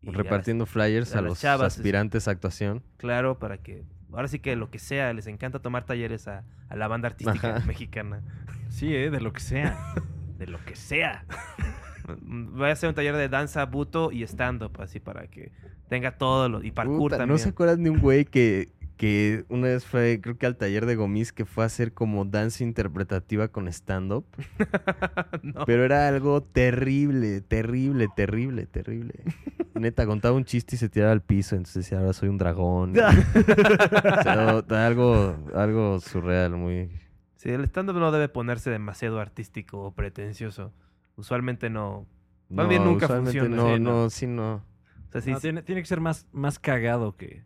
y 0.00 0.10
repartiendo 0.10 0.64
flyers 0.64 1.14
a 1.14 1.20
los 1.20 1.40
chavas, 1.40 1.76
aspirantes 1.76 2.26
a 2.26 2.30
actuación. 2.30 2.82
claro, 2.96 3.38
para 3.38 3.58
que. 3.58 3.84
Ahora 4.16 4.28
sí 4.28 4.38
que 4.38 4.56
lo 4.56 4.70
que 4.70 4.78
sea, 4.78 5.12
les 5.12 5.26
encanta 5.26 5.58
tomar 5.58 5.84
talleres 5.84 6.28
a, 6.28 6.44
a 6.68 6.76
la 6.76 6.88
banda 6.88 7.08
artística 7.08 7.56
Ajá. 7.56 7.66
mexicana. 7.66 8.22
Sí, 8.68 8.94
¿eh? 8.94 9.10
De 9.10 9.20
lo 9.20 9.32
que 9.32 9.40
sea. 9.40 9.76
De 10.38 10.46
lo 10.46 10.58
que 10.64 10.74
sea. 10.74 11.24
Voy 12.20 12.68
a 12.68 12.72
hacer 12.72 12.88
un 12.88 12.94
taller 12.94 13.16
de 13.16 13.28
danza, 13.28 13.64
buto 13.64 14.12
y 14.12 14.22
stand-up, 14.24 14.72
así 14.80 15.00
para 15.00 15.26
que 15.26 15.52
tenga 15.88 16.18
todo 16.18 16.48
lo. 16.48 16.62
Y 16.62 16.70
parkour 16.70 16.98
Puta, 16.98 17.16
también. 17.18 17.34
¿No 17.34 17.38
se 17.38 17.48
acuerdan 17.48 17.82
de 17.82 17.90
un 17.90 17.98
güey 17.98 18.24
que, 18.26 18.68
que 18.96 19.44
una 19.48 19.68
vez 19.68 19.84
fue, 19.84 20.20
creo 20.22 20.38
que 20.38 20.46
al 20.46 20.56
taller 20.56 20.86
de 20.86 20.96
Gomis, 20.96 21.32
que 21.32 21.44
fue 21.44 21.64
a 21.64 21.66
hacer 21.66 21.92
como 21.92 22.24
danza 22.24 22.62
interpretativa 22.64 23.48
con 23.48 23.68
stand-up? 23.68 24.24
No. 25.42 25.64
Pero 25.66 25.84
era 25.84 26.08
algo 26.08 26.42
terrible, 26.42 27.40
terrible, 27.42 28.08
terrible, 28.14 28.66
terrible. 28.66 29.12
Neta, 29.74 30.06
contaba 30.06 30.34
un 30.36 30.44
chiste 30.44 30.76
y 30.76 30.78
se 30.78 30.88
tiraba 30.88 31.12
al 31.12 31.20
piso, 31.20 31.54
entonces 31.56 31.84
decía, 31.84 31.98
ahora 31.98 32.12
soy 32.12 32.28
un 32.28 32.38
dragón. 32.38 32.94
O 32.98 34.22
sea, 34.22 34.62
no, 34.66 34.76
algo, 34.76 35.36
algo 35.54 36.00
surreal, 36.00 36.52
muy... 36.52 36.90
Sí, 37.36 37.50
el 37.50 37.64
stand-up 37.64 37.96
no 37.96 38.10
debe 38.10 38.28
ponerse 38.28 38.70
demasiado 38.70 39.20
artístico 39.20 39.80
o 39.80 39.92
pretencioso. 39.92 40.72
Usualmente 41.16 41.68
no. 41.68 42.06
Más 42.48 42.68
bien 42.68 42.84
nunca 42.84 43.06
usualmente 43.06 43.38
funciona, 43.40 43.56
No, 43.56 43.68
sí, 43.74 43.80
no. 43.80 43.92
no, 43.92 44.10
sí, 44.10 44.26
no. 44.26 44.54
O 44.54 45.12
sea, 45.12 45.20
sí, 45.20 45.30
No, 45.32 45.40
tiene, 45.40 45.62
tiene 45.62 45.82
que 45.82 45.86
ser 45.86 46.00
más, 46.00 46.26
más 46.32 46.58
cagado 46.58 47.16
que, 47.16 47.42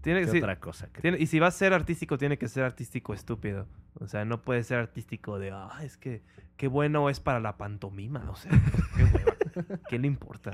tiene, 0.00 0.20
que 0.22 0.28
sí, 0.28 0.38
otra 0.38 0.58
cosa. 0.60 0.88
tiene- 1.00 1.18
y 1.18 1.26
si 1.26 1.38
va 1.38 1.48
a 1.48 1.50
ser 1.50 1.72
artístico, 1.72 2.18
tiene 2.18 2.38
que 2.38 2.48
ser 2.48 2.64
artístico 2.64 3.14
estúpido. 3.14 3.66
O 4.00 4.06
sea, 4.06 4.24
no 4.24 4.42
puede 4.42 4.62
ser 4.62 4.78
artístico 4.78 5.38
de, 5.38 5.50
ah, 5.52 5.78
es 5.82 5.96
que 5.96 6.22
qué 6.56 6.68
bueno 6.68 7.10
es 7.10 7.20
para 7.20 7.40
la 7.40 7.56
pantomima. 7.56 8.30
O 8.30 8.36
sea, 8.36 8.50
qué 8.96 9.04
hueva. 9.04 9.34
¿Qué 9.88 9.98
le 9.98 10.06
importa? 10.06 10.52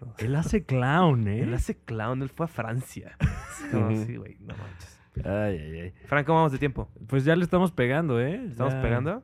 O 0.00 0.14
sea, 0.16 0.26
Él 0.26 0.34
hace 0.34 0.64
clown, 0.64 1.28
¿eh? 1.28 1.42
él 1.42 1.52
hace 1.54 1.76
clown, 1.76 2.22
él 2.22 2.28
fue 2.30 2.46
a 2.46 2.48
Francia. 2.48 3.16
Ujú. 3.72 4.04
sí, 4.06 4.16
güey, 4.16 4.36
no 4.40 4.54
manches. 4.56 5.00
Ay, 5.24 5.58
ay, 5.58 5.80
ay. 5.80 5.94
Frank, 6.06 6.26
¿cómo 6.26 6.38
vamos 6.38 6.52
de 6.52 6.58
tiempo? 6.58 6.88
Pues 7.06 7.24
ya 7.24 7.36
le 7.36 7.44
estamos 7.44 7.70
pegando, 7.72 8.20
¿eh? 8.20 8.46
¿Estamos 8.46 8.72
Ya. 8.74 8.80
pegando? 8.82 9.22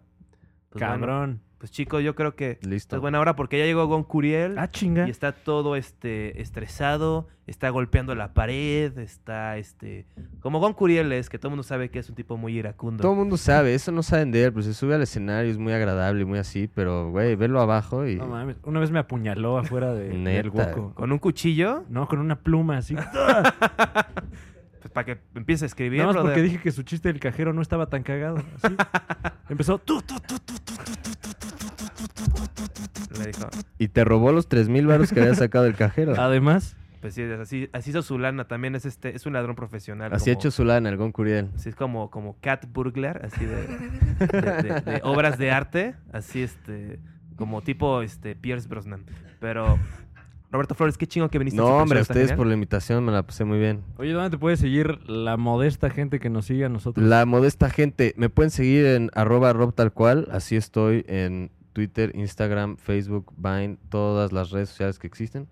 Pues 0.70 0.82
bueno, 0.82 0.86
Cabrón. 1.00 1.40
Pues 1.66 1.72
chicos, 1.72 2.00
yo 2.04 2.14
creo 2.14 2.36
que 2.36 2.60
Listo. 2.62 2.94
es 2.94 3.02
buena 3.02 3.18
hora 3.18 3.34
porque 3.34 3.58
ya 3.58 3.64
llegó 3.64 3.88
Gon 3.88 4.04
Curiel. 4.04 4.56
Ah, 4.56 4.68
chinga. 4.68 5.08
Y 5.08 5.10
está 5.10 5.32
todo 5.32 5.74
este 5.74 6.40
estresado, 6.40 7.26
está 7.48 7.70
golpeando 7.70 8.14
la 8.14 8.34
pared, 8.34 8.96
está 8.98 9.56
este 9.56 10.06
como 10.38 10.60
Gon 10.60 10.74
Curiel 10.74 11.10
es, 11.10 11.28
que 11.28 11.40
todo 11.40 11.48
el 11.48 11.50
mundo 11.56 11.64
sabe 11.64 11.90
que 11.90 11.98
es 11.98 12.08
un 12.08 12.14
tipo 12.14 12.36
muy 12.36 12.56
iracundo. 12.56 13.02
Todo 13.02 13.14
el 13.14 13.18
mundo 13.18 13.36
sabe, 13.36 13.74
eso 13.74 13.90
no 13.90 14.04
saben 14.04 14.30
de 14.30 14.44
él, 14.44 14.52
pues 14.52 14.66
se 14.66 14.74
sube 14.74 14.94
al 14.94 15.02
escenario, 15.02 15.50
es 15.50 15.58
muy 15.58 15.72
agradable 15.72 16.22
y 16.22 16.24
muy 16.24 16.38
así, 16.38 16.70
pero, 16.72 17.10
güey, 17.10 17.34
verlo 17.34 17.60
abajo 17.60 18.06
y... 18.06 18.14
No 18.14 18.28
mames. 18.28 18.58
Una 18.62 18.78
vez 18.78 18.92
me 18.92 19.00
apuñaló 19.00 19.58
afuera 19.58 19.92
de, 19.92 20.10
del 20.10 20.22
Neta. 20.22 20.48
hueco. 20.50 20.94
Con 20.94 21.10
un 21.10 21.18
cuchillo, 21.18 21.82
No, 21.88 22.06
con 22.06 22.20
una 22.20 22.36
pluma 22.36 22.76
así. 22.76 22.94
para 24.96 25.04
que 25.04 25.18
empiece 25.34 25.62
a 25.62 25.68
escribir. 25.68 26.00
Nada 26.00 26.14
más 26.14 26.22
porque 26.22 26.40
dije 26.40 26.58
que 26.58 26.72
su 26.72 26.82
chiste 26.82 27.08
del 27.12 27.20
cajero 27.20 27.52
no 27.52 27.60
estaba 27.60 27.90
tan 27.90 28.02
cagado. 28.02 28.42
Empezó. 29.50 29.78
Y 33.76 33.88
te 33.88 34.04
robó 34.04 34.32
los 34.32 34.48
3 34.48 34.70
mil 34.70 34.86
baros 34.86 35.12
que 35.12 35.20
había 35.20 35.34
sacado 35.34 35.66
el 35.66 35.74
cajero. 35.74 36.14
Además. 36.16 36.78
Pues 37.02 37.12
sí, 37.12 37.24
así, 37.24 37.68
así 37.74 37.90
hizo 37.90 38.02
Zulana, 38.02 38.48
también 38.48 38.74
es 38.74 38.86
este, 38.86 39.14
es 39.14 39.26
un 39.26 39.34
ladrón 39.34 39.54
profesional. 39.54 40.14
Así 40.14 40.30
ha 40.30 40.32
hecho 40.32 40.50
Zulana, 40.50 40.88
el 40.88 41.12
Curiel. 41.12 41.50
Así 41.54 41.68
es 41.68 41.76
como, 41.76 42.10
como 42.10 42.40
Cat 42.40 42.64
Burglar, 42.66 43.20
así 43.22 43.44
de, 43.44 44.80
de 44.80 45.00
obras 45.04 45.36
de 45.36 45.50
arte, 45.50 45.94
así 46.10 46.40
este, 46.40 47.00
como 47.36 47.60
tipo 47.60 48.00
este 48.00 48.34
Pierce 48.34 48.66
Brosnan. 48.66 49.04
Pero 49.40 49.78
Roberto 50.50 50.74
Flores, 50.74 50.96
qué 50.96 51.06
chingo 51.06 51.28
que 51.28 51.38
viniste. 51.38 51.56
No, 51.56 51.78
hombre, 51.78 52.00
está 52.00 52.12
ustedes 52.12 52.28
genial. 52.28 52.36
por 52.38 52.46
la 52.46 52.54
invitación 52.54 53.04
me 53.04 53.12
la 53.12 53.24
pasé 53.24 53.44
muy 53.44 53.58
bien. 53.58 53.82
oye, 53.98 54.12
¿dónde 54.12 54.30
te 54.30 54.38
puede 54.38 54.56
seguir 54.56 55.00
la 55.08 55.36
modesta 55.36 55.90
gente 55.90 56.20
que 56.20 56.30
nos 56.30 56.46
sigue 56.46 56.64
a 56.64 56.68
nosotros? 56.68 57.06
La 57.06 57.26
modesta 57.26 57.68
gente, 57.68 58.14
me 58.16 58.28
pueden 58.30 58.50
seguir 58.50 58.86
en 58.86 59.10
arroba 59.14 59.52
rob 59.52 59.74
tal 59.74 59.92
cual, 59.92 60.28
así 60.30 60.56
estoy 60.56 61.04
en 61.08 61.50
Twitter, 61.72 62.12
Instagram, 62.14 62.76
Facebook, 62.76 63.32
Vine, 63.36 63.76
todas 63.88 64.32
las 64.32 64.50
redes 64.50 64.68
sociales 64.70 64.98
que 64.98 65.06
existen. 65.06 65.48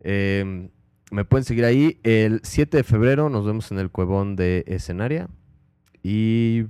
Eh, 0.00 0.70
me 1.10 1.24
pueden 1.26 1.44
seguir 1.44 1.64
ahí. 1.66 2.00
El 2.04 2.40
7 2.42 2.78
de 2.78 2.84
febrero 2.84 3.28
nos 3.28 3.44
vemos 3.44 3.70
en 3.70 3.78
el 3.78 3.90
Cuevón 3.90 4.34
de 4.34 4.64
Escenaria. 4.66 5.28
Y 6.02 6.64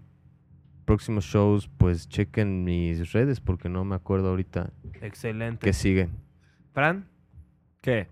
próximos 0.85 1.25
shows, 1.25 1.71
pues 1.79 2.09
chequen 2.09 2.65
mis 2.65 3.13
redes 3.13 3.41
porque 3.41 3.69
no 3.69 3.85
me 3.85 3.95
acuerdo 3.95 4.31
ahorita 4.31 4.73
Excelente. 5.01 5.65
qué 5.65 5.73
sigue. 5.73 6.09
Fran, 6.73 7.07
¿Qué? 7.83 8.09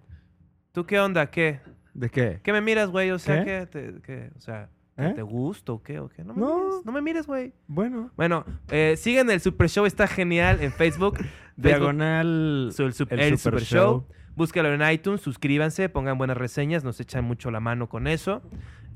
¿tú 0.72 0.84
qué 0.84 1.01
onda? 1.01 1.30
¿Qué? 1.30 1.60
¿De 1.94 2.10
qué? 2.10 2.40
¿Qué 2.42 2.52
me 2.52 2.60
miras, 2.60 2.90
güey? 2.90 3.10
O 3.10 3.18
sea, 3.18 3.42
¿Qué? 3.44 3.66
¿qué? 3.72 3.92
te- 3.92 4.02
qué? 4.02 4.30
O 4.36 4.40
sea, 4.40 4.68
¿Eh? 4.98 5.12
¿Te 5.14 5.22
gusto 5.22 5.74
o 5.74 5.82
qué? 5.82 5.98
¿O 5.98 6.09
qué? 6.10 6.22
No 6.22 6.34
me 6.34 6.40
No. 6.40 6.59
mires, 6.59 6.84
no 6.84 6.92
me 6.92 7.01
mires, 7.01 7.26
güey. 7.26 7.55
Bueno. 7.66 8.10
Bueno, 8.16 8.44
eh, 8.68 8.97
sigan 8.98 9.30
el 9.30 9.40
Super 9.40 9.68
Show, 9.70 9.86
está 9.86 10.06
genial 10.06 10.59
en 10.60 10.72
Facebook. 10.72 11.16
Diagonal. 11.56 12.66
el, 12.78 12.92
sup- 12.92 13.06
el 13.10 13.20
el 13.20 13.38
Super 13.38 13.60
Super, 13.60 13.62
Show. 13.62 13.90
Show. 13.92 14.06
Búscalo 14.36 14.72
en 14.72 14.90
iTunes, 14.92 15.20
suscríbanse, 15.22 15.88
pongan 15.88 16.18
buenas 16.18 16.36
reseñas, 16.36 16.84
nos 16.84 17.01
echan 17.01 17.24
mucho 17.24 17.51
la 17.51 17.60
mano 17.60 17.88
con 17.88 18.06
eso. 18.06 18.42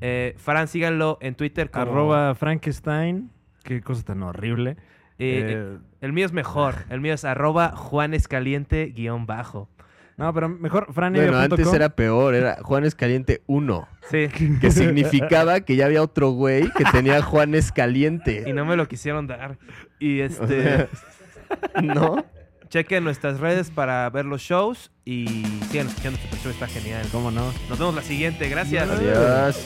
Eh, 0.00 0.34
Fran, 0.38 0.68
síganlo 0.68 1.18
en 1.20 1.34
Twitter 1.34 1.70
como... 1.70 1.82
Arroba 1.82 2.34
Frankenstein. 2.34 3.30
Qué 3.62 3.80
cosa 3.80 4.02
tan 4.04 4.22
horrible. 4.22 4.72
eh, 5.18 5.44
Eh, 5.74 5.78
el 6.00 6.12
mío 6.12 6.26
es 6.26 6.32
mejor, 6.32 6.74
el 6.90 7.00
mío 7.00 7.14
es 7.14 7.24
arroba 7.24 7.70
juanescaliente 7.76 8.86
guion 8.86 9.26
bajo. 9.26 9.68
No, 10.16 10.32
pero 10.32 10.48
mejor 10.48 10.84
Bueno, 10.86 10.94
franevia.com. 10.94 11.40
antes 11.40 11.72
era 11.72 11.88
peor, 11.90 12.34
era 12.34 12.58
Juanes 12.62 12.94
Caliente 12.94 13.42
1, 13.46 13.88
Sí, 14.10 14.28
que 14.60 14.70
significaba 14.70 15.60
que 15.60 15.76
ya 15.76 15.86
había 15.86 16.02
otro 16.02 16.30
güey 16.30 16.70
que 16.72 16.84
tenía 16.92 17.20
Juanes 17.22 17.68
y 17.70 17.72
Caliente. 17.72 18.52
no 18.52 18.64
me 18.64 18.76
lo 18.76 18.86
quisieron 18.88 19.26
dar. 19.26 19.58
Y 19.98 20.20
este... 20.20 20.88
¿No? 21.82 22.24
Chequen 22.68 23.04
nuestras 23.04 23.38
redes 23.38 23.70
para 23.70 24.08
ver 24.10 24.24
los 24.24 24.40
shows 24.42 24.90
y 25.04 25.44
sigan 25.70 25.86
escuchando 25.86 26.18
Super 26.18 26.38
Show, 26.40 26.50
está 26.50 26.66
genial. 26.66 27.06
¿Cómo 27.12 27.30
no? 27.30 27.52
Nos 27.68 27.78
vemos 27.78 27.94
la 27.94 28.02
siguiente, 28.02 28.48
gracias. 28.48 28.88
Adiós. 28.90 29.64